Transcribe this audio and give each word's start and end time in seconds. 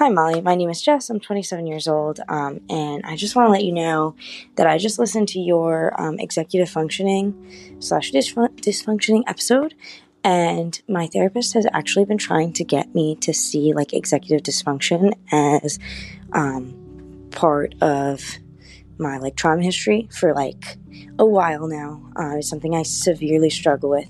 Hi, 0.00 0.08
Molly. 0.08 0.40
My 0.40 0.54
name 0.54 0.70
is 0.70 0.80
Jess. 0.80 1.10
I'm 1.10 1.20
27 1.20 1.66
years 1.66 1.86
old, 1.86 2.20
um, 2.26 2.62
and 2.70 3.04
I 3.04 3.16
just 3.16 3.36
want 3.36 3.48
to 3.48 3.50
let 3.50 3.64
you 3.64 3.72
know 3.72 4.16
that 4.56 4.66
I 4.66 4.78
just 4.78 4.98
listened 4.98 5.28
to 5.28 5.38
your 5.38 5.92
um, 6.00 6.18
executive 6.18 6.70
functioning 6.70 7.76
slash 7.80 8.10
dysfunctioning 8.10 9.24
episode, 9.26 9.74
and 10.24 10.80
my 10.88 11.06
therapist 11.06 11.52
has 11.52 11.66
actually 11.74 12.06
been 12.06 12.16
trying 12.16 12.54
to 12.54 12.64
get 12.64 12.94
me 12.94 13.14
to 13.16 13.34
see 13.34 13.74
like 13.74 13.92
executive 13.92 14.42
dysfunction 14.42 15.12
as 15.30 15.78
um, 16.32 17.28
part 17.30 17.74
of 17.82 18.38
my 18.96 19.18
like 19.18 19.36
trauma 19.36 19.62
history 19.62 20.08
for 20.18 20.32
like 20.32 20.78
a 21.18 21.26
while 21.26 21.68
now. 21.68 22.00
Uh, 22.18 22.36
it's 22.38 22.48
something 22.48 22.74
I 22.74 22.84
severely 22.84 23.50
struggle 23.50 23.90
with, 23.90 24.08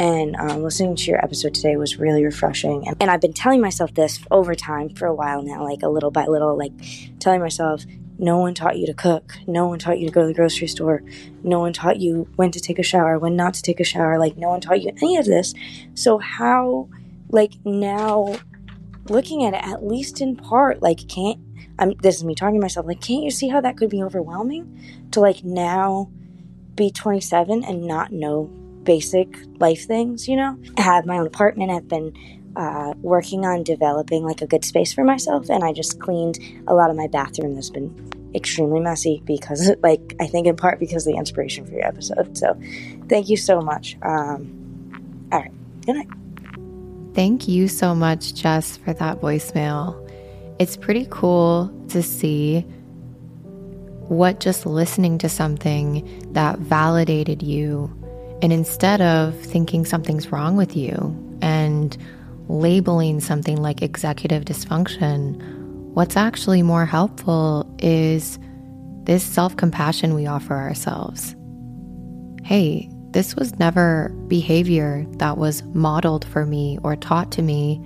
and 0.00 0.34
um, 0.36 0.62
listening 0.62 0.96
to 0.96 1.10
your 1.10 1.22
episode 1.22 1.54
today 1.54 1.76
was 1.76 1.98
really 1.98 2.24
refreshing. 2.24 2.88
And, 2.88 2.96
and 3.00 3.10
I've 3.10 3.20
been 3.20 3.34
telling 3.34 3.60
myself 3.60 3.92
this 3.92 4.18
over 4.30 4.54
time 4.54 4.88
for 4.88 5.04
a 5.04 5.14
while 5.14 5.42
now, 5.42 5.62
like 5.62 5.82
a 5.82 5.88
little 5.88 6.10
by 6.10 6.24
little, 6.24 6.56
like 6.56 6.72
telling 7.18 7.40
myself, 7.40 7.84
no 8.18 8.38
one 8.38 8.54
taught 8.54 8.78
you 8.78 8.86
to 8.86 8.94
cook. 8.94 9.34
No 9.46 9.68
one 9.68 9.78
taught 9.78 9.98
you 9.98 10.06
to 10.06 10.12
go 10.12 10.22
to 10.22 10.26
the 10.26 10.32
grocery 10.32 10.68
store. 10.68 11.02
No 11.42 11.58
one 11.58 11.74
taught 11.74 12.00
you 12.00 12.26
when 12.36 12.50
to 12.52 12.60
take 12.60 12.78
a 12.78 12.82
shower, 12.82 13.18
when 13.18 13.36
not 13.36 13.52
to 13.54 13.62
take 13.62 13.78
a 13.78 13.84
shower. 13.84 14.18
Like, 14.18 14.38
no 14.38 14.48
one 14.48 14.62
taught 14.62 14.80
you 14.80 14.90
any 15.02 15.18
of 15.18 15.26
this. 15.26 15.52
So, 15.92 16.16
how, 16.16 16.88
like, 17.28 17.52
now 17.66 18.36
looking 19.04 19.44
at 19.44 19.52
it, 19.52 19.62
at 19.62 19.84
least 19.84 20.22
in 20.22 20.34
part, 20.34 20.80
like, 20.80 21.08
can't, 21.08 21.40
I'm, 21.78 21.92
this 22.02 22.16
is 22.16 22.24
me 22.24 22.34
talking 22.34 22.54
to 22.54 22.60
myself, 22.60 22.86
like, 22.86 23.02
can't 23.02 23.22
you 23.22 23.30
see 23.30 23.48
how 23.48 23.60
that 23.60 23.76
could 23.76 23.90
be 23.90 24.02
overwhelming 24.02 25.08
to, 25.10 25.20
like, 25.20 25.44
now 25.44 26.10
be 26.74 26.90
27 26.90 27.64
and 27.64 27.84
not 27.86 28.12
know 28.12 28.50
basic 28.90 29.38
life 29.60 29.86
things, 29.86 30.26
you 30.26 30.34
know. 30.34 30.58
I 30.76 30.80
have 30.82 31.06
my 31.06 31.16
own 31.16 31.26
apartment. 31.28 31.70
I've 31.70 31.86
been 31.86 32.12
uh, 32.56 32.92
working 33.02 33.46
on 33.46 33.62
developing 33.62 34.24
like 34.24 34.42
a 34.42 34.48
good 34.48 34.64
space 34.64 34.92
for 34.92 35.04
myself, 35.04 35.48
and 35.48 35.62
I 35.62 35.72
just 35.72 36.00
cleaned 36.00 36.40
a 36.66 36.74
lot 36.74 36.90
of 36.90 36.96
my 36.96 37.06
bathroom 37.06 37.54
that's 37.54 37.70
been 37.70 37.94
extremely 38.34 38.80
messy 38.80 39.22
because, 39.24 39.70
like, 39.84 40.16
I 40.18 40.26
think 40.26 40.48
in 40.48 40.56
part 40.56 40.80
because 40.80 41.06
of 41.06 41.12
the 41.12 41.18
inspiration 41.20 41.64
for 41.66 41.70
your 41.74 41.86
episode. 41.86 42.36
So, 42.36 42.60
thank 43.08 43.28
you 43.28 43.36
so 43.36 43.60
much. 43.60 43.96
Um, 44.02 45.28
all 45.30 45.38
right, 45.38 45.52
good 45.86 45.94
night. 45.94 46.08
Thank 47.14 47.46
you 47.46 47.68
so 47.68 47.94
much, 47.94 48.34
Jess, 48.34 48.76
for 48.76 48.92
that 48.94 49.20
voicemail. 49.20 49.94
It's 50.58 50.76
pretty 50.76 51.06
cool 51.10 51.72
to 51.90 52.02
see 52.02 52.62
what 54.08 54.40
just 54.40 54.66
listening 54.66 55.16
to 55.18 55.28
something 55.28 56.32
that 56.32 56.58
validated 56.58 57.40
you 57.40 57.96
and 58.42 58.52
instead 58.52 59.00
of 59.00 59.38
thinking 59.40 59.84
something's 59.84 60.32
wrong 60.32 60.56
with 60.56 60.76
you 60.76 61.16
and 61.42 61.96
labeling 62.48 63.20
something 63.20 63.56
like 63.60 63.82
executive 63.82 64.44
dysfunction, 64.44 65.40
what's 65.92 66.16
actually 66.16 66.62
more 66.62 66.86
helpful 66.86 67.72
is 67.78 68.38
this 69.04 69.22
self 69.22 69.56
compassion 69.56 70.14
we 70.14 70.26
offer 70.26 70.54
ourselves. 70.54 71.34
Hey, 72.42 72.88
this 73.10 73.36
was 73.36 73.58
never 73.58 74.08
behavior 74.28 75.04
that 75.18 75.36
was 75.36 75.62
modeled 75.64 76.24
for 76.24 76.46
me 76.46 76.78
or 76.82 76.96
taught 76.96 77.32
to 77.32 77.42
me, 77.42 77.80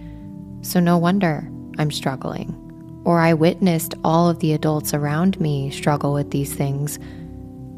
so 0.63 0.81
no 0.81 0.99
wonder 0.99 1.49
I'm 1.79 1.91
struggling. 1.91 2.61
Or 3.05 3.21
I 3.21 3.35
witnessed 3.35 3.95
all 4.05 4.29
of 4.29 4.39
the 4.39 4.53
adults 4.53 4.95
around 4.95 5.41
me 5.41 5.71
struggle 5.71 6.15
with 6.15 6.31
these 6.31 6.55
things 6.55 6.99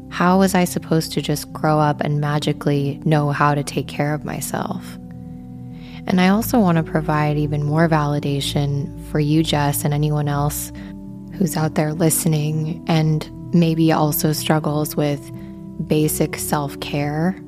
how 0.09 0.39
was 0.39 0.55
I 0.55 0.63
supposed 0.63 1.11
to 1.13 1.21
just 1.21 1.51
grow 1.53 1.79
up 1.79 2.01
and 2.01 2.21
magically 2.21 3.01
know 3.05 3.31
how 3.31 3.53
to 3.55 3.63
take 3.63 3.87
care 3.87 4.13
of 4.13 4.25
myself? 4.25 4.97
And 6.07 6.21
I 6.21 6.29
also 6.29 6.59
want 6.59 6.77
to 6.77 6.83
provide 6.83 7.37
even 7.37 7.63
more 7.63 7.89
validation 7.89 9.05
for 9.11 9.19
you, 9.19 9.43
Jess, 9.43 9.83
and 9.83 9.93
anyone 9.93 10.29
else 10.29 10.71
who's 11.33 11.57
out 11.57 11.75
there 11.75 11.93
listening 11.93 12.83
and 12.87 13.29
maybe 13.53 13.91
also 13.91 14.31
struggles 14.31 14.95
with 14.95 15.31
basic 15.85 16.37
self 16.37 16.79
care. 16.79 17.39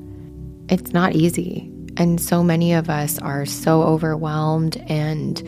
It's 0.68 0.92
not 0.92 1.16
easy. 1.16 1.70
And 1.96 2.20
so 2.20 2.42
many 2.42 2.72
of 2.72 2.88
us 2.88 3.18
are 3.18 3.44
so 3.46 3.82
overwhelmed 3.82 4.76
and 4.88 5.42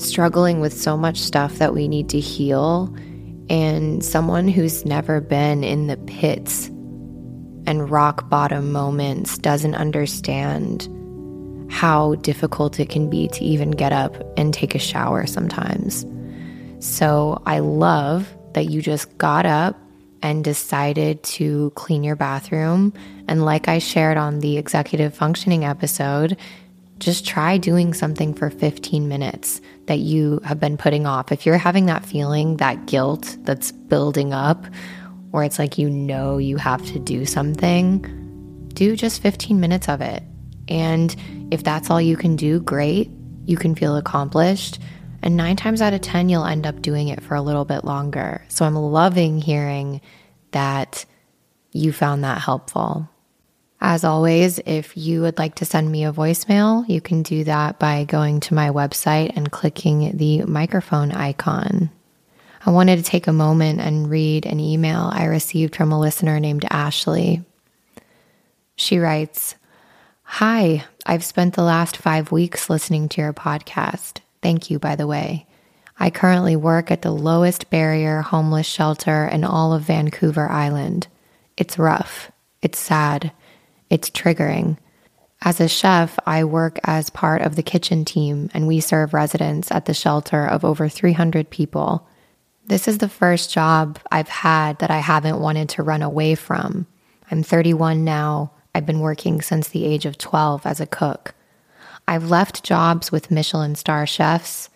struggling 0.00 0.60
with 0.60 0.72
so 0.72 0.96
much 0.96 1.18
stuff 1.18 1.54
that 1.54 1.74
we 1.74 1.88
need 1.88 2.08
to 2.10 2.20
heal 2.20 2.94
and 3.52 4.02
someone 4.02 4.48
who's 4.48 4.86
never 4.86 5.20
been 5.20 5.62
in 5.62 5.86
the 5.86 5.98
pits 5.98 6.68
and 7.66 7.90
rock 7.90 8.28
bottom 8.30 8.72
moments 8.72 9.36
doesn't 9.36 9.74
understand 9.74 10.88
how 11.70 12.14
difficult 12.16 12.80
it 12.80 12.88
can 12.88 13.10
be 13.10 13.28
to 13.28 13.44
even 13.44 13.70
get 13.70 13.92
up 13.92 14.16
and 14.38 14.54
take 14.54 14.74
a 14.74 14.78
shower 14.78 15.26
sometimes. 15.26 16.06
So 16.80 17.42
I 17.44 17.58
love 17.58 18.34
that 18.54 18.70
you 18.70 18.80
just 18.80 19.16
got 19.18 19.44
up 19.44 19.78
and 20.22 20.42
decided 20.42 21.22
to 21.22 21.70
clean 21.74 22.02
your 22.02 22.16
bathroom. 22.16 22.94
And 23.28 23.44
like 23.44 23.68
I 23.68 23.78
shared 23.80 24.16
on 24.16 24.40
the 24.40 24.56
executive 24.56 25.14
functioning 25.14 25.64
episode, 25.64 26.38
just 27.02 27.26
try 27.26 27.58
doing 27.58 27.92
something 27.92 28.32
for 28.32 28.48
15 28.48 29.08
minutes 29.08 29.60
that 29.86 29.98
you 29.98 30.40
have 30.44 30.60
been 30.60 30.76
putting 30.76 31.04
off. 31.04 31.32
If 31.32 31.44
you're 31.44 31.58
having 31.58 31.86
that 31.86 32.04
feeling, 32.06 32.58
that 32.58 32.86
guilt 32.86 33.36
that's 33.40 33.72
building 33.72 34.32
up, 34.32 34.64
or 35.32 35.42
it's 35.42 35.58
like 35.58 35.78
you 35.78 35.90
know 35.90 36.38
you 36.38 36.56
have 36.58 36.84
to 36.86 37.00
do 37.00 37.26
something, 37.26 38.68
do 38.72 38.94
just 38.94 39.20
15 39.20 39.58
minutes 39.58 39.88
of 39.88 40.00
it. 40.00 40.22
And 40.68 41.14
if 41.50 41.64
that's 41.64 41.90
all 41.90 42.00
you 42.00 42.16
can 42.16 42.36
do, 42.36 42.60
great. 42.60 43.10
You 43.46 43.56
can 43.56 43.74
feel 43.74 43.96
accomplished. 43.96 44.78
And 45.22 45.36
nine 45.36 45.56
times 45.56 45.82
out 45.82 45.94
of 45.94 46.02
10, 46.02 46.28
you'll 46.28 46.44
end 46.44 46.66
up 46.66 46.82
doing 46.82 47.08
it 47.08 47.20
for 47.20 47.34
a 47.34 47.42
little 47.42 47.64
bit 47.64 47.84
longer. 47.84 48.44
So 48.48 48.64
I'm 48.64 48.76
loving 48.76 49.40
hearing 49.40 50.00
that 50.52 51.04
you 51.72 51.92
found 51.92 52.22
that 52.22 52.40
helpful. 52.40 53.08
As 53.84 54.04
always, 54.04 54.60
if 54.60 54.96
you 54.96 55.22
would 55.22 55.38
like 55.38 55.56
to 55.56 55.64
send 55.64 55.90
me 55.90 56.04
a 56.04 56.12
voicemail, 56.12 56.88
you 56.88 57.00
can 57.00 57.24
do 57.24 57.42
that 57.42 57.80
by 57.80 58.04
going 58.04 58.38
to 58.38 58.54
my 58.54 58.70
website 58.70 59.32
and 59.34 59.50
clicking 59.50 60.16
the 60.16 60.44
microphone 60.44 61.10
icon. 61.10 61.90
I 62.64 62.70
wanted 62.70 62.98
to 62.98 63.02
take 63.02 63.26
a 63.26 63.32
moment 63.32 63.80
and 63.80 64.08
read 64.08 64.46
an 64.46 64.60
email 64.60 65.10
I 65.12 65.24
received 65.24 65.74
from 65.74 65.90
a 65.90 65.98
listener 65.98 66.38
named 66.38 66.64
Ashley. 66.70 67.42
She 68.76 69.00
writes 69.00 69.56
Hi, 70.22 70.84
I've 71.04 71.24
spent 71.24 71.54
the 71.54 71.64
last 71.64 71.96
five 71.96 72.30
weeks 72.30 72.70
listening 72.70 73.08
to 73.08 73.20
your 73.20 73.32
podcast. 73.32 74.20
Thank 74.42 74.70
you, 74.70 74.78
by 74.78 74.94
the 74.94 75.08
way. 75.08 75.44
I 75.98 76.10
currently 76.10 76.54
work 76.54 76.92
at 76.92 77.02
the 77.02 77.10
lowest 77.10 77.68
barrier 77.68 78.20
homeless 78.20 78.68
shelter 78.68 79.26
in 79.26 79.42
all 79.42 79.72
of 79.72 79.82
Vancouver 79.82 80.48
Island. 80.48 81.08
It's 81.56 81.80
rough. 81.80 82.30
It's 82.62 82.78
sad. 82.78 83.32
It's 83.92 84.08
triggering. 84.08 84.78
As 85.42 85.60
a 85.60 85.68
chef, 85.68 86.18
I 86.24 86.44
work 86.44 86.78
as 86.84 87.10
part 87.10 87.42
of 87.42 87.56
the 87.56 87.62
kitchen 87.62 88.06
team, 88.06 88.48
and 88.54 88.66
we 88.66 88.80
serve 88.80 89.12
residents 89.12 89.70
at 89.70 89.84
the 89.84 89.92
shelter 89.92 90.46
of 90.46 90.64
over 90.64 90.88
300 90.88 91.50
people. 91.50 92.08
This 92.64 92.88
is 92.88 92.96
the 92.96 93.08
first 93.10 93.52
job 93.52 93.98
I've 94.10 94.30
had 94.30 94.78
that 94.78 94.90
I 94.90 95.00
haven't 95.00 95.40
wanted 95.40 95.68
to 95.68 95.82
run 95.82 96.00
away 96.00 96.36
from. 96.36 96.86
I'm 97.30 97.42
31 97.42 98.02
now. 98.02 98.52
I've 98.74 98.86
been 98.86 99.00
working 99.00 99.42
since 99.42 99.68
the 99.68 99.84
age 99.84 100.06
of 100.06 100.16
12 100.16 100.64
as 100.64 100.80
a 100.80 100.86
cook. 100.86 101.34
I've 102.08 102.30
left 102.30 102.64
jobs 102.64 103.12
with 103.12 103.30
Michelin 103.30 103.74
star 103.74 104.06
chefs. 104.06 104.70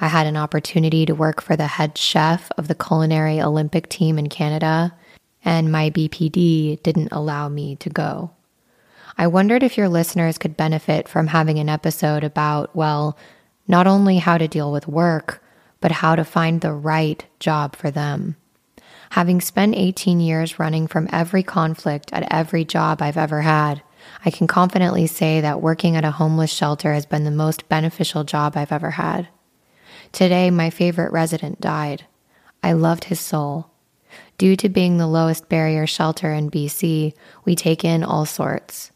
I 0.00 0.08
had 0.08 0.26
an 0.26 0.38
opportunity 0.38 1.04
to 1.04 1.14
work 1.14 1.42
for 1.42 1.56
the 1.56 1.66
head 1.66 1.98
chef 1.98 2.50
of 2.56 2.68
the 2.68 2.74
culinary 2.74 3.38
Olympic 3.38 3.90
team 3.90 4.18
in 4.18 4.30
Canada, 4.30 4.94
and 5.44 5.70
my 5.70 5.90
BPD 5.90 6.82
didn't 6.82 7.12
allow 7.12 7.50
me 7.50 7.76
to 7.76 7.90
go. 7.90 8.30
I 9.16 9.26
wondered 9.26 9.62
if 9.62 9.76
your 9.76 9.88
listeners 9.88 10.38
could 10.38 10.56
benefit 10.56 11.08
from 11.08 11.28
having 11.28 11.58
an 11.58 11.68
episode 11.68 12.24
about, 12.24 12.74
well, 12.74 13.16
not 13.68 13.86
only 13.86 14.18
how 14.18 14.38
to 14.38 14.48
deal 14.48 14.72
with 14.72 14.88
work, 14.88 15.42
but 15.80 15.92
how 15.92 16.16
to 16.16 16.24
find 16.24 16.60
the 16.60 16.72
right 16.72 17.24
job 17.38 17.76
for 17.76 17.90
them. 17.90 18.36
Having 19.10 19.42
spent 19.42 19.74
18 19.74 20.20
years 20.20 20.58
running 20.58 20.86
from 20.86 21.08
every 21.12 21.42
conflict 21.42 22.10
at 22.12 22.32
every 22.32 22.64
job 22.64 23.02
I've 23.02 23.18
ever 23.18 23.42
had, 23.42 23.82
I 24.24 24.30
can 24.30 24.46
confidently 24.46 25.06
say 25.06 25.40
that 25.40 25.60
working 25.60 25.96
at 25.96 26.04
a 26.04 26.12
homeless 26.12 26.50
shelter 26.50 26.94
has 26.94 27.04
been 27.04 27.24
the 27.24 27.30
most 27.30 27.68
beneficial 27.68 28.24
job 28.24 28.56
I've 28.56 28.72
ever 28.72 28.92
had. 28.92 29.28
Today, 30.12 30.50
my 30.50 30.70
favorite 30.70 31.12
resident 31.12 31.60
died. 31.60 32.06
I 32.62 32.72
loved 32.72 33.04
his 33.04 33.20
soul. 33.20 33.70
Due 34.38 34.56
to 34.56 34.68
being 34.68 34.96
the 34.98 35.06
lowest 35.06 35.48
barrier 35.48 35.86
shelter 35.86 36.32
in 36.32 36.50
BC, 36.50 37.12
we 37.44 37.54
take 37.54 37.84
in 37.84 38.02
all 38.02 38.24
sorts, 38.24 38.91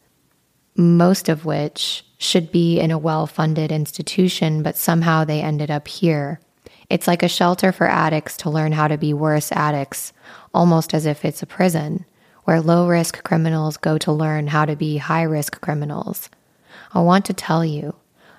most 0.76 1.28
of 1.28 1.44
which 1.44 2.04
should 2.18 2.50
be 2.50 2.80
in 2.80 2.90
a 2.90 2.98
well 2.98 3.26
funded 3.26 3.72
institution, 3.72 4.62
but 4.62 4.76
somehow 4.76 5.24
they 5.24 5.40
ended 5.40 5.70
up 5.70 5.88
here. 5.88 6.40
It's 6.88 7.06
like 7.06 7.22
a 7.22 7.28
shelter 7.28 7.72
for 7.72 7.88
addicts 7.88 8.36
to 8.38 8.50
learn 8.50 8.72
how 8.72 8.88
to 8.88 8.96
be 8.96 9.12
worse 9.12 9.50
addicts, 9.52 10.12
almost 10.54 10.94
as 10.94 11.04
if 11.06 11.24
it's 11.24 11.42
a 11.42 11.46
prison, 11.46 12.04
where 12.44 12.60
low 12.60 12.86
risk 12.88 13.22
criminals 13.24 13.76
go 13.76 13.98
to 13.98 14.12
learn 14.12 14.46
how 14.46 14.64
to 14.64 14.76
be 14.76 14.98
high 14.98 15.22
risk 15.22 15.60
criminals. 15.60 16.30
I 16.94 17.00
want 17.00 17.24
to 17.26 17.34
tell 17.34 17.64
you, 17.64 17.94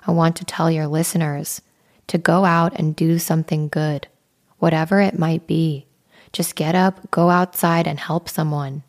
I 0.06 0.12
want 0.12 0.36
to 0.36 0.44
tell 0.44 0.70
your 0.70 0.86
listeners 0.86 1.60
to 2.06 2.18
go 2.18 2.44
out 2.44 2.78
and 2.78 2.96
do 2.96 3.18
something 3.18 3.68
good, 3.68 4.08
whatever 4.58 5.00
it 5.00 5.18
might 5.18 5.46
be. 5.46 5.86
Just 6.32 6.56
get 6.56 6.74
up, 6.74 7.10
go 7.10 7.30
outside, 7.30 7.86
and 7.86 8.00
help 8.00 8.28
someone. 8.28 8.82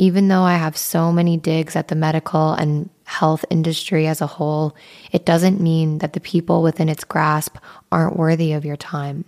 Even 0.00 0.28
though 0.28 0.44
I 0.44 0.54
have 0.54 0.78
so 0.78 1.12
many 1.12 1.36
digs 1.36 1.76
at 1.76 1.88
the 1.88 1.94
medical 1.94 2.54
and 2.54 2.88
health 3.04 3.44
industry 3.50 4.06
as 4.06 4.22
a 4.22 4.26
whole, 4.26 4.74
it 5.12 5.26
doesn't 5.26 5.60
mean 5.60 5.98
that 5.98 6.14
the 6.14 6.20
people 6.20 6.62
within 6.62 6.88
its 6.88 7.04
grasp 7.04 7.58
aren't 7.92 8.16
worthy 8.16 8.54
of 8.54 8.64
your 8.64 8.78
time. 8.78 9.26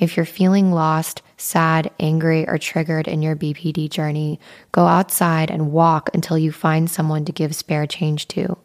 If 0.00 0.16
you're 0.16 0.26
feeling 0.26 0.72
lost, 0.72 1.22
sad, 1.36 1.92
angry, 2.00 2.44
or 2.48 2.58
triggered 2.58 3.06
in 3.06 3.22
your 3.22 3.36
BPD 3.36 3.88
journey, 3.88 4.40
go 4.72 4.88
outside 4.88 5.48
and 5.48 5.70
walk 5.70 6.10
until 6.12 6.36
you 6.36 6.50
find 6.50 6.90
someone 6.90 7.24
to 7.26 7.30
give 7.30 7.54
spare 7.54 7.86
change 7.86 8.26
to. 8.28 8.58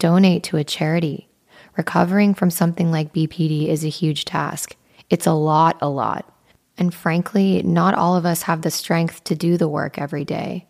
Donate 0.00 0.42
to 0.42 0.56
a 0.56 0.64
charity. 0.64 1.28
Recovering 1.76 2.34
from 2.34 2.50
something 2.50 2.90
like 2.90 3.14
BPD 3.14 3.68
is 3.68 3.84
a 3.84 3.88
huge 3.88 4.24
task. 4.24 4.74
It's 5.10 5.28
a 5.28 5.32
lot, 5.32 5.78
a 5.80 5.88
lot. 5.88 6.28
And 6.76 6.92
frankly, 6.92 7.62
not 7.62 7.94
all 7.94 8.16
of 8.16 8.26
us 8.26 8.42
have 8.42 8.62
the 8.62 8.72
strength 8.72 9.22
to 9.24 9.36
do 9.36 9.56
the 9.56 9.68
work 9.68 9.96
every 9.96 10.24
day. 10.24 10.64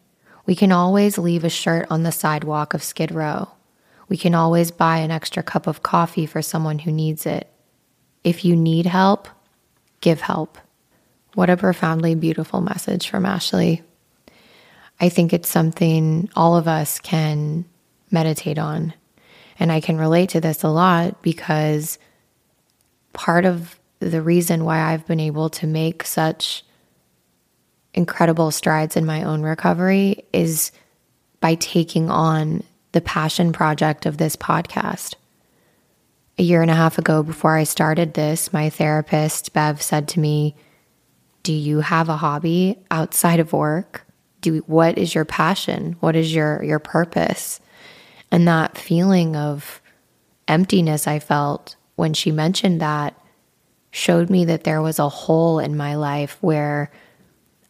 We 0.48 0.56
can 0.56 0.72
always 0.72 1.18
leave 1.18 1.44
a 1.44 1.50
shirt 1.50 1.86
on 1.90 2.04
the 2.04 2.10
sidewalk 2.10 2.72
of 2.72 2.82
Skid 2.82 3.12
Row. 3.12 3.50
We 4.08 4.16
can 4.16 4.34
always 4.34 4.70
buy 4.70 4.96
an 4.96 5.10
extra 5.10 5.42
cup 5.42 5.66
of 5.66 5.82
coffee 5.82 6.24
for 6.24 6.40
someone 6.40 6.78
who 6.78 6.90
needs 6.90 7.26
it. 7.26 7.52
If 8.24 8.46
you 8.46 8.56
need 8.56 8.86
help, 8.86 9.28
give 10.00 10.22
help. 10.22 10.56
What 11.34 11.50
a 11.50 11.56
profoundly 11.58 12.14
beautiful 12.14 12.62
message 12.62 13.10
from 13.10 13.26
Ashley. 13.26 13.82
I 14.98 15.10
think 15.10 15.34
it's 15.34 15.50
something 15.50 16.30
all 16.34 16.56
of 16.56 16.66
us 16.66 16.98
can 16.98 17.66
meditate 18.10 18.58
on. 18.58 18.94
And 19.58 19.70
I 19.70 19.82
can 19.82 19.98
relate 19.98 20.30
to 20.30 20.40
this 20.40 20.62
a 20.62 20.68
lot 20.68 21.20
because 21.20 21.98
part 23.12 23.44
of 23.44 23.78
the 24.00 24.22
reason 24.22 24.64
why 24.64 24.80
I've 24.80 25.06
been 25.06 25.20
able 25.20 25.50
to 25.50 25.66
make 25.66 26.04
such 26.04 26.64
incredible 27.98 28.52
strides 28.52 28.96
in 28.96 29.04
my 29.04 29.24
own 29.24 29.42
recovery 29.42 30.24
is 30.32 30.70
by 31.40 31.56
taking 31.56 32.08
on 32.08 32.62
the 32.92 33.00
passion 33.00 33.52
project 33.52 34.06
of 34.06 34.18
this 34.18 34.36
podcast. 34.36 35.16
A 36.38 36.44
year 36.44 36.62
and 36.62 36.70
a 36.70 36.76
half 36.76 36.96
ago, 36.96 37.24
before 37.24 37.56
I 37.56 37.64
started 37.64 38.14
this, 38.14 38.52
my 38.52 38.70
therapist, 38.70 39.52
Bev, 39.52 39.82
said 39.82 40.06
to 40.08 40.20
me, 40.20 40.54
Do 41.42 41.52
you 41.52 41.80
have 41.80 42.08
a 42.08 42.16
hobby 42.16 42.78
outside 42.88 43.40
of 43.40 43.52
work? 43.52 44.06
Do, 44.42 44.58
what 44.68 44.96
is 44.96 45.12
your 45.12 45.24
passion? 45.24 45.96
What 45.98 46.14
is 46.14 46.32
your, 46.32 46.62
your 46.62 46.78
purpose? 46.78 47.60
And 48.30 48.46
that 48.46 48.78
feeling 48.78 49.34
of 49.34 49.82
emptiness 50.46 51.08
I 51.08 51.18
felt 51.18 51.74
when 51.96 52.14
she 52.14 52.30
mentioned 52.30 52.80
that 52.80 53.20
showed 53.90 54.30
me 54.30 54.44
that 54.44 54.62
there 54.62 54.80
was 54.80 55.00
a 55.00 55.08
hole 55.08 55.58
in 55.58 55.76
my 55.76 55.96
life 55.96 56.38
where 56.40 56.92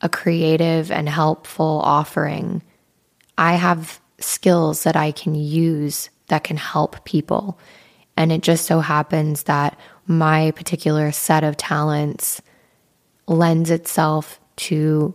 a 0.00 0.08
creative 0.08 0.90
and 0.90 1.08
helpful 1.08 1.80
offering, 1.84 2.62
I 3.36 3.54
have 3.54 4.00
skills 4.20 4.82
that 4.84 4.96
I 4.96 5.12
can 5.12 5.34
use 5.34 6.10
that 6.28 6.44
can 6.44 6.56
help 6.56 7.04
people. 7.04 7.58
And 8.16 8.32
it 8.32 8.42
just 8.42 8.66
so 8.66 8.80
happens 8.80 9.44
that 9.44 9.78
my 10.06 10.50
particular 10.52 11.12
set 11.12 11.44
of 11.44 11.56
talents 11.56 12.42
lends 13.26 13.70
itself 13.70 14.40
to 14.56 15.14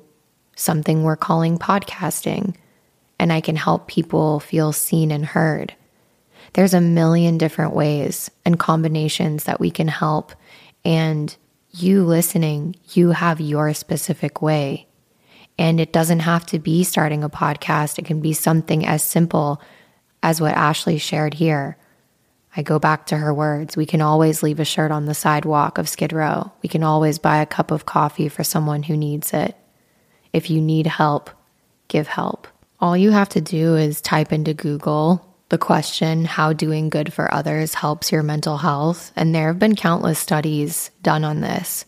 something 0.55 1.03
we're 1.03 1.15
calling 1.15 1.57
podcasting. 1.57 2.55
And 3.19 3.33
I 3.33 3.41
can 3.41 3.55
help 3.55 3.87
people 3.87 4.39
feel 4.39 4.71
seen 4.71 5.11
and 5.11 5.25
heard. 5.25 5.73
There's 6.53 6.73
a 6.73 6.81
million 6.81 7.37
different 7.37 7.75
ways 7.75 8.29
and 8.45 8.59
combinations 8.59 9.45
that 9.45 9.59
we 9.59 9.71
can 9.71 9.87
help. 9.87 10.33
And 10.85 11.35
you 11.73 12.03
listening, 12.03 12.75
you 12.93 13.11
have 13.11 13.41
your 13.41 13.73
specific 13.73 14.41
way. 14.41 14.87
And 15.57 15.79
it 15.79 15.91
doesn't 15.91 16.19
have 16.19 16.45
to 16.47 16.59
be 16.59 16.83
starting 16.83 17.23
a 17.23 17.29
podcast, 17.29 17.99
it 17.99 18.05
can 18.05 18.21
be 18.21 18.33
something 18.33 18.85
as 18.85 19.03
simple 19.03 19.61
as 20.21 20.39
what 20.39 20.53
Ashley 20.53 20.97
shared 20.97 21.33
here. 21.33 21.77
I 22.55 22.61
go 22.61 22.77
back 22.77 23.07
to 23.07 23.17
her 23.17 23.33
words. 23.33 23.75
We 23.75 23.87
can 23.87 24.01
always 24.01 24.43
leave 24.43 24.59
a 24.59 24.65
shirt 24.65 24.91
on 24.91 25.05
the 25.05 25.15
sidewalk 25.15 25.79
of 25.79 25.89
Skid 25.89 26.13
Row. 26.13 26.51
We 26.61 26.69
can 26.69 26.83
always 26.83 27.17
buy 27.17 27.37
a 27.37 27.47
cup 27.47 27.71
of 27.71 27.87
coffee 27.87 28.29
for 28.29 28.43
someone 28.43 28.83
who 28.83 28.95
needs 28.95 29.33
it. 29.33 29.55
If 30.31 30.51
you 30.51 30.61
need 30.61 30.85
help, 30.85 31.31
give 31.87 32.07
help. 32.07 32.47
All 32.79 32.95
you 32.95 33.11
have 33.11 33.29
to 33.29 33.41
do 33.41 33.75
is 33.75 34.01
type 34.01 34.31
into 34.31 34.53
Google 34.53 35.32
the 35.53 35.57
question, 35.59 36.25
How 36.25 36.51
doing 36.51 36.89
good 36.89 37.13
for 37.13 37.31
others 37.31 37.75
helps 37.75 38.11
your 38.11 38.23
mental 38.23 38.57
health? 38.57 39.11
And 39.15 39.35
there 39.35 39.49
have 39.49 39.59
been 39.59 39.75
countless 39.75 40.17
studies 40.17 40.89
done 41.03 41.23
on 41.23 41.41
this. 41.41 41.85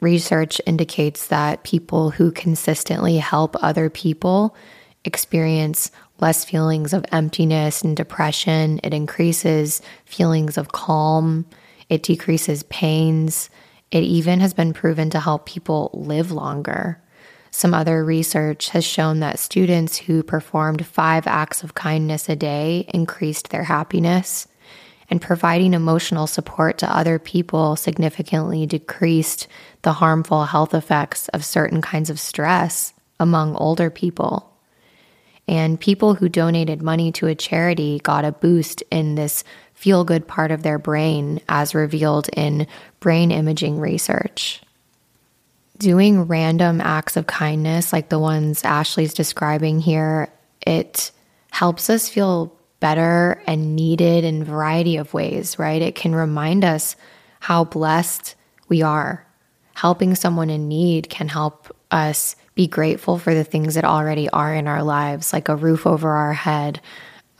Research 0.00 0.62
indicates 0.64 1.26
that 1.26 1.62
people 1.62 2.08
who 2.08 2.32
consistently 2.32 3.18
help 3.18 3.54
other 3.62 3.90
people 3.90 4.56
experience 5.04 5.90
less 6.20 6.42
feelings 6.46 6.94
of 6.94 7.04
emptiness 7.12 7.82
and 7.82 7.94
depression. 7.94 8.80
It 8.82 8.94
increases 8.94 9.82
feelings 10.06 10.56
of 10.56 10.72
calm. 10.72 11.44
It 11.90 12.02
decreases 12.02 12.62
pains. 12.62 13.50
It 13.90 14.04
even 14.04 14.40
has 14.40 14.54
been 14.54 14.72
proven 14.72 15.10
to 15.10 15.20
help 15.20 15.44
people 15.44 15.90
live 15.92 16.30
longer. 16.30 17.02
Some 17.56 17.72
other 17.72 18.04
research 18.04 18.68
has 18.68 18.84
shown 18.84 19.20
that 19.20 19.38
students 19.38 19.96
who 19.96 20.22
performed 20.22 20.84
five 20.84 21.26
acts 21.26 21.64
of 21.64 21.72
kindness 21.72 22.28
a 22.28 22.36
day 22.36 22.84
increased 22.92 23.48
their 23.48 23.64
happiness, 23.64 24.46
and 25.08 25.22
providing 25.22 25.72
emotional 25.72 26.26
support 26.26 26.76
to 26.76 26.94
other 26.94 27.18
people 27.18 27.74
significantly 27.74 28.66
decreased 28.66 29.48
the 29.80 29.94
harmful 29.94 30.44
health 30.44 30.74
effects 30.74 31.28
of 31.28 31.46
certain 31.46 31.80
kinds 31.80 32.10
of 32.10 32.20
stress 32.20 32.92
among 33.18 33.56
older 33.56 33.88
people. 33.88 34.54
And 35.48 35.80
people 35.80 36.12
who 36.12 36.28
donated 36.28 36.82
money 36.82 37.10
to 37.12 37.26
a 37.26 37.34
charity 37.34 38.00
got 38.00 38.26
a 38.26 38.32
boost 38.32 38.82
in 38.90 39.14
this 39.14 39.44
feel 39.72 40.04
good 40.04 40.28
part 40.28 40.50
of 40.50 40.62
their 40.62 40.78
brain, 40.78 41.40
as 41.48 41.74
revealed 41.74 42.28
in 42.36 42.66
brain 43.00 43.30
imaging 43.30 43.80
research 43.80 44.60
doing 45.78 46.22
random 46.22 46.80
acts 46.80 47.16
of 47.16 47.26
kindness 47.26 47.92
like 47.92 48.08
the 48.08 48.18
ones 48.18 48.64
Ashley's 48.64 49.14
describing 49.14 49.80
here, 49.80 50.32
it 50.66 51.10
helps 51.50 51.88
us 51.90 52.08
feel 52.08 52.52
better 52.80 53.42
and 53.46 53.76
needed 53.76 54.24
in 54.24 54.42
a 54.42 54.44
variety 54.44 54.96
of 54.96 55.14
ways, 55.14 55.58
right? 55.58 55.80
It 55.80 55.94
can 55.94 56.14
remind 56.14 56.64
us 56.64 56.96
how 57.40 57.64
blessed 57.64 58.34
we 58.68 58.82
are. 58.82 59.26
Helping 59.74 60.14
someone 60.14 60.50
in 60.50 60.68
need 60.68 61.08
can 61.08 61.28
help 61.28 61.74
us 61.90 62.36
be 62.54 62.66
grateful 62.66 63.18
for 63.18 63.34
the 63.34 63.44
things 63.44 63.74
that 63.74 63.84
already 63.84 64.28
are 64.30 64.54
in 64.54 64.66
our 64.66 64.82
lives, 64.82 65.32
like 65.32 65.48
a 65.48 65.56
roof 65.56 65.86
over 65.86 66.10
our 66.10 66.32
head, 66.32 66.80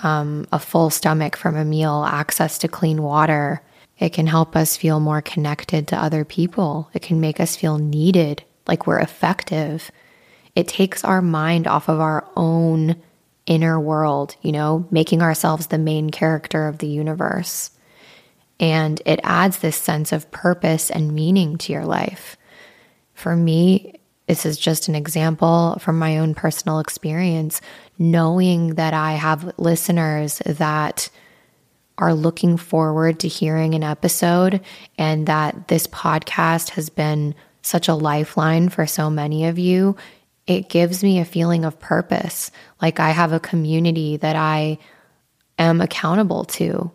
um, 0.01 0.47
a 0.53 0.59
full 0.59 0.91
stomach 0.91 1.37
from 1.37 1.57
a 1.57 1.65
meal, 1.65 2.05
access 2.07 2.59
to 2.59 2.69
clean 2.69 3.03
water, 3.03 3.63
it 3.99 4.13
can 4.13 4.27
help 4.27 4.55
us 4.55 4.77
feel 4.77 5.01
more 5.01 5.23
connected 5.23 5.89
to 5.89 6.03
other 6.03 6.25
people. 6.25 6.91
It 6.93 7.03
can 7.03 7.21
make 7.21 7.41
us 7.41 7.57
feel 7.57 7.79
needed, 7.79 8.43
like 8.67 8.87
we're 8.87 9.01
effective. 9.01 9.91
It 10.55 10.69
takes 10.69 11.05
our 11.05 11.23
mind 11.23 11.67
off 11.67 11.89
of 11.89 12.01
our 12.01 12.29
own 12.37 12.97
inner 13.47 13.81
world, 13.81 14.37
you 14.43 14.53
know, 14.53 14.87
making 14.91 15.23
ourselves 15.23 15.69
the 15.69 15.79
main 15.79 16.11
character 16.11 16.67
of 16.67 16.79
the 16.79 16.89
universe. 16.89 17.71
And 18.59 19.01
it 19.07 19.21
adds 19.23 19.59
this 19.59 19.77
sense 19.77 20.13
of 20.13 20.31
purpose 20.31 20.91
and 20.91 21.15
meaning 21.15 21.57
to 21.59 21.73
your 21.73 21.85
life. 21.85 22.37
For 23.15 23.37
me, 23.37 24.01
this 24.27 24.45
is 24.45 24.59
just 24.59 24.89
an 24.89 24.95
example 24.95 25.79
from 25.81 25.99
my 25.99 26.19
own 26.19 26.35
personal 26.35 26.81
experience, 26.81 27.61
knowing 27.99 28.75
that 28.75 28.93
I 28.93 29.13
have 29.13 29.53
listeners 29.57 30.39
that 30.45 31.09
are 31.99 32.15
looking 32.15 32.57
forward 32.57 33.21
to 33.21 33.29
hearing 33.29 33.75
an 33.75 33.83
episode 33.83 34.61
and 34.99 35.27
that 35.27 35.69
this 35.69 35.87
podcast 35.87 36.71
has 36.71 36.89
been 36.91 37.35
such 37.63 37.89
a 37.89 37.95
lifeline 37.95 38.69
for 38.69 38.87
so 38.87 39.11
many 39.11 39.47
of 39.47 39.59
you 39.59 39.97
it 40.47 40.69
gives 40.69 41.03
me 41.03 41.19
a 41.19 41.25
feeling 41.25 41.65
of 41.65 41.79
purpose. 41.81 42.51
Like 42.81 43.01
I 43.01 43.11
have 43.11 43.33
a 43.33 43.41
community 43.41 44.17
that 44.19 44.37
I 44.37 44.79
am 45.59 45.81
accountable 45.81 46.45
to 46.45 46.93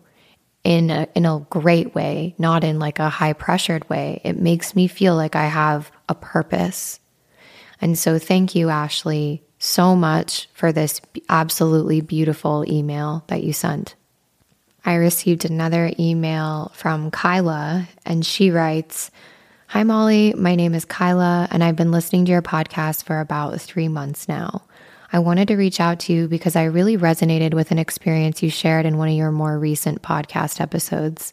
in 0.64 0.90
a, 0.90 1.08
in 1.14 1.26
a 1.26 1.44
great 1.50 1.94
way, 1.94 2.34
not 2.38 2.64
in 2.64 2.78
like 2.78 2.98
a 2.98 3.08
high 3.08 3.32
pressured 3.32 3.88
way. 3.90 4.20
It 4.24 4.38
makes 4.38 4.74
me 4.74 4.86
feel 4.86 5.16
like 5.16 5.36
I 5.36 5.46
have 5.46 5.90
a 6.08 6.14
purpose. 6.14 7.00
And 7.80 7.98
so 7.98 8.18
thank 8.18 8.54
you, 8.54 8.70
Ashley, 8.70 9.42
so 9.58 9.96
much 9.96 10.48
for 10.54 10.72
this 10.72 11.00
absolutely 11.28 12.00
beautiful 12.00 12.64
email 12.70 13.24
that 13.26 13.42
you 13.42 13.52
sent. 13.52 13.96
I 14.84 14.94
received 14.94 15.44
another 15.44 15.92
email 15.98 16.72
from 16.74 17.12
Kyla, 17.12 17.88
and 18.04 18.26
she 18.26 18.50
writes, 18.50 19.10
Hi, 19.68 19.84
Molly. 19.84 20.34
My 20.36 20.56
name 20.56 20.74
is 20.74 20.84
Kyla, 20.84 21.46
and 21.52 21.62
I've 21.62 21.76
been 21.76 21.92
listening 21.92 22.24
to 22.24 22.32
your 22.32 22.42
podcast 22.42 23.04
for 23.04 23.20
about 23.20 23.60
three 23.60 23.88
months 23.88 24.28
now. 24.28 24.62
I 25.12 25.20
wanted 25.20 25.48
to 25.48 25.56
reach 25.56 25.78
out 25.78 26.00
to 26.00 26.12
you 26.12 26.26
because 26.26 26.56
I 26.56 26.64
really 26.64 26.98
resonated 26.98 27.54
with 27.54 27.70
an 27.70 27.78
experience 27.78 28.42
you 28.42 28.50
shared 28.50 28.84
in 28.84 28.98
one 28.98 29.08
of 29.08 29.14
your 29.14 29.30
more 29.30 29.56
recent 29.56 30.02
podcast 30.02 30.60
episodes. 30.60 31.32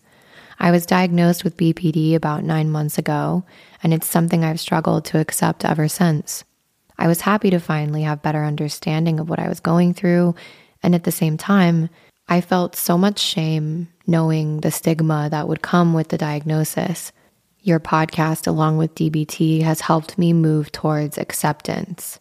I 0.59 0.69
was 0.69 0.85
diagnosed 0.85 1.43
with 1.43 1.57
BPD 1.57 2.13
about 2.13 2.43
nine 2.43 2.69
months 2.69 2.97
ago, 2.99 3.45
and 3.81 3.93
it's 3.93 4.07
something 4.07 4.43
I've 4.43 4.59
struggled 4.59 5.05
to 5.05 5.19
accept 5.19 5.65
ever 5.65 5.87
since. 5.87 6.43
I 6.99 7.07
was 7.07 7.21
happy 7.21 7.49
to 7.49 7.59
finally 7.59 8.03
have 8.03 8.21
better 8.21 8.43
understanding 8.43 9.19
of 9.19 9.27
what 9.27 9.39
I 9.39 9.49
was 9.49 9.59
going 9.59 9.95
through, 9.95 10.35
and 10.83 10.93
at 10.93 11.03
the 11.03 11.11
same 11.11 11.37
time, 11.37 11.89
I 12.31 12.41
felt 12.41 12.75
so 12.75 12.95
much 12.95 13.17
shame 13.17 13.87
knowing 14.05 14.61
the 14.61 14.69
stigma 14.69 15.29
that 15.31 15.47
would 15.47 15.63
come 15.63 15.95
with 15.95 16.09
the 16.09 16.17
diagnosis. 16.17 17.11
Your 17.61 17.79
podcast, 17.79 18.45
along 18.45 18.77
with 18.77 18.93
DBT, 18.93 19.63
has 19.63 19.81
helped 19.81 20.15
me 20.15 20.31
move 20.31 20.71
towards 20.71 21.17
acceptance. 21.17 22.19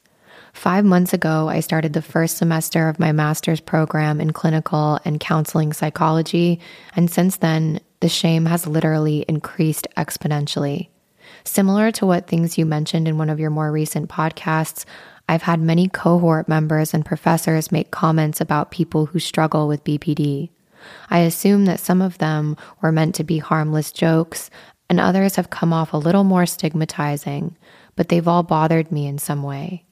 Five 0.55 0.87
months 0.87 1.13
ago, 1.13 1.51
I 1.51 1.61
started 1.61 1.93
the 1.93 2.01
first 2.01 2.39
semester 2.39 2.89
of 2.89 2.99
my 2.99 3.13
master's 3.13 3.61
program 3.61 4.19
in 4.19 4.33
clinical 4.33 4.99
and 5.05 5.21
counseling 5.21 5.75
psychology, 5.75 6.59
and 6.97 7.11
since 7.11 7.37
then, 7.37 7.79
the 8.01 8.09
shame 8.09 8.47
has 8.47 8.67
literally 8.67 9.27
increased 9.29 9.87
exponentially. 9.99 10.89
Similar 11.45 11.93
to 11.93 12.07
what 12.07 12.27
things 12.27 12.57
you 12.57 12.65
mentioned 12.65 13.09
in 13.09 13.19
one 13.19 13.29
of 13.29 13.39
your 13.39 13.51
more 13.51 13.71
recent 13.71 14.09
podcasts, 14.09 14.87
I've 15.29 15.43
had 15.43 15.61
many 15.61 15.89
cohort 15.89 16.49
members 16.49 16.95
and 16.95 17.05
professors 17.05 17.71
make 17.71 17.91
comments 17.91 18.41
about 18.41 18.71
people 18.71 19.07
who 19.07 19.19
struggle 19.19 19.69
with 19.69 19.85
BPD. 19.85 20.49
I 21.11 21.19
assume 21.19 21.67
that 21.67 21.81
some 21.81 22.01
of 22.01 22.19
them 22.19 22.57
were 22.81 22.93
meant 22.93 23.15
to 23.17 23.25
be 23.25 23.39
harmless 23.39 23.93
jokes, 23.93 24.49
and 24.89 24.99
others 24.99 25.37
have 25.37 25.51
come 25.51 25.73
off 25.73 25.93
a 25.93 25.99
little 25.99 26.25
more 26.25 26.47
stigmatizing, 26.47 27.57
but 27.95 28.09
they've 28.09 28.27
all 28.27 28.43
bothered 28.43 28.91
me 28.91 29.07
in 29.07 29.19
some 29.19 29.43
way. 29.43 29.85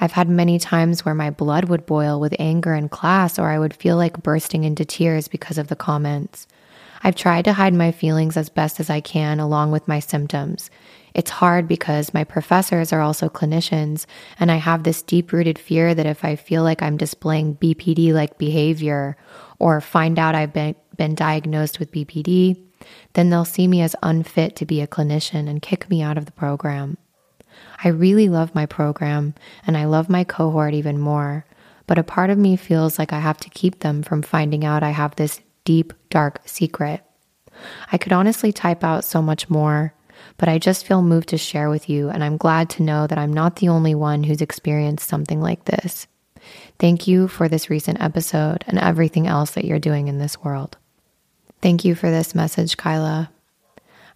I've 0.00 0.12
had 0.12 0.28
many 0.28 0.58
times 0.58 1.04
where 1.04 1.14
my 1.14 1.30
blood 1.30 1.64
would 1.64 1.84
boil 1.84 2.20
with 2.20 2.34
anger 2.38 2.72
in 2.72 2.88
class, 2.88 3.38
or 3.38 3.48
I 3.48 3.58
would 3.58 3.74
feel 3.74 3.96
like 3.96 4.22
bursting 4.22 4.64
into 4.64 4.84
tears 4.84 5.28
because 5.28 5.58
of 5.58 5.68
the 5.68 5.76
comments. 5.76 6.46
I've 7.02 7.16
tried 7.16 7.44
to 7.44 7.52
hide 7.52 7.74
my 7.74 7.92
feelings 7.92 8.36
as 8.36 8.48
best 8.48 8.80
as 8.80 8.90
I 8.90 9.00
can 9.00 9.40
along 9.40 9.70
with 9.70 9.88
my 9.88 9.98
symptoms. 9.98 10.70
It's 11.18 11.32
hard 11.32 11.66
because 11.66 12.14
my 12.14 12.22
professors 12.22 12.92
are 12.92 13.00
also 13.00 13.28
clinicians, 13.28 14.06
and 14.38 14.52
I 14.52 14.56
have 14.56 14.84
this 14.84 15.02
deep 15.02 15.32
rooted 15.32 15.58
fear 15.58 15.92
that 15.92 16.06
if 16.06 16.24
I 16.24 16.36
feel 16.36 16.62
like 16.62 16.80
I'm 16.80 16.96
displaying 16.96 17.56
BPD 17.56 18.12
like 18.12 18.38
behavior 18.38 19.16
or 19.58 19.80
find 19.80 20.16
out 20.16 20.36
I've 20.36 20.52
been, 20.52 20.76
been 20.96 21.16
diagnosed 21.16 21.80
with 21.80 21.90
BPD, 21.90 22.62
then 23.14 23.30
they'll 23.30 23.44
see 23.44 23.66
me 23.66 23.82
as 23.82 23.96
unfit 24.00 24.54
to 24.54 24.64
be 24.64 24.80
a 24.80 24.86
clinician 24.86 25.48
and 25.48 25.60
kick 25.60 25.90
me 25.90 26.02
out 26.02 26.18
of 26.18 26.24
the 26.24 26.30
program. 26.30 26.98
I 27.82 27.88
really 27.88 28.28
love 28.28 28.54
my 28.54 28.66
program 28.66 29.34
and 29.66 29.76
I 29.76 29.86
love 29.86 30.08
my 30.08 30.22
cohort 30.22 30.72
even 30.72 31.00
more, 31.00 31.44
but 31.88 31.98
a 31.98 32.04
part 32.04 32.30
of 32.30 32.38
me 32.38 32.54
feels 32.54 32.96
like 32.96 33.12
I 33.12 33.18
have 33.18 33.38
to 33.38 33.50
keep 33.50 33.80
them 33.80 34.04
from 34.04 34.22
finding 34.22 34.64
out 34.64 34.84
I 34.84 34.90
have 34.90 35.16
this 35.16 35.40
deep, 35.64 35.92
dark 36.10 36.42
secret. 36.46 37.02
I 37.90 37.98
could 37.98 38.12
honestly 38.12 38.52
type 38.52 38.84
out 38.84 39.04
so 39.04 39.20
much 39.20 39.50
more, 39.50 39.94
but 40.38 40.48
I 40.48 40.58
just 40.58 40.86
feel 40.86 41.02
moved 41.02 41.28
to 41.30 41.38
share 41.38 41.68
with 41.68 41.88
you, 41.90 42.08
and 42.08 42.24
I'm 42.24 42.36
glad 42.36 42.70
to 42.70 42.82
know 42.82 43.06
that 43.06 43.18
I'm 43.18 43.32
not 43.32 43.56
the 43.56 43.68
only 43.68 43.94
one 43.94 44.24
who's 44.24 44.40
experienced 44.40 45.08
something 45.08 45.40
like 45.40 45.64
this. 45.66 46.06
Thank 46.78 47.06
you 47.06 47.28
for 47.28 47.48
this 47.48 47.68
recent 47.68 48.00
episode 48.00 48.64
and 48.66 48.78
everything 48.78 49.26
else 49.26 49.50
that 49.50 49.64
you're 49.64 49.78
doing 49.78 50.08
in 50.08 50.18
this 50.18 50.42
world. 50.42 50.76
Thank 51.60 51.84
you 51.84 51.94
for 51.94 52.10
this 52.10 52.34
message, 52.34 52.76
Kyla. 52.76 53.30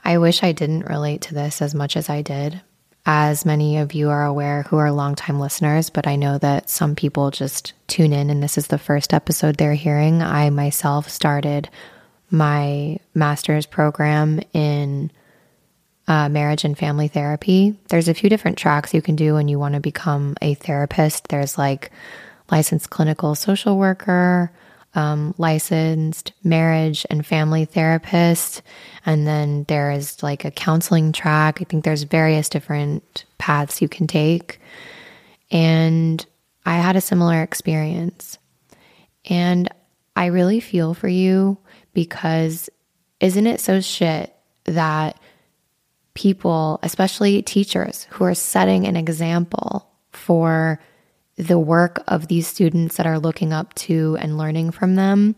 I 0.04 0.18
wish 0.18 0.42
I 0.42 0.52
didn't 0.52 0.86
relate 0.86 1.22
to 1.22 1.34
this 1.34 1.60
as 1.60 1.74
much 1.74 1.96
as 1.96 2.08
I 2.08 2.22
did, 2.22 2.60
as 3.04 3.44
many 3.44 3.78
of 3.78 3.94
you 3.94 4.10
are 4.10 4.24
aware 4.24 4.62
who 4.62 4.76
are 4.76 4.92
longtime 4.92 5.40
listeners, 5.40 5.90
but 5.90 6.06
I 6.06 6.16
know 6.16 6.38
that 6.38 6.70
some 6.70 6.94
people 6.94 7.32
just 7.32 7.72
tune 7.88 8.12
in 8.12 8.30
and 8.30 8.42
this 8.42 8.56
is 8.56 8.68
the 8.68 8.78
first 8.78 9.12
episode 9.12 9.56
they're 9.56 9.74
hearing. 9.74 10.22
I 10.22 10.50
myself 10.50 11.08
started 11.08 11.68
my 12.30 12.98
master's 13.14 13.66
program 13.66 14.40
in 14.52 15.10
uh, 16.08 16.28
marriage 16.28 16.64
and 16.64 16.76
family 16.76 17.08
therapy. 17.08 17.78
There's 17.88 18.08
a 18.08 18.14
few 18.14 18.28
different 18.28 18.58
tracks 18.58 18.94
you 18.94 19.02
can 19.02 19.16
do 19.16 19.34
when 19.34 19.48
you 19.48 19.58
want 19.58 19.74
to 19.74 19.80
become 19.80 20.36
a 20.42 20.54
therapist. 20.54 21.28
There's 21.28 21.56
like 21.56 21.90
licensed 22.50 22.90
clinical 22.90 23.34
social 23.34 23.78
worker, 23.78 24.52
um, 24.94 25.34
licensed 25.38 26.32
marriage 26.44 27.06
and 27.08 27.24
family 27.24 27.64
therapist. 27.64 28.62
And 29.06 29.26
then 29.26 29.64
there 29.68 29.90
is 29.90 30.22
like 30.22 30.44
a 30.44 30.50
counseling 30.50 31.12
track. 31.12 31.58
I 31.60 31.64
think 31.64 31.84
there's 31.84 32.02
various 32.02 32.48
different 32.48 33.24
paths 33.38 33.80
you 33.80 33.88
can 33.88 34.06
take. 34.06 34.60
And 35.50 36.24
I 36.66 36.76
had 36.76 36.96
a 36.96 37.00
similar 37.00 37.42
experience. 37.42 38.38
And 39.24 39.68
I 40.14 40.26
really 40.26 40.60
feel 40.60 40.94
for 40.94 41.08
you 41.08 41.58
because 41.94 42.68
isn't 43.20 43.46
it 43.46 43.60
so 43.60 43.80
shit 43.80 44.34
that 44.64 45.18
people, 46.14 46.78
especially 46.82 47.42
teachers 47.42 48.06
who 48.10 48.24
are 48.24 48.34
setting 48.34 48.86
an 48.86 48.96
example 48.96 49.88
for 50.10 50.80
the 51.36 51.58
work 51.58 52.02
of 52.08 52.28
these 52.28 52.46
students 52.46 52.96
that 52.96 53.06
are 53.06 53.18
looking 53.18 53.52
up 53.52 53.72
to 53.74 54.16
and 54.20 54.36
learning 54.36 54.70
from 54.70 54.96
them, 54.96 55.34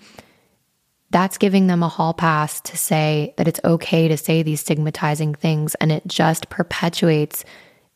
that's 1.10 1.38
giving 1.38 1.68
them 1.68 1.82
a 1.82 1.88
hall 1.88 2.12
pass 2.12 2.60
to 2.62 2.76
say 2.76 3.34
that 3.36 3.46
it's 3.46 3.60
okay 3.64 4.08
to 4.08 4.16
say 4.16 4.42
these 4.42 4.60
stigmatizing 4.60 5.34
things. 5.34 5.76
And 5.76 5.92
it 5.92 6.04
just 6.06 6.48
perpetuates 6.48 7.44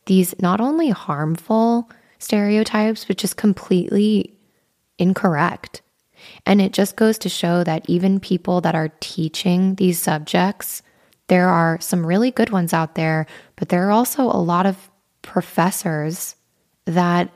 these 0.05 0.33
not 0.41 0.61
only 0.61 0.89
harmful 0.89 1.89
stereotypes, 2.19 3.03
but 3.05 3.17
just 3.17 3.35
completely 3.35 4.33
incorrect. 4.97 5.81
And 6.45 6.61
it 6.61 6.73
just 6.73 6.95
goes 6.95 7.17
to 7.19 7.29
show 7.29 7.63
that 7.63 7.89
even 7.89 8.19
people 8.19 8.61
that 8.61 8.75
are 8.75 8.91
teaching 8.99 9.75
these 9.75 9.99
subjects, 9.99 10.81
there 11.29 11.47
are 11.47 11.79
some 11.79 12.05
really 12.05 12.31
good 12.31 12.49
ones 12.49 12.73
out 12.73 12.95
there, 12.95 13.25
but 13.55 13.69
there 13.69 13.87
are 13.87 13.91
also 13.91 14.23
a 14.23 14.41
lot 14.41 14.65
of 14.65 14.89
professors 15.21 16.35
that 16.85 17.29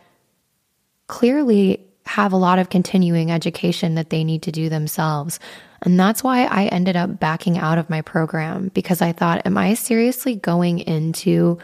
clearly 1.08 1.86
have 2.06 2.34
a 2.34 2.38
lot 2.38 2.60
of 2.60 2.70
continuing 2.70 3.32
education 3.32 3.96
that 3.96 4.10
they 4.10 4.24
need 4.24 4.42
to 4.42 4.52
do 4.52 4.68
themselves. 4.68 5.40
And 5.84 6.00
that's 6.00 6.24
why 6.24 6.46
I 6.46 6.66
ended 6.66 6.96
up 6.96 7.20
backing 7.20 7.58
out 7.58 7.78
of 7.78 7.90
my 7.90 8.02
program 8.02 8.70
because 8.74 9.02
I 9.02 9.12
thought, 9.12 9.46
am 9.46 9.58
I 9.58 9.76
seriously 9.76 10.36
going 10.36 10.80
into 10.80 11.60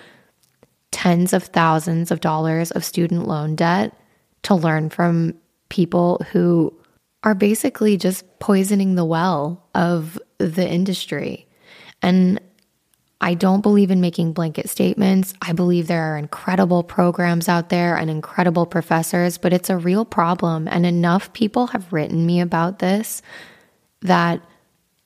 tens 0.92 1.34
of 1.34 1.44
thousands 1.44 2.12
of 2.12 2.22
dollars 2.22 2.72
of 2.72 2.86
student 2.86 3.28
loan 3.28 3.56
debt 3.56 3.94
to 4.44 4.56
learn 4.56 4.90
from 4.90 5.34
people 5.70 6.26
who 6.32 6.74
are 7.24 7.36
basically 7.36 7.98
just 7.98 8.40
poisoning 8.40 8.96
the 8.96 9.06
well 9.06 9.68
of 9.74 10.20
the 10.38 10.68
industry? 10.68 11.48
And 12.02 12.40
I 13.22 13.34
don't 13.34 13.62
believe 13.62 13.92
in 13.92 14.00
making 14.00 14.32
blanket 14.34 14.70
statements. 14.70 15.34
I 15.42 15.52
believe 15.52 15.88
there 15.88 16.14
are 16.14 16.18
incredible 16.18 16.84
programs 16.84 17.50
out 17.50 17.70
there 17.70 17.98
and 17.98 18.10
incredible 18.10 18.66
professors, 18.66 19.38
but 19.38 19.52
it's 19.52 19.70
a 19.70 19.78
real 19.78 20.06
problem. 20.06 20.68
And 20.70 20.86
enough 20.86 21.34
people 21.34 21.68
have 21.68 21.92
written 21.92 22.26
me 22.26 22.40
about 22.40 22.80
this 22.80 23.22
that 24.02 24.42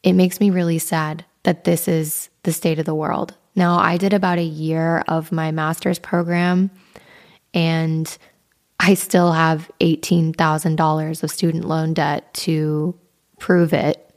it 0.04 0.14
makes 0.14 0.40
me 0.40 0.52
really 0.52 0.78
sad 0.78 1.26
that 1.42 1.64
this 1.64 1.88
is 1.88 2.30
the 2.44 2.54
state 2.54 2.78
of 2.78 2.86
the 2.86 2.94
world. 2.94 3.36
Now, 3.56 3.78
I 3.80 3.98
did 3.98 4.14
about 4.14 4.38
a 4.38 4.44
year 4.44 5.04
of 5.08 5.32
my 5.32 5.52
master's 5.52 6.00
program 6.00 6.70
and 7.54 8.16
I 8.80 8.96
still 8.96 9.32
have 9.32 9.72
$18,000 9.80 11.24
of 11.24 11.32
student 11.32 11.66
loan 11.66 11.94
debt 11.94 12.34
to 12.36 12.96
prove 13.40 13.74
it. 13.74 14.13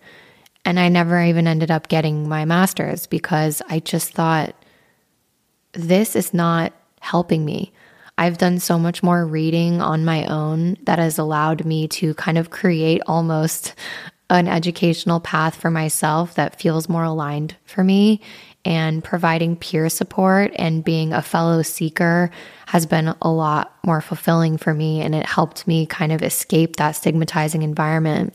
And 0.66 0.78
I 0.78 0.90
never 0.90 1.23
even 1.23 1.46
ended 1.46 1.70
up 1.70 1.88
getting 1.88 2.28
my 2.28 2.44
master's 2.44 3.06
because 3.06 3.62
I 3.70 3.78
just 3.78 4.12
thought, 4.12 4.54
this 5.73 6.16
is 6.16 6.35
not 6.35 6.73
helping 7.00 7.44
me. 7.44 7.73
I've 8.18 8.37
done 8.37 8.58
so 8.58 8.78
much 8.78 9.02
more 9.02 9.25
reading 9.25 9.80
on 9.80 10.04
my 10.04 10.25
own 10.26 10.76
that 10.82 10.99
has 10.99 11.18
allowed 11.18 11.64
me 11.64 11.87
to 11.88 12.14
kind 12.14 12.37
of 12.37 12.50
create 12.50 13.00
almost 13.06 13.75
an 14.28 14.49
educational 14.49 15.20
path 15.20 15.54
for 15.54 15.70
myself 15.70 16.35
that 16.35 16.61
feels 16.61 16.88
more 16.88 17.04
aligned 17.04 17.54
for 17.64 17.85
me. 17.85 18.20
and 18.66 19.04
providing 19.04 19.54
peer 19.54 19.88
support 19.88 20.50
and 20.56 20.82
being 20.82 21.12
a 21.12 21.23
fellow 21.23 21.62
seeker 21.62 22.32
has 22.66 22.85
been 22.85 23.14
a 23.23 23.30
lot 23.30 23.73
more 23.87 24.00
fulfilling 24.00 24.58
for 24.58 24.75
me. 24.75 25.00
And 25.00 25.14
it 25.14 25.25
helped 25.25 25.68
me 25.68 25.87
kind 25.87 26.11
of 26.11 26.20
escape 26.20 26.75
that 26.76 26.96
stigmatizing 26.96 27.62
environment. 27.62 28.35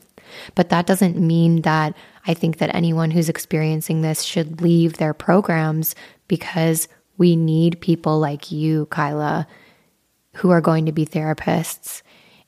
But 0.55 0.69
that 0.69 0.85
doesn't 0.85 1.17
mean 1.17 1.61
that 1.61 1.95
I 2.27 2.33
think 2.33 2.57
that 2.57 2.73
anyone 2.75 3.11
who's 3.11 3.29
experiencing 3.29 4.01
this 4.01 4.23
should 4.23 4.61
leave 4.61 4.97
their 4.97 5.13
programs 5.13 5.95
because 6.27 6.87
we 7.17 7.35
need 7.35 7.81
people 7.81 8.19
like 8.19 8.51
you, 8.51 8.85
Kyla, 8.87 9.47
who 10.35 10.49
are 10.49 10.61
going 10.61 10.85
to 10.85 10.91
be 10.91 11.05
therapists. 11.05 12.01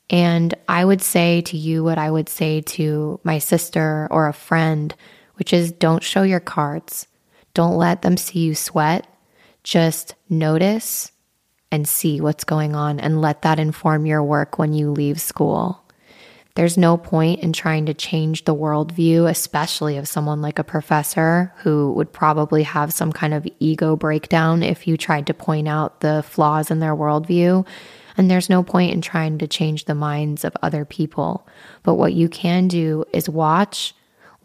And 0.09 0.53
I 0.67 0.85
would 0.85 1.01
say 1.01 1.41
to 1.41 1.57
you 1.57 1.83
what 1.83 1.97
I 1.97 2.09
would 2.09 2.29
say 2.29 2.61
to 2.61 3.19
my 3.23 3.39
sister 3.39 4.07
or 4.11 4.27
a 4.27 4.33
friend, 4.33 4.93
which 5.35 5.53
is 5.53 5.71
don't 5.71 6.03
show 6.03 6.23
your 6.23 6.39
cards. 6.39 7.07
Don't 7.53 7.77
let 7.77 8.01
them 8.01 8.17
see 8.17 8.39
you 8.39 8.55
sweat. 8.55 9.07
Just 9.63 10.15
notice 10.29 11.11
and 11.71 11.87
see 11.87 12.21
what's 12.21 12.43
going 12.43 12.75
on 12.75 12.99
and 12.99 13.21
let 13.21 13.41
that 13.41 13.59
inform 13.59 14.05
your 14.05 14.21
work 14.23 14.59
when 14.59 14.73
you 14.73 14.91
leave 14.91 15.19
school. 15.19 15.82
There's 16.55 16.77
no 16.77 16.97
point 16.97 17.39
in 17.39 17.51
trying 17.51 17.87
to 17.87 17.95
change 17.95 18.45
the 18.45 18.53
worldview, 18.53 19.27
especially 19.27 19.97
of 19.97 20.07
someone 20.07 20.39
like 20.39 20.59
a 20.59 20.63
professor 20.63 21.51
who 21.57 21.91
would 21.93 22.13
probably 22.13 22.61
have 22.61 22.93
some 22.93 23.11
kind 23.11 23.33
of 23.33 23.47
ego 23.59 23.95
breakdown 23.95 24.61
if 24.61 24.85
you 24.85 24.95
tried 24.95 25.25
to 25.27 25.33
point 25.33 25.67
out 25.67 26.01
the 26.01 26.21
flaws 26.21 26.69
in 26.69 26.79
their 26.79 26.95
worldview. 26.95 27.65
And 28.17 28.29
there's 28.29 28.51
no 28.51 28.61
point 28.61 28.93
in 28.93 29.01
trying 29.01 29.39
to 29.39 29.47
change 29.47 29.85
the 29.85 29.95
minds 29.95 30.45
of 30.45 30.55
other 30.61 30.85
people. 30.85 31.47
But 31.81 31.95
what 31.95 32.13
you 32.13 32.29
can 32.29 32.67
do 32.67 33.03
is 33.11 33.27
watch, 33.27 33.95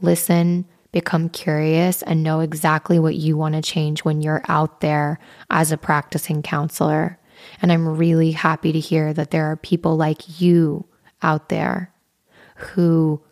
listen, 0.00 0.64
become 0.92 1.28
curious, 1.28 2.00
and 2.02 2.22
know 2.22 2.40
exactly 2.40 2.98
what 2.98 3.16
you 3.16 3.36
want 3.36 3.54
to 3.54 3.60
change 3.60 4.02
when 4.06 4.22
you're 4.22 4.42
out 4.48 4.80
there 4.80 5.18
as 5.50 5.72
a 5.72 5.76
practicing 5.76 6.42
counselor. 6.42 7.18
And 7.60 7.70
I'm 7.70 7.98
really 7.98 8.32
happy 8.32 8.72
to 8.72 8.80
hear 8.80 9.12
that 9.12 9.30
there 9.30 9.44
are 9.44 9.56
people 9.56 9.98
like 9.98 10.40
you 10.40 10.86
out 11.20 11.50
there 11.50 11.92
who 12.58 13.22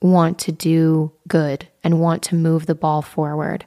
want 0.00 0.38
to 0.40 0.52
do 0.52 1.12
good 1.28 1.68
and 1.82 2.00
want 2.00 2.22
to 2.24 2.34
move 2.34 2.66
the 2.66 2.74
ball 2.74 3.02
forward. 3.02 3.66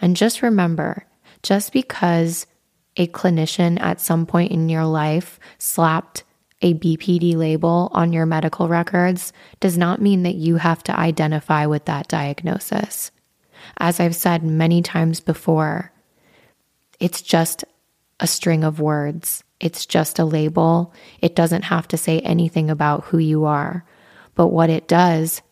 And 0.00 0.16
just 0.16 0.42
remember 0.42 1.04
just 1.42 1.72
because 1.72 2.46
a 2.96 3.06
clinician 3.06 3.80
at 3.80 4.00
some 4.00 4.26
point 4.26 4.50
in 4.50 4.68
your 4.68 4.84
life 4.84 5.38
slapped 5.58 6.24
a 6.60 6.74
BPD 6.74 7.36
label 7.36 7.88
on 7.92 8.12
your 8.12 8.26
medical 8.26 8.68
records 8.68 9.32
does 9.60 9.78
not 9.78 10.02
mean 10.02 10.24
that 10.24 10.34
you 10.34 10.56
have 10.56 10.82
to 10.84 10.98
identify 10.98 11.66
with 11.66 11.84
that 11.84 12.08
diagnosis. 12.08 13.12
As 13.78 14.00
I've 14.00 14.16
said 14.16 14.42
many 14.42 14.82
times 14.82 15.20
before, 15.20 15.92
it's 16.98 17.22
just 17.22 17.64
a 18.18 18.26
string 18.26 18.64
of 18.64 18.80
words. 18.80 19.44
It's 19.60 19.86
just 19.86 20.18
a 20.18 20.24
label. 20.24 20.92
It 21.20 21.36
doesn't 21.36 21.62
have 21.62 21.86
to 21.88 21.96
say 21.96 22.18
anything 22.20 22.70
about 22.70 23.04
who 23.04 23.18
you 23.18 23.44
are. 23.44 23.84
But 24.38 24.52
what 24.52 24.70
it 24.70 24.86
does 24.86 25.42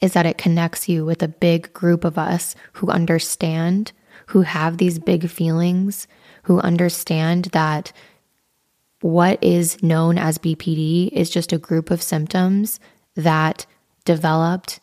is 0.00 0.12
that 0.12 0.26
it 0.26 0.38
connects 0.38 0.88
you 0.88 1.04
with 1.04 1.24
a 1.24 1.28
big 1.28 1.72
group 1.72 2.04
of 2.04 2.16
us 2.16 2.54
who 2.74 2.88
understand, 2.88 3.90
who 4.26 4.42
have 4.42 4.78
these 4.78 5.00
big 5.00 5.28
feelings, 5.28 6.06
who 6.44 6.60
understand 6.60 7.46
that 7.46 7.92
what 9.00 9.42
is 9.42 9.82
known 9.82 10.18
as 10.18 10.38
BPD 10.38 11.08
is 11.08 11.30
just 11.30 11.52
a 11.52 11.58
group 11.58 11.90
of 11.90 12.00
symptoms 12.00 12.78
that 13.16 13.66
developed 14.04 14.78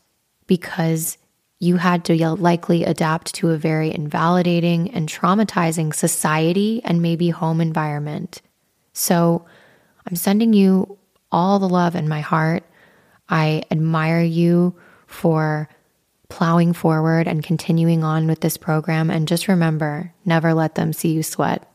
because 0.46 1.18
you 1.62 1.78
had 1.78 2.04
to 2.04 2.36
likely 2.36 2.84
adapt 2.84 3.34
to 3.36 3.52
a 3.52 3.58
very 3.58 3.96
invalidating 3.96 4.92
and 4.92 5.08
traumatizing 5.08 5.96
society 5.96 6.82
and 6.84 7.02
maybe 7.02 7.30
home 7.30 7.62
environment. 7.62 8.42
So 8.92 9.46
I'm 10.06 10.18
sending 10.18 10.52
you 10.52 10.98
all 11.32 11.58
the 11.60 11.70
love 11.70 11.96
in 11.96 12.10
my 12.10 12.20
heart. 12.20 12.66
I 13.30 13.64
admire 13.72 14.22
you 14.22 14.76
for 15.08 15.70
plowing 16.30 16.74
forward 16.74 17.28
and 17.28 17.44
continuing 17.44 18.04
on 18.04 18.28
with 18.28 18.42
this 18.42 18.58
program. 18.58 19.10
And 19.10 19.28
just 19.28 19.48
remember 19.48 20.14
never 20.26 20.54
let 20.54 20.76
them 20.76 20.94
see 20.94 21.14
you 21.14 21.24
sweat. 21.24 21.72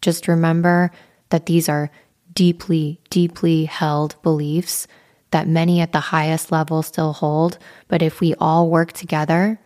Just 0.00 0.28
remember 0.28 0.90
that 1.30 1.46
these 1.46 1.68
are 1.68 1.90
deeply, 2.32 3.00
deeply 3.10 3.64
held 3.64 4.20
beliefs 4.22 4.86
that 5.30 5.48
many 5.48 5.80
at 5.80 5.92
the 5.92 6.00
highest 6.00 6.52
level 6.52 6.82
still 6.82 7.12
hold. 7.12 7.58
But 7.88 8.02
if 8.02 8.20
we 8.20 8.34
all 8.34 8.70
work 8.70 8.92
together, 8.92 9.58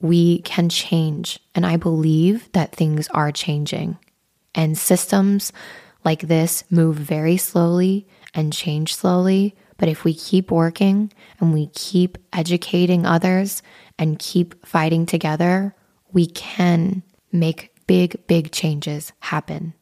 we 0.00 0.40
can 0.42 0.68
change. 0.68 1.38
And 1.54 1.64
I 1.64 1.76
believe 1.76 2.50
that 2.52 2.74
things 2.74 3.08
are 3.08 3.30
changing. 3.30 3.98
And 4.54 4.76
systems 4.76 5.52
like 6.04 6.22
this 6.22 6.64
move 6.70 6.96
very 6.96 7.36
slowly 7.36 8.08
and 8.34 8.52
change 8.52 8.94
slowly. 8.94 9.54
But 9.80 9.88
if 9.88 10.04
we 10.04 10.12
keep 10.12 10.50
working 10.50 11.10
and 11.40 11.54
we 11.54 11.68
keep 11.68 12.18
educating 12.34 13.06
others 13.06 13.62
and 13.98 14.18
keep 14.18 14.66
fighting 14.66 15.06
together, 15.06 15.74
we 16.12 16.26
can 16.26 17.02
make 17.32 17.72
big, 17.86 18.26
big 18.26 18.52
changes 18.52 19.14
happen. 19.20 19.72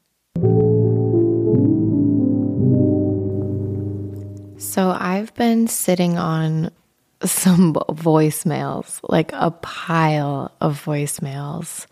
So 4.57 4.97
I've 4.97 5.35
been 5.35 5.67
sitting 5.67 6.17
on 6.17 6.71
some 7.25 7.75
voicemails, 7.89 9.01
like 9.03 9.33
a 9.33 9.51
pile 9.51 10.53
of 10.61 10.81
voicemails. 10.81 11.87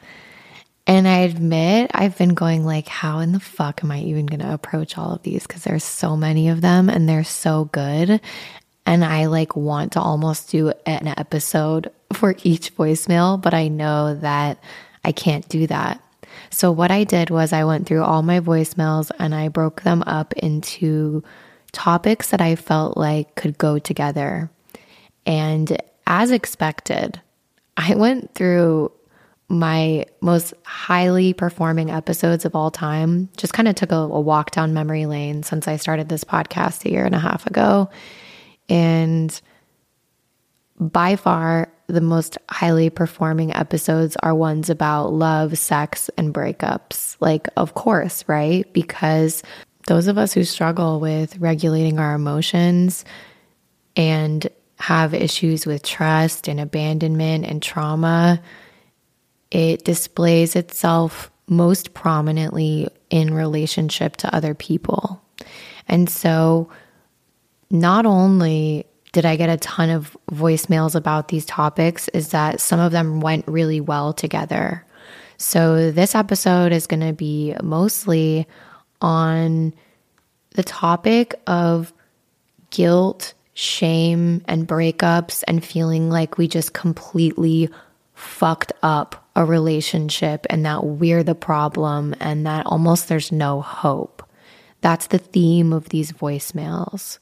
And 0.87 1.09
I 1.09 1.19
admit 1.19 1.91
I've 1.95 2.17
been 2.17 2.35
going 2.35 2.65
like, 2.65 2.87
how 2.87 3.19
in 3.19 3.33
the 3.33 3.41
fuck 3.41 3.83
am 3.83 3.91
I 3.91 4.01
even 4.01 4.27
going 4.27 4.41
to 4.41 4.53
approach 4.53 4.97
all 4.97 5.13
of 5.13 5.23
these? 5.23 5.47
Because 5.47 5.65
there's 5.65 5.83
so 5.83 6.17
many 6.17 6.49
of 6.49 6.61
them 6.61 6.89
and 6.89 7.09
they're 7.09 7.25
so 7.25 7.65
good. 7.67 8.21
And 8.87 9.05
I 9.05 9.27
like 9.27 9.57
want 9.57 9.93
to 9.93 10.01
almost 10.01 10.51
do 10.51 10.73
an 10.87 11.09
episode 11.09 11.91
for 12.13 12.37
each 12.45 12.77
voicemail, 12.77 13.41
but 13.41 13.53
I 13.53 13.67
know 13.67 14.15
that 14.15 14.63
I 15.05 15.11
can't 15.11 15.49
do 15.49 15.67
that. 15.67 16.01
So 16.51 16.71
what 16.71 16.93
I 16.93 17.03
did 17.03 17.31
was 17.31 17.53
I 17.53 17.65
went 17.65 17.87
through 17.87 18.05
all 18.05 18.23
my 18.23 18.39
voicemails 18.39 19.11
and 19.19 19.35
I 19.35 19.49
broke 19.49 19.83
them 19.83 20.05
up 20.07 20.35
into 20.35 21.25
topics 21.73 22.31
that 22.31 22.41
I 22.41 22.55
felt 22.55 22.97
like 22.97 23.35
could 23.35 23.59
go 23.59 23.81
together. 23.81 24.51
And 25.27 25.77
as 26.07 26.31
expected, 26.31 27.21
I 27.77 27.97
went 27.97 28.35
through 28.35 28.93
my 29.49 30.05
most 30.21 30.55
highly 30.65 31.33
performing 31.33 31.91
episodes 31.91 32.45
of 32.45 32.57
all 32.57 32.71
time. 32.71 33.29
Just 33.37 33.53
kind 33.53 33.69
of 33.69 33.75
took 33.77 33.93
a, 33.93 33.97
a, 33.97 34.21
walk 34.21 34.51
down 34.51 34.75
memory 34.75 35.07
lane 35.07 35.43
since 35.43 35.69
I 35.69 35.77
started 35.77 36.09
this 36.09 36.25
podcast 36.25 36.85
a 36.85 36.91
year 36.91 37.05
and 37.05 37.15
a 37.15 37.21
half 37.21 37.47
ago. 37.47 37.89
And 38.69 39.41
by 40.81 41.17
far, 41.17 41.73
the 41.87 42.01
most 42.01 42.37
highly 42.49 42.91
performing 42.91 43.53
episodes 43.53 44.17
are 44.23 44.35
ones 44.35 44.69
about 44.69 45.13
love, 45.13 45.57
sex, 45.57 46.11
and 46.17 46.35
breakups. 46.35 47.17
Like, 47.21 47.49
of 47.57 47.75
course, 47.75 48.25
right? 48.27 48.71
Because 48.73 49.45
those 49.87 50.09
of 50.09 50.19
us 50.19 50.33
who 50.33 50.43
struggle 50.43 50.99
with 50.99 51.39
regulating 51.39 52.01
our 52.01 52.15
emotions 52.15 53.05
and 53.95 54.49
have 54.79 55.15
issues 55.15 55.65
with 55.65 55.85
trust 55.85 56.49
and 56.49 56.59
abandonment 56.59 57.47
and 57.47 57.63
trauma 57.63 58.43
it 59.51 59.85
displays 59.85 60.57
itself 60.57 61.31
most 61.49 61.95
prominently 61.95 62.89
in 63.11 63.33
relationship 63.33 64.17
to 64.17 64.35
other 64.35 64.55
people. 64.55 65.23
And 65.89 66.11
so, 66.11 66.71
not 67.71 68.07
only 68.07 68.87
did 69.13 69.25
I 69.25 69.37
get 69.37 69.49
a 69.49 69.57
ton 69.57 69.91
of 69.91 70.17
voicemails 70.31 70.95
about 70.95 71.29
these 71.29 71.45
topics, 71.45 72.09
is 72.09 72.31
that 72.31 72.61
some 72.61 72.81
of 72.81 72.93
them 72.93 73.21
went 73.21 73.47
really 73.47 73.81
well 73.81 74.13
together. 74.13 74.85
So, 75.39 75.91
this 75.91 76.15
episode 76.15 76.73
is 76.73 76.87
going 76.87 77.07
to 77.07 77.13
be 77.13 77.55
mostly 77.63 78.47
on 79.01 79.75
the 80.51 80.65
topic 80.65 81.35
of 81.47 81.93
guilt, 82.71 83.35
shame, 83.55 84.43
and 84.49 84.67
breakups, 84.67 85.45
and 85.47 85.65
feeling 85.65 86.11
like 86.11 86.39
we 86.39 86.49
just 86.49 86.73
completely 86.73 87.69
fucked 88.15 88.73
up 88.83 89.26
a 89.37 89.45
relationship 89.45 90.47
and 90.49 90.65
that 90.65 90.85
we're 90.85 91.23
the 91.23 91.35
problem 91.35 92.15
and 92.21 92.47
that 92.47 92.67
almost 92.67 93.09
there's 93.09 93.31
no 93.31 93.61
hope. 93.61 94.23
That's 94.81 95.09
the 95.09 95.19
theme 95.19 95.75
of 95.75 95.91
these 95.91 96.11
voicemails. 96.11 97.19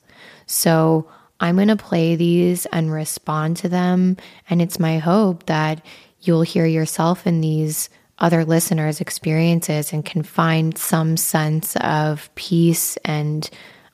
So 0.47 1.11
I'm 1.41 1.57
going 1.57 1.69
to 1.69 1.77
play 1.77 2.15
these 2.15 2.67
and 2.67 2.93
respond 2.93 3.57
to 3.59 3.69
them. 3.69 4.17
And 4.49 4.63
it's 4.63 4.79
my 4.79 4.99
hope 4.99 5.47
that 5.47 5.85
you'll 6.21 6.43
hear 6.43 6.67
yourself 6.67 7.27
in 7.27 7.41
these 7.41 7.91
other 8.21 8.45
listeners' 8.45 9.01
experiences 9.01 9.93
and 9.93 10.05
can 10.05 10.23
find 10.23 10.79
some 10.79 11.17
sense 11.17 11.75
of 11.77 12.33
peace 12.37 12.97
and 12.99 13.51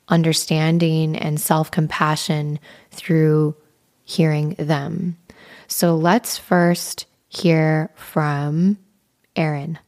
understanding 0.08 1.16
and 1.16 1.40
self 1.40 1.70
compassion 1.70 2.58
through 2.90 3.56
hearing 4.04 4.56
them. 4.58 5.16
So 5.68 5.96
let's 5.96 6.36
first 6.36 7.06
hear 7.30 7.90
from 7.94 8.76
Aaron. 9.36 9.78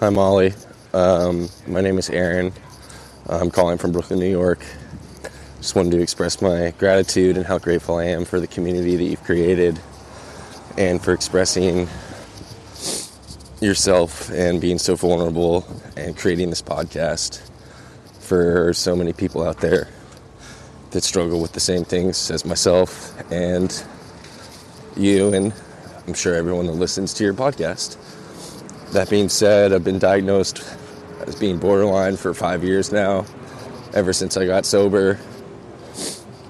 Hi, 0.00 0.10
Molly. 0.10 0.52
Um, 0.92 1.48
my 1.66 1.80
name 1.80 1.98
is 1.98 2.10
Aaron. 2.10 2.52
I'm 3.26 3.50
calling 3.50 3.78
from 3.78 3.92
Brooklyn, 3.92 4.18
New 4.18 4.30
York. 4.30 4.60
Just 5.58 5.74
wanted 5.74 5.92
to 5.92 6.00
express 6.00 6.42
my 6.42 6.72
gratitude 6.78 7.36
and 7.38 7.46
how 7.46 7.58
grateful 7.58 7.96
I 7.96 8.04
am 8.04 8.24
for 8.26 8.38
the 8.38 8.46
community 8.46 8.96
that 8.96 9.04
you've 9.04 9.24
created 9.24 9.80
and 10.76 11.02
for 11.02 11.12
expressing 11.12 11.88
yourself 13.62 14.30
and 14.30 14.60
being 14.60 14.78
so 14.78 14.94
vulnerable 14.94 15.66
and 15.96 16.16
creating 16.16 16.50
this 16.50 16.62
podcast 16.62 17.40
for 18.20 18.74
so 18.74 18.94
many 18.94 19.12
people 19.14 19.42
out 19.42 19.60
there 19.60 19.88
that 20.90 21.02
struggle 21.02 21.40
with 21.40 21.52
the 21.52 21.60
same 21.60 21.84
things 21.84 22.30
as 22.30 22.44
myself 22.44 23.14
and 23.32 23.84
you, 24.96 25.32
and 25.32 25.54
I'm 26.10 26.14
sure 26.14 26.34
everyone 26.34 26.66
that 26.66 26.72
listens 26.72 27.14
to 27.14 27.24
your 27.24 27.34
podcast. 27.34 27.96
That 28.90 29.08
being 29.08 29.28
said, 29.28 29.72
I've 29.72 29.84
been 29.84 30.00
diagnosed 30.00 30.60
as 31.24 31.36
being 31.36 31.58
borderline 31.58 32.16
for 32.16 32.34
five 32.34 32.64
years 32.64 32.90
now, 32.90 33.26
ever 33.94 34.12
since 34.12 34.36
I 34.36 34.44
got 34.44 34.66
sober. 34.66 35.20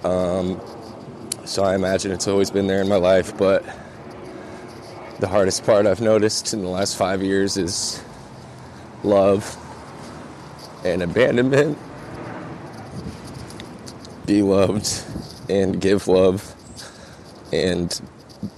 Um, 0.03 0.59
so 1.45 1.63
I 1.63 1.75
imagine 1.75 2.11
it's 2.11 2.27
always 2.27 2.51
been 2.51 2.69
there 2.69 2.81
in 2.81 2.89
my 2.89 2.97
life, 2.97 3.37
but 3.37 3.63
the 5.19 5.29
hardest 5.29 5.67
part 5.67 5.85
I've 5.85 6.01
noticed 6.01 6.55
in 6.55 6.63
the 6.63 6.71
last 6.71 6.97
five 6.97 7.23
years 7.23 7.59
is 7.59 8.03
love 9.05 9.59
and 10.87 11.03
abandonment. 11.03 11.77
Be 14.25 14.41
loved 14.41 14.91
and 15.51 15.79
give 15.79 16.09
love 16.09 16.55
and 17.53 18.01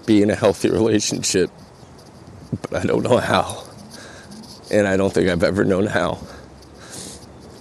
be 0.06 0.22
in 0.22 0.30
a 0.30 0.34
healthy 0.34 0.70
relationship, 0.70 1.50
but 2.62 2.82
I 2.82 2.86
don't 2.86 3.02
know 3.02 3.18
how 3.18 3.64
and 4.72 4.88
I 4.88 4.96
don't 4.96 5.12
think 5.12 5.28
I've 5.28 5.44
ever 5.44 5.64
known 5.64 5.86
how. 5.86 6.18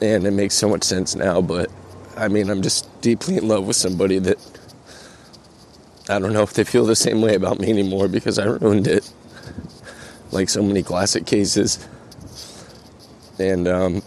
And 0.02 0.26
it 0.26 0.32
makes 0.32 0.56
so 0.56 0.70
much 0.70 0.84
sense 0.84 1.14
now, 1.14 1.42
but 1.42 1.70
I 2.18 2.30
mean, 2.30 2.50
I'm 2.50 2.62
just 2.62 3.02
deeply 3.02 3.38
in 3.38 3.48
love 3.48 3.68
with 3.68 3.76
somebody 3.76 4.18
that 4.20 4.38
I 6.10 6.18
don't 6.18 6.34
know 6.34 6.42
if 6.42 6.54
they 6.54 6.64
feel 6.64 6.86
the 6.86 6.96
same 6.96 7.22
way 7.22 7.36
about 7.36 7.60
me 7.60 7.70
anymore 7.70 8.08
because 8.08 8.40
I 8.40 8.46
ruined 8.46 8.88
it. 8.88 9.12
Like 10.32 10.50
so 10.50 10.64
many 10.64 10.82
classic 10.82 11.26
cases. 11.26 11.86
And 13.38 13.68
um, 13.68 14.02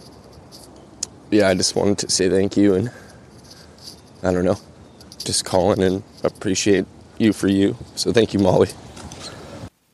yeah, 1.29 1.47
I 1.47 1.53
just 1.53 1.75
wanted 1.75 1.99
to 1.99 2.09
say 2.09 2.29
thank 2.29 2.57
you 2.57 2.73
and 2.73 2.91
I 4.23 4.33
don't 4.33 4.45
know, 4.45 4.57
just 5.23 5.45
calling 5.45 5.83
and 5.83 6.03
appreciate 6.23 6.85
you 7.19 7.33
for 7.33 7.47
you. 7.47 7.75
So 7.95 8.11
thank 8.11 8.33
you, 8.33 8.39
Molly. 8.39 8.69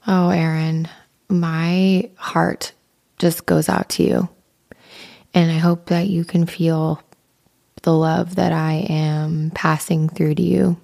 Oh, 0.08 0.30
Aaron, 0.30 0.88
my 1.30 2.10
heart 2.16 2.74
just 3.18 3.46
goes 3.46 3.70
out 3.70 3.90
to 3.90 4.04
you. 4.04 4.30
And 5.34 5.52
I 5.52 5.58
hope 5.58 5.88
that 5.88 6.08
you 6.08 6.26
can 6.26 6.46
feel 6.46 7.02
the 7.84 7.94
love 7.94 8.36
that 8.36 8.52
I 8.52 8.86
am 8.90 9.52
passing 9.54 10.10
through 10.10 10.36
to 10.36 10.42
you 10.42 10.78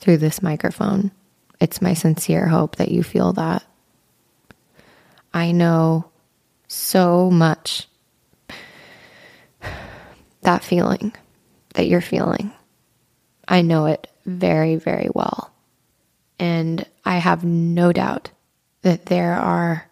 through 0.00 0.18
this 0.18 0.42
microphone. 0.42 1.10
It's 1.60 1.80
my 1.80 1.94
sincere 1.94 2.46
hope 2.48 2.76
that 2.76 2.90
you 2.90 3.02
feel 3.02 3.32
that. 3.34 3.64
I 5.32 5.52
know 5.52 6.10
so 6.68 7.30
much 7.30 7.88
that 10.42 10.64
feeling 10.64 11.14
that 11.74 11.86
you're 11.86 12.00
feeling. 12.00 12.52
I 13.46 13.62
know 13.62 13.86
it 13.86 14.08
very, 14.26 14.76
very 14.76 15.08
well. 15.14 15.52
And 16.38 16.84
I 17.04 17.18
have 17.18 17.44
no 17.44 17.92
doubt 17.92 18.30
that 18.82 19.06
there 19.06 19.34
are 19.34 19.88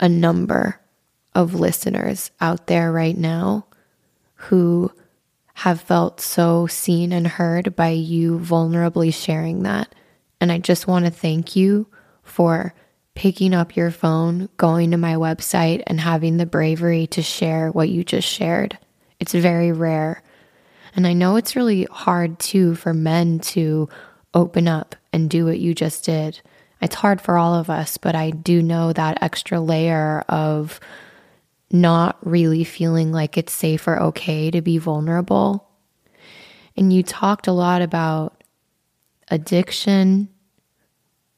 a 0.00 0.08
number 0.08 0.80
of 1.34 1.54
listeners 1.54 2.30
out 2.40 2.66
there 2.66 2.90
right 2.90 3.16
now 3.16 3.66
who 4.34 4.90
have 5.54 5.80
felt 5.80 6.20
so 6.20 6.66
seen 6.66 7.12
and 7.12 7.26
heard 7.26 7.74
by 7.74 7.88
you 7.88 8.38
vulnerably 8.38 9.12
sharing 9.12 9.64
that. 9.64 9.94
And 10.40 10.52
I 10.52 10.58
just 10.58 10.86
want 10.86 11.04
to 11.04 11.10
thank 11.10 11.56
you 11.56 11.88
for 12.22 12.74
picking 13.14 13.52
up 13.52 13.74
your 13.74 13.90
phone, 13.90 14.48
going 14.56 14.92
to 14.92 14.96
my 14.96 15.14
website, 15.14 15.82
and 15.88 15.98
having 15.98 16.36
the 16.36 16.46
bravery 16.46 17.08
to 17.08 17.22
share 17.22 17.70
what 17.70 17.88
you 17.88 18.04
just 18.04 18.28
shared. 18.28 18.78
It's 19.18 19.32
very 19.32 19.72
rare. 19.72 20.22
And 20.94 21.06
I 21.06 21.12
know 21.12 21.36
it's 21.36 21.56
really 21.56 21.84
hard 21.90 22.38
too 22.38 22.74
for 22.74 22.94
men 22.94 23.38
to 23.40 23.88
open 24.34 24.68
up 24.68 24.96
and 25.12 25.30
do 25.30 25.46
what 25.46 25.58
you 25.58 25.74
just 25.74 26.04
did. 26.04 26.40
It's 26.80 26.94
hard 26.94 27.20
for 27.20 27.36
all 27.36 27.54
of 27.54 27.70
us, 27.70 27.96
but 27.96 28.14
I 28.14 28.30
do 28.30 28.62
know 28.62 28.92
that 28.92 29.22
extra 29.22 29.60
layer 29.60 30.20
of 30.28 30.78
not 31.70 32.16
really 32.26 32.64
feeling 32.64 33.12
like 33.12 33.36
it's 33.36 33.52
safe 33.52 33.86
or 33.86 34.00
okay 34.00 34.50
to 34.50 34.62
be 34.62 34.78
vulnerable. 34.78 35.68
And 36.76 36.92
you 36.92 37.02
talked 37.02 37.46
a 37.46 37.52
lot 37.52 37.82
about 37.82 38.42
addiction, 39.28 40.28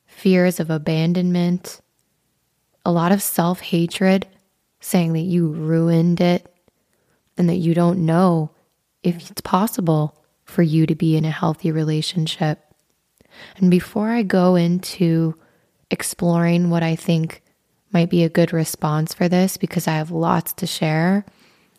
fears 0.07 0.61
of 0.61 0.71
abandonment, 0.71 1.81
a 2.85 2.93
lot 2.93 3.13
of 3.13 3.23
self 3.23 3.61
hatred, 3.61 4.27
saying 4.81 5.15
that 5.15 5.21
you 5.21 5.49
ruined 5.49 6.21
it 6.21 6.55
and 7.37 7.49
that 7.49 7.57
you 7.57 7.75
don't 7.75 8.05
know 8.05 8.51
if 9.03 9.31
it's 9.31 9.41
possible 9.41 10.17
for 10.45 10.63
you 10.63 10.87
to 10.87 10.95
be 10.95 11.17
in 11.17 11.25
a 11.25 11.31
healthy 11.31 11.71
relationship. 11.71 12.59
And 13.57 13.71
before 13.71 14.11
I 14.11 14.23
go 14.23 14.57
into 14.57 15.37
exploring 15.91 16.71
what 16.71 16.83
I 16.83 16.97
think 16.97 17.43
might 17.93 18.11
be 18.11 18.25
a 18.25 18.29
good 18.29 18.53
response 18.53 19.15
for 19.15 19.29
this, 19.29 19.57
because 19.57 19.89
I 19.89 19.93
have 19.93 20.11
lots 20.11 20.53
to 20.55 20.67
share, 20.67 21.25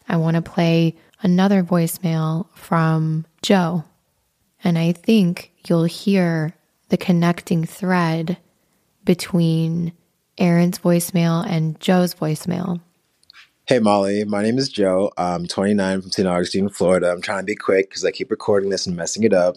I 0.07 0.17
want 0.17 0.35
to 0.35 0.41
play 0.41 0.97
another 1.21 1.63
voicemail 1.63 2.47
from 2.53 3.25
Joe. 3.41 3.83
And 4.63 4.77
I 4.77 4.91
think 4.91 5.51
you'll 5.67 5.85
hear 5.85 6.53
the 6.89 6.97
connecting 6.97 7.65
thread 7.65 8.37
between 9.05 9.93
Aaron's 10.37 10.79
voicemail 10.79 11.45
and 11.47 11.79
Joe's 11.79 12.13
voicemail. 12.13 12.81
Hey 13.67 13.77
Molly, 13.79 14.25
my 14.25 14.41
name 14.41 14.57
is 14.57 14.69
Joe. 14.69 15.11
I'm 15.17 15.45
29 15.45 16.01
from 16.01 16.11
St. 16.11 16.27
Augustine, 16.27 16.67
Florida. 16.67 17.11
I'm 17.11 17.21
trying 17.21 17.41
to 17.41 17.45
be 17.45 17.55
quick 17.55 17.89
because 17.89 18.03
I 18.03 18.11
keep 18.11 18.31
recording 18.31 18.71
this 18.71 18.87
and 18.87 18.97
messing 18.97 19.23
it 19.23 19.33
up. 19.33 19.55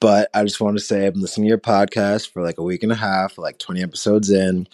But 0.00 0.28
I 0.34 0.42
just 0.42 0.60
want 0.60 0.76
to 0.76 0.82
say 0.84 1.06
I've 1.06 1.12
been 1.12 1.22
listening 1.22 1.46
to 1.46 1.50
your 1.50 1.58
podcast 1.58 2.30
for 2.32 2.42
like 2.42 2.58
a 2.58 2.62
week 2.64 2.82
and 2.82 2.90
a 2.90 2.96
half, 2.96 3.38
like 3.38 3.58
20 3.58 3.82
episodes 3.82 4.30
in. 4.30 4.66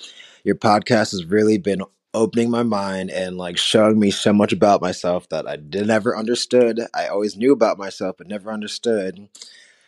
Your 0.43 0.55
podcast 0.55 1.13
has 1.13 1.27
really 1.27 1.59
been 1.59 1.83
opening 2.15 2.51
my 2.51 2.63
mind 2.63 3.11
and 3.11 3.37
like 3.37 3.59
showing 3.59 4.01
me 4.01 4.11
so 4.11 4.33
much 4.33 4.55
about 4.55 4.81
myself 4.81 5.29
that 5.29 5.47
I 5.47 5.57
did 5.57 5.87
never 5.87 6.17
understood. 6.17 6.81
I 6.95 7.09
always 7.09 7.37
knew 7.37 7.53
about 7.53 7.79
myself 7.79 8.17
but 8.17 8.27
never 8.27 8.51
understood. 8.51 9.29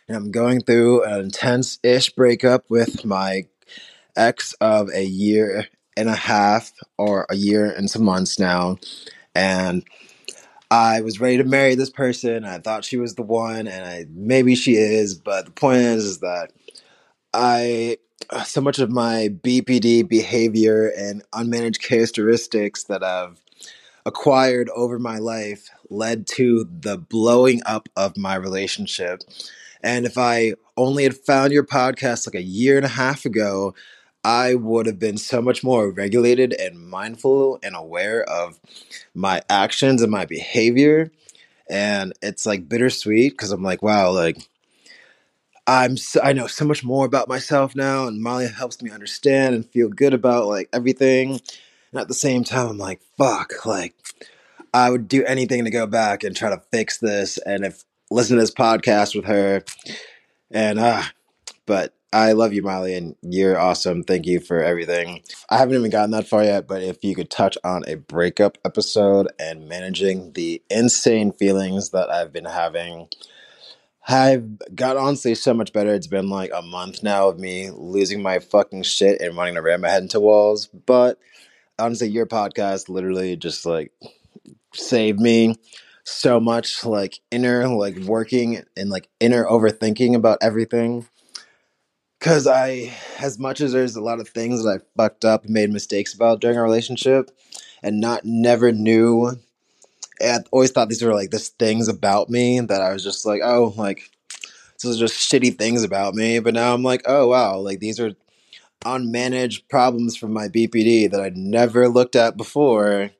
And 0.07 0.15
I'm 0.15 0.31
going 0.31 0.61
through 0.61 1.03
an 1.03 1.21
intense 1.21 1.79
ish 1.83 2.11
breakup 2.11 2.69
with 2.69 3.03
my 3.03 3.47
ex 4.15 4.53
of 4.61 4.89
a 4.93 5.03
year 5.03 5.67
and 5.97 6.09
a 6.09 6.15
half 6.15 6.71
or 6.97 7.25
a 7.29 7.35
year 7.35 7.65
and 7.65 7.89
some 7.89 8.03
months 8.03 8.39
now. 8.39 8.77
And 9.33 9.83
I 10.71 11.01
was 11.01 11.19
ready 11.19 11.37
to 11.37 11.43
marry 11.43 11.75
this 11.75 11.89
person. 11.89 12.43
I 12.43 12.59
thought 12.59 12.85
she 12.85 12.97
was 12.97 13.15
the 13.15 13.21
one, 13.21 13.67
and 13.67 13.85
I 13.85 14.05
maybe 14.09 14.55
she 14.55 14.75
is, 14.75 15.15
but 15.15 15.45
the 15.45 15.51
point 15.51 15.79
is, 15.79 16.05
is 16.05 16.19
that 16.19 16.51
I 17.33 17.97
so 18.45 18.61
much 18.61 18.79
of 18.79 18.89
my 18.89 19.29
BPD 19.43 20.07
behavior 20.07 20.87
and 20.97 21.23
unmanaged 21.31 21.81
characteristics 21.81 22.85
that 22.85 23.03
I've 23.03 23.39
acquired 24.05 24.69
over 24.75 24.99
my 24.99 25.17
life 25.17 25.69
led 25.89 26.27
to 26.27 26.67
the 26.69 26.97
blowing 26.97 27.61
up 27.65 27.89
of 27.95 28.17
my 28.17 28.35
relationship. 28.35 29.21
And 29.81 30.05
if 30.05 30.17
I 30.17 30.53
only 30.77 31.03
had 31.03 31.15
found 31.15 31.53
your 31.53 31.65
podcast 31.65 32.27
like 32.27 32.35
a 32.35 32.45
year 32.45 32.77
and 32.77 32.85
a 32.85 32.89
half 32.89 33.25
ago, 33.25 33.75
I 34.25 34.55
would 34.55 34.87
have 34.87 34.97
been 34.97 35.19
so 35.19 35.39
much 35.39 35.63
more 35.63 35.91
regulated 35.91 36.51
and 36.51 36.89
mindful 36.89 37.59
and 37.61 37.75
aware 37.75 38.23
of 38.23 38.59
my 39.13 39.43
actions 39.51 40.01
and 40.01 40.11
my 40.11 40.25
behavior. 40.25 41.11
And 41.69 42.11
it's 42.23 42.43
like 42.43 42.67
bittersweet 42.67 43.33
because 43.33 43.51
I'm 43.51 43.61
like, 43.61 43.83
wow, 43.83 44.11
like 44.11 44.37
I'm 45.67 45.95
so, 45.95 46.21
I 46.23 46.33
know 46.33 46.47
so 46.47 46.65
much 46.65 46.83
more 46.83 47.05
about 47.05 47.27
myself 47.27 47.75
now, 47.75 48.07
and 48.07 48.19
Molly 48.21 48.47
helps 48.47 48.81
me 48.81 48.89
understand 48.89 49.53
and 49.53 49.69
feel 49.69 49.89
good 49.89 50.13
about 50.15 50.47
like 50.47 50.69
everything. 50.73 51.39
And 51.91 52.01
at 52.01 52.07
the 52.07 52.15
same 52.15 52.43
time, 52.43 52.67
I'm 52.67 52.77
like, 52.79 53.01
fuck, 53.19 53.63
like 53.63 53.93
I 54.73 54.89
would 54.89 55.07
do 55.07 55.23
anything 55.25 55.65
to 55.65 55.71
go 55.71 55.85
back 55.85 56.23
and 56.23 56.35
try 56.35 56.49
to 56.49 56.63
fix 56.71 56.97
this. 56.97 57.37
And 57.37 57.63
if 57.63 57.83
listen 58.09 58.37
to 58.37 58.41
this 58.41 58.51
podcast 58.51 59.15
with 59.15 59.25
her, 59.25 59.63
and 60.49 60.79
uh, 60.79 61.03
but 61.67 61.94
I 62.13 62.31
love 62.31 62.53
you, 62.53 62.61
Molly, 62.61 62.95
and 62.95 63.15
you're 63.21 63.59
awesome. 63.59 64.03
Thank 64.03 64.25
you 64.25 64.39
for 64.39 64.63
everything. 64.63 65.21
I 65.49 65.57
haven't 65.57 65.75
even 65.75 65.91
gotten 65.91 66.11
that 66.11 66.27
far 66.27 66.43
yet, 66.43 66.67
but 66.67 66.81
if 66.81 67.03
you 67.03 67.13
could 67.13 67.29
touch 67.29 67.57
on 67.63 67.83
a 67.87 67.95
breakup 67.95 68.57
episode 68.63 69.27
and 69.37 69.67
managing 69.67 70.31
the 70.33 70.61
insane 70.69 71.33
feelings 71.33 71.89
that 71.89 72.09
I've 72.09 72.31
been 72.31 72.45
having, 72.45 73.09
I've 74.07 74.75
got 74.75 74.97
honestly 74.97 75.35
so 75.35 75.53
much 75.53 75.73
better. 75.73 75.93
It's 75.93 76.07
been 76.07 76.29
like 76.29 76.51
a 76.53 76.61
month 76.61 77.03
now 77.03 77.29
of 77.29 77.39
me 77.39 77.71
losing 77.71 78.21
my 78.21 78.39
fucking 78.39 78.83
shit 78.83 79.19
and 79.19 79.35
wanting 79.35 79.55
to 79.55 79.61
ram 79.61 79.81
my 79.81 79.89
head 79.89 80.03
into 80.03 80.19
walls. 80.19 80.67
But 80.67 81.19
honestly, 81.79 82.07
your 82.07 82.27
podcast 82.27 82.87
literally 82.87 83.35
just 83.35 83.65
like 83.65 83.91
saved 84.73 85.19
me 85.19 85.55
so 86.03 86.39
much 86.39 86.85
like 86.85 87.19
inner 87.31 87.67
like 87.67 87.97
working 87.99 88.63
and 88.77 88.89
like 88.89 89.09
inner 89.19 89.45
overthinking 89.45 90.15
about 90.15 90.37
everything. 90.41 91.07
Cause 92.25 92.47
I, 92.47 92.91
as 93.19 93.37
much 93.37 93.61
as 93.61 93.71
there's 93.71 93.95
a 93.95 94.01
lot 94.01 94.19
of 94.19 94.27
things 94.27 94.63
that 94.63 94.81
I 94.81 94.85
fucked 94.97 95.23
up 95.23 95.43
and 95.43 95.53
made 95.53 95.69
mistakes 95.69 96.11
about 96.11 96.41
during 96.41 96.57
our 96.57 96.63
relationship, 96.63 97.29
and 97.83 98.01
not 98.01 98.25
never 98.25 98.71
knew 98.71 99.37
I 100.19 100.39
always 100.49 100.71
thought 100.71 100.89
these 100.89 101.03
were 101.03 101.13
like 101.13 101.29
this 101.29 101.49
things 101.49 101.87
about 101.87 102.31
me 102.31 102.59
that 102.61 102.81
I 102.81 102.91
was 102.93 103.03
just 103.03 103.27
like, 103.27 103.41
oh, 103.43 103.75
like 103.77 104.09
these 104.81 104.95
are 104.95 104.99
just 104.99 105.13
shitty 105.13 105.55
things 105.59 105.83
about 105.83 106.15
me. 106.15 106.39
But 106.39 106.55
now 106.55 106.73
I'm 106.73 106.81
like, 106.81 107.03
oh 107.05 107.27
wow, 107.27 107.59
like 107.59 107.79
these 107.79 107.99
are 107.99 108.13
unmanaged 108.83 109.69
problems 109.69 110.17
from 110.17 110.33
my 110.33 110.47
BPD 110.47 111.11
that 111.11 111.21
I'd 111.21 111.37
never 111.37 111.87
looked 111.87 112.15
at 112.15 112.37
before. 112.37 113.11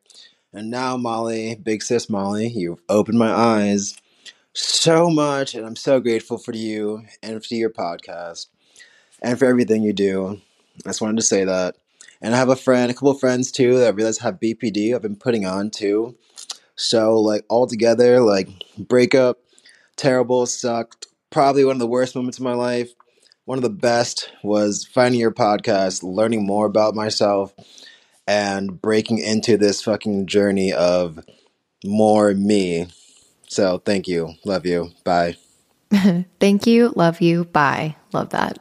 And 0.51 0.71
now, 0.71 0.97
Molly, 0.97 1.53
big 1.61 1.83
sis 1.83 2.09
Molly, 2.09 2.47
you've 2.47 2.81
opened 2.89 3.19
my 3.19 3.31
eyes 3.31 3.95
so 4.53 5.11
much, 5.11 5.53
and 5.53 5.63
I'm 5.63 5.75
so 5.75 5.99
grateful 5.99 6.39
for 6.39 6.55
you 6.55 7.03
and 7.21 7.45
for 7.45 7.53
your 7.53 7.69
podcast 7.69 8.47
and 9.25 9.39
for 9.39 9.45
everything 9.45 9.81
you 9.81 9.91
do. 9.91 10.39
I 10.85 10.89
just 10.89 11.01
wanted 11.01 11.17
to 11.17 11.23
say 11.23 11.43
that. 11.45 11.75
And 12.21 12.35
I 12.35 12.37
have 12.37 12.49
a 12.49 12.55
friend, 12.55 12.91
a 12.91 12.93
couple 12.93 13.09
of 13.09 13.19
friends 13.19 13.51
too 13.51 13.79
that 13.79 13.87
I 13.87 13.89
realize 13.89 14.19
have 14.19 14.39
BPD. 14.39 14.93
I've 14.93 15.01
been 15.01 15.15
putting 15.15 15.45
on 15.45 15.71
too. 15.71 16.15
So 16.75 17.19
like 17.19 17.43
all 17.49 17.65
together, 17.65 18.19
like 18.19 18.47
breakup, 18.77 19.39
terrible, 19.95 20.45
sucked. 20.45 21.07
Probably 21.31 21.65
one 21.65 21.75
of 21.75 21.79
the 21.79 21.87
worst 21.87 22.15
moments 22.15 22.37
of 22.37 22.43
my 22.43 22.53
life. 22.53 22.91
One 23.45 23.57
of 23.57 23.63
the 23.63 23.69
best 23.69 24.31
was 24.43 24.85
finding 24.85 25.19
your 25.19 25.31
podcast, 25.31 26.03
learning 26.03 26.45
more 26.45 26.67
about 26.67 26.95
myself, 26.95 27.53
and 28.27 28.79
breaking 28.79 29.19
into 29.19 29.57
this 29.57 29.81
fucking 29.81 30.27
journey 30.27 30.71
of 30.71 31.19
more 31.83 32.33
me. 32.33 32.87
So 33.47 33.79
thank 33.79 34.07
you. 34.07 34.33
Love 34.45 34.65
you. 34.65 34.91
Bye. 35.03 35.37
Thank 36.39 36.65
you. 36.67 36.91
Love 36.95 37.21
you. 37.21 37.45
Bye. 37.45 37.95
Love 38.11 38.31
that. 38.31 38.59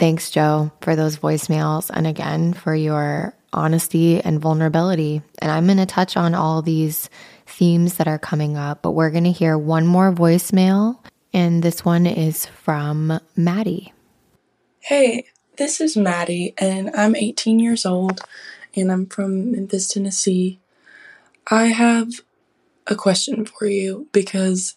Thanks, 0.00 0.30
Joe, 0.30 0.72
for 0.80 0.96
those 0.96 1.18
voicemails. 1.18 1.90
And 1.92 2.06
again, 2.06 2.54
for 2.54 2.74
your 2.74 3.34
honesty 3.52 4.18
and 4.18 4.40
vulnerability. 4.40 5.20
And 5.40 5.52
I'm 5.52 5.66
going 5.66 5.76
to 5.76 5.84
touch 5.84 6.16
on 6.16 6.34
all 6.34 6.62
these 6.62 7.10
themes 7.44 7.98
that 7.98 8.08
are 8.08 8.18
coming 8.18 8.56
up, 8.56 8.80
but 8.80 8.92
we're 8.92 9.10
going 9.10 9.24
to 9.24 9.30
hear 9.30 9.58
one 9.58 9.86
more 9.86 10.10
voicemail. 10.10 10.98
And 11.34 11.62
this 11.62 11.84
one 11.84 12.06
is 12.06 12.46
from 12.46 13.20
Maddie. 13.36 13.92
Hey, 14.78 15.26
this 15.58 15.82
is 15.82 15.98
Maddie, 15.98 16.54
and 16.56 16.90
I'm 16.96 17.14
18 17.14 17.58
years 17.58 17.84
old, 17.84 18.22
and 18.74 18.90
I'm 18.90 19.04
from 19.04 19.52
Memphis, 19.52 19.88
Tennessee. 19.88 20.60
I 21.50 21.66
have 21.66 22.22
a 22.86 22.94
question 22.94 23.44
for 23.44 23.66
you 23.66 24.08
because 24.12 24.76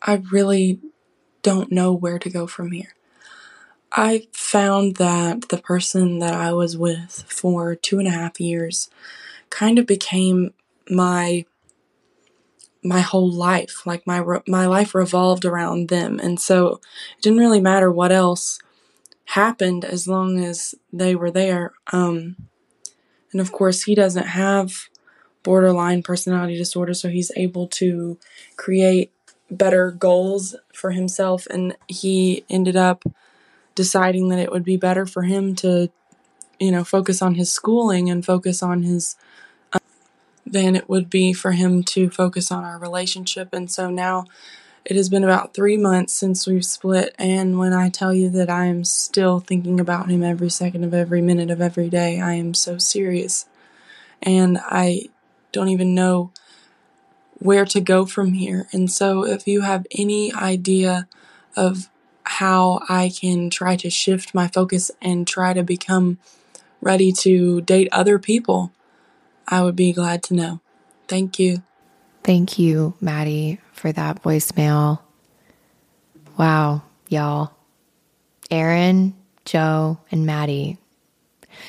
I 0.00 0.22
really 0.32 0.80
don't 1.42 1.70
know 1.70 1.92
where 1.92 2.18
to 2.18 2.30
go 2.30 2.46
from 2.46 2.72
here. 2.72 2.94
I 3.92 4.26
found 4.32 4.96
that 4.96 5.48
the 5.48 5.58
person 5.58 6.18
that 6.18 6.34
I 6.34 6.52
was 6.52 6.76
with 6.76 7.24
for 7.26 7.74
two 7.74 7.98
and 7.98 8.08
a 8.08 8.12
half 8.12 8.40
years 8.40 8.90
kind 9.50 9.78
of 9.78 9.86
became 9.86 10.52
my 10.90 11.44
my 12.82 13.00
whole 13.00 13.30
life. 13.30 13.86
Like 13.86 14.06
my 14.06 14.22
my 14.46 14.66
life 14.66 14.94
revolved 14.94 15.44
around 15.44 15.88
them, 15.88 16.20
and 16.20 16.40
so 16.40 16.80
it 17.16 17.22
didn't 17.22 17.38
really 17.38 17.60
matter 17.60 17.90
what 17.90 18.12
else 18.12 18.60
happened 19.26 19.84
as 19.84 20.08
long 20.08 20.42
as 20.42 20.74
they 20.92 21.14
were 21.14 21.30
there. 21.30 21.72
Um, 21.92 22.36
and 23.32 23.40
of 23.40 23.52
course, 23.52 23.82
he 23.84 23.94
doesn't 23.94 24.26
have 24.28 24.88
borderline 25.42 26.02
personality 26.02 26.56
disorder, 26.56 26.94
so 26.94 27.08
he's 27.08 27.32
able 27.36 27.68
to 27.68 28.18
create 28.56 29.12
better 29.50 29.90
goals 29.90 30.56
for 30.74 30.90
himself, 30.90 31.46
and 31.50 31.76
he 31.88 32.44
ended 32.50 32.76
up 32.76 33.04
deciding 33.78 34.28
that 34.28 34.40
it 34.40 34.50
would 34.50 34.64
be 34.64 34.76
better 34.76 35.06
for 35.06 35.22
him 35.22 35.54
to, 35.54 35.88
you 36.58 36.72
know, 36.72 36.82
focus 36.82 37.22
on 37.22 37.36
his 37.36 37.48
schooling 37.52 38.10
and 38.10 38.26
focus 38.26 38.60
on 38.60 38.82
his 38.82 39.14
um, 39.72 39.80
than 40.44 40.74
it 40.74 40.88
would 40.88 41.08
be 41.08 41.32
for 41.32 41.52
him 41.52 41.84
to 41.84 42.10
focus 42.10 42.50
on 42.50 42.64
our 42.64 42.76
relationship. 42.76 43.50
And 43.52 43.70
so 43.70 43.88
now 43.88 44.24
it 44.84 44.96
has 44.96 45.08
been 45.08 45.22
about 45.22 45.54
three 45.54 45.76
months 45.76 46.12
since 46.12 46.44
we've 46.44 46.64
split. 46.64 47.14
And 47.20 47.56
when 47.56 47.72
I 47.72 47.88
tell 47.88 48.12
you 48.12 48.28
that 48.30 48.50
I 48.50 48.64
am 48.64 48.82
still 48.82 49.38
thinking 49.38 49.78
about 49.78 50.10
him 50.10 50.24
every 50.24 50.50
second 50.50 50.82
of 50.82 50.92
every 50.92 51.22
minute 51.22 51.52
of 51.52 51.60
every 51.60 51.88
day, 51.88 52.20
I 52.20 52.32
am 52.32 52.52
so 52.52 52.78
serious. 52.78 53.46
And 54.20 54.58
I 54.58 55.02
don't 55.52 55.68
even 55.68 55.94
know 55.94 56.32
where 57.38 57.64
to 57.66 57.80
go 57.80 58.06
from 58.06 58.32
here. 58.32 58.66
And 58.72 58.90
so 58.90 59.24
if 59.24 59.46
you 59.46 59.60
have 59.60 59.86
any 59.96 60.34
idea 60.34 61.06
of 61.54 61.88
how 62.28 62.80
I 62.90 63.08
can 63.08 63.48
try 63.48 63.76
to 63.76 63.88
shift 63.88 64.34
my 64.34 64.48
focus 64.48 64.90
and 65.00 65.26
try 65.26 65.54
to 65.54 65.62
become 65.62 66.18
ready 66.82 67.10
to 67.10 67.62
date 67.62 67.88
other 67.90 68.18
people, 68.18 68.70
I 69.46 69.62
would 69.62 69.74
be 69.74 69.94
glad 69.94 70.22
to 70.24 70.34
know. 70.34 70.60
Thank 71.08 71.38
you. 71.38 71.62
Thank 72.22 72.58
you, 72.58 72.94
Maddie, 73.00 73.60
for 73.72 73.92
that 73.92 74.22
voicemail. 74.22 75.00
Wow, 76.36 76.82
y'all. 77.08 77.52
Aaron, 78.50 79.14
Joe, 79.46 79.98
and 80.10 80.26
Maddie. 80.26 80.76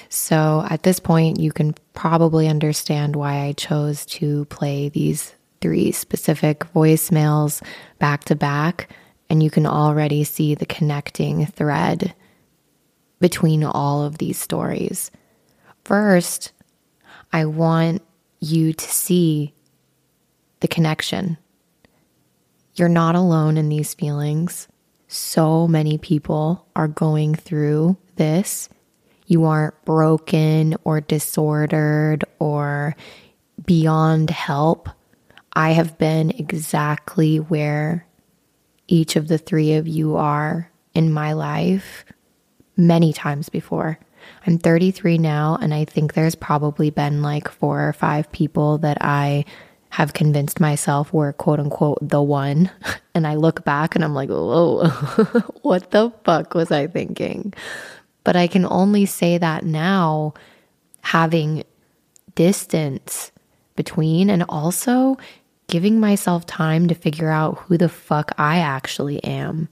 So 0.09 0.65
at 0.69 0.83
this 0.83 0.99
point, 0.99 1.39
you 1.39 1.53
can 1.53 1.73
probably 1.93 2.49
understand 2.49 3.15
why 3.15 3.45
I 3.45 3.53
chose 3.53 4.05
to 4.07 4.43
play 4.45 4.89
these 4.89 5.33
three 5.61 5.93
specific 5.93 6.59
voicemails 6.73 7.61
back 7.97 8.25
to 8.25 8.35
back 8.35 8.89
and 9.29 9.43
you 9.43 9.49
can 9.49 9.65
already 9.65 10.23
see 10.23 10.55
the 10.55 10.65
connecting 10.65 11.45
thread 11.45 12.13
between 13.19 13.63
all 13.63 14.03
of 14.03 14.17
these 14.17 14.37
stories. 14.37 15.11
First, 15.83 16.51
I 17.31 17.45
want 17.45 18.01
you 18.39 18.73
to 18.73 18.85
see 18.85 19.53
the 20.61 20.67
connection. 20.67 21.37
You're 22.75 22.89
not 22.89 23.15
alone 23.15 23.57
in 23.57 23.69
these 23.69 23.93
feelings. 23.93 24.67
So 25.07 25.67
many 25.67 25.97
people 25.97 26.65
are 26.75 26.87
going 26.87 27.35
through 27.35 27.97
this. 28.15 28.69
You 29.27 29.45
aren't 29.45 29.83
broken 29.85 30.75
or 30.83 31.01
disordered 31.01 32.23
or 32.39 32.95
beyond 33.63 34.29
help. 34.29 34.89
I 35.53 35.71
have 35.71 35.97
been 35.97 36.31
exactly 36.31 37.37
where 37.37 38.05
each 38.89 39.15
of 39.15 39.27
the 39.27 39.37
three 39.37 39.73
of 39.73 39.87
you 39.87 40.15
are 40.15 40.69
in 40.93 41.11
my 41.11 41.33
life 41.33 42.05
many 42.75 43.13
times 43.13 43.49
before. 43.49 43.99
I'm 44.45 44.57
33 44.57 45.17
now, 45.17 45.57
and 45.61 45.73
I 45.73 45.85
think 45.85 46.13
there's 46.13 46.35
probably 46.35 46.89
been 46.89 47.21
like 47.21 47.49
four 47.49 47.87
or 47.87 47.93
five 47.93 48.31
people 48.31 48.79
that 48.79 48.97
I 49.01 49.45
have 49.89 50.13
convinced 50.13 50.59
myself 50.59 51.13
were 51.13 51.33
quote 51.33 51.59
unquote 51.59 51.99
the 52.01 52.21
one. 52.21 52.71
And 53.15 53.27
I 53.27 53.35
look 53.35 53.65
back 53.65 53.95
and 53.95 54.03
I'm 54.03 54.13
like, 54.13 54.29
whoa, 54.29 54.87
what 55.61 55.91
the 55.91 56.13
fuck 56.23 56.53
was 56.53 56.71
I 56.71 56.87
thinking? 56.87 57.53
But 58.23 58.37
I 58.37 58.47
can 58.47 58.65
only 58.65 59.05
say 59.05 59.37
that 59.37 59.65
now, 59.65 60.35
having 61.01 61.63
distance 62.35 63.33
between 63.75 64.29
and 64.29 64.45
also 64.47 65.17
giving 65.69 65.99
myself 65.99 66.45
time 66.45 66.87
to 66.87 66.95
figure 66.95 67.29
out 67.29 67.59
who 67.59 67.77
the 67.77 67.87
fuck 67.87 68.33
I 68.37 68.57
actually 68.59 69.23
am. 69.23 69.69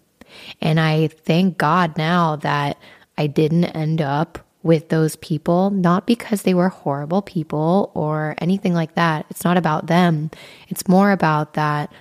And 0.61 0.79
I 0.79 1.07
thank 1.07 1.57
God 1.57 1.97
now 1.97 2.37
that 2.37 2.77
I 3.17 3.27
didn't 3.27 3.65
end 3.65 4.01
up 4.01 4.39
with 4.63 4.89
those 4.89 5.15
people, 5.17 5.69
not 5.69 6.05
because 6.05 6.41
they 6.41 6.53
were 6.53 6.69
horrible 6.69 7.21
people 7.21 7.91
or 7.93 8.35
anything 8.39 8.73
like 8.73 8.95
that. 8.95 9.25
It's 9.29 9.43
not 9.43 9.57
about 9.57 9.87
them. 9.87 10.29
It's 10.67 10.87
more 10.87 11.11
about 11.11 11.53
that 11.53 11.91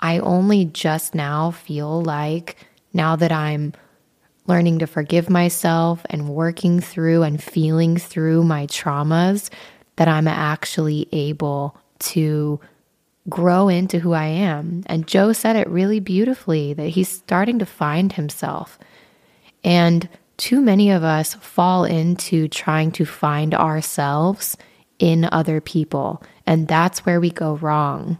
I 0.00 0.18
only 0.18 0.64
just 0.64 1.14
now 1.14 1.52
feel 1.52 2.02
like 2.02 2.56
now 2.92 3.16
that 3.16 3.32
I'm 3.32 3.72
learning 4.46 4.80
to 4.80 4.86
forgive 4.86 5.30
myself 5.30 6.04
and 6.10 6.28
working 6.28 6.80
through 6.80 7.22
and 7.22 7.42
feeling 7.42 7.96
through 7.96 8.44
my 8.44 8.66
traumas, 8.66 9.48
that 9.96 10.08
I'm 10.08 10.26
actually 10.26 11.08
able 11.12 11.76
to 12.00 12.58
grow 13.28 13.68
into 13.68 13.98
who 14.00 14.12
I 14.12 14.26
am. 14.26 14.82
And 14.86 15.06
Joe 15.06 15.32
said 15.32 15.56
it 15.56 15.68
really 15.68 16.00
beautifully 16.00 16.74
that 16.74 16.88
he's 16.88 17.08
starting 17.08 17.58
to 17.60 17.66
find 17.66 18.12
himself. 18.12 18.78
And 19.64 20.08
too 20.38 20.60
many 20.60 20.90
of 20.90 21.04
us 21.04 21.34
fall 21.34 21.84
into 21.84 22.48
trying 22.48 22.90
to 22.92 23.04
find 23.04 23.54
ourselves 23.54 24.56
in 24.98 25.28
other 25.32 25.60
people. 25.60 26.22
And 26.46 26.66
that's 26.68 27.06
where 27.06 27.20
we 27.20 27.30
go 27.30 27.54
wrong. 27.56 28.18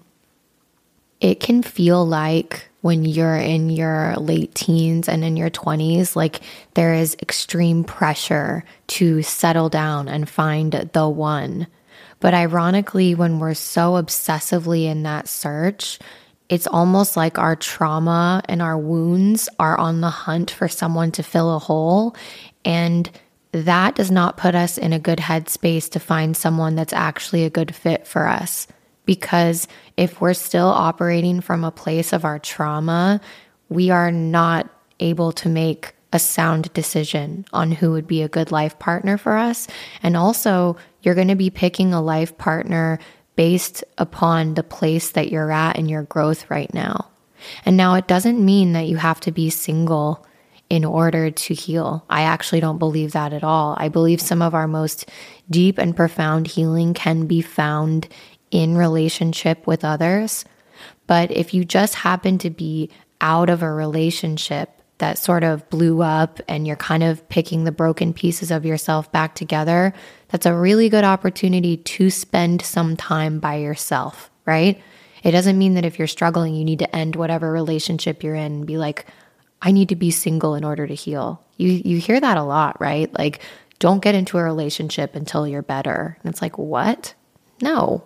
it 1.22 1.38
can 1.38 1.62
feel 1.62 2.04
like 2.04 2.68
when 2.80 3.04
you're 3.04 3.36
in 3.36 3.70
your 3.70 4.14
late 4.16 4.54
teens 4.56 5.08
and 5.08 5.22
in 5.24 5.36
your 5.36 5.50
20s, 5.50 6.16
like 6.16 6.40
there 6.74 6.94
is 6.94 7.16
extreme 7.22 7.84
pressure 7.84 8.64
to 8.88 9.22
settle 9.22 9.68
down 9.68 10.08
and 10.08 10.28
find 10.28 10.72
the 10.92 11.08
one. 11.08 11.68
But 12.22 12.34
ironically, 12.34 13.16
when 13.16 13.40
we're 13.40 13.54
so 13.54 13.94
obsessively 14.00 14.84
in 14.84 15.02
that 15.02 15.26
search, 15.26 15.98
it's 16.48 16.68
almost 16.68 17.16
like 17.16 17.36
our 17.36 17.56
trauma 17.56 18.42
and 18.44 18.62
our 18.62 18.78
wounds 18.78 19.48
are 19.58 19.76
on 19.76 20.00
the 20.02 20.08
hunt 20.08 20.52
for 20.52 20.68
someone 20.68 21.10
to 21.12 21.24
fill 21.24 21.52
a 21.52 21.58
hole. 21.58 22.14
And 22.64 23.10
that 23.50 23.96
does 23.96 24.12
not 24.12 24.36
put 24.36 24.54
us 24.54 24.78
in 24.78 24.92
a 24.92 25.00
good 25.00 25.18
headspace 25.18 25.90
to 25.90 25.98
find 25.98 26.36
someone 26.36 26.76
that's 26.76 26.92
actually 26.92 27.42
a 27.42 27.50
good 27.50 27.74
fit 27.74 28.06
for 28.06 28.28
us. 28.28 28.68
Because 29.04 29.66
if 29.96 30.20
we're 30.20 30.32
still 30.32 30.68
operating 30.68 31.40
from 31.40 31.64
a 31.64 31.72
place 31.72 32.12
of 32.12 32.24
our 32.24 32.38
trauma, 32.38 33.20
we 33.68 33.90
are 33.90 34.12
not 34.12 34.70
able 35.00 35.32
to 35.32 35.48
make 35.48 35.96
a 36.12 36.18
sound 36.18 36.72
decision 36.72 37.44
on 37.52 37.72
who 37.72 37.90
would 37.92 38.06
be 38.06 38.22
a 38.22 38.28
good 38.28 38.52
life 38.52 38.78
partner 38.78 39.16
for 39.16 39.36
us. 39.36 39.66
And 40.02 40.16
also, 40.16 40.76
you're 41.02 41.14
going 41.14 41.28
to 41.28 41.34
be 41.34 41.50
picking 41.50 41.92
a 41.94 42.02
life 42.02 42.36
partner 42.38 42.98
based 43.34 43.82
upon 43.98 44.54
the 44.54 44.62
place 44.62 45.12
that 45.12 45.30
you're 45.30 45.50
at 45.50 45.78
in 45.78 45.88
your 45.88 46.02
growth 46.02 46.50
right 46.50 46.72
now. 46.74 47.08
And 47.64 47.76
now 47.76 47.94
it 47.94 48.06
doesn't 48.06 48.44
mean 48.44 48.72
that 48.72 48.86
you 48.86 48.96
have 48.96 49.20
to 49.20 49.32
be 49.32 49.50
single 49.50 50.26
in 50.68 50.84
order 50.84 51.30
to 51.30 51.54
heal. 51.54 52.04
I 52.08 52.22
actually 52.22 52.60
don't 52.60 52.78
believe 52.78 53.12
that 53.12 53.32
at 53.32 53.44
all. 53.44 53.74
I 53.78 53.88
believe 53.88 54.20
some 54.20 54.42
of 54.42 54.54
our 54.54 54.68
most 54.68 55.08
deep 55.50 55.78
and 55.78 55.96
profound 55.96 56.46
healing 56.46 56.94
can 56.94 57.26
be 57.26 57.42
found 57.42 58.08
in 58.50 58.76
relationship 58.76 59.66
with 59.66 59.84
others. 59.84 60.44
But 61.06 61.30
if 61.30 61.52
you 61.52 61.64
just 61.64 61.94
happen 61.94 62.38
to 62.38 62.50
be 62.50 62.90
out 63.20 63.50
of 63.50 63.62
a 63.62 63.70
relationship 63.70 64.81
that 65.02 65.18
sort 65.18 65.42
of 65.42 65.68
blew 65.68 66.00
up 66.00 66.40
and 66.46 66.64
you're 66.64 66.76
kind 66.76 67.02
of 67.02 67.28
picking 67.28 67.64
the 67.64 67.72
broken 67.72 68.14
pieces 68.14 68.52
of 68.52 68.64
yourself 68.64 69.10
back 69.10 69.34
together, 69.34 69.92
that's 70.28 70.46
a 70.46 70.54
really 70.54 70.88
good 70.88 71.02
opportunity 71.02 71.76
to 71.76 72.08
spend 72.08 72.62
some 72.62 72.96
time 72.96 73.40
by 73.40 73.56
yourself, 73.56 74.30
right? 74.46 74.80
It 75.24 75.32
doesn't 75.32 75.58
mean 75.58 75.74
that 75.74 75.84
if 75.84 75.98
you're 75.98 76.06
struggling, 76.06 76.54
you 76.54 76.64
need 76.64 76.78
to 76.78 76.96
end 76.96 77.16
whatever 77.16 77.50
relationship 77.50 78.22
you're 78.22 78.36
in 78.36 78.52
and 78.52 78.66
be 78.66 78.78
like, 78.78 79.06
I 79.60 79.72
need 79.72 79.88
to 79.88 79.96
be 79.96 80.12
single 80.12 80.54
in 80.54 80.62
order 80.62 80.86
to 80.86 80.94
heal. 80.94 81.44
You 81.56 81.82
you 81.84 81.98
hear 81.98 82.20
that 82.20 82.36
a 82.36 82.44
lot, 82.44 82.80
right? 82.80 83.12
Like, 83.12 83.40
don't 83.80 84.02
get 84.02 84.14
into 84.14 84.38
a 84.38 84.44
relationship 84.44 85.16
until 85.16 85.48
you're 85.48 85.62
better. 85.62 86.16
And 86.22 86.32
it's 86.32 86.40
like, 86.40 86.58
what? 86.58 87.14
No. 87.60 88.04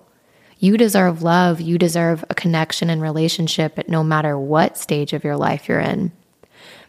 You 0.58 0.78
deserve 0.78 1.22
love. 1.22 1.60
You 1.60 1.76
deserve 1.76 2.24
a 2.30 2.34
connection 2.34 2.88
and 2.88 3.02
relationship 3.02 3.78
at 3.78 3.90
no 3.90 4.02
matter 4.02 4.38
what 4.38 4.78
stage 4.78 5.12
of 5.12 5.24
your 5.24 5.36
life 5.36 5.68
you're 5.68 5.80
in. 5.80 6.12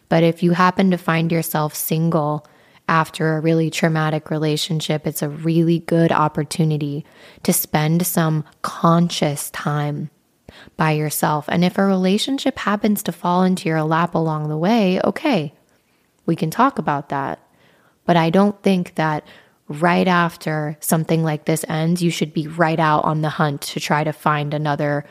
But 0.08 0.22
if 0.22 0.42
you 0.42 0.52
happen 0.52 0.90
to 0.90 0.98
find 0.98 1.30
yourself 1.30 1.74
single 1.74 2.46
after 2.88 3.36
a 3.36 3.40
really 3.40 3.70
traumatic 3.70 4.30
relationship, 4.30 5.06
it's 5.06 5.22
a 5.22 5.28
really 5.28 5.80
good 5.80 6.10
opportunity 6.10 7.04
to 7.42 7.52
spend 7.52 8.06
some 8.06 8.44
conscious 8.62 9.50
time 9.50 10.10
by 10.76 10.92
yourself. 10.92 11.44
And 11.48 11.64
if 11.64 11.76
a 11.76 11.84
relationship 11.84 12.58
happens 12.58 13.02
to 13.02 13.12
fall 13.12 13.42
into 13.42 13.68
your 13.68 13.82
lap 13.82 14.14
along 14.14 14.48
the 14.48 14.56
way, 14.56 15.00
okay, 15.04 15.52
we 16.24 16.34
can 16.36 16.50
talk 16.50 16.78
about 16.78 17.10
that. 17.10 17.38
But 18.06 18.16
I 18.16 18.30
don't 18.30 18.60
think 18.62 18.94
that 18.94 19.26
right 19.68 20.08
after 20.08 20.78
something 20.80 21.22
like 21.22 21.44
this 21.44 21.64
ends, 21.68 22.02
you 22.02 22.10
should 22.10 22.32
be 22.32 22.46
right 22.46 22.80
out 22.80 23.04
on 23.04 23.20
the 23.20 23.28
hunt 23.28 23.60
to 23.60 23.80
try 23.80 24.02
to 24.02 24.12
find 24.12 24.54
another 24.54 25.04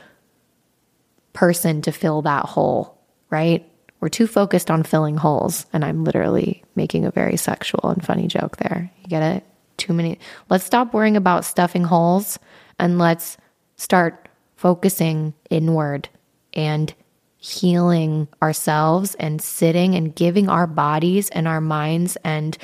person 1.33 1.83
to 1.83 1.91
fill 1.91 2.23
that 2.23 2.45
hole, 2.45 2.99
right? 3.29 3.69
We're 3.99 4.09
too 4.09 4.27
focused 4.27 4.69
on 4.69 4.83
filling 4.83 5.17
holes. 5.17 5.65
And 5.73 5.83
I'm 5.83 6.03
literally 6.03 6.63
making 6.75 7.05
a 7.05 7.11
very 7.11 7.37
sexual 7.37 7.89
and 7.89 8.05
funny 8.05 8.27
joke 8.27 8.57
there. 8.57 8.91
You 9.01 9.07
get 9.07 9.23
it? 9.23 9.43
Too 9.77 9.93
many. 9.93 10.19
Let's 10.49 10.65
stop 10.65 10.93
worrying 10.93 11.17
about 11.17 11.45
stuffing 11.45 11.83
holes 11.83 12.39
and 12.79 12.97
let's 12.97 13.37
start 13.75 14.27
focusing 14.55 15.33
inward 15.49 16.09
and 16.53 16.93
healing 17.37 18.27
ourselves 18.41 19.15
and 19.15 19.41
sitting 19.41 19.95
and 19.95 20.15
giving 20.15 20.49
our 20.49 20.65
bodies 20.65 21.29
and 21.29 21.47
our 21.47 21.61
minds 21.61 22.17
and 22.23 22.57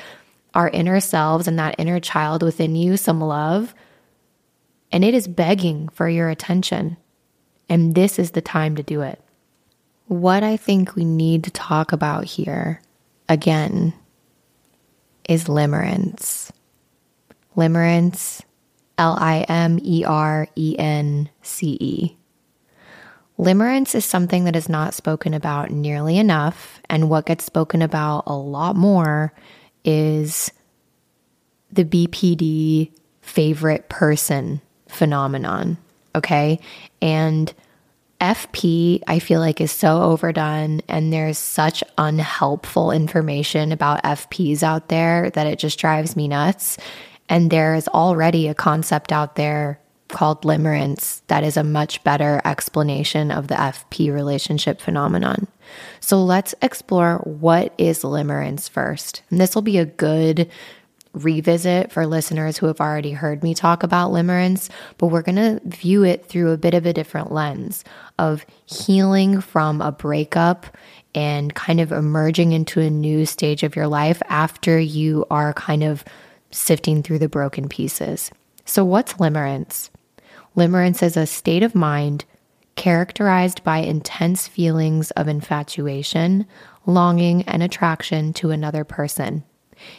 our 0.54 0.68
inner 0.68 1.00
selves 1.00 1.46
and 1.46 1.58
that 1.58 1.76
inner 1.78 2.00
child 2.00 2.42
within 2.42 2.74
you 2.74 2.96
some 2.96 3.20
love. 3.20 3.74
And 4.90 5.04
it 5.04 5.14
is 5.14 5.26
begging 5.26 5.88
for 5.88 6.08
your 6.08 6.28
attention. 6.28 6.96
And 7.68 7.94
this 7.94 8.18
is 8.18 8.32
the 8.32 8.42
time 8.42 8.76
to 8.76 8.82
do 8.82 9.02
it. 9.02 9.20
What 10.06 10.42
I 10.42 10.56
think 10.56 10.94
we 10.94 11.04
need 11.04 11.44
to 11.44 11.50
talk 11.50 11.92
about 11.92 12.24
here, 12.24 12.80
again, 13.28 13.94
is 15.28 15.44
limerence. 15.44 16.50
Limerence, 17.56 18.42
L 18.98 19.16
I 19.18 19.46
M 19.48 19.78
E 19.82 20.04
R 20.04 20.46
E 20.56 20.76
N 20.78 21.30
C 21.42 21.78
E. 21.80 22.16
Limerence 23.38 23.94
is 23.94 24.04
something 24.04 24.44
that 24.44 24.54
is 24.54 24.68
not 24.68 24.94
spoken 24.94 25.34
about 25.34 25.70
nearly 25.70 26.18
enough, 26.18 26.80
and 26.88 27.10
what 27.10 27.26
gets 27.26 27.44
spoken 27.44 27.82
about 27.82 28.24
a 28.26 28.34
lot 28.34 28.76
more 28.76 29.32
is 29.84 30.52
the 31.72 31.84
BPD 31.84 32.92
favorite 33.22 33.88
person 33.88 34.60
phenomenon. 34.86 35.76
Okay. 36.14 36.60
And 37.02 37.52
FP, 38.24 39.02
I 39.06 39.18
feel 39.18 39.40
like, 39.40 39.60
is 39.60 39.70
so 39.70 40.00
overdone, 40.00 40.80
and 40.88 41.12
there's 41.12 41.36
such 41.36 41.84
unhelpful 41.98 42.90
information 42.90 43.70
about 43.70 44.02
FPs 44.02 44.62
out 44.62 44.88
there 44.88 45.28
that 45.30 45.46
it 45.46 45.58
just 45.58 45.78
drives 45.78 46.16
me 46.16 46.26
nuts. 46.26 46.78
And 47.28 47.50
there 47.50 47.74
is 47.74 47.86
already 47.88 48.48
a 48.48 48.54
concept 48.54 49.12
out 49.12 49.36
there 49.36 49.78
called 50.08 50.42
limerence 50.42 51.20
that 51.26 51.44
is 51.44 51.56
a 51.56 51.64
much 51.64 52.02
better 52.04 52.40
explanation 52.44 53.30
of 53.30 53.48
the 53.48 53.56
FP 53.56 54.12
relationship 54.12 54.80
phenomenon. 54.80 55.46
So 56.00 56.22
let's 56.22 56.54
explore 56.62 57.18
what 57.24 57.74
is 57.76 58.02
limerence 58.02 58.70
first. 58.70 59.22
And 59.30 59.40
this 59.40 59.54
will 59.54 59.62
be 59.62 59.78
a 59.78 59.84
good 59.84 60.48
revisit 61.14 61.92
for 61.92 62.06
listeners 62.06 62.58
who 62.58 62.66
have 62.66 62.80
already 62.80 63.12
heard 63.12 63.42
me 63.42 63.54
talk 63.54 63.82
about 63.82 64.10
limerence, 64.10 64.68
but 64.98 65.06
we're 65.06 65.22
going 65.22 65.36
to 65.36 65.60
view 65.64 66.04
it 66.04 66.26
through 66.26 66.50
a 66.50 66.58
bit 66.58 66.74
of 66.74 66.86
a 66.86 66.92
different 66.92 67.32
lens 67.32 67.84
of 68.18 68.44
healing 68.66 69.40
from 69.40 69.80
a 69.80 69.92
breakup 69.92 70.66
and 71.14 71.54
kind 71.54 71.80
of 71.80 71.92
emerging 71.92 72.52
into 72.52 72.80
a 72.80 72.90
new 72.90 73.24
stage 73.24 73.62
of 73.62 73.76
your 73.76 73.86
life 73.86 74.20
after 74.28 74.78
you 74.78 75.24
are 75.30 75.52
kind 75.54 75.84
of 75.84 76.04
sifting 76.50 77.02
through 77.02 77.18
the 77.18 77.28
broken 77.28 77.68
pieces. 77.68 78.30
So, 78.64 78.84
what's 78.84 79.14
limerence? 79.14 79.90
Limerence 80.56 81.02
is 81.02 81.16
a 81.16 81.26
state 81.26 81.62
of 81.62 81.74
mind 81.74 82.24
characterized 82.76 83.62
by 83.62 83.78
intense 83.78 84.48
feelings 84.48 85.10
of 85.12 85.28
infatuation, 85.28 86.46
longing, 86.86 87.42
and 87.42 87.62
attraction 87.62 88.32
to 88.34 88.50
another 88.50 88.84
person. 88.84 89.44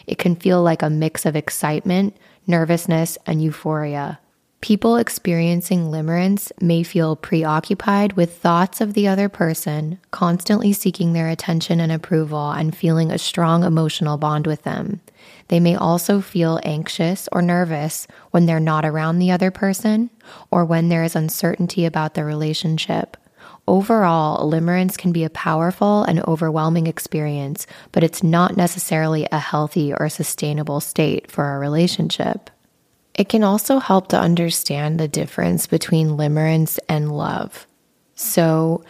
It 0.07 0.17
can 0.17 0.35
feel 0.35 0.61
like 0.61 0.81
a 0.81 0.89
mix 0.89 1.25
of 1.25 1.35
excitement, 1.35 2.15
nervousness, 2.47 3.17
and 3.25 3.41
euphoria. 3.41 4.19
People 4.61 4.95
experiencing 4.95 5.91
limerence 5.91 6.51
may 6.59 6.81
feel 6.81 7.15
preoccupied 7.15 8.13
with 8.13 8.37
thoughts 8.37 8.81
of 8.81 8.95
the 8.95 9.07
other 9.07 9.29
person, 9.29 9.99
constantly 10.09 10.73
seeking 10.73 11.13
their 11.13 11.29
attention 11.29 11.79
and 11.79 11.91
approval, 11.91 12.49
and 12.49 12.75
feeling 12.75 13.11
a 13.11 13.19
strong 13.19 13.63
emotional 13.63 14.17
bond 14.17 14.47
with 14.47 14.63
them. 14.63 15.01
They 15.49 15.59
may 15.59 15.75
also 15.75 16.19
feel 16.19 16.59
anxious 16.63 17.29
or 17.31 17.43
nervous 17.43 18.07
when 18.31 18.47
they're 18.47 18.59
not 18.59 18.85
around 18.85 19.19
the 19.19 19.29
other 19.29 19.51
person 19.51 20.09
or 20.49 20.65
when 20.65 20.89
there 20.89 21.03
is 21.03 21.15
uncertainty 21.15 21.85
about 21.85 22.15
the 22.15 22.23
relationship. 22.23 23.17
Overall, 23.67 24.49
limerence 24.49 24.95
can 24.95 25.11
be 25.11 25.23
a 25.23 25.29
powerful 25.29 26.03
and 26.03 26.23
overwhelming 26.27 26.85
experience, 26.85 27.65
but 27.91 28.03
it's 28.03 28.21
not 28.21 28.55
necessarily 28.55 29.27
a 29.31 29.39
healthy 29.39 29.91
or 29.91 30.07
sustainable 30.07 30.79
state 30.79 31.31
for 31.31 31.53
a 31.55 31.59
relationship. 31.59 32.51
It 33.15 33.29
can 33.29 33.43
also 33.43 33.79
help 33.79 34.09
to 34.09 34.19
understand 34.19 34.99
the 34.99 35.07
difference 35.07 35.65
between 35.65 36.09
limerence 36.09 36.77
and 36.87 37.11
love. 37.11 37.65
So, 38.13 38.83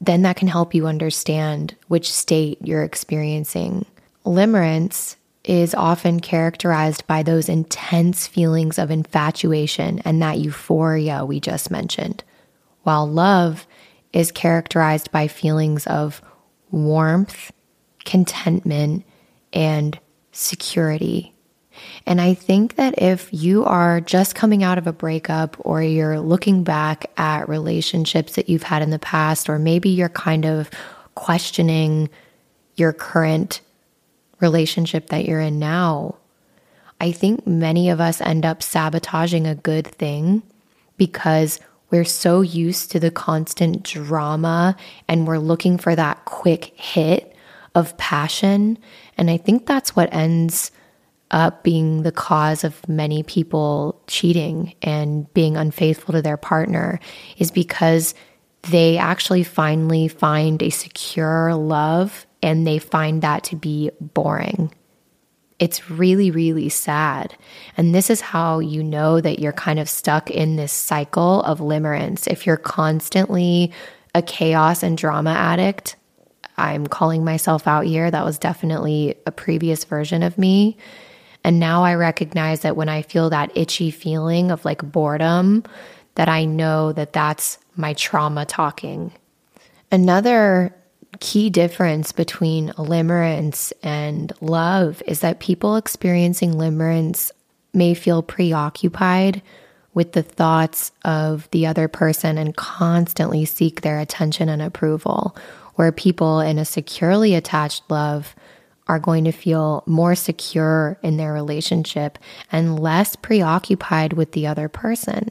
then 0.00 0.22
that 0.22 0.36
can 0.36 0.48
help 0.48 0.74
you 0.74 0.86
understand 0.86 1.74
which 1.88 2.12
state 2.12 2.58
you're 2.62 2.84
experiencing. 2.84 3.84
Limerence 4.24 5.16
is 5.44 5.74
often 5.74 6.20
characterized 6.20 7.06
by 7.06 7.22
those 7.22 7.48
intense 7.48 8.26
feelings 8.26 8.78
of 8.78 8.90
infatuation 8.90 9.98
and 10.00 10.22
that 10.22 10.38
euphoria 10.38 11.24
we 11.24 11.40
just 11.40 11.70
mentioned, 11.70 12.22
while 12.84 13.06
love 13.08 13.66
is 14.12 14.32
characterized 14.32 15.10
by 15.10 15.28
feelings 15.28 15.86
of 15.86 16.22
warmth, 16.70 17.52
contentment, 18.04 19.04
and 19.52 19.98
security. 20.32 21.34
And 22.06 22.20
I 22.20 22.34
think 22.34 22.76
that 22.76 23.00
if 23.00 23.28
you 23.32 23.64
are 23.64 24.00
just 24.00 24.34
coming 24.34 24.62
out 24.62 24.78
of 24.78 24.86
a 24.86 24.92
breakup 24.92 25.56
or 25.60 25.82
you're 25.82 26.20
looking 26.20 26.64
back 26.64 27.10
at 27.16 27.48
relationships 27.48 28.34
that 28.34 28.48
you've 28.48 28.64
had 28.64 28.82
in 28.82 28.90
the 28.90 28.98
past, 28.98 29.48
or 29.48 29.58
maybe 29.58 29.88
you're 29.88 30.08
kind 30.08 30.44
of 30.44 30.70
questioning 31.14 32.08
your 32.76 32.92
current 32.92 33.60
relationship 34.40 35.08
that 35.08 35.24
you're 35.24 35.40
in 35.40 35.58
now, 35.58 36.16
I 37.00 37.12
think 37.12 37.46
many 37.46 37.90
of 37.90 38.00
us 38.00 38.20
end 38.20 38.44
up 38.44 38.62
sabotaging 38.62 39.46
a 39.46 39.54
good 39.54 39.86
thing 39.86 40.42
because 40.96 41.60
we're 41.90 42.04
so 42.04 42.40
used 42.40 42.90
to 42.92 43.00
the 43.00 43.10
constant 43.10 43.82
drama 43.82 44.76
and 45.06 45.26
we're 45.26 45.38
looking 45.38 45.78
for 45.78 45.94
that 45.94 46.24
quick 46.24 46.72
hit 46.76 47.34
of 47.74 47.96
passion. 47.96 48.78
And 49.16 49.30
I 49.30 49.36
think 49.36 49.66
that's 49.66 49.96
what 49.96 50.12
ends 50.12 50.70
up 51.30 51.62
being 51.62 52.02
the 52.02 52.12
cause 52.12 52.64
of 52.64 52.86
many 52.88 53.22
people 53.22 54.00
cheating 54.06 54.74
and 54.82 55.32
being 55.34 55.56
unfaithful 55.56 56.12
to 56.12 56.22
their 56.22 56.36
partner 56.36 57.00
is 57.36 57.50
because 57.50 58.14
they 58.62 58.96
actually 58.96 59.44
finally 59.44 60.08
find 60.08 60.62
a 60.62 60.70
secure 60.70 61.54
love 61.54 62.26
and 62.42 62.66
they 62.66 62.78
find 62.78 63.22
that 63.22 63.44
to 63.44 63.56
be 63.56 63.90
boring. 64.00 64.72
It's 65.58 65.90
really, 65.90 66.30
really 66.30 66.68
sad. 66.68 67.34
And 67.76 67.94
this 67.94 68.10
is 68.10 68.20
how 68.20 68.60
you 68.60 68.82
know 68.82 69.20
that 69.20 69.40
you're 69.40 69.52
kind 69.52 69.78
of 69.78 69.88
stuck 69.88 70.30
in 70.30 70.56
this 70.56 70.72
cycle 70.72 71.42
of 71.42 71.58
limerence. 71.58 72.28
If 72.28 72.46
you're 72.46 72.56
constantly 72.56 73.72
a 74.14 74.22
chaos 74.22 74.82
and 74.82 74.96
drama 74.96 75.30
addict, 75.30 75.96
I'm 76.56 76.86
calling 76.86 77.24
myself 77.24 77.66
out 77.66 77.86
here. 77.86 78.10
That 78.10 78.24
was 78.24 78.38
definitely 78.38 79.16
a 79.26 79.32
previous 79.32 79.84
version 79.84 80.22
of 80.22 80.38
me. 80.38 80.76
And 81.44 81.60
now 81.60 81.84
I 81.84 81.94
recognize 81.94 82.60
that 82.60 82.76
when 82.76 82.88
I 82.88 83.02
feel 83.02 83.30
that 83.30 83.56
itchy 83.56 83.90
feeling 83.90 84.50
of 84.50 84.64
like 84.64 84.82
boredom, 84.82 85.64
that 86.16 86.28
I 86.28 86.44
know 86.44 86.92
that 86.92 87.12
that's 87.12 87.58
my 87.76 87.94
trauma 87.94 88.44
talking. 88.44 89.12
Another 89.90 90.74
key 91.20 91.50
difference 91.50 92.12
between 92.12 92.68
limerence 92.70 93.72
and 93.82 94.32
love 94.40 95.02
is 95.06 95.20
that 95.20 95.40
people 95.40 95.76
experiencing 95.76 96.54
limerence 96.54 97.30
may 97.72 97.94
feel 97.94 98.22
preoccupied 98.22 99.42
with 99.94 100.12
the 100.12 100.22
thoughts 100.22 100.92
of 101.04 101.48
the 101.50 101.66
other 101.66 101.88
person 101.88 102.38
and 102.38 102.56
constantly 102.56 103.44
seek 103.44 103.80
their 103.80 103.98
attention 103.98 104.48
and 104.48 104.62
approval, 104.62 105.36
where 105.74 105.92
people 105.92 106.40
in 106.40 106.58
a 106.58 106.64
securely 106.64 107.34
attached 107.34 107.82
love 107.90 108.36
are 108.86 108.98
going 108.98 109.24
to 109.24 109.32
feel 109.32 109.82
more 109.86 110.14
secure 110.14 110.98
in 111.02 111.16
their 111.16 111.32
relationship 111.32 112.18
and 112.50 112.78
less 112.78 113.16
preoccupied 113.16 114.12
with 114.12 114.32
the 114.32 114.46
other 114.46 114.68
person. 114.68 115.30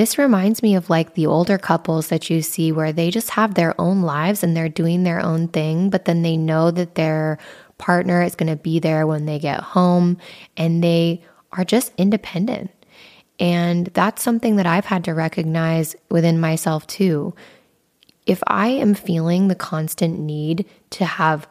This 0.00 0.16
reminds 0.16 0.62
me 0.62 0.76
of 0.76 0.88
like 0.88 1.12
the 1.12 1.26
older 1.26 1.58
couples 1.58 2.08
that 2.08 2.30
you 2.30 2.40
see 2.40 2.72
where 2.72 2.90
they 2.90 3.10
just 3.10 3.28
have 3.28 3.52
their 3.52 3.78
own 3.78 4.00
lives 4.00 4.42
and 4.42 4.56
they're 4.56 4.70
doing 4.70 5.02
their 5.02 5.20
own 5.20 5.48
thing, 5.48 5.90
but 5.90 6.06
then 6.06 6.22
they 6.22 6.38
know 6.38 6.70
that 6.70 6.94
their 6.94 7.36
partner 7.76 8.22
is 8.22 8.34
going 8.34 8.48
to 8.48 8.56
be 8.56 8.78
there 8.78 9.06
when 9.06 9.26
they 9.26 9.38
get 9.38 9.60
home 9.60 10.16
and 10.56 10.82
they 10.82 11.22
are 11.52 11.66
just 11.66 11.92
independent. 11.98 12.70
And 13.38 13.88
that's 13.88 14.22
something 14.22 14.56
that 14.56 14.64
I've 14.64 14.86
had 14.86 15.04
to 15.04 15.12
recognize 15.12 15.94
within 16.08 16.40
myself 16.40 16.86
too. 16.86 17.34
If 18.24 18.42
I 18.46 18.68
am 18.68 18.94
feeling 18.94 19.48
the 19.48 19.54
constant 19.54 20.18
need 20.18 20.64
to 20.92 21.04
have 21.04 21.46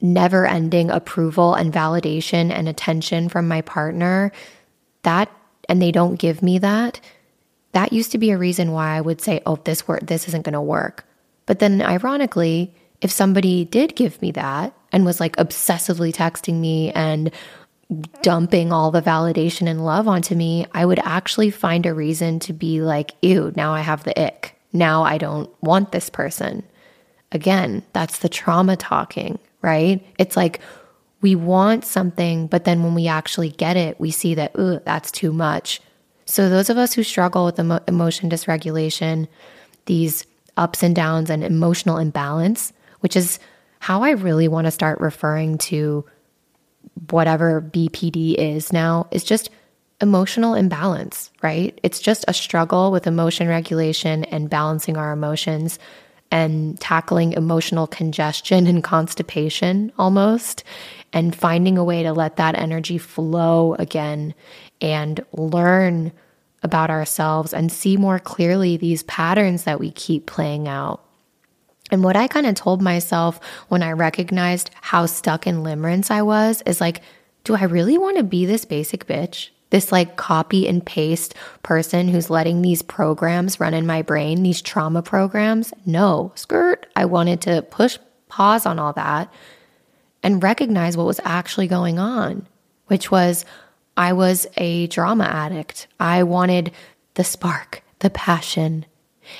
never 0.00 0.46
ending 0.46 0.90
approval 0.90 1.52
and 1.52 1.74
validation 1.74 2.50
and 2.50 2.70
attention 2.70 3.28
from 3.28 3.46
my 3.46 3.60
partner, 3.60 4.32
that 5.02 5.30
and 5.68 5.82
they 5.82 5.92
don't 5.92 6.18
give 6.18 6.40
me 6.40 6.58
that, 6.60 6.98
that 7.78 7.92
used 7.92 8.10
to 8.10 8.18
be 8.18 8.32
a 8.32 8.38
reason 8.38 8.72
why 8.72 8.96
I 8.96 9.00
would 9.00 9.20
say, 9.20 9.40
"Oh, 9.46 9.54
this 9.62 9.86
work 9.86 10.00
this 10.04 10.26
isn't 10.26 10.44
going 10.44 10.54
to 10.54 10.60
work." 10.60 11.04
But 11.46 11.60
then 11.60 11.80
ironically, 11.80 12.74
if 13.00 13.12
somebody 13.12 13.64
did 13.64 13.94
give 13.94 14.20
me 14.20 14.32
that 14.32 14.74
and 14.90 15.04
was 15.04 15.20
like 15.20 15.36
obsessively 15.36 16.12
texting 16.12 16.60
me 16.60 16.90
and 16.90 17.30
dumping 18.20 18.72
all 18.72 18.90
the 18.90 19.00
validation 19.00 19.68
and 19.68 19.84
love 19.84 20.08
onto 20.08 20.34
me, 20.34 20.66
I 20.74 20.84
would 20.84 20.98
actually 21.04 21.52
find 21.52 21.86
a 21.86 21.94
reason 21.94 22.40
to 22.40 22.52
be 22.52 22.82
like, 22.82 23.14
ew, 23.22 23.52
now 23.54 23.72
I 23.72 23.80
have 23.80 24.02
the 24.02 24.20
ick. 24.20 24.56
Now 24.72 25.04
I 25.04 25.16
don't 25.16 25.48
want 25.62 25.92
this 25.92 26.10
person. 26.10 26.64
Again, 27.30 27.84
that's 27.92 28.18
the 28.18 28.28
trauma 28.28 28.76
talking, 28.76 29.38
right? 29.62 30.04
It's 30.18 30.36
like 30.36 30.60
we 31.20 31.36
want 31.36 31.84
something, 31.84 32.48
but 32.48 32.64
then 32.64 32.82
when 32.82 32.94
we 32.94 33.06
actually 33.06 33.50
get 33.50 33.76
it, 33.76 34.00
we 34.00 34.10
see 34.10 34.34
that, 34.34 34.58
ooh, 34.58 34.80
that's 34.84 35.12
too 35.12 35.32
much. 35.32 35.80
So, 36.28 36.50
those 36.50 36.68
of 36.68 36.76
us 36.76 36.92
who 36.92 37.02
struggle 37.02 37.46
with 37.46 37.58
emo- 37.58 37.80
emotion 37.88 38.28
dysregulation, 38.28 39.28
these 39.86 40.26
ups 40.58 40.82
and 40.82 40.94
downs 40.94 41.30
and 41.30 41.42
emotional 41.42 41.96
imbalance, 41.96 42.74
which 43.00 43.16
is 43.16 43.38
how 43.80 44.02
I 44.02 44.10
really 44.10 44.46
want 44.46 44.66
to 44.66 44.70
start 44.70 45.00
referring 45.00 45.56
to 45.58 46.04
whatever 47.08 47.62
BPD 47.62 48.34
is 48.34 48.74
now, 48.74 49.06
is 49.10 49.24
just 49.24 49.48
emotional 50.02 50.54
imbalance, 50.54 51.30
right? 51.42 51.78
It's 51.82 51.98
just 51.98 52.26
a 52.28 52.34
struggle 52.34 52.92
with 52.92 53.06
emotion 53.06 53.48
regulation 53.48 54.24
and 54.24 54.50
balancing 54.50 54.98
our 54.98 55.12
emotions 55.12 55.78
and 56.30 56.78
tackling 56.78 57.32
emotional 57.32 57.86
congestion 57.86 58.66
and 58.66 58.84
constipation 58.84 59.92
almost 59.98 60.62
and 61.14 61.34
finding 61.34 61.78
a 61.78 61.84
way 61.84 62.02
to 62.02 62.12
let 62.12 62.36
that 62.36 62.58
energy 62.58 62.98
flow 62.98 63.74
again 63.78 64.34
and 64.80 65.24
learn 65.32 66.12
about 66.62 66.90
ourselves 66.90 67.54
and 67.54 67.70
see 67.70 67.96
more 67.96 68.18
clearly 68.18 68.76
these 68.76 69.02
patterns 69.04 69.64
that 69.64 69.80
we 69.80 69.90
keep 69.92 70.26
playing 70.26 70.66
out. 70.66 71.04
And 71.90 72.04
what 72.04 72.16
I 72.16 72.28
kind 72.28 72.46
of 72.46 72.54
told 72.54 72.82
myself 72.82 73.40
when 73.68 73.82
I 73.82 73.92
recognized 73.92 74.70
how 74.80 75.06
stuck 75.06 75.46
in 75.46 75.62
limerence 75.62 76.10
I 76.10 76.22
was 76.22 76.62
is 76.66 76.80
like, 76.80 77.00
do 77.44 77.54
I 77.54 77.64
really 77.64 77.96
want 77.96 78.18
to 78.18 78.24
be 78.24 78.44
this 78.44 78.64
basic 78.64 79.06
bitch? 79.06 79.50
This 79.70 79.92
like 79.92 80.16
copy 80.16 80.66
and 80.66 80.84
paste 80.84 81.34
person 81.62 82.08
who's 82.08 82.30
letting 82.30 82.62
these 82.62 82.82
programs 82.82 83.60
run 83.60 83.74
in 83.74 83.86
my 83.86 84.02
brain, 84.02 84.42
these 84.42 84.62
trauma 84.62 85.02
programs? 85.02 85.72
No, 85.86 86.32
skirt. 86.34 86.86
I 86.96 87.04
wanted 87.04 87.40
to 87.42 87.62
push 87.62 87.98
pause 88.28 88.66
on 88.66 88.78
all 88.78 88.92
that 88.94 89.32
and 90.22 90.42
recognize 90.42 90.96
what 90.96 91.06
was 91.06 91.20
actually 91.24 91.68
going 91.68 91.98
on, 91.98 92.46
which 92.86 93.10
was 93.10 93.44
I 93.98 94.12
was 94.12 94.46
a 94.56 94.86
drama 94.86 95.24
addict. 95.24 95.88
I 95.98 96.22
wanted 96.22 96.70
the 97.14 97.24
spark, 97.24 97.82
the 97.98 98.10
passion. 98.10 98.86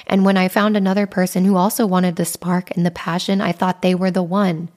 And 0.09 0.25
when 0.25 0.37
I 0.37 0.49
found 0.49 0.77
another 0.77 1.07
person 1.07 1.45
who 1.45 1.57
also 1.57 1.87
wanted 1.87 2.17
the 2.17 2.25
spark 2.25 2.77
and 2.77 2.85
the 2.85 2.91
passion, 2.91 3.41
I 3.41 3.53
thought 3.53 3.83
they 3.83 3.95
were 3.95 4.11
the 4.11 4.23
one. 4.23 4.69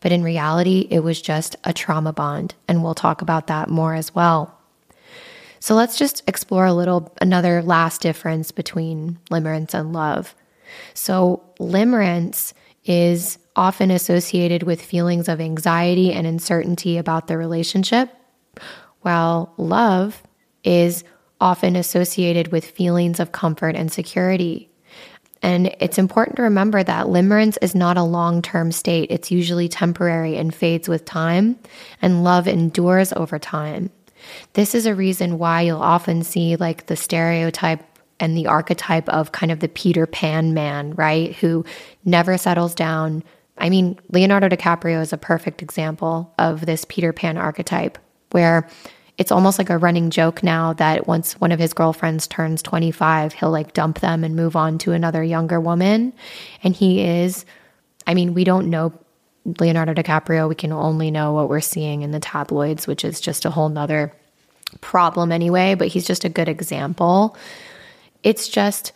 But 0.00 0.12
in 0.12 0.22
reality, 0.22 0.86
it 0.90 1.00
was 1.00 1.22
just 1.22 1.56
a 1.64 1.72
trauma 1.72 2.12
bond. 2.12 2.54
And 2.68 2.84
we'll 2.84 2.94
talk 2.94 3.22
about 3.22 3.46
that 3.46 3.70
more 3.70 3.94
as 3.94 4.14
well. 4.14 4.58
So 5.58 5.74
let's 5.74 5.98
just 5.98 6.22
explore 6.26 6.66
a 6.66 6.74
little 6.74 7.14
another 7.20 7.62
last 7.62 8.02
difference 8.02 8.50
between 8.50 9.18
limerence 9.30 9.72
and 9.72 9.92
love. 9.92 10.34
So, 10.94 11.42
limerence 11.58 12.52
is 12.84 13.38
often 13.56 13.90
associated 13.90 14.62
with 14.62 14.80
feelings 14.80 15.28
of 15.28 15.40
anxiety 15.40 16.12
and 16.12 16.26
uncertainty 16.26 16.96
about 16.96 17.26
the 17.26 17.36
relationship, 17.36 18.10
while 19.02 19.52
love 19.56 20.22
is 20.64 21.04
often 21.40 21.76
associated 21.76 22.52
with 22.52 22.64
feelings 22.64 23.18
of 23.18 23.32
comfort 23.32 23.74
and 23.74 23.90
security. 23.90 24.68
And 25.42 25.74
it's 25.80 25.98
important 25.98 26.36
to 26.36 26.42
remember 26.42 26.82
that 26.82 27.06
limerence 27.06 27.56
is 27.62 27.74
not 27.74 27.96
a 27.96 28.02
long 28.02 28.42
term 28.42 28.72
state. 28.72 29.10
It's 29.10 29.30
usually 29.30 29.68
temporary 29.68 30.36
and 30.36 30.54
fades 30.54 30.88
with 30.88 31.06
time, 31.06 31.58
and 32.02 32.24
love 32.24 32.46
endures 32.46 33.12
over 33.14 33.38
time. 33.38 33.90
This 34.52 34.74
is 34.74 34.84
a 34.84 34.94
reason 34.94 35.38
why 35.38 35.62
you'll 35.62 35.80
often 35.80 36.22
see 36.22 36.56
like 36.56 36.86
the 36.86 36.96
stereotype 36.96 37.82
and 38.18 38.36
the 38.36 38.48
archetype 38.48 39.08
of 39.08 39.32
kind 39.32 39.50
of 39.50 39.60
the 39.60 39.68
Peter 39.68 40.06
Pan 40.06 40.52
man, 40.52 40.94
right? 40.94 41.34
Who 41.36 41.64
never 42.04 42.36
settles 42.36 42.74
down, 42.74 43.24
I 43.56 43.70
mean, 43.70 43.98
Leonardo 44.10 44.50
DiCaprio 44.50 45.00
is 45.00 45.14
a 45.14 45.18
perfect 45.18 45.62
example 45.62 46.34
of 46.38 46.66
this 46.66 46.84
Peter 46.86 47.14
Pan 47.14 47.38
archetype 47.38 47.96
where 48.30 48.68
it's 49.18 49.30
almost 49.30 49.58
like 49.58 49.68
a 49.68 49.76
running 49.76 50.08
joke 50.10 50.42
now 50.42 50.72
that 50.74 51.06
once 51.06 51.34
one 51.34 51.52
of 51.52 51.58
his 51.58 51.74
girlfriends 51.74 52.26
turns 52.26 52.62
25, 52.62 53.34
he'll 53.34 53.50
like 53.50 53.74
dump 53.74 54.00
them 54.00 54.24
and 54.24 54.34
move 54.34 54.56
on 54.56 54.78
to 54.78 54.92
another 54.92 55.22
younger 55.22 55.60
woman. 55.60 56.14
And 56.62 56.74
he 56.74 57.02
is, 57.02 57.44
I 58.06 58.14
mean, 58.14 58.32
we 58.32 58.44
don't 58.44 58.70
know 58.70 58.92
Leonardo 59.44 59.92
DiCaprio. 59.92 60.48
We 60.48 60.54
can 60.54 60.72
only 60.72 61.10
know 61.10 61.34
what 61.34 61.48
we're 61.48 61.60
seeing 61.60 62.02
in 62.02 62.12
the 62.12 62.20
tabloids, 62.20 62.86
which 62.86 63.04
is 63.04 63.20
just 63.20 63.44
a 63.44 63.50
whole 63.50 63.68
nother 63.68 64.12
problem 64.80 65.32
anyway, 65.32 65.74
but 65.74 65.88
he's 65.88 66.06
just 66.06 66.24
a 66.24 66.28
good 66.28 66.48
example. 66.48 67.36
It's 68.22 68.48
just 68.48 68.92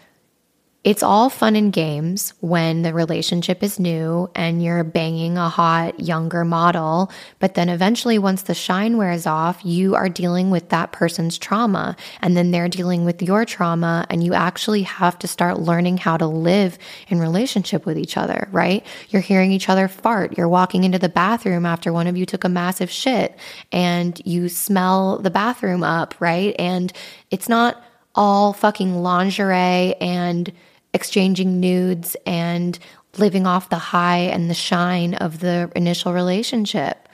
it's 0.84 1.02
all 1.02 1.30
fun 1.30 1.56
and 1.56 1.72
games 1.72 2.34
when 2.40 2.82
the 2.82 2.92
relationship 2.92 3.62
is 3.62 3.80
new 3.80 4.30
and 4.34 4.62
you're 4.62 4.84
banging 4.84 5.38
a 5.38 5.48
hot 5.48 5.98
younger 5.98 6.44
model. 6.44 7.10
But 7.38 7.54
then 7.54 7.70
eventually, 7.70 8.18
once 8.18 8.42
the 8.42 8.52
shine 8.52 8.98
wears 8.98 9.26
off, 9.26 9.64
you 9.64 9.94
are 9.94 10.10
dealing 10.10 10.50
with 10.50 10.68
that 10.68 10.92
person's 10.92 11.38
trauma. 11.38 11.96
And 12.20 12.36
then 12.36 12.50
they're 12.50 12.68
dealing 12.68 13.06
with 13.06 13.22
your 13.22 13.46
trauma. 13.46 14.06
And 14.10 14.22
you 14.22 14.34
actually 14.34 14.82
have 14.82 15.18
to 15.20 15.26
start 15.26 15.58
learning 15.58 15.96
how 15.96 16.18
to 16.18 16.26
live 16.26 16.76
in 17.08 17.18
relationship 17.18 17.86
with 17.86 17.96
each 17.96 18.18
other, 18.18 18.46
right? 18.52 18.84
You're 19.08 19.22
hearing 19.22 19.52
each 19.52 19.70
other 19.70 19.88
fart. 19.88 20.36
You're 20.36 20.50
walking 20.50 20.84
into 20.84 20.98
the 20.98 21.08
bathroom 21.08 21.64
after 21.64 21.94
one 21.94 22.06
of 22.08 22.18
you 22.18 22.26
took 22.26 22.44
a 22.44 22.50
massive 22.50 22.90
shit 22.90 23.38
and 23.72 24.20
you 24.26 24.50
smell 24.50 25.18
the 25.18 25.30
bathroom 25.30 25.82
up, 25.82 26.14
right? 26.20 26.54
And 26.58 26.92
it's 27.30 27.48
not 27.48 27.82
all 28.14 28.52
fucking 28.52 28.96
lingerie 28.96 29.94
and 29.94 30.52
exchanging 30.94 31.60
nudes 31.60 32.16
and 32.24 32.78
living 33.18 33.46
off 33.46 33.68
the 33.68 33.76
high 33.76 34.18
and 34.18 34.48
the 34.48 34.54
shine 34.54 35.14
of 35.14 35.40
the 35.40 35.70
initial 35.76 36.12
relationship. 36.14 37.08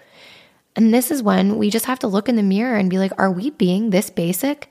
And 0.76 0.94
this 0.94 1.10
is 1.10 1.22
when 1.22 1.58
we 1.58 1.70
just 1.70 1.86
have 1.86 1.98
to 2.00 2.06
look 2.06 2.28
in 2.28 2.36
the 2.36 2.42
mirror 2.42 2.76
and 2.76 2.88
be 2.88 2.98
like, 2.98 3.12
are 3.18 3.30
we 3.30 3.50
being 3.50 3.90
this 3.90 4.10
basic? 4.10 4.68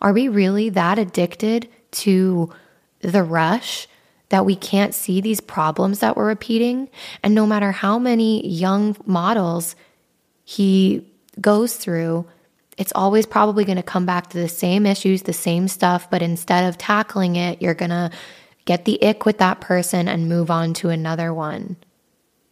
Are 0.00 0.12
we 0.12 0.28
really 0.28 0.68
that 0.70 0.98
addicted 0.98 1.68
to 1.92 2.52
the 3.00 3.22
rush 3.22 3.88
that 4.28 4.44
we 4.44 4.54
can't 4.54 4.94
see 4.94 5.20
these 5.20 5.40
problems 5.40 6.00
that 6.00 6.16
we're 6.16 6.26
repeating? 6.26 6.88
And 7.22 7.34
no 7.34 7.46
matter 7.46 7.72
how 7.72 7.98
many 7.98 8.46
young 8.46 8.96
models 9.06 9.74
he 10.44 11.06
goes 11.40 11.76
through, 11.76 12.26
it's 12.78 12.92
always 12.94 13.26
probably 13.26 13.64
going 13.64 13.76
to 13.76 13.82
come 13.82 14.06
back 14.06 14.30
to 14.30 14.38
the 14.38 14.48
same 14.48 14.86
issues, 14.86 15.22
the 15.22 15.32
same 15.32 15.68
stuff, 15.68 16.08
but 16.10 16.22
instead 16.22 16.68
of 16.68 16.78
tackling 16.78 17.36
it, 17.36 17.60
you're 17.60 17.74
going 17.74 17.90
to 17.90 18.10
get 18.64 18.84
the 18.84 19.02
ick 19.02 19.26
with 19.26 19.38
that 19.38 19.60
person 19.60 20.08
and 20.08 20.28
move 20.28 20.50
on 20.50 20.72
to 20.74 20.88
another 20.88 21.34
one. 21.34 21.76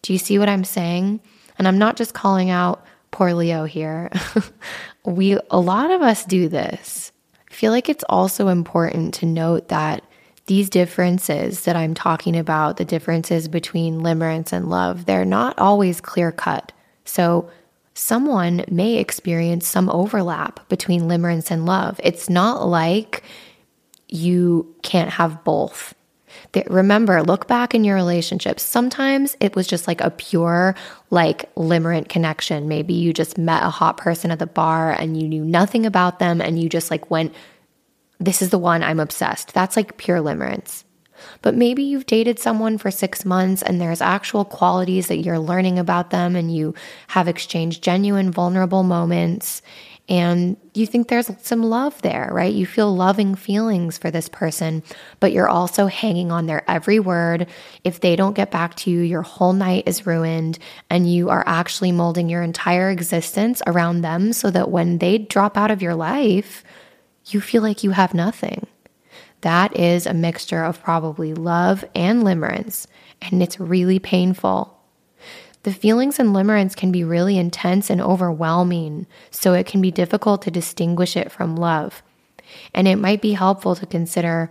Do 0.03 0.12
you 0.12 0.18
see 0.18 0.39
what 0.39 0.49
I'm 0.49 0.64
saying? 0.64 1.21
And 1.59 1.68
I'm 1.68 1.79
not 1.79 1.97
just 1.97 2.14
calling 2.14 2.51
out 2.51 2.85
poor 3.11 3.35
Leo 3.35 3.64
here. 3.64 4.11
we 5.05 5.39
a 5.51 5.61
lot 5.61 5.91
of 5.91 6.03
us 6.03 6.25
do 6.25 6.49
this. 6.49 7.12
I 7.51 7.55
feel 7.55 7.73
like 7.73 7.89
it's 7.89 8.05
also 8.09 8.49
important 8.49 9.14
to 9.14 9.27
note 9.27 9.68
that 9.68 10.05
these 10.47 10.71
differences 10.71 11.64
that 11.64 11.77
I'm 11.77 11.95
talking 11.95 12.37
about, 12.37 12.77
the 12.77 12.85
differences 12.85 13.47
between 13.47 14.01
limerence 14.01 14.53
and 14.53 14.68
love, 14.68 15.05
they're 15.05 15.25
not 15.25 15.59
always 15.59 16.01
clear 16.01 16.33
cut. 16.33 16.73
So 17.05 17.51
someone 18.01 18.64
may 18.70 18.96
experience 18.96 19.68
some 19.68 19.90
overlap 19.90 20.66
between 20.70 21.03
limerence 21.03 21.51
and 21.51 21.66
love. 21.66 22.01
It's 22.03 22.30
not 22.30 22.66
like 22.66 23.22
you 24.09 24.74
can't 24.82 25.11
have 25.11 25.44
both. 25.44 25.94
Remember, 26.66 27.22
look 27.22 27.46
back 27.46 27.74
in 27.74 27.84
your 27.84 27.96
relationships. 27.96 28.62
Sometimes 28.62 29.36
it 29.38 29.55
was 29.55 29.66
just 29.66 29.86
like 29.86 30.01
a 30.01 30.11
pure, 30.11 30.74
like 31.11 31.55
limerent 31.57 32.09
connection. 32.09 32.68
Maybe 32.68 32.94
you 32.94 33.12
just 33.12 33.36
met 33.36 33.62
a 33.62 33.70
hot 33.70 33.98
person 33.98 34.30
at 34.30 34.38
the 34.38 34.46
bar 34.46 34.92
and 34.92 35.20
you 35.20 35.28
knew 35.28 35.44
nothing 35.44 35.84
about 35.84 36.18
them 36.18 36.40
and 36.40 36.61
you 36.61 36.68
just 36.68 36.90
like 36.90 37.11
went, 37.11 37.34
This 38.18 38.40
is 38.40 38.48
the 38.48 38.59
one 38.59 38.82
I'm 38.82 39.01
obsessed. 39.01 39.53
That's 39.53 39.76
like 39.76 39.98
pure 39.98 40.20
limerence. 40.20 40.84
But 41.43 41.55
maybe 41.55 41.83
you've 41.83 42.07
dated 42.07 42.39
someone 42.39 42.79
for 42.79 42.91
six 42.91 43.25
months 43.25 43.62
and 43.62 43.81
there's 43.81 44.01
actual 44.01 44.45
qualities 44.45 45.09
that 45.09 45.18
you're 45.18 45.39
learning 45.39 45.79
about 45.79 46.11
them 46.11 46.37
and 46.37 46.55
you 46.55 46.75
have 47.09 47.29
exchanged 47.29 47.83
genuine, 47.83 48.31
vulnerable 48.31 48.83
moments 48.83 49.62
and 50.11 50.57
you 50.75 50.87
think 50.87 51.07
there's 51.07 51.31
some 51.41 51.62
love 51.62 52.03
there, 52.03 52.31
right? 52.33 52.53
You 52.53 52.66
feel 52.66 52.93
loving 52.93 53.37
feelings 53.37 53.97
for 53.97 54.11
this 54.11 54.29
person, 54.29 54.83
but 55.21 55.31
you're 55.31 55.49
also 55.49 55.87
hanging 55.87 56.33
on 56.33 56.47
their 56.47 56.68
every 56.68 56.99
word. 56.99 57.47
If 57.85 58.01
they 58.01 58.16
don't 58.16 58.35
get 58.35 58.51
back 58.51 58.75
to 58.79 58.91
you, 58.91 59.03
your 59.03 59.23
whole 59.23 59.53
night 59.53 59.85
is 59.87 60.07
ruined, 60.07 60.59
and 60.91 61.11
you 61.11 61.31
are 61.31 61.45
actually 61.47 61.93
molding 61.93 62.29
your 62.29 62.43
entire 62.43 62.91
existence 62.91 63.62
around 63.68 64.01
them 64.01 64.33
so 64.33 64.51
that 64.51 64.68
when 64.68 64.99
they 64.99 65.16
drop 65.16 65.57
out 65.57 65.71
of 65.71 65.81
your 65.81 65.95
life, 65.95 66.64
you 67.27 67.41
feel 67.41 67.62
like 67.62 67.85
you 67.85 67.93
have 67.93 68.12
nothing. 68.12 68.66
That 69.43 69.76
is 69.76 70.07
a 70.07 70.14
mixture 70.14 70.62
of 70.62 70.82
probably 70.82 71.34
love 71.34 71.84
and 71.95 72.22
limerence, 72.22 72.86
and 73.22 73.43
it's 73.43 73.59
really 73.59 73.99
painful. 73.99 74.76
The 75.62 75.72
feelings 75.72 76.18
in 76.18 76.32
limerence 76.32 76.74
can 76.74 76.91
be 76.91 77.05
really 77.05 77.38
intense 77.38 77.91
and 77.91 78.01
overwhelming, 78.01 79.07
so 79.30 79.53
it 79.53 79.66
can 79.66 79.80
be 79.80 79.91
difficult 79.91 80.43
to 80.43 80.51
distinguish 80.51 81.16
it 81.16 81.30
from 81.30 81.57
love. 81.57 82.03
And 82.74 82.88
it 82.88 82.97
might 82.97 83.20
be 83.20 83.32
helpful 83.32 83.74
to 83.76 83.86
consider 83.86 84.51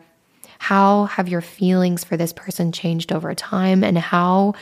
how 0.60 1.06
have 1.06 1.30
your 1.30 1.42
feelings 1.42 2.04
for 2.04 2.18
this 2.18 2.34
person 2.34 2.72
changed 2.72 3.12
over 3.12 3.34
time 3.34 3.84
and 3.84 3.98
how 3.98 4.54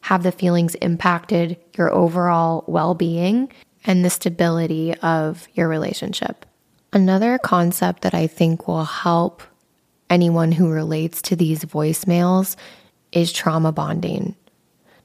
have 0.00 0.22
the 0.22 0.32
feelings 0.32 0.74
impacted 0.76 1.56
your 1.76 1.92
overall 1.92 2.64
well 2.66 2.94
being 2.94 3.50
and 3.84 4.04
the 4.04 4.10
stability 4.10 4.94
of 5.00 5.46
your 5.54 5.68
relationship. 5.68 6.46
Another 6.92 7.38
concept 7.38 8.02
that 8.02 8.14
I 8.14 8.26
think 8.26 8.66
will 8.66 8.84
help 8.84 9.42
anyone 10.12 10.52
who 10.52 10.70
relates 10.70 11.22
to 11.22 11.34
these 11.34 11.64
voicemails 11.64 12.54
is 13.12 13.32
trauma 13.32 13.72
bonding. 13.72 14.36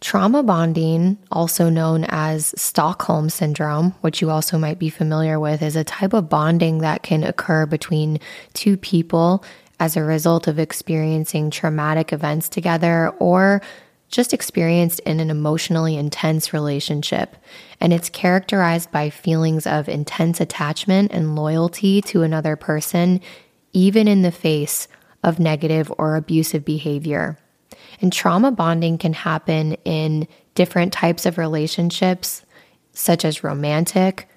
Trauma 0.02 0.44
bonding, 0.44 1.18
also 1.32 1.70
known 1.70 2.06
as 2.10 2.54
Stockholm 2.62 3.30
syndrome, 3.30 3.96
which 4.02 4.22
you 4.22 4.30
also 4.30 4.58
might 4.58 4.78
be 4.78 4.90
familiar 4.90 5.40
with, 5.40 5.64
is 5.64 5.76
a 5.76 5.84
type 5.84 6.14
of 6.14 6.30
bonding 6.30 6.80
that 6.80 7.02
can 7.02 7.24
occur 7.24 7.66
between 7.66 8.20
two 8.54 8.78
people 8.78 9.44
as 9.80 9.96
a 9.96 10.04
result 10.04 10.46
of 10.46 10.60
experiencing 10.60 11.50
traumatic 11.50 12.12
events 12.12 12.50
together 12.50 13.10
or 13.20 13.62
just 14.10 14.34
experienced 14.34 15.00
in 15.02 15.20
an 15.20 15.30
emotionally 15.30 15.98
intense 15.98 16.54
relationship. 16.54 17.36
And 17.80 17.94
it's 17.94 18.10
characterized 18.10 18.92
by 18.92 19.10
feelings 19.10 19.66
of 19.66 19.90
intense 19.90 20.42
attachment 20.42 21.12
and 21.12 21.36
loyalty 21.36 22.02
to 22.04 22.24
another 22.24 22.56
person, 22.56 23.22
even 23.74 24.08
in 24.08 24.22
the 24.22 24.32
face 24.32 24.88
of 25.28 25.40
negative 25.40 25.92
or 25.98 26.16
abusive 26.16 26.64
behavior. 26.64 27.38
And 28.00 28.14
trauma 28.14 28.50
bonding 28.50 28.98
can 28.98 29.12
happen 29.12 29.74
in 29.84 30.26
different 30.56 30.94
types 30.94 31.26
of 31.26 31.38
relationships, 31.38 32.44
such 32.94 33.26
as 33.26 33.44
romantic, 33.44 34.30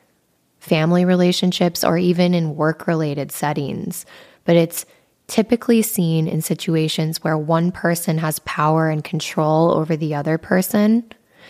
family 0.58 1.04
relationships, 1.04 1.84
or 1.84 1.96
even 1.96 2.34
in 2.34 2.56
work 2.56 2.88
related 2.88 3.30
settings. 3.30 4.04
But 4.44 4.56
it's 4.56 4.84
typically 5.28 5.80
seen 5.80 6.26
in 6.26 6.42
situations 6.42 7.22
where 7.22 7.38
one 7.38 7.70
person 7.70 8.18
has 8.18 8.40
power 8.40 8.88
and 8.90 9.04
control 9.04 9.70
over 9.70 9.96
the 9.96 10.12
other 10.12 10.38
person, 10.38 11.04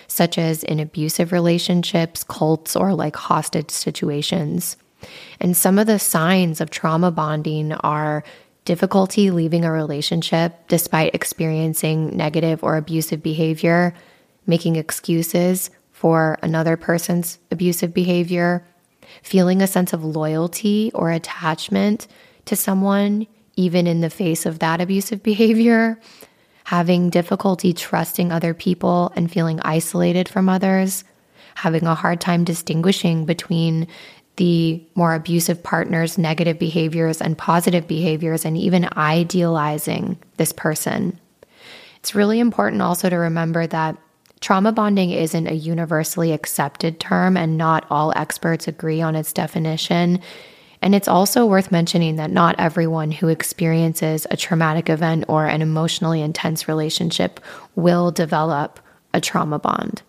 such 0.07 0.37
as 0.37 0.63
in 0.65 0.79
abusive 0.79 1.33
relationships, 1.33 2.25
cults, 2.25 2.77
or 2.77 2.93
like 2.95 3.17
hostage 3.17 3.71
situations. 3.71 4.77
And 5.41 5.57
some 5.57 5.79
of 5.79 5.87
the 5.87 5.99
signs 5.99 6.61
of 6.61 6.69
trauma 6.69 7.11
bonding 7.11 7.73
are 7.73 8.23
difficulty 8.65 9.31
leaving 9.31 9.65
a 9.65 9.73
relationship 9.73 10.69
despite 10.69 11.15
experiencing 11.15 12.17
negative 12.17 12.63
or 12.63 12.77
abusive 12.77 13.23
behavior, 13.23 13.95
making 14.47 14.77
excuses 14.77 15.71
for 15.93 16.39
another 16.43 16.77
person's 16.77 17.39
abusive 17.51 17.93
behavior, 17.93 18.67
feeling 19.23 19.61
a 19.61 19.67
sense 19.67 19.93
of 19.93 20.05
loyalty 20.05 20.91
or 20.95 21.11
attachment 21.11 22.07
to 22.47 22.57
someone, 22.57 23.27
even 23.57 23.87
in 23.87 24.01
the 24.01 24.11
face 24.11 24.47
of 24.47 24.59
that 24.61 24.81
abusive 24.81 25.23
behavior, 25.33 26.01
having 26.65 27.11
difficulty 27.11 27.73
trusting 27.73 28.31
other 28.31 28.55
people 28.55 29.13
and 29.17 29.31
feeling 29.31 29.61
isolated 29.61 30.29
from 30.29 30.49
others, 30.49 31.05
having 31.57 31.85
a 31.87 31.95
hard 31.95 32.21
time 32.21 32.45
distinguishing 32.45 33.25
between 33.27 33.87
the 34.41 34.83
more 34.95 35.15
abusive 35.15 35.63
partner's 35.63 36.17
negative 36.17 36.59
behaviors 36.59 37.21
and 37.21 37.37
positive 37.37 37.87
behaviors, 37.87 38.47
and 38.47 38.57
even 38.57 38.89
idealizing 38.97 40.17
this 40.39 40.51
person. 40.51 41.21
It's 41.97 42.15
really 42.15 42.41
important 42.41 42.81
also 42.81 43.11
to 43.11 43.17
remember 43.17 43.67
that 43.67 43.99
trauma 44.41 44.73
bonding 44.73 45.11
isn't 45.11 45.47
a 45.47 45.53
universally 45.53 46.33
accepted 46.33 46.99
term, 46.99 47.37
and 47.37 47.59
not 47.59 47.85
all 47.91 48.15
experts 48.17 48.67
agree 48.67 49.03
on 49.03 49.15
its 49.15 49.35
definition. 49.35 50.23
And 50.81 50.95
it's 50.95 51.07
also 51.07 51.45
worth 51.45 51.71
mentioning 51.71 52.17
that 52.17 52.31
not 52.31 52.59
everyone 52.59 53.13
who 53.13 53.29
experiences 53.29 54.27
a 54.31 54.39
traumatic 54.39 54.89
event 54.89 55.27
or 55.29 55.45
an 55.45 55.61
emotionally 55.61 56.23
intense 56.23 56.67
relationship 56.67 57.41
will 57.75 58.11
develop 58.11 58.81
a 59.13 59.21
trauma 59.21 59.59
bond. 59.59 60.01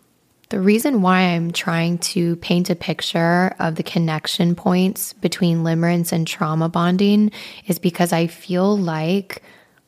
The 0.52 0.60
reason 0.60 1.02
why 1.02 1.22
I'm 1.22 1.52
trying 1.52 2.00
to 2.00 2.36
paint 2.36 2.70
a 2.70 2.76
picture 2.76 3.56
of 3.58 3.76
the 3.76 3.84
connection 3.84 4.54
points 4.54 5.14
between 5.14 5.64
limerence 5.64 6.12
and 6.12 6.28
trauma 6.28 6.68
bonding 6.68 7.32
is 7.68 7.80
because 7.80 8.12
I 8.12 8.28
feel 8.28 8.78
like 8.78 9.44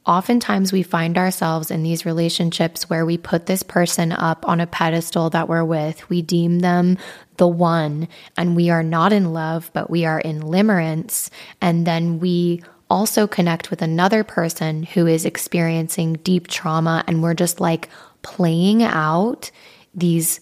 oftentimes 0.06 0.72
we 0.72 0.82
find 0.82 1.18
ourselves 1.18 1.70
in 1.70 1.84
these 1.84 2.06
relationships 2.06 2.90
where 2.90 3.06
we 3.06 3.18
put 3.18 3.46
this 3.46 3.62
person 3.62 4.14
up 4.14 4.48
on 4.48 4.62
a 4.62 4.68
pedestal 4.68 5.30
that 5.32 5.50
we're 5.50 5.66
with. 5.66 6.10
We 6.10 6.22
deem 6.22 6.60
them 6.60 6.98
the 7.36 7.48
one, 7.50 8.08
and 8.38 8.56
we 8.56 8.70
are 8.70 8.84
not 8.84 9.12
in 9.12 9.34
love, 9.34 9.70
but 9.74 9.90
we 9.90 10.06
are 10.06 10.22
in 10.22 10.44
limerence. 10.44 11.30
And 11.60 11.86
then 11.86 12.20
we 12.20 12.64
also 12.90 13.28
connect 13.28 13.70
with 13.70 13.82
another 13.82 14.24
person 14.24 14.84
who 14.84 15.08
is 15.08 15.26
experiencing 15.26 16.14
deep 16.24 16.48
trauma 16.48 17.04
and 17.06 17.22
we're 17.22 17.34
just 17.34 17.60
like 17.60 17.90
playing 18.22 18.82
out 18.82 19.52
these 19.94 20.40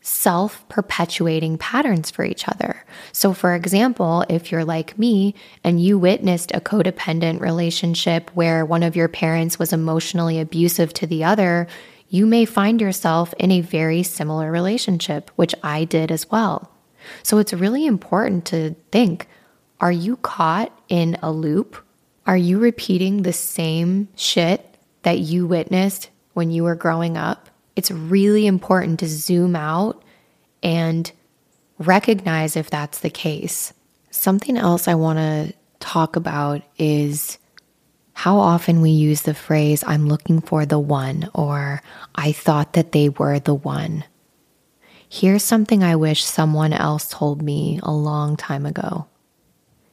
self 0.00 0.66
perpetuating 0.68 1.58
patterns 1.58 2.10
for 2.10 2.24
each 2.24 2.48
other. 2.48 2.84
So, 3.12 3.32
for 3.32 3.54
example, 3.54 4.24
if 4.28 4.50
you're 4.50 4.64
like 4.64 4.98
me 4.98 5.34
and 5.62 5.80
you 5.80 5.98
witnessed 5.98 6.52
a 6.52 6.60
codependent 6.60 7.40
relationship 7.40 8.30
where 8.34 8.64
one 8.64 8.82
of 8.82 8.96
your 8.96 9.08
parents 9.08 9.58
was 9.58 9.72
emotionally 9.72 10.40
abusive 10.40 10.94
to 10.94 11.06
the 11.06 11.24
other, 11.24 11.66
you 12.08 12.26
may 12.26 12.44
find 12.44 12.80
yourself 12.80 13.34
in 13.38 13.50
a 13.50 13.60
very 13.60 14.02
similar 14.02 14.50
relationship, 14.50 15.30
which 15.36 15.54
I 15.62 15.84
did 15.84 16.10
as 16.10 16.30
well. 16.30 16.72
So, 17.22 17.38
it's 17.38 17.52
really 17.52 17.86
important 17.86 18.46
to 18.46 18.74
think 18.90 19.28
are 19.80 19.92
you 19.92 20.16
caught 20.16 20.72
in 20.88 21.16
a 21.22 21.32
loop? 21.32 21.76
Are 22.26 22.36
you 22.36 22.58
repeating 22.58 23.22
the 23.22 23.32
same 23.32 24.08
shit 24.14 24.66
that 25.02 25.18
you 25.18 25.46
witnessed 25.46 26.10
when 26.34 26.50
you 26.50 26.64
were 26.64 26.74
growing 26.74 27.16
up? 27.16 27.49
It's 27.76 27.90
really 27.90 28.46
important 28.46 29.00
to 29.00 29.08
zoom 29.08 29.56
out 29.56 30.02
and 30.62 31.10
recognize 31.78 32.56
if 32.56 32.70
that's 32.70 33.00
the 33.00 33.10
case. 33.10 33.72
Something 34.10 34.56
else 34.56 34.88
I 34.88 34.94
want 34.94 35.18
to 35.18 35.54
talk 35.78 36.16
about 36.16 36.62
is 36.78 37.38
how 38.12 38.38
often 38.38 38.82
we 38.82 38.90
use 38.90 39.22
the 39.22 39.34
phrase, 39.34 39.82
I'm 39.86 40.06
looking 40.06 40.42
for 40.42 40.66
the 40.66 40.78
one, 40.78 41.30
or 41.32 41.82
I 42.14 42.32
thought 42.32 42.74
that 42.74 42.92
they 42.92 43.08
were 43.08 43.38
the 43.38 43.54
one. 43.54 44.04
Here's 45.08 45.42
something 45.42 45.82
I 45.82 45.96
wish 45.96 46.22
someone 46.22 46.72
else 46.72 47.08
told 47.08 47.40
me 47.40 47.80
a 47.82 47.90
long 47.90 48.36
time 48.36 48.66
ago. 48.66 49.06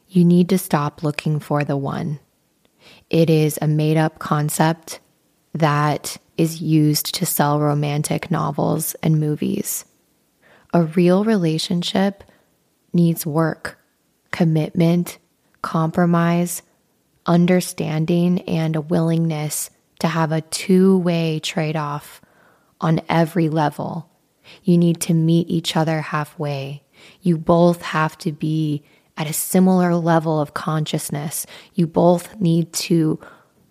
You 0.08 0.24
need 0.24 0.48
to 0.50 0.58
stop 0.58 1.02
looking 1.02 1.40
for 1.40 1.64
the 1.64 1.76
one. 1.76 2.20
It 3.10 3.30
is 3.30 3.58
a 3.60 3.66
made 3.66 3.96
up 3.96 4.18
concept 4.18 5.00
that 5.54 6.18
is 6.38 6.62
used 6.62 7.14
to 7.16 7.26
sell 7.26 7.60
romantic 7.60 8.30
novels 8.30 8.94
and 9.02 9.20
movies. 9.20 9.84
A 10.72 10.84
real 10.84 11.24
relationship 11.24 12.24
needs 12.92 13.26
work, 13.26 13.78
commitment, 14.30 15.18
compromise, 15.60 16.62
understanding, 17.26 18.40
and 18.42 18.76
a 18.76 18.80
willingness 18.80 19.70
to 19.98 20.08
have 20.08 20.32
a 20.32 20.40
two 20.40 20.98
way 20.98 21.40
trade 21.40 21.76
off 21.76 22.20
on 22.80 23.00
every 23.08 23.48
level. 23.48 24.08
You 24.62 24.78
need 24.78 25.00
to 25.02 25.14
meet 25.14 25.50
each 25.50 25.76
other 25.76 26.00
halfway. 26.00 26.84
You 27.20 27.36
both 27.36 27.82
have 27.82 28.16
to 28.18 28.32
be 28.32 28.84
at 29.16 29.28
a 29.28 29.32
similar 29.32 29.96
level 29.96 30.40
of 30.40 30.54
consciousness. 30.54 31.44
You 31.74 31.86
both 31.86 32.40
need 32.40 32.72
to 32.74 33.18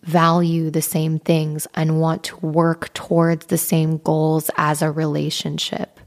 value 0.07 0.71
the 0.71 0.81
same 0.81 1.19
things 1.19 1.67
and 1.75 1.99
want 1.99 2.23
to 2.23 2.37
work 2.37 2.93
towards 2.93 3.47
the 3.47 3.57
same 3.57 3.97
goals 3.97 4.49
as 4.55 4.81
a 4.81 4.89
relationship. 4.89 5.99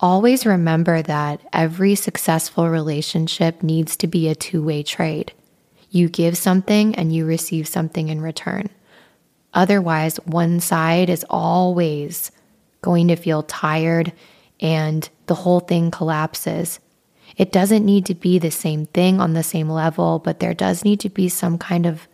Always 0.00 0.44
remember 0.44 1.00
that 1.02 1.40
every 1.52 1.94
successful 1.94 2.68
relationship 2.68 3.62
needs 3.62 3.96
to 3.98 4.08
be 4.08 4.28
a 4.28 4.34
two 4.34 4.60
way 4.62 4.82
trade. 4.82 5.32
You 5.90 6.08
give 6.08 6.36
something 6.36 6.96
and 6.96 7.14
you 7.14 7.26
receive 7.26 7.68
something 7.68 8.08
in 8.08 8.20
return. 8.20 8.70
Otherwise, 9.54 10.16
one 10.24 10.58
side 10.58 11.08
is 11.08 11.24
always 11.30 12.32
going 12.82 13.06
to 13.08 13.16
feel 13.16 13.44
tired 13.44 14.12
and 14.60 15.08
the 15.26 15.36
whole 15.36 15.60
thing 15.60 15.92
collapses. 15.92 16.80
It 17.36 17.52
doesn't 17.52 17.84
need 17.84 18.04
to 18.06 18.14
be 18.14 18.40
the 18.40 18.50
same 18.50 18.86
thing 18.86 19.20
on 19.20 19.34
the 19.34 19.44
same 19.44 19.70
level, 19.70 20.18
but 20.18 20.40
there 20.40 20.54
does 20.54 20.84
need 20.84 20.98
to 21.00 21.08
be 21.08 21.28
some 21.28 21.56
kind 21.56 21.86
of 21.86 22.07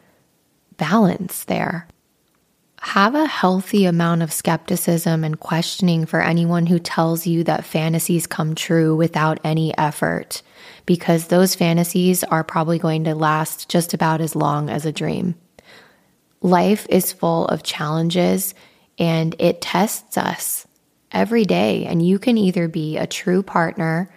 balance 0.77 1.45
there. 1.45 1.89
Have 2.81 3.14
a 3.14 3.27
healthy 3.27 3.87
amount 3.87 4.22
of 4.22 4.33
skepticism 4.33 5.25
and 5.25 5.41
questioning 5.41 6.05
for 6.05 6.20
anyone 6.20 6.66
who 6.66 6.79
tells 6.79 7.27
you 7.27 7.43
that 7.45 7.64
fantasies 7.64 8.27
come 8.27 8.55
true 8.55 8.95
without 8.95 9.41
any 9.43 9.77
effort, 9.79 10.43
because 10.85 11.29
those 11.29 11.55
fantasies 11.55 12.22
are 12.25 12.45
probably 12.45 12.79
going 12.79 13.05
to 13.05 13.14
last 13.14 13.70
just 13.70 13.95
about 13.95 14.20
as 14.20 14.37
long 14.37 14.68
as 14.68 14.85
a 14.85 14.93
dream. 14.93 15.35
Life 16.43 16.87
is 16.91 17.11
full 17.11 17.47
of 17.47 17.62
challenges 17.62 18.55
and 18.99 19.35
it 19.39 19.62
tests 19.62 20.18
us 20.18 20.66
every 21.11 21.45
day, 21.45 21.87
and 21.87 22.07
you 22.07 22.18
can 22.18 22.37
either 22.37 22.68
be 22.68 22.99
a 22.99 23.07
true 23.07 23.43
partner 23.43 24.11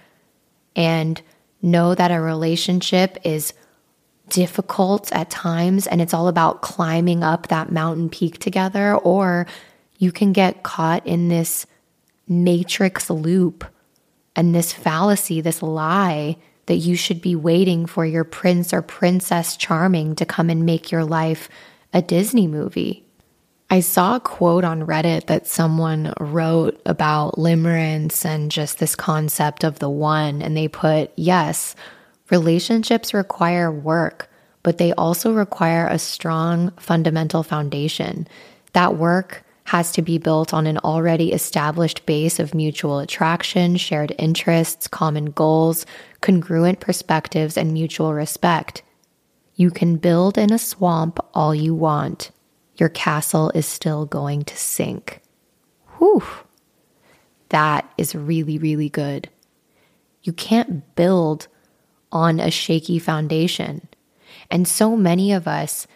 and 0.75 1.21
know 1.61 1.95
that 1.95 2.11
a 2.11 2.19
relationship 2.19 3.17
is 3.23 3.53
difficult 4.29 5.11
at 5.11 5.29
times 5.29 5.87
and 5.87 6.01
it's 6.01 6.13
all 6.13 6.27
about 6.27 6.61
climbing 6.61 7.23
up 7.23 7.47
that 7.47 7.71
mountain 7.71 8.09
peak 8.09 8.39
together, 8.39 8.95
or 8.95 9.47
you 9.97 10.11
can 10.11 10.33
get 10.33 10.63
caught 10.63 11.05
in 11.07 11.27
this 11.27 11.65
matrix 12.27 13.09
loop 13.09 13.65
and 14.35 14.53
this 14.53 14.73
fallacy, 14.73 15.41
this 15.41 15.61
lie 15.61 16.37
that 16.67 16.75
you 16.75 16.95
should 16.95 17.21
be 17.21 17.35
waiting 17.35 17.85
for 17.85 18.05
your 18.05 18.23
prince 18.23 18.73
or 18.73 18.81
princess 18.81 19.57
charming 19.57 20.15
to 20.15 20.25
come 20.25 20.49
and 20.49 20.65
make 20.65 20.91
your 20.91 21.05
life 21.05 21.49
a 21.93 22.01
Disney 22.01 22.45
movie. 22.45 23.05
I 23.69 23.79
saw 23.79 24.15
a 24.15 24.19
quote 24.21 24.63
on 24.63 24.85
Reddit 24.85 25.27
that 25.27 25.47
someone 25.47 26.13
wrote 26.19 26.81
about 26.85 27.35
limerence 27.35 28.23
and 28.23 28.51
just 28.51 28.79
this 28.79 28.95
concept 28.95 29.63
of 29.63 29.79
the 29.79 29.89
one, 29.89 30.41
and 30.41 30.55
they 30.55 30.67
put, 30.67 31.11
yes, 31.15 31.75
Relationships 32.29 33.13
require 33.13 33.71
work, 33.71 34.29
but 34.63 34.77
they 34.77 34.93
also 34.93 35.33
require 35.33 35.87
a 35.87 35.99
strong 35.99 36.71
fundamental 36.71 37.43
foundation. 37.43 38.27
That 38.73 38.97
work 38.97 39.43
has 39.63 39.91
to 39.93 40.01
be 40.01 40.17
built 40.17 40.53
on 40.53 40.65
an 40.65 40.77
already 40.79 41.33
established 41.33 42.05
base 42.05 42.39
of 42.39 42.53
mutual 42.53 42.99
attraction, 42.99 43.75
shared 43.75 44.15
interests, 44.17 44.87
common 44.87 45.25
goals, 45.25 45.85
congruent 46.21 46.79
perspectives, 46.79 47.57
and 47.57 47.73
mutual 47.73 48.13
respect. 48.13 48.81
You 49.55 49.71
can 49.71 49.97
build 49.97 50.37
in 50.37 50.53
a 50.53 50.59
swamp 50.59 51.19
all 51.33 51.53
you 51.53 51.73
want. 51.75 52.31
Your 52.77 52.89
castle 52.89 53.51
is 53.55 53.65
still 53.65 54.05
going 54.05 54.43
to 54.45 54.55
sink. 54.55 55.21
Whew. 55.97 56.23
That 57.49 57.91
is 57.97 58.15
really, 58.15 58.57
really 58.57 58.89
good. 58.89 59.29
You 60.23 60.31
can't 60.31 60.95
build 60.95 61.47
on 62.11 62.39
a 62.39 62.51
shaky 62.51 62.99
foundation. 62.99 63.87
And 64.49 64.67
so 64.67 64.95
many 64.95 65.31
of 65.31 65.47
us 65.47 65.87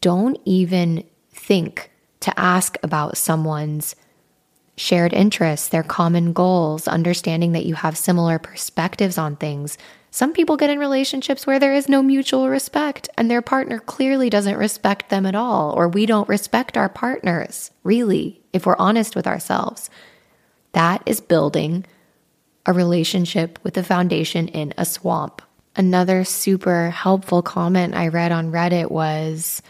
don't 0.00 0.38
even 0.44 1.04
think 1.30 1.90
to 2.20 2.38
ask 2.38 2.76
about 2.82 3.16
someone's 3.16 3.94
shared 4.76 5.12
interests, 5.12 5.68
their 5.68 5.82
common 5.82 6.32
goals, 6.32 6.88
understanding 6.88 7.52
that 7.52 7.66
you 7.66 7.74
have 7.74 7.98
similar 7.98 8.38
perspectives 8.38 9.18
on 9.18 9.36
things. 9.36 9.76
Some 10.10 10.32
people 10.32 10.56
get 10.56 10.70
in 10.70 10.78
relationships 10.78 11.46
where 11.46 11.58
there 11.58 11.74
is 11.74 11.88
no 11.88 12.02
mutual 12.02 12.48
respect 12.48 13.08
and 13.16 13.30
their 13.30 13.42
partner 13.42 13.78
clearly 13.78 14.30
doesn't 14.30 14.56
respect 14.56 15.10
them 15.10 15.26
at 15.26 15.34
all, 15.34 15.72
or 15.72 15.88
we 15.88 16.06
don't 16.06 16.28
respect 16.28 16.76
our 16.76 16.88
partners, 16.88 17.70
really, 17.84 18.40
if 18.52 18.64
we're 18.64 18.76
honest 18.78 19.14
with 19.14 19.26
ourselves. 19.26 19.90
That 20.72 21.02
is 21.04 21.20
building 21.20 21.84
a 22.66 22.72
relationship 22.72 23.58
with 23.62 23.76
a 23.76 23.82
foundation 23.82 24.48
in 24.48 24.72
a 24.76 24.84
swamp. 24.84 25.42
Another 25.76 26.24
super 26.24 26.90
helpful 26.90 27.42
comment 27.42 27.94
I 27.94 28.08
read 28.08 28.32
on 28.32 28.50
Reddit 28.50 28.90
was 28.90 29.62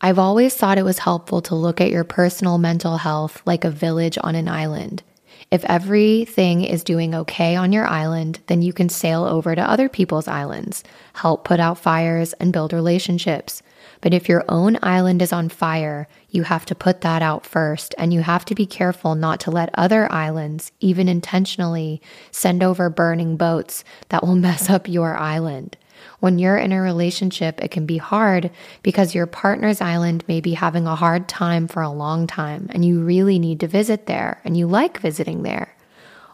I've 0.00 0.18
always 0.18 0.54
thought 0.54 0.78
it 0.78 0.84
was 0.84 0.98
helpful 0.98 1.42
to 1.42 1.54
look 1.54 1.80
at 1.80 1.90
your 1.90 2.04
personal 2.04 2.58
mental 2.58 2.98
health 2.98 3.42
like 3.46 3.64
a 3.64 3.70
village 3.70 4.18
on 4.22 4.34
an 4.34 4.48
island. 4.48 5.02
If 5.50 5.64
everything 5.64 6.62
is 6.62 6.84
doing 6.84 7.14
okay 7.14 7.56
on 7.56 7.72
your 7.72 7.86
island, 7.86 8.40
then 8.48 8.60
you 8.60 8.74
can 8.74 8.90
sail 8.90 9.24
over 9.24 9.54
to 9.54 9.70
other 9.70 9.88
people's 9.88 10.28
islands, 10.28 10.84
help 11.14 11.44
put 11.44 11.58
out 11.58 11.78
fires, 11.78 12.34
and 12.34 12.52
build 12.52 12.74
relationships. 12.74 13.62
But 14.02 14.12
if 14.12 14.28
your 14.28 14.44
own 14.48 14.78
island 14.82 15.22
is 15.22 15.32
on 15.32 15.48
fire, 15.48 16.06
you 16.28 16.42
have 16.42 16.66
to 16.66 16.74
put 16.74 17.00
that 17.00 17.22
out 17.22 17.46
first, 17.46 17.94
and 17.96 18.12
you 18.12 18.20
have 18.20 18.44
to 18.44 18.54
be 18.54 18.66
careful 18.66 19.14
not 19.14 19.40
to 19.40 19.50
let 19.50 19.70
other 19.72 20.12
islands, 20.12 20.70
even 20.80 21.08
intentionally, 21.08 22.02
send 22.30 22.62
over 22.62 22.90
burning 22.90 23.38
boats 23.38 23.84
that 24.10 24.22
will 24.22 24.36
mess 24.48 24.68
up 24.68 24.86
your 24.86 25.16
island. 25.16 25.78
When 26.20 26.38
you're 26.38 26.56
in 26.56 26.72
a 26.72 26.80
relationship, 26.80 27.62
it 27.62 27.70
can 27.70 27.86
be 27.86 27.98
hard 27.98 28.50
because 28.82 29.14
your 29.14 29.26
partner's 29.26 29.80
island 29.80 30.24
may 30.28 30.40
be 30.40 30.54
having 30.54 30.86
a 30.86 30.96
hard 30.96 31.28
time 31.28 31.68
for 31.68 31.82
a 31.82 31.90
long 31.90 32.26
time, 32.26 32.68
and 32.70 32.84
you 32.84 33.00
really 33.02 33.38
need 33.38 33.60
to 33.60 33.68
visit 33.68 34.06
there, 34.06 34.40
and 34.44 34.56
you 34.56 34.66
like 34.66 35.00
visiting 35.00 35.42
there. 35.42 35.74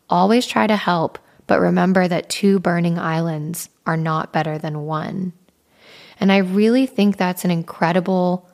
Always 0.08 0.46
try 0.46 0.66
to 0.66 0.76
help, 0.76 1.18
but 1.46 1.60
remember 1.60 2.08
that 2.08 2.30
two 2.30 2.58
burning 2.58 2.98
islands 2.98 3.68
are 3.86 3.96
not 3.96 4.32
better 4.32 4.58
than 4.58 4.86
one. 4.86 5.32
And 6.20 6.32
I 6.32 6.38
really 6.38 6.86
think 6.86 7.16
that's 7.16 7.44
an 7.44 7.50
incredible 7.50 8.48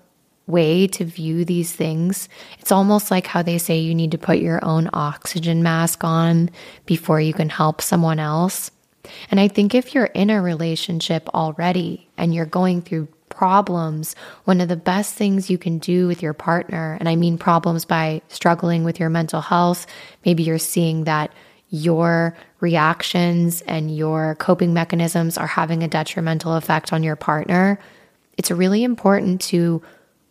way 0.47 0.87
to 0.89 1.05
view 1.05 1.45
these 1.45 1.73
things. 1.73 2.29
It's 2.59 2.73
almost 2.73 3.11
like 3.11 3.27
how 3.27 3.43
they 3.43 3.59
say 3.59 3.79
you 3.79 3.95
need 3.95 4.11
to 4.11 4.19
put 4.19 4.39
your 4.39 4.65
own 4.65 4.91
oxygen 4.93 5.63
mask 5.63 6.03
on 6.03 6.51
before 6.87 7.21
you 7.21 7.33
can 7.33 7.49
help 7.49 7.81
someone 7.81 8.19
else. 8.19 8.71
And 9.31 9.41
I 9.41 9.49
think 9.49 9.75
if 9.75 9.95
you're 9.95 10.07
in 10.07 10.31
a 10.31 10.43
relationship 10.43 11.29
already 11.35 12.09
and 12.17 12.35
you're 12.35 12.47
going 12.47 12.83
through 12.83 13.09
problems, 13.29 14.15
one 14.45 14.61
of 14.61 14.69
the 14.69 14.77
best 14.77 15.15
things 15.15 15.49
you 15.49 15.57
can 15.57 15.79
do 15.79 16.07
with 16.07 16.23
your 16.23 16.35
partner, 16.35 16.97
and 17.01 17.09
I 17.09 17.17
mean 17.17 17.39
problems 17.39 17.85
by 17.85 18.23
struggling 18.29 18.85
with 18.85 19.01
your 19.01 19.09
mental 19.09 19.41
health, 19.41 19.87
maybe 20.25 20.43
you're 20.43 20.59
seeing 20.59 21.05
that 21.05 21.33
your 21.71 22.37
reactions 22.59 23.63
and 23.63 23.97
your 23.97 24.35
coping 24.35 24.75
mechanisms 24.75 25.39
are 25.39 25.47
having 25.47 25.83
a 25.83 25.89
detrimental 25.89 26.55
effect 26.57 26.93
on 26.93 27.03
your 27.03 27.17
partner, 27.17 27.79
it's 28.37 28.51
really 28.51 28.85
important 28.85 29.41
to 29.41 29.83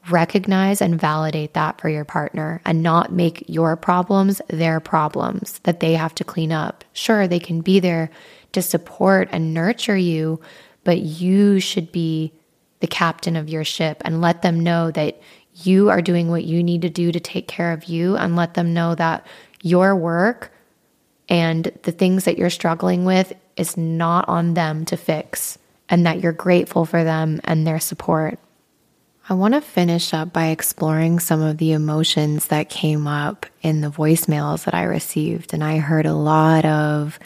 recognize 0.09 0.81
and 0.81 0.99
validate 0.99 1.53
that 1.53 1.79
for 1.79 1.89
your 1.89 2.05
partner 2.05 2.61
and 2.65 2.81
not 2.81 3.11
make 3.11 3.43
your 3.47 3.75
problems 3.75 4.41
their 4.47 4.79
problems 4.79 5.59
that 5.63 5.79
they 5.79 5.93
have 5.93 6.15
to 6.15 6.23
clean 6.23 6.51
up. 6.51 6.83
Sure, 6.93 7.27
they 7.27 7.39
can 7.39 7.61
be 7.61 7.79
there 7.79 8.09
to 8.53 8.61
support 8.61 9.29
and 9.31 9.53
nurture 9.53 9.97
you, 9.97 10.39
but 10.83 10.99
you 10.99 11.59
should 11.59 11.91
be 11.91 12.31
the 12.79 12.87
captain 12.87 13.35
of 13.35 13.49
your 13.49 13.63
ship 13.63 14.01
and 14.05 14.21
let 14.21 14.41
them 14.41 14.59
know 14.59 14.91
that 14.91 15.21
you 15.53 15.89
are 15.89 16.01
doing 16.01 16.29
what 16.29 16.45
you 16.45 16.63
need 16.63 16.81
to 16.83 16.89
do 16.89 17.11
to 17.11 17.19
take 17.19 17.47
care 17.47 17.73
of 17.73 17.85
you 17.85 18.15
and 18.15 18.35
let 18.35 18.53
them 18.53 18.73
know 18.73 18.95
that 18.95 19.25
your 19.61 19.95
work 19.95 20.51
and 21.27 21.71
the 21.83 21.91
things 21.91 22.25
that 22.25 22.37
you're 22.37 22.49
struggling 22.49 23.05
with 23.05 23.33
is 23.57 23.75
not 23.75 24.27
on 24.29 24.53
them 24.53 24.85
to 24.85 24.97
fix 24.97 25.57
and 25.89 26.05
that 26.05 26.21
you're 26.21 26.31
grateful 26.31 26.85
for 26.85 27.03
them 27.03 27.41
and 27.43 27.67
their 27.67 27.79
support. 27.79 28.39
I 29.27 29.33
want 29.33 29.53
to 29.53 29.61
finish 29.61 30.13
up 30.13 30.33
by 30.33 30.47
exploring 30.47 31.19
some 31.19 31.41
of 31.41 31.57
the 31.59 31.73
emotions 31.73 32.47
that 32.47 32.69
came 32.69 33.05
up 33.05 33.45
in 33.61 33.81
the 33.81 33.91
voicemails 33.91 34.65
that 34.65 34.73
I 34.73 34.83
received. 34.83 35.53
And 35.53 35.63
I 35.63 35.77
heard 35.77 36.07
a 36.07 36.15
lot 36.15 36.65
of 36.65 37.19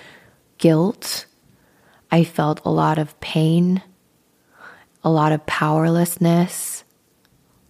guilt. 0.63 1.25
I 2.09 2.23
felt 2.23 2.61
a 2.63 2.71
lot 2.71 2.97
of 2.97 3.19
pain, 3.19 3.83
a 5.03 5.09
lot 5.09 5.33
of 5.33 5.45
powerlessness, 5.45 6.85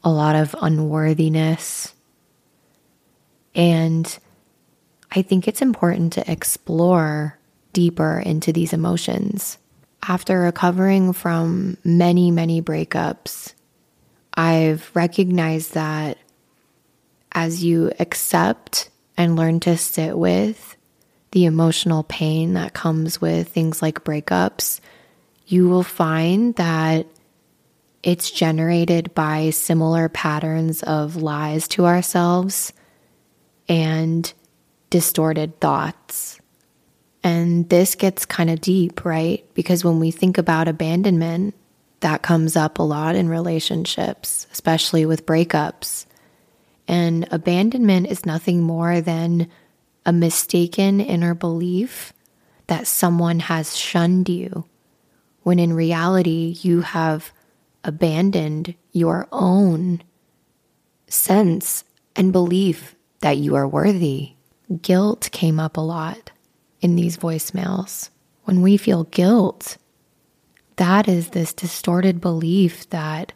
a 0.03 0.11
lot 0.11 0.35
of 0.35 0.55
unworthiness. 0.61 1.91
And 3.55 4.05
I 5.11 5.23
think 5.23 5.47
it's 5.47 5.63
important 5.63 6.13
to 6.13 6.31
explore 6.31 7.39
deeper 7.71 8.19
into 8.19 8.53
these 8.53 8.73
emotions. 8.73 9.57
After 10.07 10.41
recovering 10.41 11.13
from 11.13 11.77
many, 11.83 12.29
many 12.29 12.61
breakups, 12.61 13.55
I've 14.35 14.91
recognized 14.93 15.73
that 15.73 16.19
as 17.31 17.63
you 17.63 17.91
accept 17.99 18.91
and 19.17 19.35
learn 19.35 19.61
to 19.61 19.77
sit 19.77 20.15
with 20.15 20.72
the 21.33 21.45
emotional 21.45 22.03
pain 22.03 22.53
that 22.53 22.73
comes 22.73 23.19
with 23.19 23.47
things 23.49 23.81
like 23.81 24.03
breakups, 24.03 24.79
you 25.47 25.67
will 25.67 25.83
find 25.83 26.55
that 26.55 27.07
it's 28.03 28.29
generated 28.29 29.15
by 29.15 29.49
similar 29.49 30.09
patterns 30.09 30.83
of 30.83 31.15
lies 31.15 31.67
to 31.69 31.87
ourselves 31.87 32.71
and 33.67 34.31
distorted 34.91 35.59
thoughts. 35.59 36.39
And 37.23 37.67
this 37.67 37.95
gets 37.95 38.27
kind 38.27 38.51
of 38.51 38.61
deep, 38.61 39.03
right? 39.03 39.43
Because 39.55 39.83
when 39.83 39.99
we 39.99 40.11
think 40.11 40.37
about 40.37 40.67
abandonment, 40.67 41.55
that 42.01 42.21
comes 42.21 42.55
up 42.55 42.77
a 42.77 42.83
lot 42.83 43.15
in 43.15 43.27
relationships, 43.27 44.45
especially 44.51 45.07
with 45.07 45.25
breakups. 45.25 46.05
And 46.87 47.27
abandonment 47.31 48.07
is 48.07 48.23
nothing 48.23 48.61
more 48.61 49.01
than 49.01 49.49
a 50.05 50.13
mistaken 50.13 50.99
inner 50.99 51.33
belief 51.33 52.13
that 52.67 52.87
someone 52.87 53.39
has 53.39 53.77
shunned 53.77 54.29
you, 54.29 54.65
when 55.43 55.59
in 55.59 55.73
reality, 55.73 56.57
you 56.61 56.81
have 56.81 57.31
abandoned 57.83 58.75
your 58.91 59.27
own 59.31 60.01
sense 61.07 61.83
and 62.15 62.31
belief 62.31 62.95
that 63.19 63.37
you 63.37 63.55
are 63.55 63.67
worthy. 63.67 64.33
Guilt 64.81 65.29
came 65.31 65.59
up 65.59 65.77
a 65.77 65.81
lot 65.81 66.31
in 66.81 66.95
these 66.95 67.17
voicemails. 67.17 68.09
When 68.43 68.61
we 68.61 68.77
feel 68.77 69.05
guilt, 69.05 69.77
that 70.77 71.07
is 71.07 71.29
this 71.29 71.53
distorted 71.53 72.19
belief 72.19 72.89
that 72.89 73.33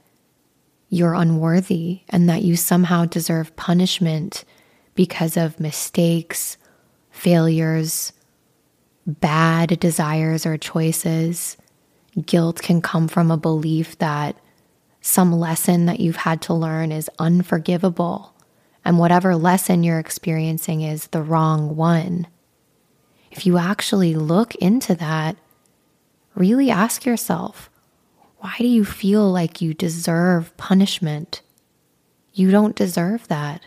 you're 0.89 1.13
unworthy 1.13 2.01
and 2.09 2.29
that 2.29 2.43
you 2.43 2.55
somehow 2.55 3.05
deserve 3.05 3.55
punishment 3.55 4.43
because 4.97 5.37
of 5.37 5.61
mistakes, 5.61 6.57
failures, 7.11 8.11
bad 9.05 9.79
desires 9.79 10.45
or 10.45 10.57
choices. 10.57 11.55
Guilt 12.25 12.61
can 12.61 12.81
come 12.81 13.07
from 13.07 13.31
a 13.31 13.37
belief 13.37 13.97
that 13.99 14.35
some 14.99 15.31
lesson 15.31 15.85
that 15.85 16.01
you've 16.01 16.17
had 16.17 16.41
to 16.41 16.53
learn 16.53 16.91
is 16.91 17.09
unforgivable, 17.19 18.33
and 18.83 18.99
whatever 18.99 19.37
lesson 19.37 19.83
you're 19.83 19.99
experiencing 19.99 20.81
is 20.81 21.07
the 21.07 21.21
wrong 21.21 21.77
one. 21.77 22.27
If 23.31 23.45
you 23.45 23.57
actually 23.57 24.15
look 24.15 24.55
into 24.55 24.95
that, 24.95 25.37
really 26.35 26.69
ask 26.69 27.05
yourself 27.05 27.69
why 28.39 28.55
do 28.59 28.67
you 28.67 28.85
feel 28.85 29.31
like 29.31 29.61
you 29.61 29.73
deserve 29.73 30.55
punishment? 30.57 31.41
You 32.33 32.51
don't 32.51 32.75
deserve 32.75 33.27
that. 33.29 33.61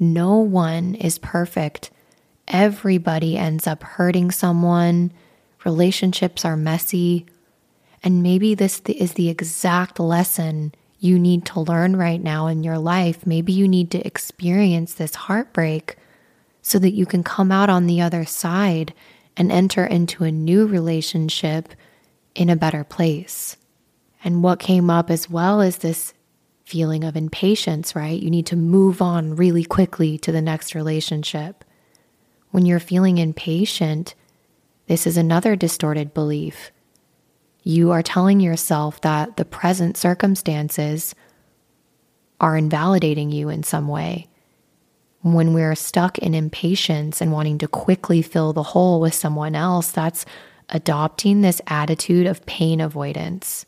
No 0.00 0.38
one 0.38 0.94
is 0.94 1.18
perfect. 1.18 1.90
Everybody 2.48 3.36
ends 3.36 3.66
up 3.66 3.82
hurting 3.82 4.30
someone. 4.30 5.12
Relationships 5.64 6.44
are 6.44 6.56
messy. 6.56 7.26
And 8.02 8.22
maybe 8.22 8.54
this 8.54 8.80
is 8.86 9.12
the 9.12 9.28
exact 9.28 10.00
lesson 10.00 10.74
you 10.98 11.18
need 11.18 11.44
to 11.46 11.60
learn 11.60 11.96
right 11.96 12.22
now 12.22 12.46
in 12.46 12.64
your 12.64 12.78
life. 12.78 13.26
Maybe 13.26 13.52
you 13.52 13.68
need 13.68 13.90
to 13.90 14.06
experience 14.06 14.94
this 14.94 15.14
heartbreak 15.14 15.96
so 16.62 16.78
that 16.78 16.94
you 16.94 17.04
can 17.04 17.22
come 17.22 17.52
out 17.52 17.68
on 17.70 17.86
the 17.86 18.00
other 18.00 18.24
side 18.24 18.94
and 19.36 19.52
enter 19.52 19.84
into 19.84 20.24
a 20.24 20.32
new 20.32 20.66
relationship 20.66 21.74
in 22.34 22.48
a 22.48 22.56
better 22.56 22.84
place. 22.84 23.56
And 24.24 24.42
what 24.42 24.60
came 24.60 24.90
up 24.90 25.10
as 25.10 25.28
well 25.28 25.60
is 25.60 25.78
this 25.78 26.14
feeling 26.70 27.02
of 27.02 27.16
impatience, 27.16 27.96
right? 27.96 28.22
You 28.22 28.30
need 28.30 28.46
to 28.46 28.56
move 28.56 29.02
on 29.02 29.34
really 29.34 29.64
quickly 29.64 30.16
to 30.18 30.30
the 30.30 30.40
next 30.40 30.72
relationship. 30.72 31.64
When 32.52 32.64
you're 32.64 32.78
feeling 32.78 33.18
impatient, 33.18 34.14
this 34.86 35.04
is 35.04 35.16
another 35.16 35.56
distorted 35.56 36.14
belief. 36.14 36.70
You 37.64 37.90
are 37.90 38.04
telling 38.04 38.38
yourself 38.38 39.00
that 39.00 39.36
the 39.36 39.44
present 39.44 39.96
circumstances 39.96 41.12
are 42.40 42.56
invalidating 42.56 43.32
you 43.32 43.48
in 43.48 43.64
some 43.64 43.88
way. 43.88 44.28
When 45.22 45.52
we're 45.52 45.74
stuck 45.74 46.18
in 46.18 46.34
impatience 46.34 47.20
and 47.20 47.32
wanting 47.32 47.58
to 47.58 47.68
quickly 47.68 48.22
fill 48.22 48.52
the 48.52 48.62
hole 48.62 49.00
with 49.00 49.14
someone 49.14 49.56
else, 49.56 49.90
that's 49.90 50.24
adopting 50.68 51.40
this 51.40 51.60
attitude 51.66 52.28
of 52.28 52.46
pain 52.46 52.80
avoidance. 52.80 53.66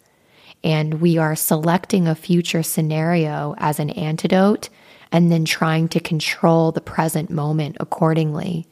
And 0.64 1.00
we 1.00 1.18
are 1.18 1.34
selecting 1.34 2.06
a 2.06 2.14
future 2.14 2.62
scenario 2.62 3.54
as 3.58 3.78
an 3.78 3.90
antidote 3.90 4.68
and 5.10 5.30
then 5.30 5.44
trying 5.44 5.88
to 5.88 6.00
control 6.00 6.72
the 6.72 6.80
present 6.80 7.30
moment 7.30 7.76
accordingly 7.80 8.66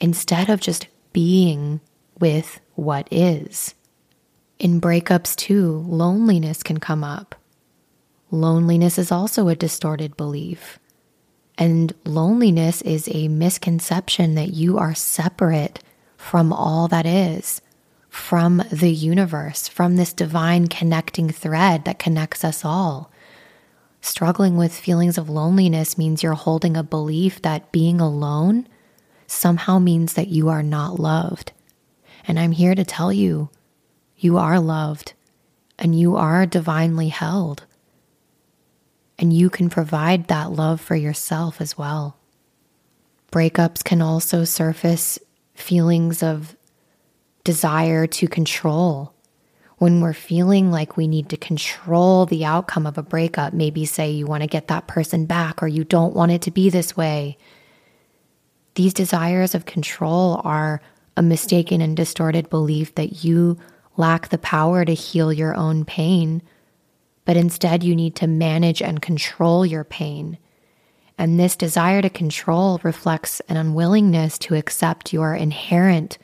instead 0.00 0.48
of 0.48 0.60
just 0.60 0.88
being 1.12 1.80
with 2.18 2.60
what 2.74 3.06
is. 3.10 3.74
In 4.58 4.80
breakups, 4.80 5.36
too, 5.36 5.84
loneliness 5.86 6.62
can 6.62 6.78
come 6.78 7.04
up. 7.04 7.36
Loneliness 8.30 8.98
is 8.98 9.12
also 9.12 9.48
a 9.48 9.54
distorted 9.54 10.16
belief. 10.16 10.78
And 11.56 11.92
loneliness 12.04 12.82
is 12.82 13.08
a 13.12 13.28
misconception 13.28 14.34
that 14.34 14.52
you 14.52 14.78
are 14.78 14.94
separate 14.94 15.80
from 16.16 16.52
all 16.52 16.88
that 16.88 17.06
is, 17.06 17.60
from 18.18 18.62
the 18.70 18.90
universe, 18.92 19.68
from 19.68 19.96
this 19.96 20.12
divine 20.12 20.66
connecting 20.68 21.30
thread 21.30 21.84
that 21.84 21.98
connects 21.98 22.44
us 22.44 22.64
all. 22.64 23.10
Struggling 24.00 24.56
with 24.56 24.74
feelings 24.74 25.16
of 25.16 25.30
loneliness 25.30 25.96
means 25.96 26.22
you're 26.22 26.34
holding 26.34 26.76
a 26.76 26.82
belief 26.82 27.40
that 27.42 27.72
being 27.72 28.00
alone 28.00 28.66
somehow 29.26 29.78
means 29.78 30.14
that 30.14 30.28
you 30.28 30.48
are 30.48 30.62
not 30.62 30.98
loved. 30.98 31.52
And 32.26 32.38
I'm 32.38 32.52
here 32.52 32.74
to 32.74 32.84
tell 32.84 33.12
you, 33.12 33.50
you 34.16 34.36
are 34.36 34.60
loved 34.60 35.14
and 35.78 35.98
you 35.98 36.16
are 36.16 36.44
divinely 36.44 37.08
held. 37.08 37.64
And 39.18 39.32
you 39.32 39.48
can 39.48 39.70
provide 39.70 40.28
that 40.28 40.52
love 40.52 40.80
for 40.80 40.96
yourself 40.96 41.60
as 41.60 41.78
well. 41.78 42.16
Breakups 43.32 43.82
can 43.82 44.02
also 44.02 44.44
surface 44.44 45.18
feelings 45.54 46.22
of 46.22 46.56
desire 47.44 48.06
to 48.06 48.28
control. 48.28 49.14
When 49.78 50.00
we're 50.00 50.12
feeling 50.12 50.70
like 50.70 50.96
we 50.96 51.06
need 51.06 51.28
to 51.28 51.36
control 51.36 52.26
the 52.26 52.44
outcome 52.44 52.86
of 52.86 52.98
a 52.98 53.02
breakup, 53.02 53.52
maybe 53.52 53.84
say 53.84 54.10
you 54.10 54.26
want 54.26 54.42
to 54.42 54.48
get 54.48 54.68
that 54.68 54.88
person 54.88 55.24
back 55.24 55.62
or 55.62 55.68
you 55.68 55.84
don't 55.84 56.14
want 56.14 56.32
it 56.32 56.42
to 56.42 56.50
be 56.50 56.68
this 56.68 56.96
way. 56.96 57.38
These 58.74 58.94
desires 58.94 59.54
of 59.54 59.66
control 59.66 60.40
are 60.44 60.80
a 61.16 61.22
mistaken 61.22 61.80
and 61.80 61.96
distorted 61.96 62.50
belief 62.50 62.94
that 62.96 63.24
you 63.24 63.56
lack 63.96 64.28
the 64.28 64.38
power 64.38 64.84
to 64.84 64.94
heal 64.94 65.32
your 65.32 65.54
own 65.54 65.84
pain, 65.84 66.42
but 67.24 67.36
instead 67.36 67.82
you 67.82 67.94
need 67.94 68.14
to 68.16 68.26
manage 68.26 68.80
and 68.80 69.02
control 69.02 69.66
your 69.66 69.84
pain. 69.84 70.38
And 71.18 71.38
this 71.38 71.56
desire 71.56 72.00
to 72.02 72.10
control 72.10 72.80
reflects 72.84 73.40
an 73.48 73.56
unwillingness 73.56 74.38
to 74.38 74.54
accept 74.54 75.12
your 75.12 75.34
inherent 75.34 76.18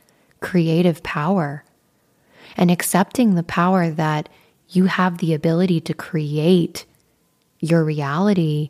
creative 0.44 1.02
power 1.02 1.64
and 2.54 2.70
accepting 2.70 3.34
the 3.34 3.42
power 3.42 3.90
that 3.90 4.28
you 4.68 4.84
have 4.84 5.16
the 5.16 5.32
ability 5.32 5.80
to 5.80 5.94
create 5.94 6.84
your 7.60 7.82
reality 7.82 8.68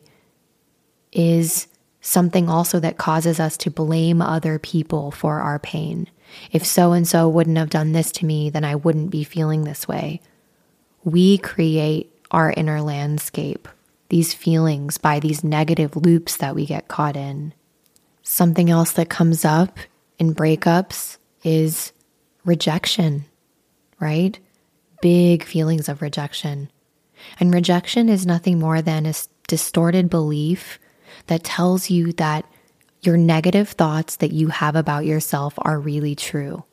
is 1.11 1.67
something 1.99 2.47
also 2.47 2.79
that 2.79 2.97
causes 2.97 3.41
us 3.41 3.57
to 3.57 3.69
blame 3.69 4.21
other 4.21 4.57
people 4.57 5.11
for 5.11 5.41
our 5.41 5.59
pain. 5.59 6.09
If 6.49 6.65
so 6.65 6.93
and 6.93 7.05
so 7.05 7.27
wouldn't 7.27 7.57
have 7.57 7.69
done 7.69 7.91
this 7.91 8.09
to 8.13 8.25
me, 8.25 8.49
then 8.49 8.63
I 8.63 8.75
wouldn't 8.75 9.11
be 9.11 9.25
feeling 9.25 9.65
this 9.65 9.85
way. 9.85 10.21
We 11.03 11.37
create 11.37 12.09
our 12.31 12.51
inner 12.51 12.81
landscape, 12.81 13.67
these 14.07 14.33
feelings, 14.33 14.97
by 14.97 15.19
these 15.19 15.43
negative 15.43 15.97
loops 15.97 16.37
that 16.37 16.55
we 16.55 16.65
get 16.65 16.87
caught 16.87 17.17
in. 17.17 17.53
Something 18.23 18.69
else 18.69 18.93
that 18.93 19.09
comes 19.09 19.43
up 19.43 19.77
in 20.17 20.33
breakups 20.33 21.17
is 21.45 21.93
rejection, 22.43 23.25
right? 23.99 24.37
Big 25.01 25.43
feelings 25.43 25.87
of 25.87 26.01
rejection. 26.01 26.69
And 27.39 27.53
rejection 27.53 28.09
is 28.09 28.25
nothing 28.25 28.59
more 28.59 28.81
than 28.81 29.05
a 29.05 29.13
distorted 29.47 30.09
belief 30.09 30.79
that 31.27 31.43
tells 31.43 31.89
you 31.89 32.11
that 32.13 32.45
your 33.01 33.17
negative 33.17 33.69
thoughts 33.69 34.17
that 34.17 34.31
you 34.31 34.47
have 34.47 34.75
about 34.75 35.05
yourself 35.05 35.53
are 35.59 35.79
really 35.79 36.15
true. 36.15 36.63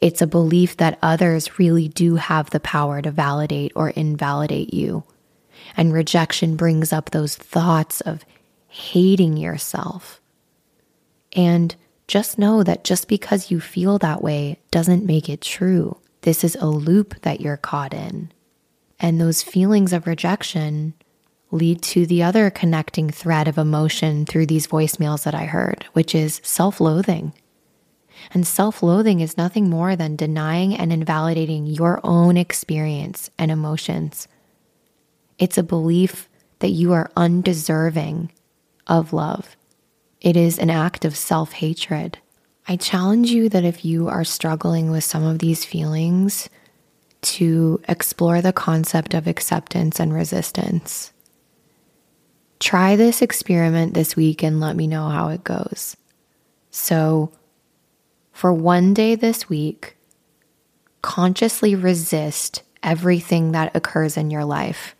It's 0.00 0.20
a 0.20 0.26
belief 0.26 0.76
that 0.76 0.98
others 1.02 1.58
really 1.58 1.88
do 1.88 2.16
have 2.16 2.50
the 2.50 2.60
power 2.60 3.00
to 3.00 3.10
validate 3.10 3.72
or 3.74 3.90
invalidate 3.90 4.74
you. 4.74 5.04
And 5.76 5.92
rejection 5.92 6.56
brings 6.56 6.92
up 6.92 7.10
those 7.10 7.34
thoughts 7.34 8.02
of 8.02 8.24
hating 8.68 9.38
yourself. 9.38 10.20
And 11.32 11.74
just 12.08 12.38
know 12.38 12.62
that 12.62 12.84
just 12.84 13.08
because 13.08 13.50
you 13.50 13.60
feel 13.60 13.98
that 13.98 14.22
way 14.22 14.60
doesn't 14.70 15.04
make 15.04 15.28
it 15.28 15.40
true. 15.40 15.98
This 16.22 16.44
is 16.44 16.56
a 16.56 16.66
loop 16.66 17.20
that 17.22 17.40
you're 17.40 17.56
caught 17.56 17.92
in. 17.92 18.32
And 18.98 19.20
those 19.20 19.42
feelings 19.42 19.92
of 19.92 20.06
rejection 20.06 20.94
lead 21.50 21.82
to 21.82 22.06
the 22.06 22.22
other 22.22 22.50
connecting 22.50 23.10
thread 23.10 23.48
of 23.48 23.58
emotion 23.58 24.26
through 24.26 24.46
these 24.46 24.66
voicemails 24.66 25.24
that 25.24 25.34
I 25.34 25.44
heard, 25.44 25.84
which 25.92 26.14
is 26.14 26.40
self 26.42 26.80
loathing. 26.80 27.32
And 28.32 28.46
self 28.46 28.82
loathing 28.82 29.20
is 29.20 29.36
nothing 29.36 29.68
more 29.68 29.96
than 29.96 30.16
denying 30.16 30.76
and 30.76 30.92
invalidating 30.92 31.66
your 31.66 32.00
own 32.02 32.36
experience 32.36 33.30
and 33.38 33.50
emotions. 33.50 34.28
It's 35.38 35.58
a 35.58 35.62
belief 35.62 36.28
that 36.60 36.70
you 36.70 36.92
are 36.92 37.10
undeserving 37.16 38.32
of 38.86 39.12
love. 39.12 39.56
It 40.20 40.36
is 40.36 40.58
an 40.58 40.70
act 40.70 41.04
of 41.04 41.16
self 41.16 41.52
hatred. 41.52 42.18
I 42.68 42.76
challenge 42.76 43.30
you 43.30 43.48
that 43.50 43.64
if 43.64 43.84
you 43.84 44.08
are 44.08 44.24
struggling 44.24 44.90
with 44.90 45.04
some 45.04 45.22
of 45.22 45.38
these 45.38 45.64
feelings, 45.64 46.48
to 47.26 47.80
explore 47.88 48.40
the 48.40 48.52
concept 48.52 49.12
of 49.12 49.26
acceptance 49.26 49.98
and 49.98 50.14
resistance. 50.14 51.12
Try 52.60 52.94
this 52.94 53.20
experiment 53.20 53.94
this 53.94 54.14
week 54.14 54.44
and 54.44 54.60
let 54.60 54.76
me 54.76 54.86
know 54.86 55.08
how 55.08 55.28
it 55.28 55.42
goes. 55.42 55.96
So, 56.70 57.32
for 58.32 58.52
one 58.52 58.94
day 58.94 59.16
this 59.16 59.48
week, 59.48 59.96
consciously 61.02 61.74
resist 61.74 62.62
everything 62.82 63.52
that 63.52 63.74
occurs 63.74 64.16
in 64.16 64.30
your 64.30 64.44
life. 64.44 64.94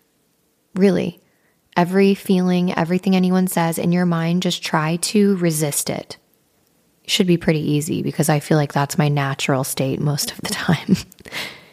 Really, 0.75 1.21
every 1.77 2.15
feeling, 2.15 2.77
everything 2.77 3.15
anyone 3.15 3.47
says 3.47 3.79
in 3.79 3.93
your 3.93 4.07
mind, 4.07 4.43
just 4.43 4.63
try 4.63 4.97
to 4.97 5.37
resist 5.37 5.91
it. 5.91 6.17
should 7.09 7.27
be 7.27 7.37
pretty 7.37 7.61
easy 7.61 8.03
because 8.03 8.29
I 8.29 8.41
feel 8.41 8.57
like 8.57 8.73
that's 8.73 8.99
my 8.99 9.09
natural 9.09 9.63
state 9.63 10.01
most 10.01 10.33
of 10.33 10.41
the 10.41 10.49
time. 10.49 10.97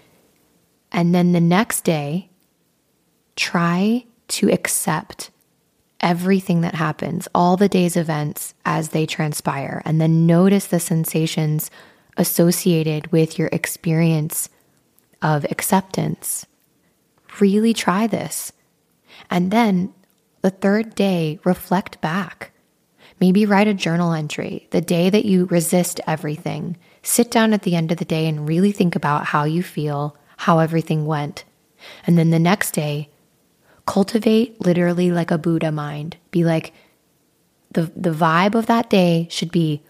and 0.91 1.15
then 1.15 1.31
the 1.31 1.41
next 1.41 1.81
day, 1.81 2.29
try 3.35 4.05
to 4.27 4.51
accept 4.51 5.31
everything 6.01 6.61
that 6.61 6.75
happens, 6.75 7.27
all 7.33 7.57
the 7.57 7.69
day's 7.69 7.95
events 7.95 8.53
as 8.65 8.89
they 8.89 9.05
transpire, 9.05 9.81
and 9.85 9.99
then 9.99 10.27
notice 10.27 10.67
the 10.67 10.79
sensations 10.79 11.71
associated 12.17 13.11
with 13.11 13.39
your 13.39 13.49
experience 13.51 14.49
of 15.21 15.45
acceptance. 15.45 16.45
Really 17.39 17.73
try 17.73 18.05
this. 18.05 18.51
And 19.29 19.51
then 19.51 19.93
the 20.41 20.49
third 20.49 20.95
day, 20.95 21.39
reflect 21.43 22.01
back. 22.01 22.51
Maybe 23.19 23.45
write 23.45 23.67
a 23.67 23.73
journal 23.73 24.11
entry 24.11 24.67
the 24.71 24.81
day 24.81 25.09
that 25.09 25.25
you 25.25 25.45
resist 25.45 26.01
everything. 26.05 26.77
Sit 27.01 27.31
down 27.31 27.53
at 27.53 27.61
the 27.61 27.75
end 27.75 27.91
of 27.91 27.97
the 27.97 28.05
day 28.05 28.27
and 28.27 28.47
really 28.47 28.71
think 28.71 28.95
about 28.95 29.25
how 29.27 29.43
you 29.45 29.63
feel, 29.63 30.17
how 30.37 30.59
everything 30.59 31.05
went. 31.05 31.45
And 32.05 32.17
then 32.17 32.29
the 32.29 32.39
next 32.39 32.71
day, 32.71 33.09
cultivate 33.85 34.59
literally 34.61 35.11
like 35.11 35.31
a 35.31 35.37
Buddha 35.37 35.71
mind. 35.71 36.17
Be 36.31 36.43
like, 36.43 36.73
the, 37.71 37.91
the 37.95 38.11
vibe 38.11 38.55
of 38.55 38.65
that 38.67 38.89
day 38.89 39.27
should 39.29 39.51
be 39.51 39.81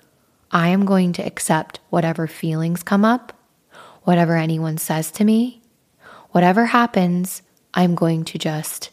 I 0.52 0.70
am 0.70 0.86
going 0.86 1.14
to 1.14 1.26
accept 1.26 1.80
whatever 1.90 2.28
feelings 2.28 2.84
come 2.84 3.04
up, 3.04 3.34
whatever 4.04 4.38
anyone 4.38 4.78
says 4.78 5.10
to 5.12 5.24
me, 5.24 5.62
whatever 6.30 6.68
happens, 6.68 7.42
I'm 7.74 7.96
going 7.96 8.24
to 8.26 8.38
just 8.38 8.92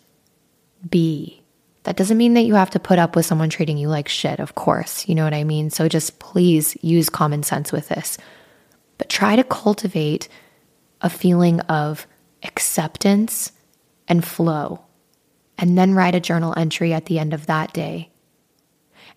be. 0.88 1.42
That 1.84 1.96
doesn't 1.96 2.18
mean 2.18 2.34
that 2.34 2.42
you 2.42 2.54
have 2.54 2.70
to 2.70 2.80
put 2.80 2.98
up 2.98 3.16
with 3.16 3.26
someone 3.26 3.48
treating 3.48 3.78
you 3.78 3.88
like 3.88 4.08
shit, 4.08 4.38
of 4.38 4.54
course. 4.54 5.08
You 5.08 5.14
know 5.14 5.24
what 5.24 5.34
I 5.34 5.44
mean? 5.44 5.70
So 5.70 5.88
just 5.88 6.18
please 6.18 6.76
use 6.82 7.08
common 7.08 7.42
sense 7.42 7.72
with 7.72 7.88
this. 7.88 8.18
But 8.98 9.08
try 9.08 9.36
to 9.36 9.44
cultivate 9.44 10.28
a 11.00 11.08
feeling 11.08 11.60
of 11.60 12.06
acceptance 12.42 13.52
and 14.08 14.24
flow 14.24 14.84
and 15.56 15.76
then 15.76 15.94
write 15.94 16.14
a 16.14 16.20
journal 16.20 16.54
entry 16.56 16.92
at 16.92 17.06
the 17.06 17.18
end 17.18 17.32
of 17.32 17.46
that 17.46 17.72
day. 17.72 18.10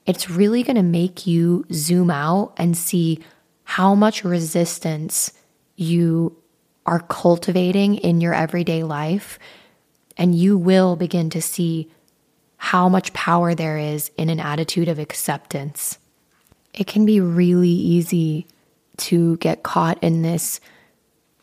It's 0.06 0.30
really 0.30 0.64
going 0.64 0.76
to 0.76 0.84
make 0.84 1.26
you 1.26 1.66
zoom 1.72 2.10
out 2.10 2.54
and 2.58 2.78
see 2.78 3.20
how 3.64 3.96
much 3.96 4.24
resistance 4.24 5.32
you 5.76 6.38
are 6.86 7.00
cultivating 7.00 7.96
in 7.96 8.20
your 8.20 8.34
everyday 8.34 8.84
life. 8.84 9.40
And 10.18 10.36
you 10.36 10.58
will 10.58 10.96
begin 10.96 11.30
to 11.32 11.42
see 11.42 11.90
how 12.58 12.88
much 12.88 13.14
power 13.14 13.54
there 13.54 13.78
is 13.78 14.10
in 14.18 14.30
an 14.30 14.40
attitude 14.40 14.88
of 14.88 15.00
acceptance. 15.00 15.98
It 16.74 16.88
can 16.88 17.06
be 17.06 17.20
really 17.20 17.68
easy 17.70 18.48
to 18.98 19.38
get 19.38 19.64
caught 19.64 20.02
in 20.02 20.22
this 20.22 20.60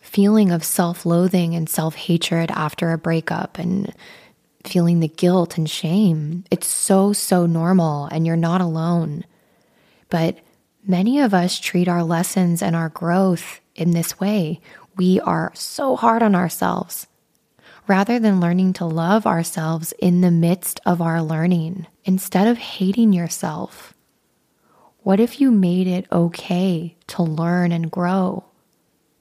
feeling 0.01 0.51
of 0.51 0.65
self 0.65 1.05
loathing 1.05 1.55
and 1.55 1.69
self 1.69 1.95
hatred 1.95 2.51
after 2.53 2.93
a 2.93 2.99
breakup 2.99 3.59
and 3.59 3.95
feeling 4.65 5.01
the 5.01 5.09
guilt 5.09 5.59
and 5.59 5.69
shame. 5.69 6.45
It's 6.51 6.67
so, 6.67 7.13
so 7.13 7.47
normal, 7.47 8.07
and 8.07 8.27
you're 8.27 8.37
not 8.37 8.61
alone. 8.61 9.25
But 10.09 10.39
many 10.87 11.21
of 11.21 11.35
us 11.35 11.59
treat 11.59 11.89
our 11.89 12.03
lessons 12.03 12.63
and 12.63 12.75
our 12.75 12.89
growth 12.89 13.61
in 13.75 13.93
this 13.93 14.19
way. 14.19 14.61
We 14.97 15.21
are 15.21 15.53
so 15.55 15.97
hard 15.97 16.23
on 16.23 16.35
ourselves 16.35 17.07
rather 17.87 18.19
than 18.19 18.41
learning 18.41 18.73
to 18.75 18.85
love 18.85 19.27
ourselves 19.27 19.93
in 19.99 20.21
the 20.21 20.31
midst 20.31 20.81
of 20.87 21.01
our 21.01 21.23
learning 21.23 21.87
instead 22.05 22.47
of 22.47 22.59
hating 22.59 23.13
yourself. 23.13 23.95
What 25.03 25.21
if 25.21 25.41
you 25.41 25.51
made 25.51 25.87
it 25.87 26.07
okay 26.13 26.97
to 27.09 27.23
learn 27.23 27.73
and 27.73 27.91
grow 27.91 28.45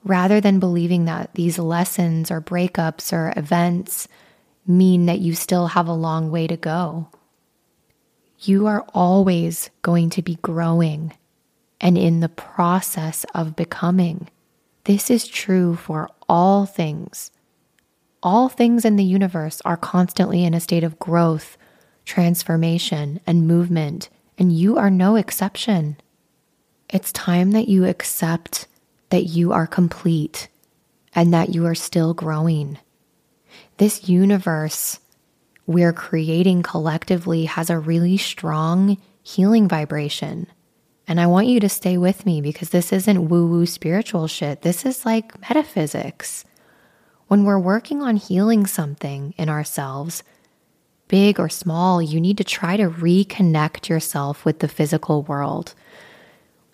rather 0.03 0.39
than 0.41 0.59
believing 0.59 1.05
that 1.05 1.33
these 1.33 1.59
lessons 1.59 2.31
or 2.31 2.41
breakups 2.41 3.11
or 3.13 3.33
events 3.35 4.07
mean 4.65 5.07
that 5.07 5.19
you 5.19 5.33
still 5.33 5.67
have 5.67 5.87
a 5.87 5.93
long 5.93 6.31
way 6.31 6.47
to 6.47 6.57
go. 6.57 7.07
You 8.39 8.67
are 8.67 8.85
always 8.93 9.69
going 9.81 10.09
to 10.11 10.21
be 10.21 10.35
growing 10.41 11.13
and 11.81 11.97
in 11.97 12.19
the 12.19 12.29
process 12.29 13.25
of 13.33 13.55
becoming. 13.55 14.29
This 14.85 15.09
is 15.09 15.27
true 15.27 15.75
for 15.75 16.09
all 16.27 16.65
things. 16.65 17.31
All 18.21 18.49
things 18.49 18.85
in 18.85 18.95
the 18.95 19.03
universe 19.03 19.61
are 19.63 19.77
constantly 19.77 20.43
in 20.43 20.53
a 20.53 20.59
state 20.59 20.83
of 20.83 20.99
growth, 20.99 21.57
transformation, 22.05 23.19
and 23.25 23.47
movement, 23.47 24.09
and 24.37 24.51
you 24.51 24.77
are 24.77 24.89
no 24.89 25.15
exception. 25.15 25.97
It's 26.89 27.11
time 27.11 27.51
that 27.51 27.67
you 27.67 27.85
accept 27.85 28.67
that 29.09 29.25
you 29.25 29.51
are 29.53 29.67
complete 29.67 30.47
and 31.13 31.33
that 31.33 31.53
you 31.53 31.65
are 31.65 31.75
still 31.75 32.13
growing. 32.13 32.77
This 33.77 34.09
universe 34.09 34.99
we're 35.69 35.93
creating 35.93 36.63
collectively 36.63 37.45
has 37.45 37.69
a 37.69 37.77
really 37.77 38.17
strong 38.17 38.97
healing 39.21 39.67
vibration. 39.67 40.47
And 41.07 41.21
I 41.21 41.27
want 41.27 41.45
you 41.45 41.59
to 41.59 41.69
stay 41.69 41.95
with 41.95 42.25
me 42.25 42.41
because 42.41 42.71
this 42.71 42.91
isn't 42.91 43.29
woo 43.29 43.45
woo 43.45 43.67
spiritual 43.67 44.25
shit. 44.25 44.63
This 44.63 44.83
is 44.83 45.05
like 45.05 45.39
metaphysics. 45.41 46.43
When 47.29 47.43
we're 47.43 47.59
working 47.59 48.01
on 48.01 48.15
healing 48.15 48.65
something 48.65 49.35
in 49.37 49.49
ourselves, 49.49 50.23
big 51.07 51.39
or 51.39 51.47
small, 51.47 52.01
you 52.01 52.19
need 52.19 52.39
to 52.39 52.43
try 52.43 52.75
to 52.75 52.89
reconnect 52.89 53.87
yourself 53.87 54.43
with 54.45 54.61
the 54.61 54.67
physical 54.67 55.21
world. 55.21 55.75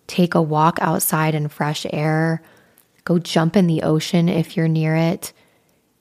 Take 0.08 0.34
a 0.34 0.42
walk 0.42 0.80
outside 0.80 1.36
in 1.36 1.50
fresh 1.50 1.86
air, 1.92 2.42
go 3.04 3.20
jump 3.20 3.58
in 3.58 3.68
the 3.68 3.84
ocean 3.84 4.30
if 4.30 4.56
you're 4.56 4.70
near 4.70 4.96
it. 4.96 5.34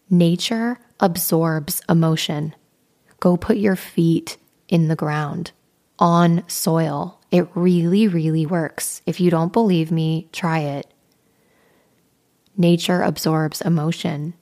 Nature 0.09 0.79
absorbs 1.01 1.83
emotion. 1.89 2.55
Go 3.19 3.37
put 3.37 3.57
your 3.57 3.75
feet 3.75 4.37
in 4.69 4.87
the 4.87 4.95
ground 4.95 5.51
on 5.99 6.45
soil. 6.47 7.21
It 7.33 7.49
really, 7.57 8.07
really 8.07 8.47
works. 8.47 9.03
If 9.05 9.19
you 9.19 9.33
don't 9.33 9.53
believe 9.53 9.91
me, 9.91 10.29
try 10.31 10.61
it. 10.61 10.87
Nature 12.57 13.03
absorbs 13.03 13.61
emotion. 13.61 14.35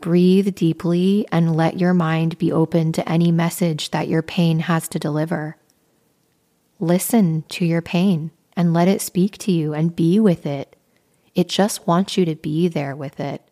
Breathe 0.00 0.54
deeply 0.54 1.26
and 1.30 1.54
let 1.54 1.78
your 1.78 1.92
mind 1.92 2.38
be 2.38 2.50
open 2.50 2.92
to 2.92 3.06
any 3.06 3.30
message 3.30 3.90
that 3.90 4.08
your 4.08 4.22
pain 4.22 4.60
has 4.60 4.88
to 4.88 4.98
deliver. 4.98 5.58
Listen 6.78 7.44
to 7.50 7.66
your 7.66 7.82
pain 7.82 8.30
and 8.56 8.72
let 8.72 8.88
it 8.88 9.02
speak 9.02 9.36
to 9.38 9.52
you 9.52 9.74
and 9.74 9.94
be 9.94 10.18
with 10.18 10.46
it. 10.46 10.74
It 11.34 11.48
just 11.48 11.86
wants 11.86 12.16
you 12.16 12.24
to 12.24 12.34
be 12.34 12.66
there 12.66 12.96
with 12.96 13.20
it. 13.20 13.42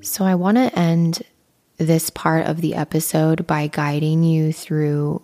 So, 0.00 0.24
I 0.24 0.36
want 0.36 0.58
to 0.58 0.78
end 0.78 1.22
this 1.76 2.08
part 2.08 2.46
of 2.46 2.60
the 2.60 2.76
episode 2.76 3.48
by 3.48 3.66
guiding 3.66 4.22
you 4.22 4.52
through 4.52 5.22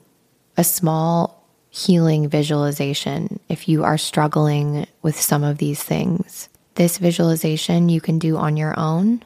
a 0.56 0.64
small 0.64 1.43
healing 1.74 2.28
visualization 2.28 3.40
if 3.48 3.68
you 3.68 3.82
are 3.82 3.98
struggling 3.98 4.86
with 5.02 5.20
some 5.20 5.42
of 5.42 5.58
these 5.58 5.82
things. 5.82 6.48
This 6.76 6.98
visualization 6.98 7.88
you 7.88 8.00
can 8.00 8.20
do 8.20 8.36
on 8.36 8.56
your 8.56 8.78
own. 8.78 9.24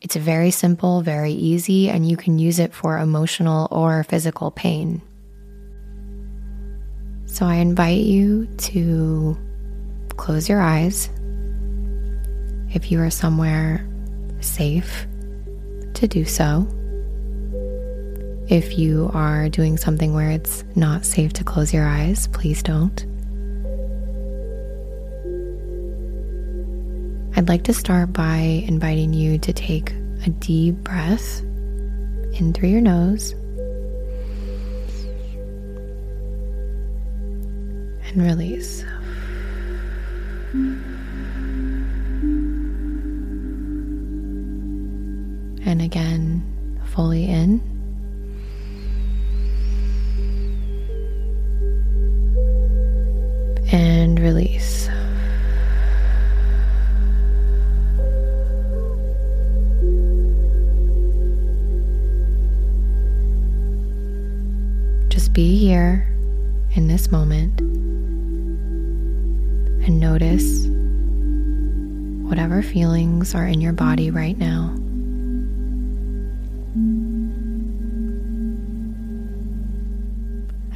It's 0.00 0.14
very 0.14 0.52
simple, 0.52 1.02
very 1.02 1.32
easy, 1.32 1.90
and 1.90 2.08
you 2.08 2.16
can 2.16 2.38
use 2.38 2.60
it 2.60 2.72
for 2.72 2.98
emotional 2.98 3.66
or 3.72 4.04
physical 4.04 4.52
pain. 4.52 5.02
So 7.26 7.46
I 7.46 7.56
invite 7.56 8.02
you 8.02 8.46
to 8.46 9.36
close 10.16 10.48
your 10.48 10.60
eyes 10.60 11.10
if 12.72 12.92
you 12.92 13.00
are 13.00 13.10
somewhere 13.10 13.84
safe 14.40 15.08
to 15.94 16.06
do 16.06 16.24
so. 16.24 16.68
If 18.48 18.76
you 18.76 19.10
are 19.14 19.48
doing 19.48 19.76
something 19.76 20.14
where 20.14 20.30
it's 20.30 20.64
not 20.74 21.04
safe 21.04 21.32
to 21.34 21.44
close 21.44 21.72
your 21.72 21.86
eyes, 21.86 22.26
please 22.28 22.62
don't. 22.62 23.06
I'd 27.36 27.48
like 27.48 27.62
to 27.64 27.72
start 27.72 28.12
by 28.12 28.36
inviting 28.66 29.14
you 29.14 29.38
to 29.38 29.52
take 29.52 29.92
a 30.26 30.30
deep 30.30 30.74
breath 30.76 31.40
in 32.34 32.52
through 32.52 32.68
your 32.68 32.80
nose 32.80 33.32
and 38.04 38.22
release. 38.22 38.84
And 45.64 45.80
again, 45.80 46.42
fully 46.84 47.26
in. 47.26 47.71
And 53.72 54.20
release. 54.20 54.88
Just 65.08 65.32
be 65.32 65.58
here 65.58 66.06
in 66.74 66.88
this 66.88 67.10
moment 67.10 67.60
and 69.84 69.98
notice 69.98 70.66
whatever 72.28 72.62
feelings 72.62 73.34
are 73.34 73.46
in 73.46 73.60
your 73.60 73.72
body 73.72 74.10
right 74.10 74.38
now. 74.38 74.74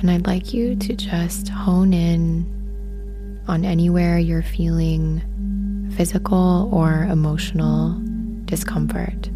And 0.00 0.10
I'd 0.10 0.26
like 0.26 0.52
you 0.52 0.76
to 0.76 0.94
just 0.94 1.48
hone 1.48 1.92
in 1.94 2.56
on 3.48 3.64
anywhere 3.64 4.18
you're 4.18 4.42
feeling 4.42 5.22
physical 5.96 6.68
or 6.72 7.04
emotional 7.04 8.00
discomfort. 8.44 9.28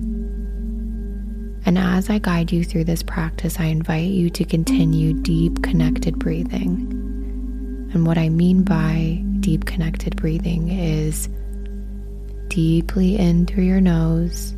And 1.66 1.78
as 1.78 2.08
I 2.10 2.18
guide 2.18 2.52
you 2.52 2.64
through 2.64 2.84
this 2.84 3.02
practice, 3.02 3.60
I 3.60 3.64
invite 3.64 4.10
you 4.10 4.30
to 4.30 4.44
continue 4.44 5.12
deep 5.12 5.62
connected 5.62 6.18
breathing. 6.18 6.88
And 7.92 8.06
what 8.06 8.18
I 8.18 8.28
mean 8.28 8.62
by 8.62 9.22
deep 9.40 9.66
connected 9.66 10.16
breathing 10.16 10.70
is 10.70 11.28
deeply 12.48 13.16
in 13.16 13.46
through 13.46 13.64
your 13.64 13.80
nose 13.80 14.54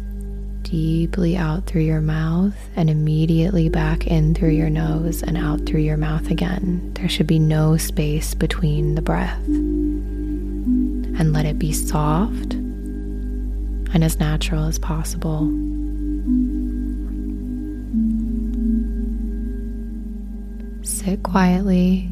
deeply 0.72 1.36
out 1.36 1.66
through 1.66 1.82
your 1.82 2.00
mouth 2.00 2.56
and 2.76 2.88
immediately 2.88 3.68
back 3.68 4.06
in 4.06 4.34
through 4.34 4.48
your 4.48 4.70
nose 4.70 5.22
and 5.22 5.36
out 5.36 5.66
through 5.66 5.82
your 5.82 5.98
mouth 5.98 6.30
again. 6.30 6.90
There 6.94 7.10
should 7.10 7.26
be 7.26 7.38
no 7.38 7.76
space 7.76 8.32
between 8.32 8.94
the 8.94 9.02
breath. 9.02 9.44
And 9.46 11.34
let 11.34 11.44
it 11.44 11.58
be 11.58 11.74
soft 11.74 12.54
and 12.54 14.02
as 14.02 14.18
natural 14.18 14.64
as 14.64 14.78
possible. 14.78 15.40
Sit 20.80 21.22
quietly. 21.22 22.08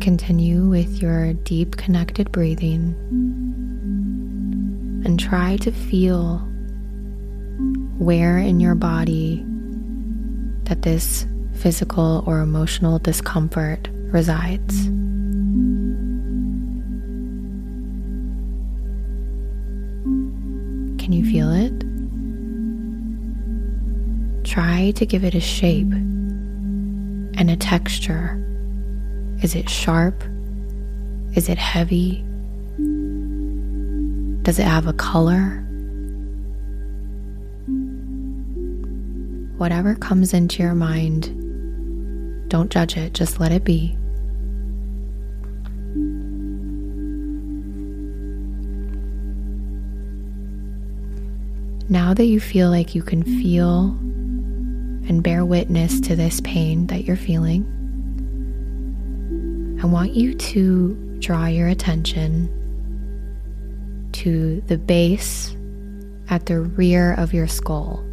Continue 0.00 0.68
with 0.68 1.00
your 1.00 1.32
deep 1.32 1.78
connected 1.78 2.30
breathing 2.30 2.94
and 5.06 5.18
try 5.18 5.56
to 5.56 5.72
feel 5.72 6.46
where 7.98 8.38
in 8.38 8.60
your 8.60 8.74
body 8.74 9.44
that 10.64 10.82
this 10.82 11.26
physical 11.54 12.24
or 12.26 12.40
emotional 12.40 12.98
discomfort 12.98 13.88
resides. 13.92 14.84
Can 20.98 21.12
you 21.12 21.24
feel 21.24 21.50
it? 21.50 21.84
Try 24.44 24.92
to 24.92 25.06
give 25.06 25.24
it 25.24 25.34
a 25.34 25.40
shape 25.40 25.92
and 25.92 27.50
a 27.50 27.56
texture. 27.56 28.38
Is 29.42 29.54
it 29.54 29.68
sharp? 29.68 30.22
Is 31.34 31.48
it 31.48 31.58
heavy? 31.58 32.24
Does 34.42 34.58
it 34.58 34.64
have 34.66 34.86
a 34.86 34.92
color? 34.92 35.61
Whatever 39.62 39.94
comes 39.94 40.34
into 40.34 40.60
your 40.60 40.74
mind, 40.74 41.26
don't 42.50 42.68
judge 42.68 42.96
it, 42.96 43.14
just 43.14 43.38
let 43.38 43.52
it 43.52 43.62
be. 43.62 43.96
Now 51.88 52.12
that 52.12 52.24
you 52.24 52.40
feel 52.40 52.70
like 52.70 52.96
you 52.96 53.04
can 53.04 53.22
feel 53.22 53.90
and 55.08 55.22
bear 55.22 55.44
witness 55.44 56.00
to 56.00 56.16
this 56.16 56.40
pain 56.40 56.88
that 56.88 57.04
you're 57.04 57.14
feeling, 57.14 57.62
I 59.80 59.86
want 59.86 60.14
you 60.14 60.34
to 60.34 61.18
draw 61.20 61.46
your 61.46 61.68
attention 61.68 62.48
to 64.10 64.60
the 64.66 64.76
base 64.76 65.56
at 66.30 66.46
the 66.46 66.58
rear 66.58 67.14
of 67.14 67.32
your 67.32 67.46
skull 67.46 68.04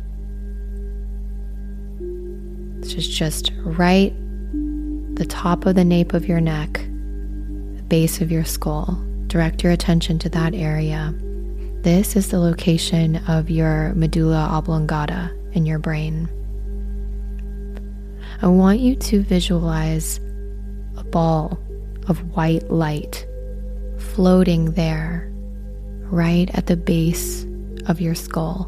which 2.90 2.98
is 2.98 3.08
just 3.08 3.52
right 3.58 4.16
the 5.14 5.26
top 5.30 5.68
of 5.68 5.76
the 5.76 5.86
nape 5.86 6.14
of 6.14 6.28
your 6.28 6.42
neck, 6.42 6.74
the 6.74 7.84
base 7.88 8.20
of 8.20 8.32
your 8.32 8.44
skull. 8.44 9.00
Direct 9.28 9.62
your 9.62 9.72
attention 9.72 10.18
to 10.18 10.30
that 10.30 10.56
area. 10.56 11.14
This 11.84 12.16
is 12.16 12.32
the 12.32 12.40
location 12.40 13.18
of 13.28 13.52
your 13.52 13.94
medulla 13.94 14.50
oblongata 14.52 15.32
in 15.52 15.68
your 15.68 15.78
brain. 15.78 16.28
I 18.42 18.48
want 18.48 18.80
you 18.80 18.96
to 18.96 19.22
visualize 19.22 20.20
a 20.98 21.04
ball 21.04 21.60
of 22.08 22.36
white 22.36 22.72
light 22.72 23.28
floating 24.00 24.72
there, 24.72 25.32
right 26.06 26.50
at 26.56 26.66
the 26.66 26.78
base 26.78 27.46
of 27.86 28.02
your 28.02 28.16
skull. 28.16 28.68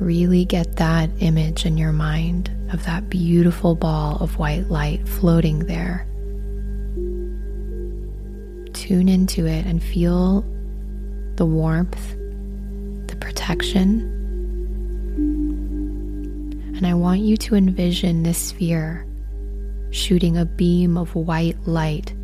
Really 0.00 0.46
get 0.46 0.76
that 0.76 1.10
image 1.20 1.66
in 1.66 1.76
your 1.76 1.92
mind 1.92 2.50
of 2.72 2.84
that 2.86 3.10
beautiful 3.10 3.74
ball 3.74 4.16
of 4.20 4.38
white 4.38 4.70
light 4.70 5.06
floating 5.06 5.66
there. 5.66 6.06
Tune 8.72 9.08
into 9.08 9.46
it 9.46 9.66
and 9.66 9.82
feel 9.82 10.40
the 11.36 11.44
warmth, 11.44 12.16
the 13.08 13.16
protection. 13.16 14.00
And 16.76 16.86
I 16.86 16.94
want 16.94 17.20
you 17.20 17.36
to 17.36 17.54
envision 17.54 18.22
this 18.22 18.38
sphere 18.38 19.06
shooting 19.90 20.38
a 20.38 20.46
beam 20.46 20.96
of 20.96 21.14
white 21.14 21.58
light 21.66 22.14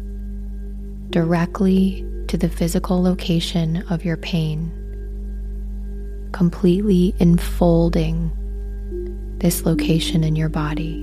directly 1.10 2.06
to 2.28 2.38
the 2.38 2.48
physical 2.48 3.02
location 3.02 3.84
of 3.90 4.04
your 4.04 4.16
pain, 4.16 4.72
completely 6.32 7.14
enfolding 7.18 8.30
this 9.38 9.64
location 9.64 10.24
in 10.24 10.36
your 10.36 10.48
body. 10.48 11.02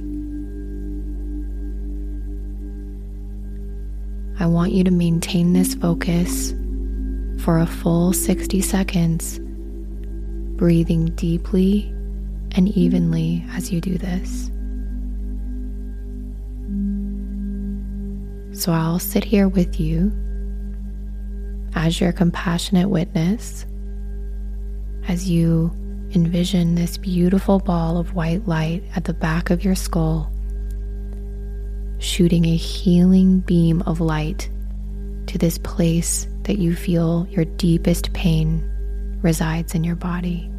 I 4.39 4.45
want 4.47 4.74
you 4.74 4.84
to 4.84 4.91
maintain 4.91 5.53
this 5.53 5.76
focus 5.76 6.53
for 7.43 7.59
a 7.59 7.65
full 7.65 8.13
60 8.13 8.61
seconds, 8.61 9.39
breathing 10.57 11.07
deeply 11.15 11.93
and 12.51 12.69
evenly 12.69 13.45
as 13.51 13.71
you 13.71 13.80
do 13.82 13.97
this. 13.97 14.49
So 18.59 18.71
I'll 18.71 18.99
sit 18.99 19.24
here 19.24 19.47
with 19.47 19.80
you 19.80 20.11
as 21.76 21.99
your 21.99 22.11
compassionate 22.11 22.89
witness 22.89 23.65
as 25.08 25.30
you 25.30 25.72
envision 26.16 26.76
this 26.76 26.97
beautiful 26.97 27.60
ball 27.60 27.97
of 27.97 28.14
white 28.14 28.47
light 28.47 28.84
at 28.95 29.06
the 29.06 29.14
back 29.14 29.49
of 29.49 29.64
your 29.64 29.76
skull, 29.76 30.32
shooting 31.99 32.45
a 32.45 32.56
healing 32.56 33.39
beam 33.39 33.82
of 33.84 33.99
light 33.99 34.49
to 35.28 35.38
this 35.38 35.58
place 35.58 36.28
that 36.43 36.58
you 36.60 36.76
feel 36.76 37.28
your 37.30 37.45
deepest 37.45 38.14
pain 38.14 38.70
resides 39.22 39.74
in 39.74 39.84
your 39.84 39.95
body. 39.95 40.49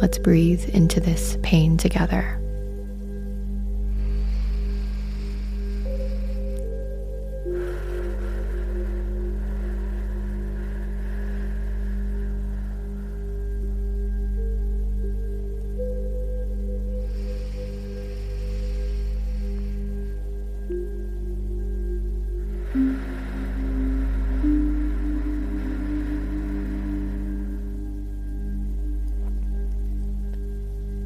Let's 0.00 0.18
breathe 0.18 0.68
into 0.70 1.00
this 1.00 1.38
pain 1.42 1.76
together. 1.76 2.41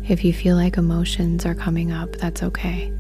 If 0.09 0.24
you 0.24 0.32
feel 0.32 0.54
like 0.54 0.76
emotions 0.76 1.44
are 1.44 1.54
coming 1.54 1.90
up, 1.90 2.12
that's 2.12 2.44
okay. 2.44 2.92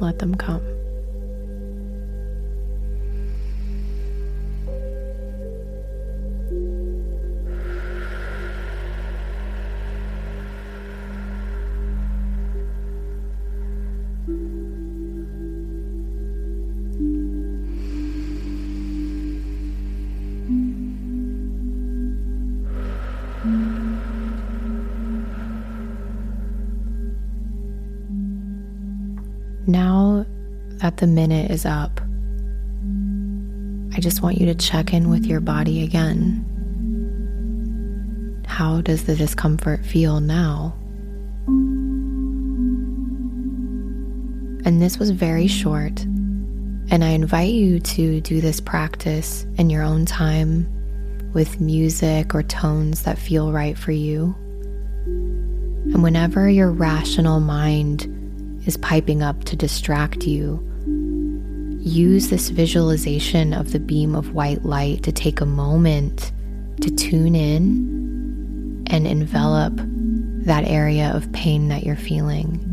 Let 0.00 0.18
them 0.18 0.34
come. 0.34 0.79
Is 31.50 31.66
up, 31.66 32.00
I 33.92 34.00
just 34.00 34.22
want 34.22 34.38
you 34.38 34.46
to 34.46 34.54
check 34.54 34.94
in 34.94 35.10
with 35.10 35.26
your 35.26 35.40
body 35.40 35.82
again. 35.82 36.46
How 38.46 38.80
does 38.80 39.04
the 39.04 39.16
discomfort 39.16 39.84
feel 39.84 40.20
now? 40.20 40.74
And 44.64 44.80
this 44.80 44.98
was 44.98 45.10
very 45.10 45.48
short, 45.48 46.00
and 46.02 47.02
I 47.02 47.08
invite 47.08 47.52
you 47.52 47.80
to 47.80 48.20
do 48.20 48.40
this 48.40 48.60
practice 48.60 49.44
in 49.56 49.70
your 49.70 49.82
own 49.82 50.04
time 50.04 50.68
with 51.32 51.60
music 51.60 52.34
or 52.34 52.42
tones 52.42 53.02
that 53.02 53.18
feel 53.18 53.52
right 53.52 53.76
for 53.76 53.92
you. 53.92 54.34
And 55.06 56.02
whenever 56.02 56.48
your 56.48 56.70
rational 56.70 57.40
mind 57.40 58.06
is 58.66 58.76
piping 58.76 59.22
up 59.22 59.44
to 59.44 59.56
distract 59.56 60.26
you, 60.26 60.64
use 61.80 62.28
this 62.28 62.50
visualization 62.50 63.54
of 63.54 63.72
the 63.72 63.80
beam 63.80 64.14
of 64.14 64.34
white 64.34 64.64
light 64.64 65.02
to 65.02 65.12
take 65.12 65.40
a 65.40 65.46
moment 65.46 66.32
to 66.80 66.90
tune 66.90 67.34
in 67.34 68.84
and 68.88 69.06
envelop 69.06 69.72
that 70.44 70.66
area 70.66 71.10
of 71.14 71.30
pain 71.32 71.68
that 71.68 71.84
you're 71.84 71.96
feeling. 71.96 72.66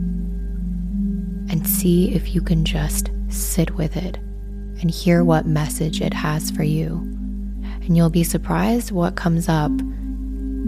And 1.50 1.66
see 1.66 2.14
if 2.14 2.36
you 2.36 2.42
can 2.42 2.66
just 2.66 3.10
sit 3.30 3.76
with 3.76 3.96
it 3.96 4.18
and 4.18 4.92
hear 4.92 5.24
what 5.24 5.46
message 5.46 6.02
it 6.02 6.14
has 6.14 6.52
for 6.52 6.64
you. 6.64 6.98
And 7.64 7.96
you'll 7.96 8.10
be 8.10 8.24
surprised 8.24 8.92
what 8.92 9.16
comes 9.16 9.48
up 9.48 9.72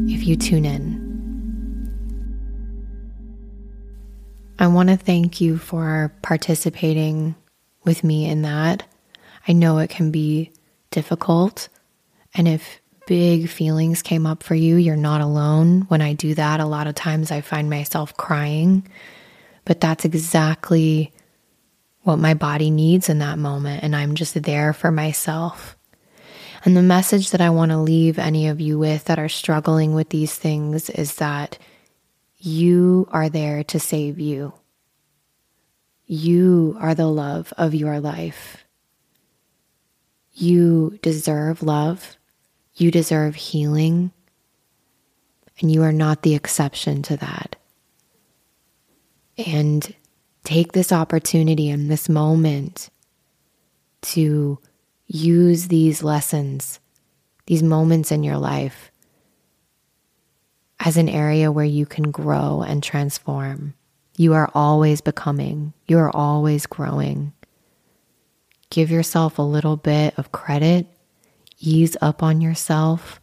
if 0.07 0.25
you 0.25 0.37
tune 0.37 0.65
in. 0.65 1.09
I 4.57 4.67
want 4.67 4.89
to 4.89 4.97
thank 4.97 5.41
you 5.41 5.57
for 5.57 6.13
participating 6.21 7.35
with 7.89 8.03
me 8.03 8.29
in 8.29 8.43
that. 8.43 8.83
I 9.47 9.53
know 9.53 9.79
it 9.79 9.89
can 9.89 10.11
be 10.11 10.51
difficult. 10.91 11.69
And 12.35 12.47
if 12.47 12.79
big 13.07 13.49
feelings 13.49 14.03
came 14.03 14.27
up 14.27 14.43
for 14.43 14.53
you, 14.53 14.75
you're 14.75 14.95
not 14.95 15.21
alone. 15.21 15.81
When 15.87 15.99
I 15.99 16.13
do 16.13 16.35
that, 16.35 16.59
a 16.59 16.67
lot 16.67 16.85
of 16.85 16.93
times 16.93 17.31
I 17.31 17.41
find 17.41 17.67
myself 17.67 18.15
crying. 18.15 18.87
But 19.65 19.81
that's 19.81 20.05
exactly 20.05 21.11
what 22.03 22.19
my 22.19 22.35
body 22.35 22.69
needs 22.69 23.09
in 23.09 23.17
that 23.19 23.39
moment. 23.39 23.83
And 23.83 23.95
I'm 23.95 24.13
just 24.13 24.39
there 24.39 24.71
for 24.71 24.91
myself. 24.91 25.75
And 26.63 26.77
the 26.77 26.83
message 26.83 27.31
that 27.31 27.41
I 27.41 27.49
want 27.49 27.71
to 27.71 27.79
leave 27.79 28.19
any 28.19 28.49
of 28.49 28.61
you 28.61 28.77
with 28.77 29.05
that 29.05 29.17
are 29.17 29.29
struggling 29.29 29.95
with 29.95 30.09
these 30.09 30.35
things 30.35 30.91
is 30.91 31.15
that 31.15 31.57
you 32.37 33.07
are 33.09 33.29
there 33.29 33.63
to 33.63 33.79
save 33.79 34.19
you. 34.19 34.53
You 36.11 36.75
are 36.79 36.95
the 36.95 37.05
love 37.05 37.53
of 37.55 37.75
your 37.75 37.99
life. 37.99 38.65
You 40.33 40.97
deserve 41.03 41.61
love. 41.61 42.17
You 42.73 42.89
deserve 42.89 43.35
healing. 43.35 44.11
And 45.59 45.71
you 45.71 45.83
are 45.83 45.91
not 45.91 46.23
the 46.23 46.33
exception 46.33 47.03
to 47.03 47.17
that. 47.17 47.57
And 49.37 49.93
take 50.43 50.71
this 50.71 50.91
opportunity 50.91 51.69
and 51.69 51.91
this 51.91 52.09
moment 52.09 52.89
to 54.01 54.57
use 55.05 55.67
these 55.67 56.01
lessons, 56.01 56.79
these 57.45 57.61
moments 57.61 58.11
in 58.11 58.23
your 58.23 58.37
life 58.37 58.91
as 60.79 60.97
an 60.97 61.07
area 61.07 61.51
where 61.51 61.65
you 61.65 61.85
can 61.85 62.09
grow 62.09 62.63
and 62.63 62.81
transform. 62.81 63.75
You 64.19 64.33
are 64.33 64.51
always 64.53 64.99
becoming, 64.99 65.71
you 65.87 65.97
are 65.97 66.13
always 66.13 66.65
growing. 66.65 67.31
Give 68.69 68.91
yourself 68.91 69.39
a 69.39 69.43
little 69.43 69.77
bit 69.77 70.13
of 70.19 70.33
credit, 70.33 70.87
ease 71.57 71.95
up 72.01 72.21
on 72.21 72.41
yourself, 72.41 73.21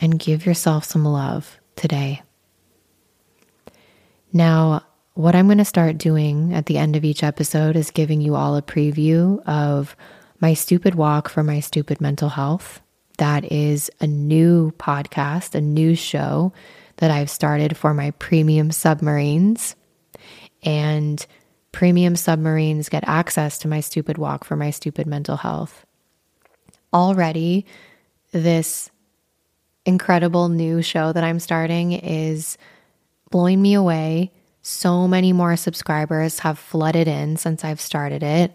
and 0.00 0.18
give 0.18 0.44
yourself 0.44 0.82
some 0.82 1.04
love 1.04 1.60
today. 1.76 2.22
Now, 4.32 4.82
what 5.14 5.36
I'm 5.36 5.46
going 5.46 5.58
to 5.58 5.64
start 5.64 5.98
doing 5.98 6.52
at 6.52 6.66
the 6.66 6.76
end 6.76 6.96
of 6.96 7.04
each 7.04 7.22
episode 7.22 7.76
is 7.76 7.92
giving 7.92 8.20
you 8.20 8.34
all 8.34 8.56
a 8.56 8.62
preview 8.62 9.40
of 9.46 9.94
my 10.40 10.52
stupid 10.52 10.96
walk 10.96 11.28
for 11.28 11.44
my 11.44 11.60
stupid 11.60 12.00
mental 12.00 12.30
health 12.30 12.80
that 13.20 13.52
is 13.52 13.88
a 14.00 14.06
new 14.06 14.72
podcast, 14.72 15.54
a 15.54 15.60
new 15.60 15.94
show 15.94 16.52
that 17.00 17.10
I've 17.10 17.30
started 17.30 17.76
for 17.76 17.92
my 17.92 18.12
premium 18.12 18.70
submarines. 18.70 19.74
And 20.62 21.26
premium 21.72 22.14
submarines 22.14 22.88
get 22.88 23.04
access 23.06 23.58
to 23.58 23.68
my 23.68 23.80
stupid 23.80 24.18
walk 24.18 24.44
for 24.44 24.56
my 24.56 24.70
stupid 24.70 25.06
mental 25.06 25.36
health. 25.36 25.84
Already, 26.92 27.66
this 28.32 28.90
incredible 29.86 30.48
new 30.48 30.82
show 30.82 31.12
that 31.12 31.24
I'm 31.24 31.40
starting 31.40 31.92
is 31.92 32.58
blowing 33.30 33.62
me 33.62 33.74
away. 33.74 34.32
So 34.62 35.08
many 35.08 35.32
more 35.32 35.56
subscribers 35.56 36.40
have 36.40 36.58
flooded 36.58 37.08
in 37.08 37.36
since 37.38 37.64
I've 37.64 37.80
started 37.80 38.22
it. 38.22 38.52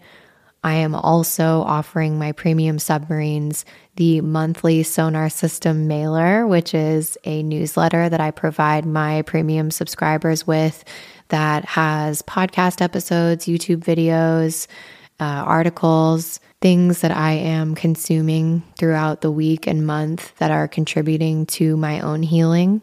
I 0.64 0.74
am 0.74 0.94
also 0.94 1.62
offering 1.62 2.18
my 2.18 2.32
premium 2.32 2.78
submarines 2.78 3.64
the 3.96 4.20
monthly 4.20 4.82
sonar 4.82 5.28
system 5.28 5.86
mailer, 5.86 6.46
which 6.46 6.74
is 6.74 7.16
a 7.24 7.42
newsletter 7.42 8.08
that 8.08 8.20
I 8.20 8.30
provide 8.30 8.84
my 8.84 9.22
premium 9.22 9.70
subscribers 9.70 10.46
with 10.46 10.84
that 11.28 11.64
has 11.64 12.22
podcast 12.22 12.80
episodes, 12.82 13.46
YouTube 13.46 13.84
videos, 13.84 14.66
uh, 15.20 15.24
articles, 15.24 16.40
things 16.60 17.00
that 17.00 17.10
I 17.10 17.32
am 17.32 17.74
consuming 17.74 18.62
throughout 18.78 19.20
the 19.20 19.30
week 19.30 19.66
and 19.66 19.86
month 19.86 20.36
that 20.38 20.50
are 20.50 20.68
contributing 20.68 21.46
to 21.46 21.76
my 21.76 22.00
own 22.00 22.22
healing. 22.22 22.82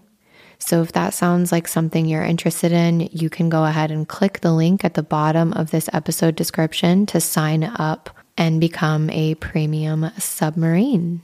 So, 0.65 0.81
if 0.81 0.93
that 0.93 1.13
sounds 1.13 1.51
like 1.51 1.67
something 1.67 2.05
you're 2.05 2.23
interested 2.23 2.71
in, 2.71 3.09
you 3.11 3.29
can 3.29 3.49
go 3.49 3.65
ahead 3.65 3.91
and 3.91 4.07
click 4.07 4.39
the 4.39 4.53
link 4.53 4.85
at 4.85 4.93
the 4.93 5.03
bottom 5.03 5.51
of 5.51 5.71
this 5.71 5.89
episode 5.91 6.37
description 6.37 7.05
to 7.07 7.19
sign 7.19 7.65
up 7.65 8.09
and 8.37 8.61
become 8.61 9.09
a 9.09 9.35
premium 9.35 10.09
submarine. 10.17 11.21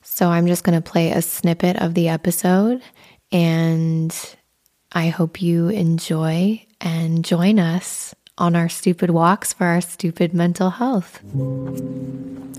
So, 0.00 0.30
I'm 0.30 0.46
just 0.46 0.64
going 0.64 0.80
to 0.80 0.90
play 0.90 1.10
a 1.10 1.20
snippet 1.20 1.76
of 1.76 1.92
the 1.92 2.08
episode 2.08 2.80
and 3.30 4.16
I 4.92 5.08
hope 5.08 5.42
you 5.42 5.68
enjoy 5.68 6.64
and 6.80 7.22
join 7.22 7.58
us 7.58 8.14
on 8.38 8.56
our 8.56 8.70
stupid 8.70 9.10
walks 9.10 9.52
for 9.52 9.66
our 9.66 9.82
stupid 9.82 10.32
mental 10.32 10.70
health. 10.70 11.20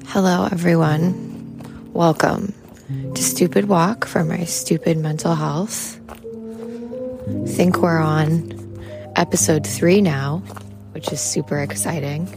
Hello, 0.10 0.47
everyone. 0.51 1.91
Welcome 1.91 2.53
to 3.15 3.23
Stupid 3.23 3.65
Walk 3.65 4.06
for 4.06 4.23
my 4.23 4.43
stupid 4.43 4.97
mental 4.97 5.34
health. 5.34 5.99
Think 7.47 7.77
we're 7.77 7.99
on 7.99 8.81
episode 9.15 9.65
three 9.65 10.01
now, 10.01 10.38
which 10.91 11.11
is 11.11 11.19
super 11.22 11.60
exciting. 11.60 12.27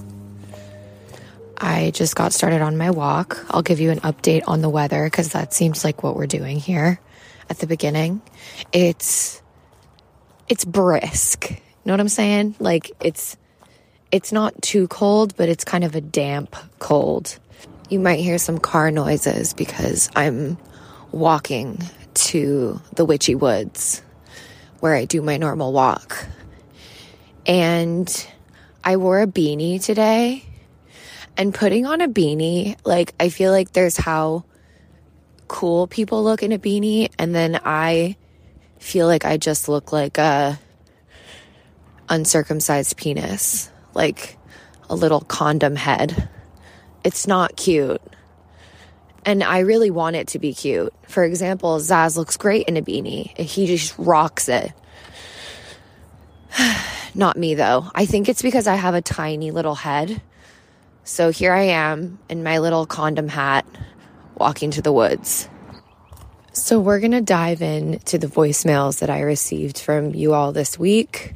I 1.58 1.90
just 1.92 2.16
got 2.16 2.32
started 2.32 2.62
on 2.62 2.76
my 2.76 2.90
walk. 2.90 3.44
I'll 3.50 3.62
give 3.62 3.80
you 3.80 3.90
an 3.90 4.00
update 4.00 4.42
on 4.46 4.62
the 4.62 4.68
weather 4.68 5.04
because 5.04 5.30
that 5.30 5.52
seems 5.52 5.84
like 5.84 6.02
what 6.02 6.16
we're 6.16 6.26
doing 6.26 6.58
here 6.58 7.00
at 7.50 7.58
the 7.58 7.66
beginning. 7.66 8.22
It's 8.72 9.42
it's 10.48 10.64
brisk 10.64 11.62
know 11.84 11.92
what 11.92 12.00
I'm 12.00 12.08
saying? 12.08 12.54
Like 12.58 12.92
it's 13.00 13.36
it's 14.10 14.32
not 14.32 14.60
too 14.62 14.88
cold, 14.88 15.36
but 15.36 15.48
it's 15.48 15.64
kind 15.64 15.84
of 15.84 15.94
a 15.94 16.00
damp 16.00 16.54
cold. 16.78 17.38
You 17.88 17.98
might 17.98 18.20
hear 18.20 18.38
some 18.38 18.58
car 18.58 18.90
noises 18.90 19.54
because 19.54 20.10
I'm 20.14 20.58
walking 21.10 21.82
to 22.14 22.80
the 22.94 23.04
witchy 23.04 23.34
woods 23.34 24.02
where 24.82 24.96
I 24.96 25.04
do 25.04 25.22
my 25.22 25.36
normal 25.36 25.72
walk. 25.72 26.26
And 27.46 28.26
I 28.82 28.96
wore 28.96 29.22
a 29.22 29.28
beanie 29.28 29.80
today. 29.80 30.44
And 31.36 31.54
putting 31.54 31.86
on 31.86 32.00
a 32.00 32.08
beanie, 32.08 32.76
like, 32.84 33.14
I 33.20 33.28
feel 33.28 33.52
like 33.52 33.74
there's 33.74 33.96
how 33.96 34.42
cool 35.46 35.86
people 35.86 36.24
look 36.24 36.42
in 36.42 36.50
a 36.50 36.58
beanie. 36.58 37.12
And 37.16 37.32
then 37.32 37.60
I 37.64 38.16
feel 38.80 39.06
like 39.06 39.24
I 39.24 39.36
just 39.36 39.68
look 39.68 39.92
like 39.92 40.18
a 40.18 40.58
uncircumcised 42.08 42.96
penis, 42.96 43.70
like 43.94 44.36
a 44.90 44.96
little 44.96 45.20
condom 45.20 45.76
head. 45.76 46.28
It's 47.04 47.28
not 47.28 47.54
cute. 47.54 48.02
And 49.24 49.42
I 49.44 49.60
really 49.60 49.90
want 49.90 50.16
it 50.16 50.28
to 50.28 50.38
be 50.38 50.52
cute. 50.52 50.92
For 51.08 51.24
example, 51.24 51.78
Zaz 51.78 52.16
looks 52.16 52.36
great 52.36 52.66
in 52.66 52.76
a 52.76 52.82
beanie. 52.82 53.36
He 53.38 53.66
just 53.66 53.94
rocks 53.98 54.48
it. 54.48 54.72
Not 57.14 57.36
me 57.36 57.54
though. 57.54 57.90
I 57.94 58.06
think 58.06 58.28
it's 58.28 58.42
because 58.42 58.66
I 58.66 58.74
have 58.74 58.94
a 58.94 59.02
tiny 59.02 59.50
little 59.50 59.74
head. 59.74 60.20
So 61.04 61.30
here 61.30 61.52
I 61.52 61.62
am 61.62 62.18
in 62.28 62.42
my 62.42 62.58
little 62.58 62.86
condom 62.86 63.28
hat 63.28 63.66
walking 64.36 64.70
to 64.72 64.82
the 64.82 64.92
woods. 64.92 65.48
So 66.52 66.80
we're 66.80 67.00
going 67.00 67.12
to 67.12 67.20
dive 67.20 67.62
in 67.62 67.98
to 68.00 68.18
the 68.18 68.26
voicemails 68.26 69.00
that 69.00 69.08
I 69.08 69.20
received 69.20 69.78
from 69.78 70.14
you 70.14 70.34
all 70.34 70.52
this 70.52 70.78
week. 70.78 71.34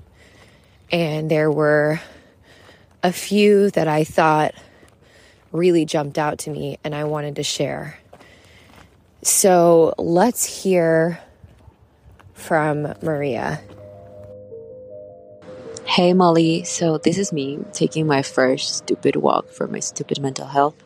And 0.93 1.31
there 1.31 1.51
were 1.51 2.01
a 3.03 3.13
few 3.13 3.71
that 3.71 3.89
I 3.89 4.05
thought 4.05 4.55
really 5.57 5.85
jumped 5.85 6.19
out 6.19 6.39
to 6.41 6.51
me 6.51 6.79
and 6.85 6.95
I 6.95 7.05
wanted 7.05 7.37
to 7.37 7.43
share. 7.43 7.99
So 9.23 9.95
let's 9.99 10.63
hear 10.63 11.21
from 12.35 12.95
Maria. 13.03 13.61
Hey 15.85 16.13
Molly, 16.13 16.65
so 16.65 16.99
this 16.99 17.17
is 17.17 17.33
me 17.33 17.59
taking 17.73 18.07
my 18.07 18.23
first 18.23 18.77
stupid 18.77 19.17
walk 19.17 19.49
for 19.49 19.67
my 19.67 19.81
stupid 19.81 20.21
mental 20.21 20.47
health. 20.47 20.77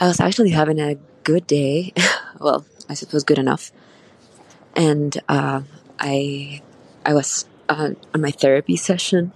I 0.00 0.06
was 0.06 0.20
actually 0.20 0.50
having 0.50 0.80
a 0.80 0.96
good 1.24 1.46
day. 1.46 1.92
well, 2.40 2.64
I 2.88 2.94
suppose 2.94 3.24
good 3.24 3.38
enough. 3.38 3.70
And 4.74 5.16
uh, 5.28 5.62
I 5.98 6.62
I 7.04 7.14
was 7.14 7.44
uh, 7.68 7.90
on 8.14 8.20
my 8.20 8.30
therapy 8.30 8.76
session. 8.76 9.32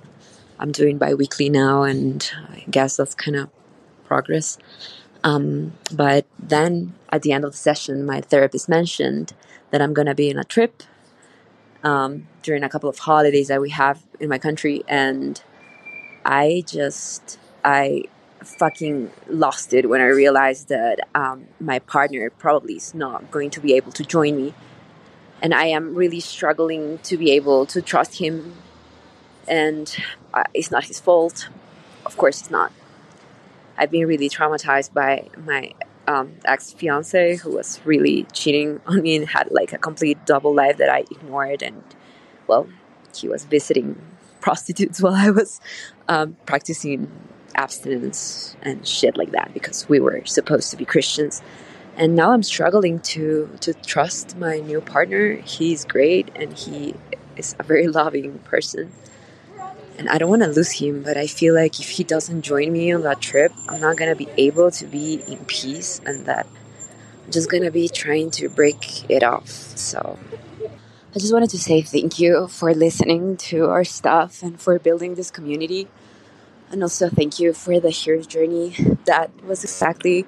I'm 0.59 0.73
doing 0.73 0.97
bi-weekly 0.97 1.51
now, 1.51 1.83
and 1.83 2.29
I 2.51 2.65
guess 2.71 2.97
that's 2.97 3.15
kind 3.15 3.37
of 3.37 3.51
progress. 4.07 4.59
Um, 5.25 5.73
but 5.93 6.27
then 6.39 6.95
at 7.11 7.23
the 7.23 7.33
end 7.33 7.45
of 7.45 7.53
the 7.53 7.57
session, 7.57 8.07
my 8.07 8.21
therapist 8.21 8.69
mentioned 8.69 9.33
that 9.71 9.83
I'm 9.83 9.93
going 9.93 10.07
to 10.07 10.15
be 10.15 10.31
in 10.31 10.39
a 10.39 10.45
trip 10.45 10.83
um, 11.83 12.29
during 12.43 12.63
a 12.63 12.69
couple 12.69 12.89
of 12.89 12.99
holidays 12.99 13.49
that 13.49 13.61
we 13.61 13.71
have 13.71 14.03
in 14.21 14.29
my 14.29 14.39
country, 14.39 14.85
and 14.89 15.43
I 16.25 16.65
just 16.67 17.39
I 17.65 18.05
fucking 18.43 19.11
lost 19.29 19.73
it 19.73 19.89
when 19.89 20.01
I 20.01 20.07
realized 20.07 20.69
that 20.69 21.01
um, 21.15 21.47
my 21.59 21.81
partner 21.81 22.31
probably 22.31 22.75
is 22.75 22.95
not 22.95 23.31
going 23.31 23.51
to 23.51 23.61
be 23.61 23.75
able 23.75 23.93
to 23.93 24.05
join 24.05 24.37
me 24.37 24.55
and 25.43 25.55
I 25.55 25.67
am 25.67 25.95
really 25.95 26.21
struggling 26.21 26.99
to 27.05 27.17
be 27.17 27.33
able 27.33 27.67
to 27.67 27.83
trust 27.83 28.19
him. 28.19 28.55
And 29.47 29.95
uh, 30.33 30.45
it's 30.55 30.71
not 30.71 30.85
his 30.85 30.99
fault. 30.99 31.49
Of 32.05 32.17
course, 32.17 32.41
it's 32.41 32.51
not. 32.51 32.73
I've 33.77 33.91
been 33.91 34.07
really 34.07 34.29
traumatized 34.29 34.93
by 34.93 35.29
my 35.45 35.73
um, 36.07 36.35
ex 36.45 36.73
fiance 36.73 37.37
who 37.37 37.53
was 37.53 37.81
really 37.85 38.25
cheating 38.33 38.81
on 38.87 39.03
me 39.03 39.17
and 39.17 39.29
had 39.29 39.51
like 39.51 39.73
a 39.73 39.79
complete 39.79 40.25
double 40.27 40.55
life 40.55 40.77
that 40.79 40.89
I 40.89 41.01
ignored. 41.11 41.63
And 41.63 41.83
well, 42.47 42.69
he 43.15 43.29
was 43.29 43.45
visiting 43.45 44.01
prostitutes 44.41 45.01
while 45.03 45.15
I 45.15 45.31
was 45.31 45.61
um, 46.09 46.37
practicing 46.47 47.11
abstinence 47.55 48.55
and 48.63 48.87
shit 48.87 49.17
like 49.17 49.31
that 49.31 49.53
because 49.55 49.89
we 49.89 49.99
were 49.99 50.21
supposed 50.27 50.71
to 50.71 50.77
be 50.77 50.85
Christians 50.85 51.43
and 51.97 52.15
now 52.15 52.33
I'm 52.33 52.43
struggling 52.43 53.01
to 53.01 53.51
to 53.61 53.75
trust 53.75 54.37
my 54.37 54.59
new 54.59 54.81
partner. 54.81 55.37
He's 55.37 55.85
great 55.85 56.31
and 56.37 56.53
he 56.53 56.95
is 57.37 57.57
a 57.59 57.63
very 57.63 57.89
loving 57.89 58.39
person. 58.41 58.93
And 59.99 60.09
I 60.09 60.19
don't 60.19 60.29
want 60.29 60.43
to 60.43 60.49
lose 60.49 60.73
him, 60.73 61.03
but 61.03 61.17
I 61.17 61.27
feel 61.27 61.55
like 61.55 61.81
if 61.81 61.89
he 61.89 62.05
doesn't 62.05 62.43
join 62.43 62.73
me 62.73 62.93
on 62.93 63.03
that 63.03 63.21
trip, 63.21 63.53
I'm 63.69 63.81
not 63.81 63.97
going 63.97 64.11
to 64.11 64.17
be 64.17 64.29
able 64.37 64.71
to 64.73 64.87
be 64.87 65.23
in 65.27 65.45
peace 65.47 66.01
and 66.05 66.27
that 66.27 66.47
I'm 67.25 67.33
just 67.33 67.51
going 67.51 67.63
to 67.63 67.71
be 67.71 67.89
trying 67.89 68.31
to 68.33 68.49
break 68.49 69.11
it 69.11 69.23
off. 69.23 69.49
So 69.49 70.19
I 71.15 71.19
just 71.19 71.33
wanted 71.33 71.51
to 71.51 71.59
say 71.59 71.81
thank 71.81 72.19
you 72.19 72.47
for 72.49 72.75
listening 72.75 73.39
to 73.49 73.71
our 73.71 73.85
stuff 73.85 74.43
and 74.43 74.61
for 74.61 74.79
building 74.79 75.15
this 75.15 75.31
community. 75.31 75.89
And 76.71 76.83
also 76.83 77.09
thank 77.09 77.41
you 77.41 77.55
for 77.55 77.81
the 77.81 77.91
hero's 77.91 78.27
journey. 78.27 78.75
That 79.07 79.31
was 79.45 79.65
exactly 79.65 80.27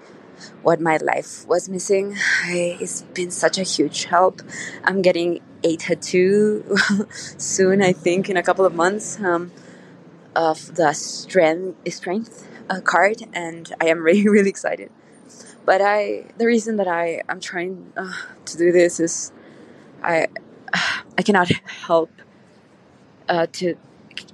what 0.62 0.80
my 0.80 0.96
life 0.96 1.46
was 1.46 1.68
missing. 1.68 2.16
I, 2.44 2.78
it's 2.80 3.02
been 3.02 3.30
such 3.30 3.58
a 3.58 3.64
huge 3.64 4.04
help. 4.04 4.40
I'm 4.84 5.02
getting 5.02 5.40
a 5.62 5.76
tattoo 5.76 6.76
soon, 7.10 7.82
I 7.82 7.92
think, 7.92 8.28
in 8.28 8.36
a 8.36 8.42
couple 8.42 8.64
of 8.64 8.74
months 8.74 9.20
um, 9.20 9.52
of 10.34 10.74
the 10.76 10.92
strength 10.92 11.92
strength 11.92 12.48
uh, 12.70 12.80
card, 12.80 13.22
and 13.32 13.72
I 13.80 13.86
am 13.86 13.98
really 14.02 14.28
really 14.28 14.50
excited. 14.50 14.90
But 15.64 15.82
I, 15.82 16.24
the 16.38 16.46
reason 16.46 16.76
that 16.76 16.88
I 16.88 17.22
am 17.28 17.40
trying 17.40 17.92
uh, 17.96 18.12
to 18.46 18.56
do 18.56 18.72
this 18.72 19.00
is, 19.00 19.32
I, 20.02 20.28
I 20.72 21.22
cannot 21.22 21.48
help 21.48 22.10
uh, 23.28 23.46
to 23.52 23.76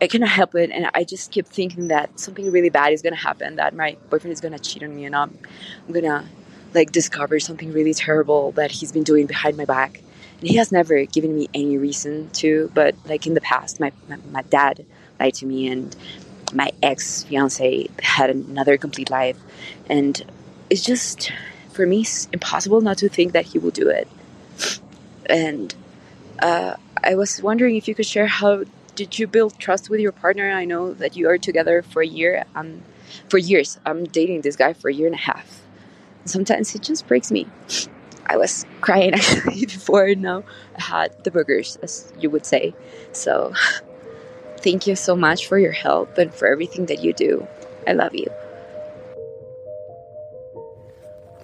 I 0.00 0.06
cannot 0.06 0.30
help 0.30 0.54
it, 0.54 0.70
and 0.70 0.90
I 0.94 1.04
just 1.04 1.30
keep 1.30 1.46
thinking 1.46 1.88
that 1.88 2.18
something 2.18 2.50
really 2.50 2.70
bad 2.70 2.92
is 2.92 3.02
gonna 3.02 3.16
happen. 3.16 3.56
That 3.56 3.74
my 3.74 3.96
boyfriend 4.10 4.32
is 4.32 4.40
gonna 4.40 4.58
cheat 4.58 4.82
on 4.82 4.94
me, 4.94 5.04
and 5.04 5.14
I'm, 5.14 5.38
I'm 5.86 5.92
gonna 5.92 6.24
like 6.72 6.92
discover 6.92 7.38
something 7.40 7.72
really 7.72 7.94
terrible 7.94 8.52
that 8.52 8.70
he's 8.70 8.92
been 8.92 9.02
doing 9.02 9.26
behind 9.26 9.56
my 9.56 9.64
back. 9.64 10.02
He 10.44 10.56
has 10.56 10.70
never 10.70 11.04
given 11.04 11.34
me 11.34 11.48
any 11.54 11.78
reason 11.78 12.30
to, 12.34 12.70
but 12.74 12.94
like 13.06 13.26
in 13.26 13.34
the 13.34 13.40
past, 13.40 13.80
my 13.80 13.92
my, 14.08 14.16
my 14.30 14.42
dad 14.42 14.84
lied 15.18 15.34
to 15.34 15.46
me, 15.46 15.68
and 15.68 15.94
my 16.52 16.70
ex 16.82 17.24
fiance 17.24 17.88
had 18.02 18.30
another 18.30 18.76
complete 18.76 19.10
life, 19.10 19.38
and 19.88 20.24
it's 20.70 20.82
just 20.82 21.32
for 21.74 21.86
me, 21.86 22.02
it's 22.02 22.28
impossible 22.32 22.80
not 22.80 22.98
to 22.98 23.08
think 23.08 23.32
that 23.32 23.46
he 23.46 23.58
will 23.58 23.70
do 23.72 23.88
it. 23.88 24.08
And 25.26 25.74
uh, 26.40 26.76
I 27.02 27.16
was 27.16 27.42
wondering 27.42 27.76
if 27.76 27.88
you 27.88 27.94
could 27.94 28.06
share 28.06 28.26
how 28.26 28.64
did 28.94 29.18
you 29.18 29.26
build 29.26 29.58
trust 29.58 29.90
with 29.90 30.00
your 30.00 30.12
partner? 30.12 30.50
I 30.50 30.64
know 30.64 30.94
that 30.94 31.16
you 31.16 31.28
are 31.28 31.36
together 31.36 31.82
for 31.82 32.00
a 32.00 32.06
year. 32.06 32.44
Um, 32.54 32.82
for 33.28 33.38
years, 33.38 33.78
I'm 33.84 34.04
dating 34.04 34.42
this 34.42 34.56
guy 34.56 34.72
for 34.72 34.88
a 34.88 34.94
year 34.94 35.06
and 35.06 35.14
a 35.14 35.18
half. 35.18 35.62
Sometimes 36.24 36.74
it 36.74 36.82
just 36.82 37.06
breaks 37.06 37.30
me. 37.30 37.46
I 38.26 38.36
was 38.36 38.64
crying 38.80 39.14
actually 39.14 39.66
before. 39.66 40.14
Now 40.14 40.44
I 40.76 40.82
had 40.82 41.24
the 41.24 41.30
boogers, 41.30 41.78
as 41.82 42.12
you 42.18 42.30
would 42.30 42.46
say. 42.46 42.74
So, 43.12 43.52
thank 44.58 44.86
you 44.86 44.96
so 44.96 45.14
much 45.14 45.46
for 45.46 45.58
your 45.58 45.72
help 45.72 46.16
and 46.18 46.32
for 46.32 46.48
everything 46.48 46.86
that 46.86 47.00
you 47.02 47.12
do. 47.12 47.46
I 47.86 47.92
love 47.92 48.14
you. 48.14 48.26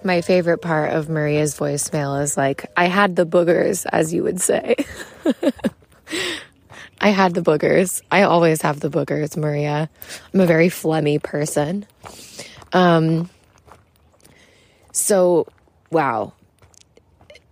My 0.03 0.21
favorite 0.21 0.63
part 0.63 0.93
of 0.93 1.09
Maria's 1.09 1.55
voicemail 1.57 2.21
is 2.23 2.35
like, 2.35 2.65
I 2.75 2.85
had 2.85 3.15
the 3.15 3.25
boogers, 3.25 3.85
as 3.91 4.11
you 4.11 4.23
would 4.23 4.41
say. 4.41 4.75
I 7.01 7.09
had 7.09 7.35
the 7.35 7.41
boogers. 7.41 8.01
I 8.11 8.23
always 8.23 8.63
have 8.63 8.79
the 8.79 8.89
boogers, 8.89 9.37
Maria. 9.37 9.89
I'm 10.33 10.39
a 10.39 10.47
very 10.47 10.69
phlegmy 10.69 11.21
person. 11.21 11.85
Um, 12.73 13.29
so, 14.91 15.47
wow. 15.91 16.33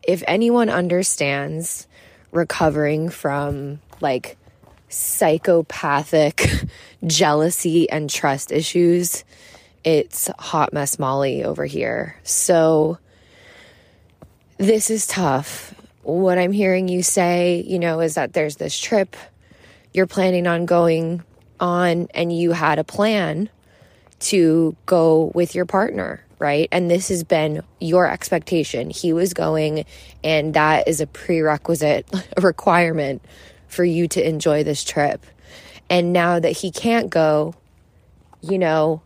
If 0.04 0.24
anyone 0.28 0.70
understands 0.70 1.88
recovering 2.32 3.10
from 3.10 3.80
like 4.02 4.38
psychopathic 4.90 6.50
jealousy 7.06 7.90
and 7.90 8.10
trust 8.10 8.52
issues, 8.52 9.24
it's 9.84 10.30
hot 10.40 10.74
mess 10.74 11.00
Molly 11.00 11.44
over 11.44 11.66
here. 11.66 12.18
So, 12.24 12.98
this 14.58 14.90
is 14.90 15.08
tough. 15.08 15.74
What 16.04 16.38
I'm 16.38 16.52
hearing 16.52 16.88
you 16.88 17.02
say, 17.02 17.64
you 17.66 17.80
know, 17.80 18.02
is 18.02 18.16
that 18.16 18.34
there's 18.34 18.58
this 18.58 18.78
trip 18.78 19.16
you're 19.94 20.08
planning 20.08 20.48
on 20.48 20.66
going 20.66 21.24
on 21.60 22.08
and 22.14 22.36
you 22.36 22.52
had 22.52 22.80
a 22.80 22.84
plan 22.84 23.50
to 24.20 24.76
go 24.86 25.32
with 25.34 25.56
your 25.56 25.66
partner, 25.66 26.24
right? 26.40 26.70
And 26.72 26.90
this 26.90 27.10
has 27.10 27.24
been 27.24 27.64
your 27.80 28.10
expectation. 28.10 28.90
He 28.90 29.14
was 29.14 29.34
going, 29.34 29.86
and 30.24 30.54
that 30.54 30.88
is 30.88 31.02
a 31.02 31.08
prerequisite, 31.08 32.08
a 32.38 32.42
requirement 32.42 33.22
for 33.68 33.84
you 33.84 34.08
to 34.08 34.28
enjoy 34.28 34.64
this 34.64 34.84
trip. 34.84 35.26
And 35.90 36.14
now 36.14 36.40
that 36.40 36.52
he 36.52 36.72
can't 36.72 37.10
go, 37.10 37.54
you 38.42 38.58
know, 38.58 39.02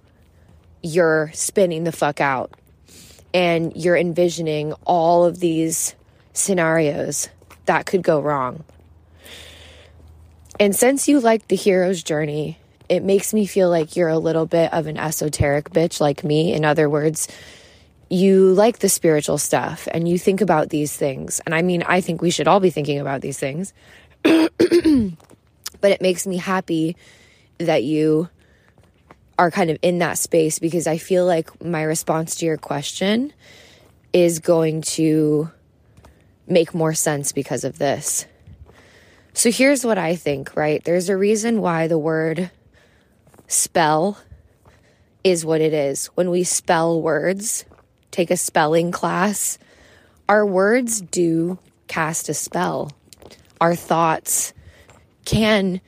you're 0.82 1.32
spinning 1.34 1.86
the 1.86 1.92
fuck 1.92 2.22
out 2.22 2.52
and 3.34 3.76
you're 3.76 3.96
envisioning 3.96 4.74
all 4.86 5.26
of 5.26 5.40
these 5.40 5.96
scenarios 6.34 7.30
that 7.66 7.86
could 7.86 8.04
go 8.04 8.20
wrong. 8.20 8.64
And 10.60 10.76
since 10.76 11.08
you 11.08 11.20
like 11.20 11.48
the 11.48 11.56
hero's 11.56 12.04
journey, 12.04 12.60
it 12.90 13.04
makes 13.04 13.34
me 13.34 13.46
feel 13.46 13.70
like 13.70 13.96
you're 13.96 14.10
a 14.10 14.18
little 14.18 14.46
bit 14.46 14.74
of 14.74 14.88
an 14.88 14.98
esoteric 14.98 15.70
bitch 15.72 16.00
like 16.00 16.24
me. 16.24 16.54
In 16.54 16.66
other 16.66 16.90
words, 16.90 17.28
you 18.10 18.54
like 18.54 18.80
the 18.80 18.90
spiritual 18.90 19.38
stuff 19.38 19.88
and 19.92 20.08
you 20.08 20.20
think 20.20 20.42
about 20.42 20.70
these 20.70 20.96
things. 20.96 21.42
And 21.46 21.56
I 21.56 21.62
mean, 21.62 21.84
I 21.84 22.02
think 22.02 22.22
we 22.22 22.30
should 22.30 22.48
all 22.48 22.60
be 22.60 22.70
thinking 22.70 23.00
about 23.00 23.22
these 23.22 23.40
things. 23.40 23.74
but 24.24 25.92
it 25.92 26.02
makes 26.02 26.28
me 26.28 26.38
happy 26.38 26.96
that 27.58 27.84
you 27.84 28.30
are 29.40 29.50
kind 29.50 29.70
of 29.70 29.78
in 29.82 30.00
that 30.00 30.18
space 30.18 30.60
because 30.60 30.86
I 30.86 30.98
feel 30.98 31.26
like 31.26 31.64
my 31.64 31.84
response 31.84 32.36
to 32.36 32.46
your 32.46 32.58
question 32.58 33.34
is 34.12 34.40
going 34.40 34.82
to 34.82 35.50
make 36.48 36.74
more 36.74 36.94
sense 36.94 37.32
because 37.32 37.64
of 37.64 37.80
this. 37.80 38.28
So 39.34 39.50
here's 39.50 39.84
what 39.84 39.98
I 39.98 40.16
think, 40.16 40.56
right? 40.56 40.84
There's 40.84 41.10
a 41.10 41.18
reason 41.18 41.62
why 41.62 41.88
the 41.88 41.98
word 41.98 42.52
spell 43.48 44.18
is 45.24 45.46
what 45.46 45.62
it 45.62 45.74
is. 45.74 46.08
When 46.08 46.30
we 46.30 46.44
spell 46.44 47.02
words, 47.02 47.66
take 48.12 48.32
a 48.32 48.38
spelling 48.38 48.92
class, 48.92 49.58
our 50.28 50.46
words 50.46 51.02
do 51.02 51.60
cast 51.88 52.30
a 52.30 52.34
spell. 52.34 52.92
Our 53.62 53.76
thoughts 53.76 54.54
can 55.26 55.82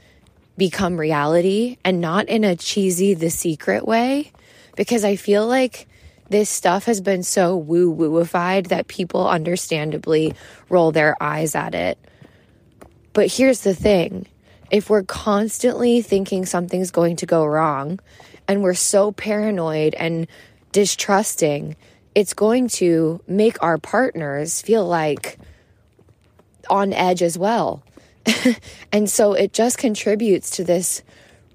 become 0.58 0.98
reality 0.98 1.78
and 1.84 2.00
not 2.00 2.30
in 2.30 2.44
a 2.44 2.56
cheesy, 2.56 3.14
the 3.14 3.30
secret 3.30 3.86
way, 3.86 4.32
because 4.76 5.04
I 5.04 5.16
feel 5.16 5.46
like 5.48 5.88
this 6.30 6.50
stuff 6.50 6.86
has 6.86 7.02
been 7.02 7.24
so 7.24 7.56
woo 7.56 7.94
wooified 7.94 8.68
that 8.68 8.88
people 8.88 9.28
understandably 9.28 10.34
roll 10.70 10.92
their 10.92 11.22
eyes 11.22 11.56
at 11.56 11.76
it. 11.76 11.98
But 13.14 13.32
here's 13.32 13.62
the 13.62 13.76
thing 13.76 14.28
if 14.72 14.90
we're 14.90 15.04
constantly 15.04 16.02
thinking 16.02 16.46
something's 16.46 16.92
going 16.92 17.16
to 17.18 17.26
go 17.26 17.46
wrong 17.46 18.00
and 18.48 18.64
we're 18.64 18.74
so 18.74 19.12
paranoid 19.12 19.96
and 19.96 20.28
distrusting, 20.72 21.76
it's 22.14 22.34
going 22.34 22.68
to 22.68 23.22
make 23.28 23.62
our 23.62 23.78
partners 23.78 24.62
feel 24.62 24.88
like 24.88 25.38
on 26.70 26.94
edge 26.94 27.22
as 27.22 27.38
well. 27.38 27.84
and 28.92 29.10
so 29.10 29.34
it 29.34 29.54
just 29.54 29.78
contributes 29.78 30.50
to 30.52 30.64
this 30.64 31.04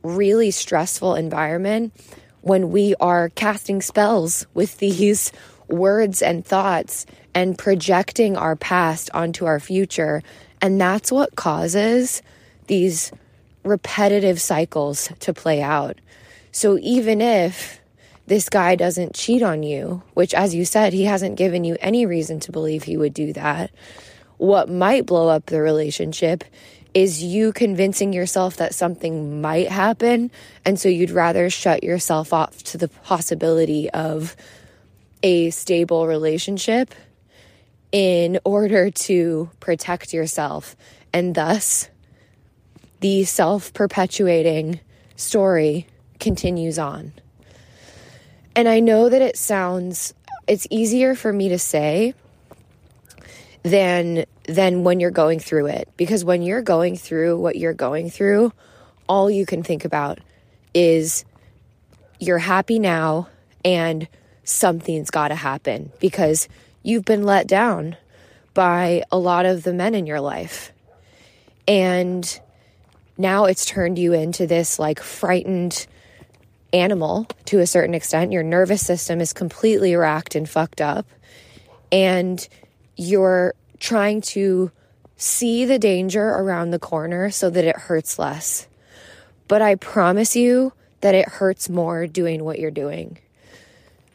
really 0.02 0.50
stressful 0.50 1.14
environment 1.14 1.92
when 2.42 2.70
we 2.70 2.94
are 3.00 3.28
casting 3.30 3.82
spells 3.82 4.46
with 4.54 4.78
these 4.78 5.32
words 5.68 6.22
and 6.22 6.44
thoughts 6.44 7.06
and 7.34 7.56
projecting 7.56 8.36
our 8.36 8.56
past 8.56 9.08
onto 9.14 9.44
our 9.44 9.60
future 9.60 10.22
and 10.60 10.80
that's 10.80 11.12
what 11.12 11.36
causes 11.36 12.22
these 12.70 13.10
repetitive 13.64 14.40
cycles 14.40 15.10
to 15.18 15.34
play 15.34 15.60
out. 15.60 15.98
So 16.52 16.78
even 16.80 17.20
if 17.20 17.80
this 18.26 18.48
guy 18.48 18.76
doesn't 18.76 19.14
cheat 19.14 19.42
on 19.42 19.64
you, 19.64 20.04
which, 20.14 20.34
as 20.34 20.54
you 20.54 20.64
said, 20.64 20.92
he 20.92 21.04
hasn't 21.04 21.36
given 21.36 21.64
you 21.64 21.76
any 21.80 22.06
reason 22.06 22.38
to 22.40 22.52
believe 22.52 22.84
he 22.84 22.96
would 22.96 23.12
do 23.12 23.32
that, 23.32 23.72
what 24.36 24.70
might 24.70 25.04
blow 25.04 25.28
up 25.28 25.46
the 25.46 25.60
relationship 25.60 26.44
is 26.94 27.24
you 27.24 27.52
convincing 27.52 28.12
yourself 28.12 28.56
that 28.58 28.72
something 28.72 29.40
might 29.40 29.68
happen. 29.68 30.30
And 30.64 30.78
so 30.78 30.88
you'd 30.88 31.10
rather 31.10 31.50
shut 31.50 31.82
yourself 31.82 32.32
off 32.32 32.62
to 32.64 32.78
the 32.78 32.88
possibility 32.88 33.90
of 33.90 34.36
a 35.24 35.50
stable 35.50 36.06
relationship 36.06 36.94
in 37.90 38.38
order 38.44 38.90
to 38.90 39.50
protect 39.58 40.12
yourself. 40.12 40.76
And 41.12 41.34
thus, 41.34 41.88
the 43.00 43.24
self 43.24 43.72
perpetuating 43.72 44.80
story 45.16 45.86
continues 46.18 46.78
on. 46.78 47.12
And 48.54 48.68
I 48.68 48.80
know 48.80 49.08
that 49.08 49.22
it 49.22 49.36
sounds, 49.36 50.14
it's 50.46 50.66
easier 50.70 51.14
for 51.14 51.32
me 51.32 51.48
to 51.50 51.58
say 51.58 52.14
than 53.62 54.24
than 54.44 54.84
when 54.84 55.00
you're 55.00 55.10
going 55.10 55.38
through 55.38 55.66
it 55.66 55.88
because 55.98 56.24
when 56.24 56.40
you're 56.42 56.62
going 56.62 56.96
through 56.96 57.38
what 57.38 57.56
you're 57.56 57.74
going 57.74 58.08
through 58.08 58.50
all 59.06 59.30
you 59.30 59.44
can 59.44 59.62
think 59.62 59.84
about 59.84 60.18
is 60.72 61.26
you're 62.18 62.38
happy 62.38 62.78
now 62.78 63.28
and 63.64 64.08
something's 64.44 65.10
got 65.10 65.28
to 65.28 65.34
happen 65.34 65.92
because 66.00 66.48
you've 66.82 67.04
been 67.04 67.24
let 67.24 67.46
down 67.46 67.96
by 68.54 69.02
a 69.10 69.18
lot 69.18 69.46
of 69.46 69.62
the 69.62 69.72
men 69.72 69.94
in 69.94 70.06
your 70.06 70.20
life. 70.20 70.72
And 71.66 72.40
now 73.20 73.44
it's 73.44 73.64
turned 73.64 73.98
you 73.98 74.12
into 74.12 74.46
this 74.46 74.78
like 74.78 75.00
frightened 75.00 75.86
animal 76.72 77.26
to 77.46 77.60
a 77.60 77.66
certain 77.66 77.94
extent. 77.94 78.32
Your 78.32 78.42
nervous 78.42 78.84
system 78.84 79.20
is 79.20 79.32
completely 79.32 79.94
racked 79.94 80.34
and 80.34 80.48
fucked 80.48 80.80
up. 80.80 81.06
And 81.92 82.46
you're 82.96 83.54
trying 83.78 84.20
to 84.20 84.70
see 85.16 85.64
the 85.64 85.78
danger 85.78 86.26
around 86.26 86.70
the 86.70 86.78
corner 86.78 87.30
so 87.30 87.50
that 87.50 87.64
it 87.64 87.76
hurts 87.76 88.18
less. 88.18 88.66
But 89.48 89.62
I 89.62 89.74
promise 89.74 90.36
you 90.36 90.72
that 91.00 91.14
it 91.14 91.28
hurts 91.28 91.68
more 91.68 92.06
doing 92.06 92.44
what 92.44 92.58
you're 92.58 92.70
doing 92.70 93.18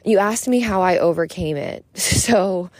you 0.05 0.19
asked 0.19 0.47
me 0.47 0.59
how 0.59 0.81
I 0.81 0.99
overcame 0.99 1.57
it. 1.57 1.83
So, 1.95 2.71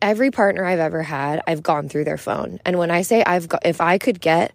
every 0.00 0.30
partner 0.30 0.64
I've 0.64 0.78
ever 0.78 1.02
had, 1.02 1.42
I've 1.46 1.62
gone 1.62 1.88
through 1.88 2.04
their 2.04 2.18
phone. 2.18 2.60
And 2.64 2.78
when 2.78 2.92
I 2.92 3.02
say 3.02 3.24
I've 3.24 3.48
got, 3.48 3.66
if 3.66 3.80
I 3.80 3.98
could 3.98 4.20
get 4.20 4.52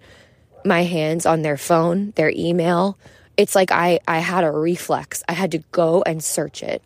my 0.68 0.84
hands 0.84 1.26
on 1.26 1.41
their 1.41 1.57
phone, 1.57 2.11
their 2.15 2.31
email, 2.35 2.98
it's 3.38 3.56
like 3.56 3.72
I, 3.72 3.99
I 4.07 4.19
had 4.19 4.44
a 4.44 4.52
reflex. 4.52 5.23
I 5.27 5.34
had 5.34 5.52
to 5.52 5.60
go 5.72 6.03
and 6.06 6.23
search 6.23 6.64
it. 6.64 6.84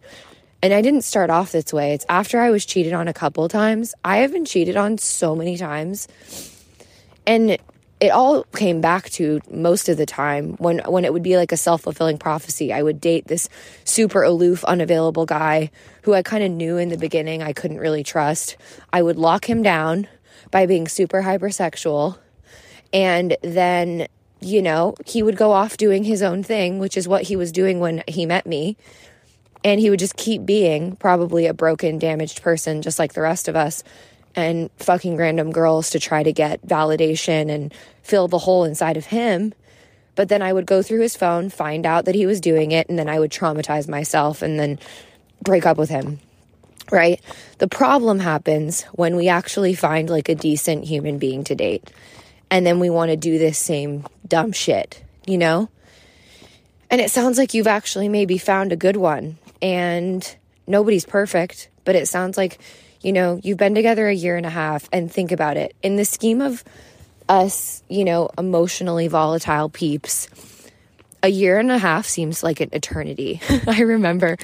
And 0.63 0.73
I 0.73 0.81
didn't 0.81 1.01
start 1.01 1.29
off 1.29 1.51
this 1.51 1.73
way. 1.73 1.93
It's 1.93 2.05
after 2.07 2.39
I 2.39 2.51
was 2.51 2.65
cheated 2.65 2.93
on 2.93 3.07
a 3.07 3.13
couple 3.13 3.47
times. 3.49 3.95
I 4.03 4.17
have 4.17 4.31
been 4.31 4.45
cheated 4.45 4.77
on 4.77 4.99
so 4.99 5.35
many 5.35 5.57
times. 5.57 6.07
And 7.25 7.57
it 8.01 8.09
all 8.09 8.43
came 8.43 8.81
back 8.81 9.09
to 9.11 9.39
most 9.49 9.87
of 9.87 9.95
the 9.95 10.07
time 10.07 10.53
when 10.53 10.79
when 10.79 11.05
it 11.05 11.13
would 11.13 11.23
be 11.23 11.37
like 11.37 11.51
a 11.51 11.57
self-fulfilling 11.57 12.17
prophecy 12.17 12.73
i 12.73 12.81
would 12.81 12.99
date 12.99 13.27
this 13.27 13.47
super 13.83 14.23
aloof 14.23 14.63
unavailable 14.65 15.27
guy 15.27 15.69
who 16.01 16.13
i 16.15 16.23
kind 16.23 16.43
of 16.43 16.49
knew 16.49 16.77
in 16.77 16.89
the 16.89 16.97
beginning 16.97 17.43
i 17.43 17.53
couldn't 17.53 17.77
really 17.77 18.03
trust 18.03 18.57
i 18.91 18.99
would 18.99 19.17
lock 19.17 19.47
him 19.47 19.61
down 19.61 20.07
by 20.49 20.65
being 20.65 20.87
super 20.87 21.21
hypersexual 21.21 22.17
and 22.93 23.37
then 23.41 24.07
you 24.39 24.61
know 24.61 24.95
he 25.05 25.23
would 25.23 25.37
go 25.37 25.51
off 25.51 25.77
doing 25.77 26.03
his 26.03 26.21
own 26.21 26.43
thing 26.43 26.79
which 26.79 26.97
is 26.97 27.07
what 27.07 27.23
he 27.23 27.35
was 27.35 27.51
doing 27.51 27.79
when 27.79 28.03
he 28.07 28.25
met 28.25 28.45
me 28.45 28.75
and 29.63 29.79
he 29.79 29.89
would 29.89 29.99
just 29.99 30.17
keep 30.17 30.45
being 30.45 30.95
probably 30.95 31.45
a 31.45 31.53
broken 31.53 31.99
damaged 31.99 32.41
person 32.41 32.81
just 32.81 32.97
like 32.97 33.13
the 33.13 33.21
rest 33.21 33.47
of 33.47 33.55
us 33.55 33.83
and 34.35 34.69
fucking 34.77 35.17
random 35.17 35.51
girls 35.51 35.89
to 35.91 35.99
try 35.99 36.23
to 36.23 36.31
get 36.31 36.65
validation 36.65 37.49
and 37.49 37.73
fill 38.03 38.27
the 38.27 38.39
hole 38.39 38.63
inside 38.63 38.97
of 38.97 39.05
him. 39.05 39.53
But 40.15 40.29
then 40.29 40.41
I 40.41 40.53
would 40.53 40.65
go 40.65 40.81
through 40.81 41.01
his 41.01 41.15
phone, 41.15 41.49
find 41.49 41.85
out 41.85 42.05
that 42.05 42.15
he 42.15 42.25
was 42.25 42.41
doing 42.41 42.71
it, 42.71 42.89
and 42.89 42.99
then 42.99 43.09
I 43.09 43.19
would 43.19 43.31
traumatize 43.31 43.87
myself 43.87 44.41
and 44.41 44.59
then 44.59 44.79
break 45.41 45.65
up 45.65 45.77
with 45.77 45.89
him. 45.89 46.19
Right? 46.91 47.21
The 47.59 47.69
problem 47.69 48.19
happens 48.19 48.83
when 48.93 49.15
we 49.15 49.29
actually 49.29 49.73
find 49.73 50.09
like 50.09 50.27
a 50.27 50.35
decent 50.35 50.83
human 50.83 51.17
being 51.17 51.43
to 51.45 51.55
date. 51.55 51.89
And 52.51 52.65
then 52.65 52.79
we 52.79 52.91
want 52.91 53.09
to 53.09 53.17
do 53.17 53.39
this 53.39 53.57
same 53.57 54.05
dumb 54.27 54.51
shit, 54.51 55.01
you 55.25 55.39
know? 55.39 55.69
And 56.91 57.01
it 57.01 57.09
sounds 57.09 57.39
like 57.39 57.55
you've 57.55 57.65
actually 57.65 58.09
maybe 58.09 58.37
found 58.37 58.71
a 58.71 58.75
good 58.75 58.97
one. 58.97 59.37
And 59.61 60.35
nobody's 60.67 61.05
perfect, 61.05 61.69
but 61.85 61.95
it 61.95 62.07
sounds 62.07 62.37
like 62.37 62.59
you 63.01 63.13
know, 63.13 63.39
you've 63.43 63.57
been 63.57 63.75
together 63.75 64.07
a 64.07 64.13
year 64.13 64.37
and 64.37 64.45
a 64.45 64.49
half 64.49 64.87
and 64.91 65.11
think 65.11 65.31
about 65.31 65.57
it. 65.57 65.75
In 65.81 65.95
the 65.95 66.05
scheme 66.05 66.41
of 66.41 66.63
us, 67.27 67.83
you 67.89 68.05
know, 68.05 68.29
emotionally 68.37 69.07
volatile 69.07 69.69
peeps, 69.69 70.27
a 71.23 71.29
year 71.29 71.59
and 71.59 71.71
a 71.71 71.77
half 71.77 72.05
seems 72.05 72.43
like 72.43 72.59
an 72.61 72.69
eternity. 72.73 73.41
I 73.67 73.81
remember. 73.81 74.37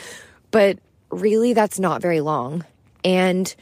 But 0.51 0.79
really, 1.09 1.53
that's 1.53 1.79
not 1.79 2.01
very 2.01 2.21
long. 2.21 2.65
And 3.03 3.53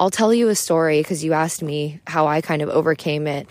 I'll 0.00 0.10
tell 0.10 0.32
you 0.32 0.48
a 0.48 0.54
story 0.54 1.00
because 1.00 1.24
you 1.24 1.32
asked 1.32 1.62
me 1.62 2.00
how 2.06 2.26
I 2.26 2.40
kind 2.40 2.62
of 2.62 2.68
overcame 2.68 3.26
it. 3.26 3.48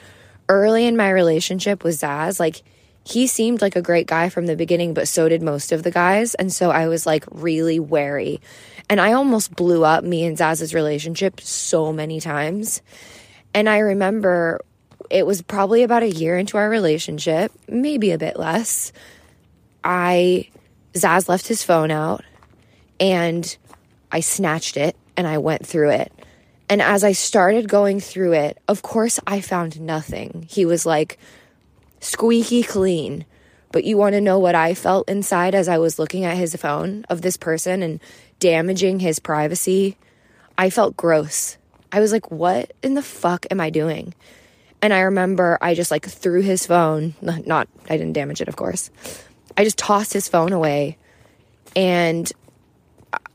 Early 0.50 0.86
in 0.86 0.96
my 0.98 1.10
relationship 1.10 1.84
with 1.84 2.00
Zaz, 2.00 2.40
like, 2.40 2.64
he 3.08 3.26
seemed 3.26 3.62
like 3.62 3.78
a 3.78 3.82
great 3.82 4.06
guy 4.06 4.28
from 4.28 4.48
the 4.48 4.56
beginning, 4.58 4.94
but 4.94 5.08
so 5.08 5.30
did 5.30 5.42
most 5.42 5.72
of 5.72 5.84
the 5.84 5.92
guys. 5.92 6.36
And 6.36 6.52
so 6.52 6.72
I 6.72 6.90
was 6.90 7.06
like 7.06 7.24
really 7.32 7.80
wary. 7.80 8.42
And 8.90 9.00
I 9.00 9.14
almost 9.14 9.56
blew 9.56 9.86
up 9.86 10.04
me 10.04 10.26
and 10.26 10.38
Zaz's 10.38 10.74
relationship 10.74 11.40
so 11.40 11.94
many 11.94 12.20
times. 12.20 12.82
And 13.54 13.70
I 13.70 13.80
remember 13.80 14.60
it 15.10 15.26
was 15.26 15.42
probably 15.42 15.84
about 15.84 16.04
a 16.04 16.10
year 16.10 16.38
into 16.38 16.58
our 16.58 16.70
relationship, 16.70 17.54
maybe 17.70 18.12
a 18.12 18.18
bit 18.18 18.38
less. 18.38 18.92
I, 19.86 20.50
Zaz 20.94 21.30
left 21.30 21.48
his 21.48 21.64
phone 21.64 21.92
out 21.92 22.26
and 23.00 23.58
I 24.12 24.20
snatched 24.20 24.76
it 24.76 24.98
and 25.16 25.26
I 25.26 25.38
went 25.38 25.66
through 25.66 25.92
it. 25.92 26.12
And 26.70 26.82
as 26.82 27.04
I 27.04 27.14
started 27.14 27.70
going 27.70 28.00
through 28.00 28.34
it, 28.34 28.62
of 28.68 28.82
course, 28.82 29.20
I 29.26 29.42
found 29.42 29.80
nothing. 29.80 30.46
He 30.50 30.66
was 30.66 30.86
like 30.86 31.18
squeaky 32.00 32.64
clean. 32.64 33.26
But 33.72 33.84
you 33.84 33.98
want 33.98 34.14
to 34.14 34.22
know 34.22 34.40
what 34.40 34.56
I 34.56 34.74
felt 34.74 35.10
inside 35.10 35.54
as 35.54 35.68
I 35.68 35.78
was 35.78 36.00
looking 36.00 36.24
at 36.24 36.38
his 36.38 36.56
phone 36.56 37.06
of 37.10 37.22
this 37.22 37.38
person 37.38 37.84
and 37.84 38.00
damaging 38.40 39.00
his 39.00 39.20
privacy, 39.20 39.98
I 40.58 40.70
felt 40.70 40.98
gross. 40.98 41.58
I 41.92 42.00
was 42.00 42.12
like, 42.12 42.32
what 42.32 42.74
in 42.82 42.94
the 42.94 43.02
fuck 43.02 43.46
am 43.52 43.60
I 43.60 43.70
doing? 43.70 44.14
And 44.82 44.94
I 44.94 45.02
remember 45.02 45.58
I 45.62 45.74
just 45.74 45.92
like 45.92 46.06
threw 46.06 46.42
his 46.42 46.66
phone, 46.66 47.16
not, 47.22 47.68
I 47.90 47.98
didn't 47.98 48.14
damage 48.14 48.42
it, 48.42 48.48
of 48.48 48.56
course. 48.56 48.90
I 49.58 49.64
just 49.64 49.78
tossed 49.78 50.14
his 50.14 50.28
phone 50.28 50.54
away. 50.54 50.98
And 51.76 52.32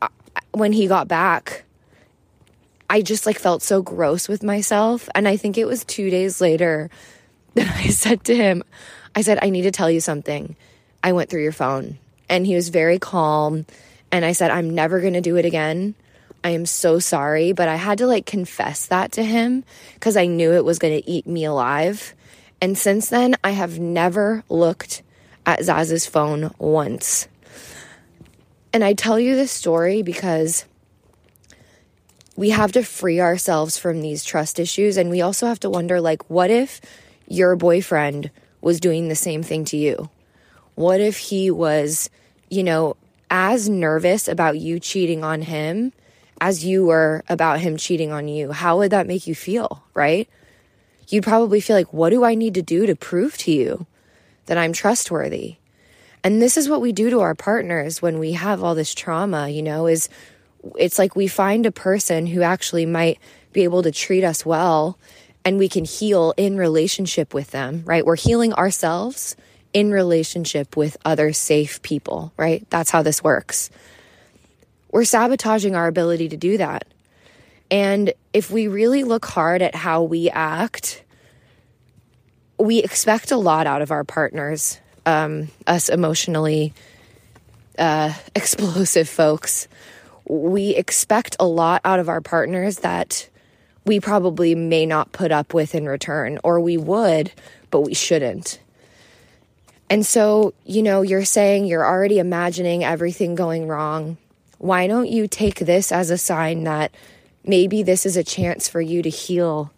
I, 0.00 0.09
when 0.52 0.72
he 0.72 0.86
got 0.86 1.09
back, 1.09 1.64
I 2.93 3.01
just 3.01 3.24
like 3.24 3.39
felt 3.39 3.62
so 3.62 3.81
gross 3.81 4.28
with 4.28 4.43
myself. 4.43 5.09
And 5.14 5.27
I 5.27 5.39
think 5.39 5.56
it 5.56 5.64
was 5.64 5.82
two 5.82 6.10
days 6.10 6.43
later 6.43 6.90
that 7.55 7.74
I 7.74 7.89
said 7.89 8.23
to 8.24 8.36
him, 8.36 8.62
I 9.16 9.23
said, 9.23 9.39
I 9.40 9.48
need 9.48 9.62
to 9.62 9.70
tell 9.70 9.90
you 9.90 10.01
something. 10.01 10.56
I 11.02 11.12
went 11.12 11.31
through 11.31 11.43
your 11.43 11.52
phone. 11.52 11.98
And 12.28 12.47
he 12.47 12.55
was 12.55 12.69
very 12.69 12.98
calm 12.98 13.64
and 14.10 14.27
I 14.27 14.32
said, 14.32 14.51
I'm 14.51 14.74
never 14.74 15.01
going 15.01 15.14
to 15.14 15.23
do 15.23 15.36
it 15.36 15.47
again. 15.47 15.94
I 16.44 16.51
am 16.51 16.66
so 16.66 16.98
sorry. 16.98 17.52
But 17.52 17.66
I 17.66 17.77
had 17.77 17.97
to 17.98 18.06
like 18.06 18.27
confess 18.27 18.86
that 18.89 19.12
to 19.12 19.24
him 19.24 19.64
because 19.94 20.19
I 20.19 20.27
knew 20.27 20.52
it 20.52 20.64
was 20.64 20.78
going 20.78 21.01
to 21.01 21.10
eat 21.10 21.27
me 21.27 21.47
alive. 21.47 22.14
And 22.60 22.77
since 22.77 23.09
then, 23.09 23.36
I 23.43 23.52
have 23.52 23.78
never 23.78 24.44
looked 24.51 25.02
at 25.47 25.60
Zaz's 25.60 26.05
phone 26.05 26.52
once. 26.59 27.27
And 28.74 28.85
I 28.85 28.93
tell 28.93 29.19
you 29.19 29.35
this 29.35 29.51
story 29.51 30.02
because 30.02 30.66
we 32.36 32.50
have 32.50 32.72
to 32.72 32.82
free 32.82 33.20
ourselves 33.20 33.76
from 33.76 34.00
these 34.00 34.24
trust 34.24 34.59
issues. 34.59 34.96
And 34.96 35.10
we 35.10 35.20
also 35.20 35.46
have 35.46 35.60
to 35.60 35.70
wonder 35.70 36.00
like, 36.00 36.28
what 36.30 36.50
if 36.50 36.80
your 37.26 37.56
boyfriend 37.56 38.30
was 38.60 38.80
doing 38.80 39.09
the 39.09 39.14
same 39.14 39.42
thing 39.42 39.64
to 39.66 39.76
you? 39.76 40.10
What 40.74 41.00
if 41.00 41.18
he 41.18 41.50
was, 41.50 42.09
you 42.48 42.62
know, 42.62 42.96
as 43.30 43.68
nervous 43.68 44.28
about 44.28 44.59
you 44.59 44.78
cheating 44.80 45.24
on 45.24 45.42
him 45.42 45.92
as 46.40 46.64
you 46.64 46.84
were 46.84 47.22
about 47.28 47.60
him 47.60 47.76
cheating 47.76 48.10
on 48.10 48.26
you, 48.28 48.50
how 48.52 48.78
would 48.78 48.90
that 48.90 49.06
make 49.06 49.26
you 49.26 49.34
feel, 49.34 49.84
right? 49.94 50.28
You'd 51.09 51.24
probably 51.24 51.60
feel 51.60 51.76
like, 51.76 51.92
what 51.92 52.10
do 52.10 52.24
I 52.24 52.34
need 52.34 52.54
to 52.54 52.62
do 52.62 52.84
to 52.86 52.96
prove 52.96 53.36
to 53.38 53.52
you 53.52 53.86
that 54.46 54.59
I'm 54.59 54.72
trustworthy? 54.72 55.56
And 56.24 56.40
this 56.40 56.56
is 56.56 56.68
what 56.68 56.80
we 56.80 56.92
do 56.92 57.10
to 57.10 57.20
our 57.20 57.34
partners 57.34 58.02
when 58.02 58.18
we 58.18 58.32
have 58.32 58.62
all 58.62 58.74
this 58.74 58.94
trauma, 58.94 59.48
you 59.48 59.62
know, 59.62 59.86
is 59.86 60.09
it's 60.78 60.98
like 60.98 61.16
we 61.16 61.26
find 61.26 61.66
a 61.66 61.72
person 61.72 62.26
who 62.26 62.43
actually 62.43 62.86
might 62.86 63.18
be 63.52 63.64
able 63.64 63.82
to 63.82 63.90
treat 63.90 64.24
us 64.24 64.47
well 64.47 64.98
and 65.44 65.59
we 65.59 65.68
can 65.68 65.84
heal 65.84 66.34
in 66.36 66.56
relationship 66.56 67.34
with 67.34 67.51
them, 67.51 67.82
right? 67.84 68.06
We're 68.06 68.16
healing 68.16 68.52
ourselves 68.52 69.36
in 69.72 69.90
relationship 69.90 70.76
with 70.76 70.97
other 71.05 71.32
safe 71.32 71.82
people, 71.82 72.32
right? 72.36 72.64
That's 72.70 72.90
how 72.90 73.02
this 73.02 73.22
works. 73.22 73.70
We're 74.90 75.05
sabotaging 75.05 75.74
our 75.74 75.89
ability 75.89 76.28
to 76.30 76.36
do 76.36 76.59
that. 76.59 76.86
And 77.70 78.12
if 78.32 78.51
we 78.51 78.68
really 78.68 79.02
look 79.02 79.24
hard 79.24 79.62
at 79.62 79.74
how 79.74 80.02
we 80.02 80.28
act, 80.28 81.02
we 82.59 82.78
expect 82.78 83.30
a 83.30 83.36
lot 83.39 83.66
out 83.66 83.80
of 83.80 83.90
our 83.90 84.05
partners, 84.05 84.78
um, 85.06 85.48
us 85.66 85.89
emotionally 85.89 86.74
uh, 87.78 88.12
explosive 88.36 89.09
folks. 89.09 89.68
We 90.32 90.70
expect 90.70 91.36
a 91.38 91.46
lot 91.46 91.82
out 91.84 92.00
of 92.00 92.09
our 92.09 92.22
partners 92.22 92.78
that 92.78 93.28
we 93.84 94.00
probably 94.00 94.54
may 94.54 94.86
not 94.86 95.12
put 95.12 95.30
up 95.30 95.52
with 95.52 95.74
in 95.74 95.86
return, 95.86 96.38
or 96.42 96.59
we 96.59 96.78
would, 96.78 97.32
but 97.70 97.82
we 97.82 97.92
shouldn't. 97.92 98.59
And 99.90 100.06
so, 100.06 100.54
you 100.64 100.82
know, 100.82 101.02
you're 101.02 101.26
saying 101.26 101.66
you're 101.66 101.86
already 101.86 102.18
imagining 102.18 102.82
everything 102.82 103.34
going 103.34 103.68
wrong. 103.68 104.16
Why 104.56 104.86
don't 104.86 105.10
you 105.10 105.28
take 105.28 105.59
this 105.59 105.92
as 105.92 106.09
a 106.09 106.16
sign 106.16 106.64
that 106.64 106.94
maybe 107.44 107.82
this 107.82 108.06
is 108.06 108.16
a 108.16 108.24
chance 108.24 108.68
for 108.68 108.80
you 108.80 109.02
to 109.02 109.10
heal 109.10 109.70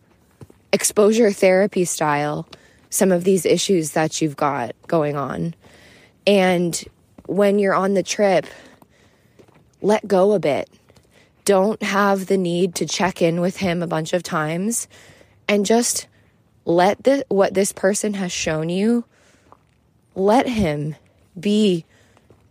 exposure 0.72 1.32
therapy 1.32 1.84
style 1.84 2.46
some 2.90 3.10
of 3.10 3.24
these 3.24 3.44
issues 3.44 3.90
that 3.92 4.22
you've 4.22 4.36
got 4.36 4.76
going 4.86 5.16
on? 5.16 5.54
And 6.28 6.80
when 7.26 7.58
you're 7.58 7.74
on 7.74 7.94
the 7.94 8.04
trip, 8.04 8.46
let 9.80 10.06
go 10.06 10.32
a 10.32 10.38
bit. 10.38 10.68
Don't 11.44 11.82
have 11.82 12.26
the 12.26 12.38
need 12.38 12.74
to 12.76 12.86
check 12.86 13.20
in 13.20 13.40
with 13.40 13.58
him 13.58 13.82
a 13.82 13.86
bunch 13.86 14.12
of 14.12 14.22
times 14.22 14.88
and 15.46 15.66
just 15.66 16.06
let 16.64 17.04
the, 17.04 17.24
what 17.28 17.54
this 17.54 17.72
person 17.72 18.14
has 18.14 18.32
shown 18.32 18.68
you 18.68 19.04
let 20.14 20.48
him 20.48 20.96
be 21.38 21.84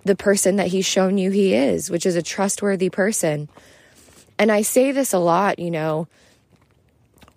the 0.06 0.16
person 0.16 0.58
that 0.58 0.68
he's 0.68 0.86
shown 0.86 1.18
you 1.18 1.32
he 1.32 1.54
is, 1.54 1.90
which 1.90 2.06
is 2.06 2.16
a 2.16 2.22
trustworthy 2.22 2.90
person. 2.90 3.48
And 4.38 4.52
I 4.52 4.62
say 4.62 4.92
this 4.92 5.14
a 5.14 5.20
lot, 5.20 5.60
you 5.60 5.72
know, 5.72 6.08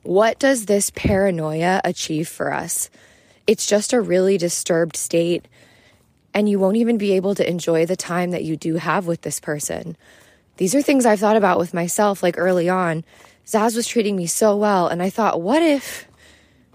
what 0.03 0.39
does 0.39 0.67
this 0.67 0.91
paranoia 0.91 1.81
achieve 1.85 2.29
for 2.29 2.53
us? 2.53 2.91
It's 3.47 3.67
just 3.67 3.93
a 3.93 4.01
really 4.01 4.39
disturbed 4.39 4.97
state, 4.97 5.47
and 6.37 6.51
you 6.51 6.59
won't 6.59 6.77
even 6.77 6.99
be 6.99 7.13
able 7.13 7.35
to 7.35 7.49
enjoy 7.49 7.87
the 7.87 7.97
time 7.97 8.31
that 8.33 8.45
you 8.45 8.59
do 8.59 8.75
have 8.75 9.07
with 9.07 9.23
this 9.23 9.41
person. 9.41 9.97
These 10.59 10.75
are 10.75 10.83
things 10.83 11.07
I've 11.07 11.19
thought 11.19 11.39
about 11.39 11.59
with 11.59 11.73
myself, 11.73 12.23
like 12.23 12.35
early 12.37 12.69
on. 12.69 13.05
Zaz 13.47 13.75
was 13.75 13.87
treating 13.89 14.17
me 14.17 14.27
so 14.27 14.55
well, 14.55 14.87
and 14.87 15.03
I 15.03 15.09
thought, 15.09 15.41
what 15.41 15.63
if 15.63 16.07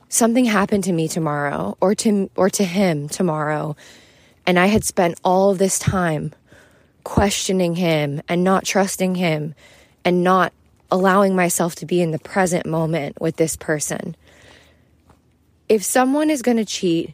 something 0.09 0.45
happened 0.45 0.83
to 0.85 0.91
me 0.91 1.07
tomorrow 1.07 1.77
or 1.79 1.93
to 1.93 2.31
or 2.35 2.49
to 2.49 2.63
him 2.63 3.07
tomorrow 3.07 3.75
and 4.47 4.57
I 4.57 4.65
had 4.65 4.83
spent 4.83 5.19
all 5.23 5.53
this 5.53 5.77
time 5.77 6.33
questioning 7.03 7.75
him 7.75 8.21
and 8.27 8.43
not 8.43 8.65
trusting 8.65 9.15
him 9.15 9.53
and 10.03 10.23
not 10.23 10.53
allowing 10.89 11.35
myself 11.35 11.75
to 11.75 11.85
be 11.85 12.01
in 12.01 12.11
the 12.11 12.19
present 12.19 12.65
moment 12.65 13.21
with 13.21 13.35
this 13.37 13.55
person 13.55 14.17
if 15.69 15.85
someone 15.85 16.29
is 16.29 16.41
going 16.41 16.57
to 16.57 16.65
cheat, 16.65 17.13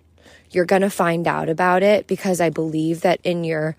you're 0.52 0.66
going 0.66 0.82
to 0.82 0.90
find 0.90 1.28
out 1.28 1.50
about 1.50 1.84
it 1.84 2.08
because 2.08 2.40
I 2.42 2.50
believe 2.50 3.02
that 3.02 3.20
in 3.24 3.44
your 3.44 3.76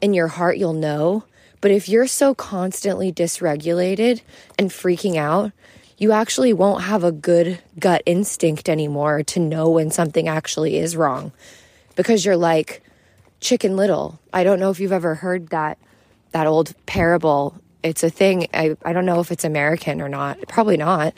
in 0.00 0.14
your 0.14 0.28
heart 0.28 0.58
you'll 0.58 0.72
know. 0.72 1.24
But 1.60 1.70
if 1.70 1.88
you're 1.88 2.08
so 2.08 2.34
constantly 2.34 3.12
dysregulated 3.12 4.22
and 4.58 4.70
freaking 4.70 5.16
out, 5.16 5.52
you 5.96 6.10
actually 6.10 6.52
won't 6.52 6.82
have 6.82 7.04
a 7.04 7.12
good 7.12 7.60
gut 7.78 8.02
instinct 8.04 8.68
anymore 8.68 9.22
to 9.22 9.40
know 9.40 9.70
when 9.70 9.90
something 9.90 10.26
actually 10.26 10.76
is 10.76 10.96
wrong 10.96 11.30
because 11.94 12.24
you're 12.24 12.36
like 12.36 12.82
chicken 13.40 13.76
little. 13.76 14.18
I 14.32 14.42
don't 14.42 14.58
know 14.58 14.70
if 14.70 14.80
you've 14.80 14.92
ever 14.92 15.14
heard 15.14 15.48
that 15.48 15.78
that 16.32 16.46
old 16.46 16.74
parable. 16.86 17.54
It's 17.82 18.02
a 18.02 18.10
thing. 18.10 18.48
I, 18.54 18.76
I 18.84 18.92
don't 18.92 19.06
know 19.06 19.20
if 19.20 19.30
it's 19.30 19.44
American 19.44 20.00
or 20.00 20.08
not. 20.08 20.38
Probably 20.48 20.76
not. 20.76 21.14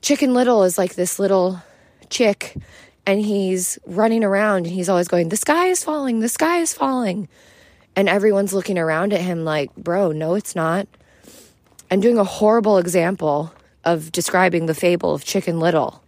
Chicken 0.00 0.32
Little 0.32 0.62
is 0.62 0.78
like 0.78 0.94
this 0.94 1.18
little 1.18 1.60
chick 2.08 2.56
and 3.06 3.20
he's 3.20 3.78
running 3.86 4.24
around 4.24 4.66
and 4.66 4.74
he's 4.74 4.88
always 4.88 5.08
going, 5.08 5.28
The 5.28 5.36
sky 5.36 5.66
is 5.66 5.84
falling, 5.84 6.20
the 6.20 6.28
sky 6.28 6.58
is 6.58 6.72
falling. 6.72 7.28
And 7.96 8.08
everyone's 8.08 8.52
looking 8.52 8.78
around 8.78 9.12
at 9.12 9.20
him 9.20 9.44
like, 9.44 9.74
Bro, 9.76 10.12
no, 10.12 10.34
it's 10.34 10.54
not. 10.54 10.86
I'm 11.90 12.00
doing 12.00 12.18
a 12.18 12.24
horrible 12.24 12.78
example 12.78 13.52
of 13.84 14.12
describing 14.12 14.66
the 14.66 14.74
fable 14.74 15.14
of 15.14 15.24
Chicken 15.24 15.58
Little. 15.58 16.02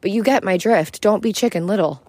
But 0.00 0.10
you 0.10 0.22
get 0.22 0.42
my 0.42 0.56
drift. 0.56 1.00
Don't 1.00 1.22
be 1.22 1.32
Chicken 1.32 1.66
Little. 1.66 2.02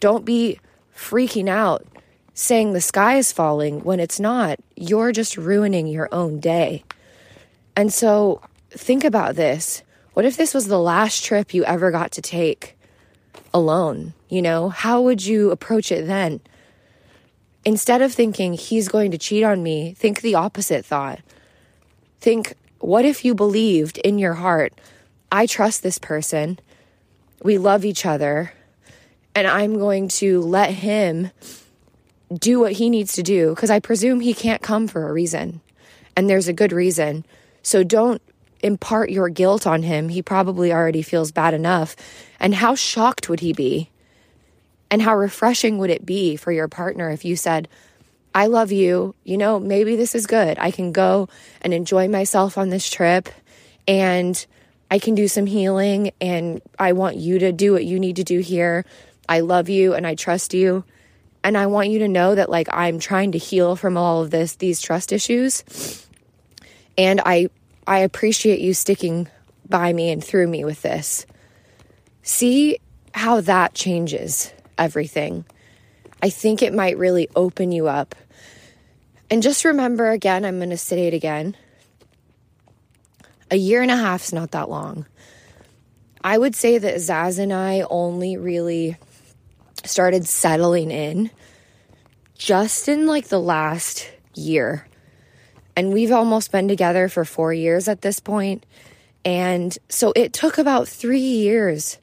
Don't 0.00 0.24
be 0.24 0.58
freaking 0.94 1.48
out 1.48 1.86
saying 2.34 2.72
the 2.72 2.80
sky 2.80 3.16
is 3.16 3.32
falling 3.32 3.82
when 3.82 4.00
it's 4.00 4.20
not. 4.20 4.58
You're 4.74 5.12
just 5.12 5.36
ruining 5.36 5.86
your 5.86 6.08
own 6.12 6.40
day. 6.40 6.84
And 7.74 7.92
so 7.92 8.42
think 8.70 9.04
about 9.04 9.36
this. 9.36 9.82
What 10.12 10.24
if 10.24 10.36
this 10.36 10.54
was 10.54 10.66
the 10.66 10.80
last 10.80 11.24
trip 11.24 11.54
you 11.54 11.64
ever 11.64 11.90
got 11.90 12.12
to 12.12 12.22
take 12.22 12.75
alone? 13.56 14.12
You 14.28 14.42
know, 14.42 14.68
how 14.68 15.00
would 15.00 15.24
you 15.24 15.50
approach 15.50 15.90
it 15.90 16.06
then? 16.06 16.40
Instead 17.64 18.02
of 18.02 18.12
thinking 18.12 18.52
he's 18.52 18.88
going 18.88 19.10
to 19.10 19.18
cheat 19.18 19.42
on 19.42 19.62
me, 19.62 19.94
think 19.94 20.20
the 20.20 20.34
opposite 20.34 20.84
thought. 20.84 21.20
Think, 22.20 22.54
what 22.78 23.04
if 23.04 23.24
you 23.24 23.34
believed 23.34 23.98
in 23.98 24.18
your 24.18 24.34
heart, 24.34 24.74
I 25.32 25.46
trust 25.46 25.82
this 25.82 25.98
person, 25.98 26.60
we 27.42 27.58
love 27.58 27.84
each 27.84 28.06
other, 28.06 28.52
and 29.34 29.46
I'm 29.46 29.78
going 29.78 30.08
to 30.08 30.40
let 30.40 30.70
him 30.70 31.30
do 32.32 32.60
what 32.60 32.72
he 32.72 32.90
needs 32.90 33.12
to 33.14 33.22
do 33.22 33.50
because 33.50 33.70
I 33.70 33.80
presume 33.80 34.20
he 34.20 34.34
can't 34.34 34.62
come 34.62 34.86
for 34.86 35.08
a 35.08 35.12
reason. 35.12 35.60
And 36.16 36.28
there's 36.28 36.48
a 36.48 36.52
good 36.52 36.72
reason. 36.72 37.24
So 37.62 37.84
don't 37.84 38.22
impart 38.66 39.10
your 39.10 39.28
guilt 39.28 39.66
on 39.66 39.82
him. 39.82 40.08
He 40.08 40.22
probably 40.22 40.72
already 40.72 41.02
feels 41.02 41.32
bad 41.32 41.54
enough. 41.54 41.96
And 42.38 42.54
how 42.54 42.74
shocked 42.74 43.28
would 43.28 43.40
he 43.40 43.52
be? 43.52 43.90
And 44.90 45.02
how 45.02 45.16
refreshing 45.16 45.78
would 45.78 45.90
it 45.90 46.04
be 46.04 46.36
for 46.36 46.52
your 46.52 46.68
partner 46.68 47.10
if 47.10 47.24
you 47.24 47.36
said, 47.36 47.68
I 48.34 48.46
love 48.46 48.70
you. 48.70 49.14
You 49.24 49.38
know, 49.38 49.58
maybe 49.58 49.96
this 49.96 50.14
is 50.14 50.26
good. 50.26 50.58
I 50.58 50.70
can 50.70 50.92
go 50.92 51.28
and 51.62 51.72
enjoy 51.72 52.08
myself 52.08 52.58
on 52.58 52.68
this 52.68 52.88
trip 52.88 53.30
and 53.88 54.46
I 54.90 54.98
can 54.98 55.14
do 55.14 55.26
some 55.26 55.46
healing 55.46 56.12
and 56.20 56.60
I 56.78 56.92
want 56.92 57.16
you 57.16 57.38
to 57.38 57.52
do 57.52 57.72
what 57.72 57.84
you 57.84 57.98
need 57.98 58.16
to 58.16 58.24
do 58.24 58.40
here. 58.40 58.84
I 59.28 59.40
love 59.40 59.68
you 59.68 59.94
and 59.94 60.06
I 60.06 60.14
trust 60.14 60.54
you. 60.54 60.84
And 61.42 61.56
I 61.56 61.66
want 61.66 61.90
you 61.90 62.00
to 62.00 62.08
know 62.08 62.34
that 62.34 62.50
like 62.50 62.68
I'm 62.72 62.98
trying 62.98 63.32
to 63.32 63.38
heal 63.38 63.76
from 63.76 63.96
all 63.96 64.22
of 64.22 64.30
this 64.30 64.56
these 64.56 64.80
trust 64.80 65.12
issues. 65.12 66.06
And 66.98 67.20
I 67.24 67.48
I 67.86 68.00
appreciate 68.00 68.60
you 68.60 68.74
sticking 68.74 69.28
by 69.68 69.92
me 69.92 70.10
and 70.10 70.22
through 70.22 70.48
me 70.48 70.64
with 70.64 70.82
this. 70.82 71.26
See 72.22 72.78
how 73.14 73.40
that 73.42 73.74
changes 73.74 74.52
everything. 74.76 75.44
I 76.22 76.30
think 76.30 76.62
it 76.62 76.74
might 76.74 76.98
really 76.98 77.28
open 77.36 77.72
you 77.72 77.86
up. 77.88 78.14
And 79.30 79.42
just 79.42 79.64
remember 79.64 80.10
again, 80.10 80.44
I'm 80.44 80.58
going 80.58 80.70
to 80.70 80.76
say 80.76 81.06
it 81.06 81.14
again. 81.14 81.56
A 83.50 83.56
year 83.56 83.82
and 83.82 83.90
a 83.90 83.96
half 83.96 84.24
is 84.24 84.32
not 84.32 84.50
that 84.52 84.68
long. 84.68 85.06
I 86.22 86.36
would 86.36 86.56
say 86.56 86.78
that 86.78 86.96
Zaz 86.96 87.38
and 87.38 87.52
I 87.52 87.84
only 87.88 88.36
really 88.36 88.96
started 89.84 90.26
settling 90.26 90.90
in 90.90 91.30
just 92.36 92.88
in 92.88 93.06
like 93.06 93.28
the 93.28 93.40
last 93.40 94.10
year. 94.34 94.86
And 95.76 95.92
we've 95.92 96.12
almost 96.12 96.50
been 96.50 96.68
together 96.68 97.08
for 97.08 97.24
four 97.24 97.52
years 97.52 97.86
at 97.86 98.00
this 98.00 98.18
point. 98.18 98.64
And 99.24 99.76
so 99.88 100.12
it 100.16 100.32
took 100.32 100.56
about 100.56 100.88
three 100.88 101.18
years 101.18 101.98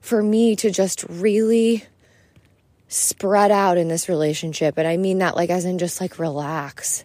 for 0.00 0.22
me 0.22 0.56
to 0.56 0.70
just 0.70 1.04
really 1.08 1.84
spread 2.88 3.50
out 3.50 3.78
in 3.78 3.88
this 3.88 4.08
relationship. 4.08 4.78
And 4.78 4.86
I 4.86 4.96
mean 4.96 5.18
that 5.18 5.36
like 5.36 5.50
as 5.50 5.64
in 5.64 5.78
just 5.78 6.00
like 6.00 6.18
relax, 6.18 7.04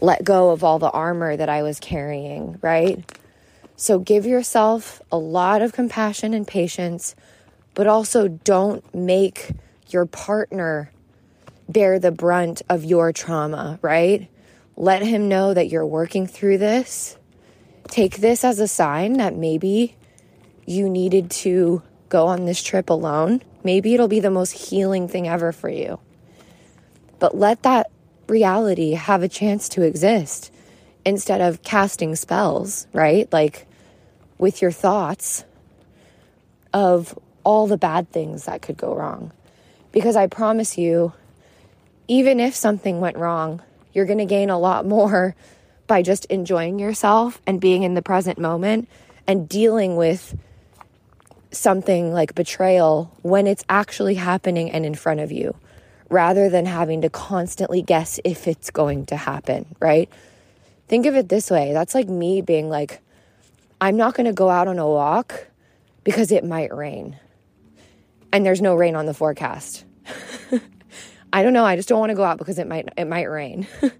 let 0.00 0.24
go 0.24 0.50
of 0.50 0.62
all 0.62 0.78
the 0.78 0.90
armor 0.90 1.36
that 1.36 1.48
I 1.48 1.62
was 1.62 1.80
carrying, 1.80 2.58
right? 2.62 3.04
So 3.76 3.98
give 3.98 4.24
yourself 4.24 5.02
a 5.12 5.18
lot 5.18 5.62
of 5.62 5.72
compassion 5.72 6.32
and 6.34 6.46
patience, 6.46 7.14
but 7.74 7.86
also 7.86 8.28
don't 8.28 8.94
make 8.94 9.50
your 9.88 10.06
partner 10.06 10.90
bear 11.68 11.98
the 11.98 12.12
brunt 12.12 12.62
of 12.68 12.84
your 12.84 13.12
trauma, 13.12 13.78
right? 13.82 14.28
Let 14.76 15.02
him 15.02 15.28
know 15.28 15.54
that 15.54 15.68
you're 15.68 15.86
working 15.86 16.26
through 16.26 16.58
this. 16.58 17.16
Take 17.88 18.18
this 18.18 18.44
as 18.44 18.58
a 18.58 18.68
sign 18.68 19.14
that 19.14 19.34
maybe 19.34 19.96
you 20.66 20.90
needed 20.90 21.30
to 21.30 21.82
go 22.08 22.26
on 22.26 22.44
this 22.44 22.62
trip 22.62 22.90
alone. 22.90 23.42
Maybe 23.64 23.94
it'll 23.94 24.08
be 24.08 24.20
the 24.20 24.30
most 24.30 24.52
healing 24.52 25.08
thing 25.08 25.26
ever 25.26 25.52
for 25.52 25.68
you. 25.68 25.98
But 27.18 27.36
let 27.36 27.62
that 27.62 27.90
reality 28.28 28.92
have 28.92 29.22
a 29.22 29.28
chance 29.28 29.68
to 29.70 29.82
exist 29.82 30.52
instead 31.04 31.40
of 31.40 31.62
casting 31.62 32.14
spells, 32.16 32.86
right? 32.92 33.32
Like 33.32 33.66
with 34.38 34.60
your 34.60 34.72
thoughts 34.72 35.44
of 36.74 37.18
all 37.44 37.66
the 37.66 37.78
bad 37.78 38.10
things 38.10 38.44
that 38.44 38.60
could 38.60 38.76
go 38.76 38.94
wrong. 38.94 39.32
Because 39.92 40.16
I 40.16 40.26
promise 40.26 40.76
you, 40.76 41.12
even 42.08 42.40
if 42.40 42.54
something 42.54 43.00
went 43.00 43.16
wrong, 43.16 43.62
you're 43.96 44.04
going 44.04 44.18
to 44.18 44.26
gain 44.26 44.50
a 44.50 44.58
lot 44.58 44.84
more 44.84 45.34
by 45.86 46.02
just 46.02 46.26
enjoying 46.26 46.78
yourself 46.78 47.40
and 47.46 47.58
being 47.58 47.82
in 47.82 47.94
the 47.94 48.02
present 48.02 48.38
moment 48.38 48.90
and 49.26 49.48
dealing 49.48 49.96
with 49.96 50.38
something 51.50 52.12
like 52.12 52.34
betrayal 52.34 53.10
when 53.22 53.46
it's 53.46 53.64
actually 53.70 54.14
happening 54.14 54.70
and 54.70 54.84
in 54.84 54.94
front 54.94 55.20
of 55.20 55.32
you 55.32 55.56
rather 56.10 56.50
than 56.50 56.66
having 56.66 57.00
to 57.00 57.08
constantly 57.08 57.80
guess 57.80 58.20
if 58.22 58.46
it's 58.46 58.70
going 58.70 59.06
to 59.06 59.16
happen, 59.16 59.64
right? 59.80 60.10
Think 60.88 61.06
of 61.06 61.16
it 61.16 61.30
this 61.30 61.50
way 61.50 61.72
that's 61.72 61.94
like 61.94 62.06
me 62.06 62.42
being 62.42 62.68
like, 62.68 63.00
I'm 63.80 63.96
not 63.96 64.14
going 64.14 64.26
to 64.26 64.34
go 64.34 64.50
out 64.50 64.68
on 64.68 64.78
a 64.78 64.86
walk 64.86 65.46
because 66.04 66.30
it 66.32 66.44
might 66.44 66.74
rain. 66.74 67.18
And 68.30 68.44
there's 68.44 68.60
no 68.60 68.74
rain 68.74 68.94
on 68.94 69.06
the 69.06 69.14
forecast. 69.14 69.86
I 71.36 71.42
don't 71.42 71.52
know, 71.52 71.66
I 71.66 71.76
just 71.76 71.86
don't 71.86 72.00
want 72.00 72.08
to 72.08 72.16
go 72.16 72.24
out 72.24 72.38
because 72.38 72.58
it 72.58 72.66
might 72.66 72.88
it 72.96 73.04
might 73.04 73.24
rain. 73.24 73.66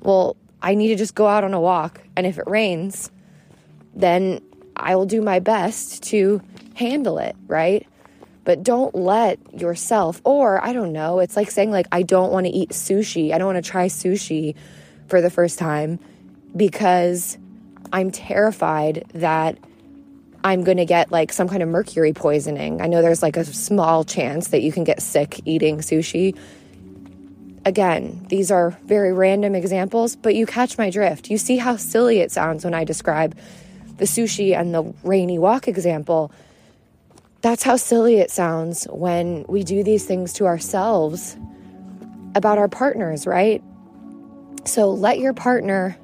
well, 0.00 0.36
I 0.62 0.76
need 0.76 0.88
to 0.90 0.94
just 0.94 1.16
go 1.16 1.26
out 1.26 1.42
on 1.42 1.54
a 1.54 1.60
walk 1.60 2.00
and 2.14 2.24
if 2.24 2.38
it 2.38 2.46
rains, 2.46 3.10
then 3.96 4.40
I 4.76 4.94
will 4.94 5.06
do 5.06 5.22
my 5.22 5.40
best 5.40 6.04
to 6.04 6.40
handle 6.76 7.18
it, 7.18 7.34
right? 7.48 7.84
But 8.44 8.62
don't 8.62 8.94
let 8.94 9.40
yourself 9.60 10.20
or 10.22 10.64
I 10.64 10.72
don't 10.72 10.92
know, 10.92 11.18
it's 11.18 11.36
like 11.36 11.50
saying 11.50 11.72
like 11.72 11.88
I 11.90 12.02
don't 12.02 12.30
want 12.30 12.46
to 12.46 12.52
eat 12.52 12.70
sushi. 12.70 13.32
I 13.32 13.38
don't 13.38 13.52
want 13.52 13.64
to 13.64 13.68
try 13.68 13.88
sushi 13.88 14.54
for 15.08 15.20
the 15.20 15.30
first 15.30 15.58
time 15.58 15.98
because 16.54 17.38
I'm 17.92 18.12
terrified 18.12 19.04
that 19.14 19.58
I'm 20.44 20.64
going 20.64 20.78
to 20.78 20.84
get 20.84 21.12
like 21.12 21.32
some 21.32 21.48
kind 21.48 21.62
of 21.62 21.68
mercury 21.68 22.12
poisoning. 22.12 22.80
I 22.80 22.86
know 22.86 23.00
there's 23.00 23.22
like 23.22 23.36
a 23.36 23.44
small 23.44 24.04
chance 24.04 24.48
that 24.48 24.62
you 24.62 24.72
can 24.72 24.84
get 24.84 25.00
sick 25.00 25.40
eating 25.44 25.78
sushi. 25.78 26.36
Again, 27.64 28.26
these 28.28 28.50
are 28.50 28.70
very 28.84 29.12
random 29.12 29.54
examples, 29.54 30.16
but 30.16 30.34
you 30.34 30.46
catch 30.46 30.78
my 30.78 30.90
drift. 30.90 31.30
You 31.30 31.38
see 31.38 31.58
how 31.58 31.76
silly 31.76 32.18
it 32.18 32.32
sounds 32.32 32.64
when 32.64 32.74
I 32.74 32.82
describe 32.82 33.36
the 33.98 34.04
sushi 34.04 34.58
and 34.58 34.74
the 34.74 34.92
rainy 35.04 35.38
walk 35.38 35.68
example. 35.68 36.32
That's 37.40 37.62
how 37.62 37.76
silly 37.76 38.18
it 38.18 38.30
sounds 38.30 38.84
when 38.86 39.44
we 39.48 39.62
do 39.62 39.84
these 39.84 40.04
things 40.04 40.32
to 40.34 40.46
ourselves 40.46 41.36
about 42.34 42.58
our 42.58 42.68
partners, 42.68 43.26
right? 43.26 43.62
So 44.64 44.90
let 44.90 45.18
your 45.18 45.32
partner 45.32 45.96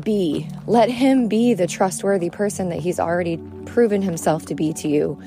be. 0.00 0.48
Let 0.66 0.90
him 0.90 1.28
be 1.28 1.54
the 1.54 1.66
trustworthy 1.66 2.30
person 2.30 2.68
that 2.70 2.80
he's 2.80 2.98
already 2.98 3.36
proven 3.66 4.02
himself 4.02 4.46
to 4.46 4.54
be 4.54 4.72
to 4.74 4.88
you. 4.88 5.20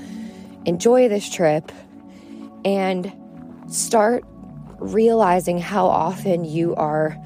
Enjoy 0.66 1.08
this 1.08 1.30
trip 1.30 1.72
and 2.64 3.12
start 3.70 4.24
realizing 4.80 5.60
how 5.60 5.88
often 5.88 6.46
you 6.46 6.76
are 6.76 7.18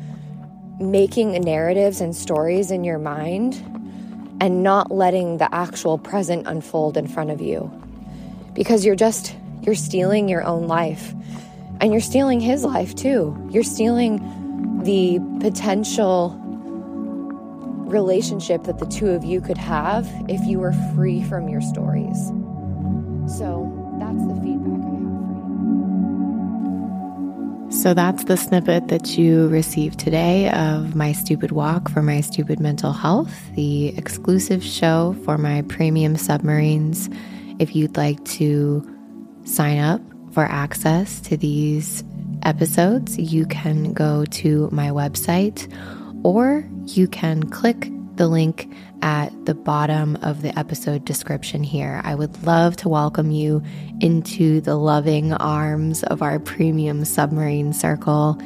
making 0.80 1.32
narratives 1.41 2.02
and 2.02 2.16
stories 2.16 2.72
in 2.72 2.84
your 2.84 2.99
mind 2.99 3.56
and 4.41 4.64
not 4.64 4.91
letting 4.91 5.38
the 5.38 5.53
actual 5.53 5.98
present 5.98 6.48
unfold 6.48 6.95
in 6.95 7.07
front 7.07 7.30
of 7.30 7.41
you. 7.41 7.70
Because 8.53 8.86
you're 8.86 8.95
just, 8.95 9.36
you're 9.61 9.76
stealing 9.76 10.30
your 10.30 10.44
own 10.44 10.68
life. 10.68 11.14
And 11.82 11.91
you're 11.91 12.02
stealing 12.02 12.40
his 12.40 12.64
life 12.64 12.95
too. 12.95 13.36
You're 13.52 13.64
stealing 13.64 14.84
the 14.84 15.20
potential 15.40 16.30
relationship 17.90 18.64
that 18.64 18.80
the 18.80 18.86
two 18.86 19.10
of 19.10 19.24
you 19.24 19.41
could 19.41 19.57
have 19.57 20.07
if 20.28 20.41
you 20.45 20.60
were 20.60 20.74
free 20.95 21.24
from 21.24 21.49
your 21.49 21.61
stories. 21.61 22.18
So 23.38 23.70
that's 23.99 24.26
the 24.26 24.36
feedback 24.41 24.82
I 24.82 24.95
have 24.99 25.20
for 25.22 25.36
you. 27.66 27.72
So 27.72 27.94
that's 27.94 28.24
the 28.24 28.38
snippet 28.38 28.88
that 28.88 29.18
you 29.18 29.48
received 29.49 29.99
today 29.99 30.49
of 30.49 30.95
my 30.95 31.11
stupid 31.11 31.52
walk 31.52 31.90
for 31.90 32.02
my 32.02 32.22
stupid 32.22 32.60
mental 32.60 32.94
health, 32.94 33.34
the 33.56 33.90
exclusive 33.98 34.64
show 34.64 35.16
for 35.26 35.38
my 35.38 35.61
premium 35.64 36.18
submarines. 36.18 37.10
If 37.60 37.76
you'd 37.76 37.98
like 37.98 38.24
to 38.26 38.84
sign 39.44 39.80
up 39.80 40.02
for 40.32 40.45
access 40.45 41.20
to 41.22 41.38
these 41.38 42.03
episodes, 42.44 43.18
you 43.18 43.45
can 43.45 43.94
go 43.94 44.26
to 44.26 44.70
my 44.72 44.90
website 44.90 45.72
or 46.24 46.68
you 46.98 47.07
can 47.07 47.44
click 47.49 47.90
the 48.16 48.28
link 48.28 48.70
at 49.02 49.30
the 49.45 49.56
bottom 49.56 50.18
of 50.18 50.41
the 50.41 50.57
episode 50.60 51.06
description 51.06 51.64
here. 51.64 52.02
I 52.03 52.16
would 52.16 52.44
love 52.44 52.76
to 52.78 52.90
welcome 52.90 53.32
you 53.32 53.64
into 54.02 54.60
the 54.61 54.76
loving 54.76 55.34
arms 55.34 56.03
of 56.03 56.22
our 56.22 56.40
premium 56.40 57.06
submarine 57.06 57.72
circle. 57.72 58.38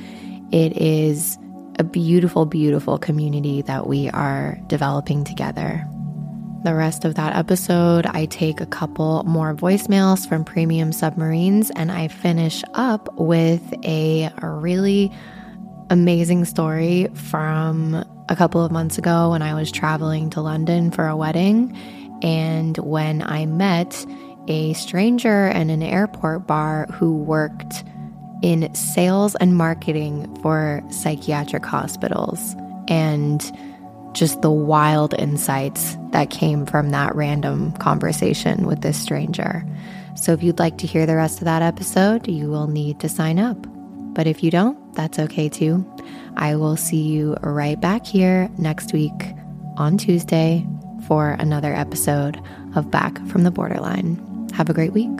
It 0.51 0.77
is 0.79 1.37
a 1.79 1.83
beautiful, 1.83 2.45
beautiful 2.45 2.99
community 2.99 3.63
that 3.63 3.87
we 3.87 4.09
are 4.11 4.59
developing 4.67 5.23
together. 5.23 5.87
The 6.63 6.75
rest 6.75 7.03
of 7.03 7.15
that 7.15 7.35
episode, 7.35 8.05
I 8.05 8.25
take 8.27 8.61
a 8.61 8.65
couple 8.65 9.23
more 9.23 9.53
voicemails 9.53 10.29
from 10.29 10.45
Premium 10.45 10.93
Submarines 10.93 11.71
and 11.71 11.91
I 11.91 12.07
finish 12.07 12.63
up 12.73 13.13
with 13.15 13.73
a, 13.83 14.31
really 14.41 15.11
amazing 15.93 16.43
story 16.43 17.07
from 17.13 18.03
a 18.27 18.35
couple 18.35 18.65
of 18.65 18.71
months 18.71 18.97
ago 18.97 19.29
when 19.29 19.43
I 19.43 19.53
was 19.53 19.71
traveling 19.71 20.31
to 20.31 20.41
London 20.41 20.89
for 20.89 21.07
a 21.07 21.15
wedding. 21.15 21.77
And 22.23 22.75
when 22.79 23.21
I 23.21 23.45
met 23.45 24.03
a 24.47 24.73
stranger 24.73 25.47
in 25.49 25.69
an 25.69 25.83
airport 25.83 26.47
bar 26.47 26.87
who 26.87 27.15
worked 27.15 27.83
in 28.41 28.73
sales 28.73 29.35
and 29.35 29.55
marketing 29.55 30.35
for 30.41 30.83
psychiatric 30.89 31.63
hospitals. 31.63 32.55
And 32.87 33.41
just 34.13 34.41
the 34.41 34.51
wild 34.51 35.13
insights 35.19 35.95
that 36.11 36.31
came 36.31 36.65
from 36.65 36.89
that 36.89 37.15
random 37.15 37.71
conversation 37.73 38.65
with 38.65 38.81
this 38.81 38.97
stranger. 38.97 39.63
So, 40.15 40.33
if 40.33 40.43
you'd 40.43 40.59
like 40.59 40.79
to 40.79 40.87
hear 40.87 41.05
the 41.05 41.15
rest 41.15 41.39
of 41.39 41.45
that 41.45 41.61
episode, 41.61 42.27
you 42.27 42.49
will 42.49 42.67
need 42.67 42.99
to 42.99 43.09
sign 43.09 43.39
up. 43.39 43.57
But 44.13 44.27
if 44.27 44.43
you 44.43 44.51
don't, 44.51 44.93
that's 44.93 45.19
okay 45.19 45.49
too. 45.49 45.85
I 46.35 46.55
will 46.55 46.77
see 46.77 47.01
you 47.01 47.35
right 47.41 47.79
back 47.79 48.05
here 48.05 48.49
next 48.57 48.93
week 48.93 49.11
on 49.77 49.97
Tuesday 49.97 50.65
for 51.07 51.31
another 51.31 51.73
episode 51.73 52.41
of 52.75 52.89
Back 52.89 53.25
from 53.27 53.43
the 53.43 53.51
Borderline. 53.51 54.49
Have 54.53 54.69
a 54.69 54.73
great 54.73 54.93
week. 54.93 55.19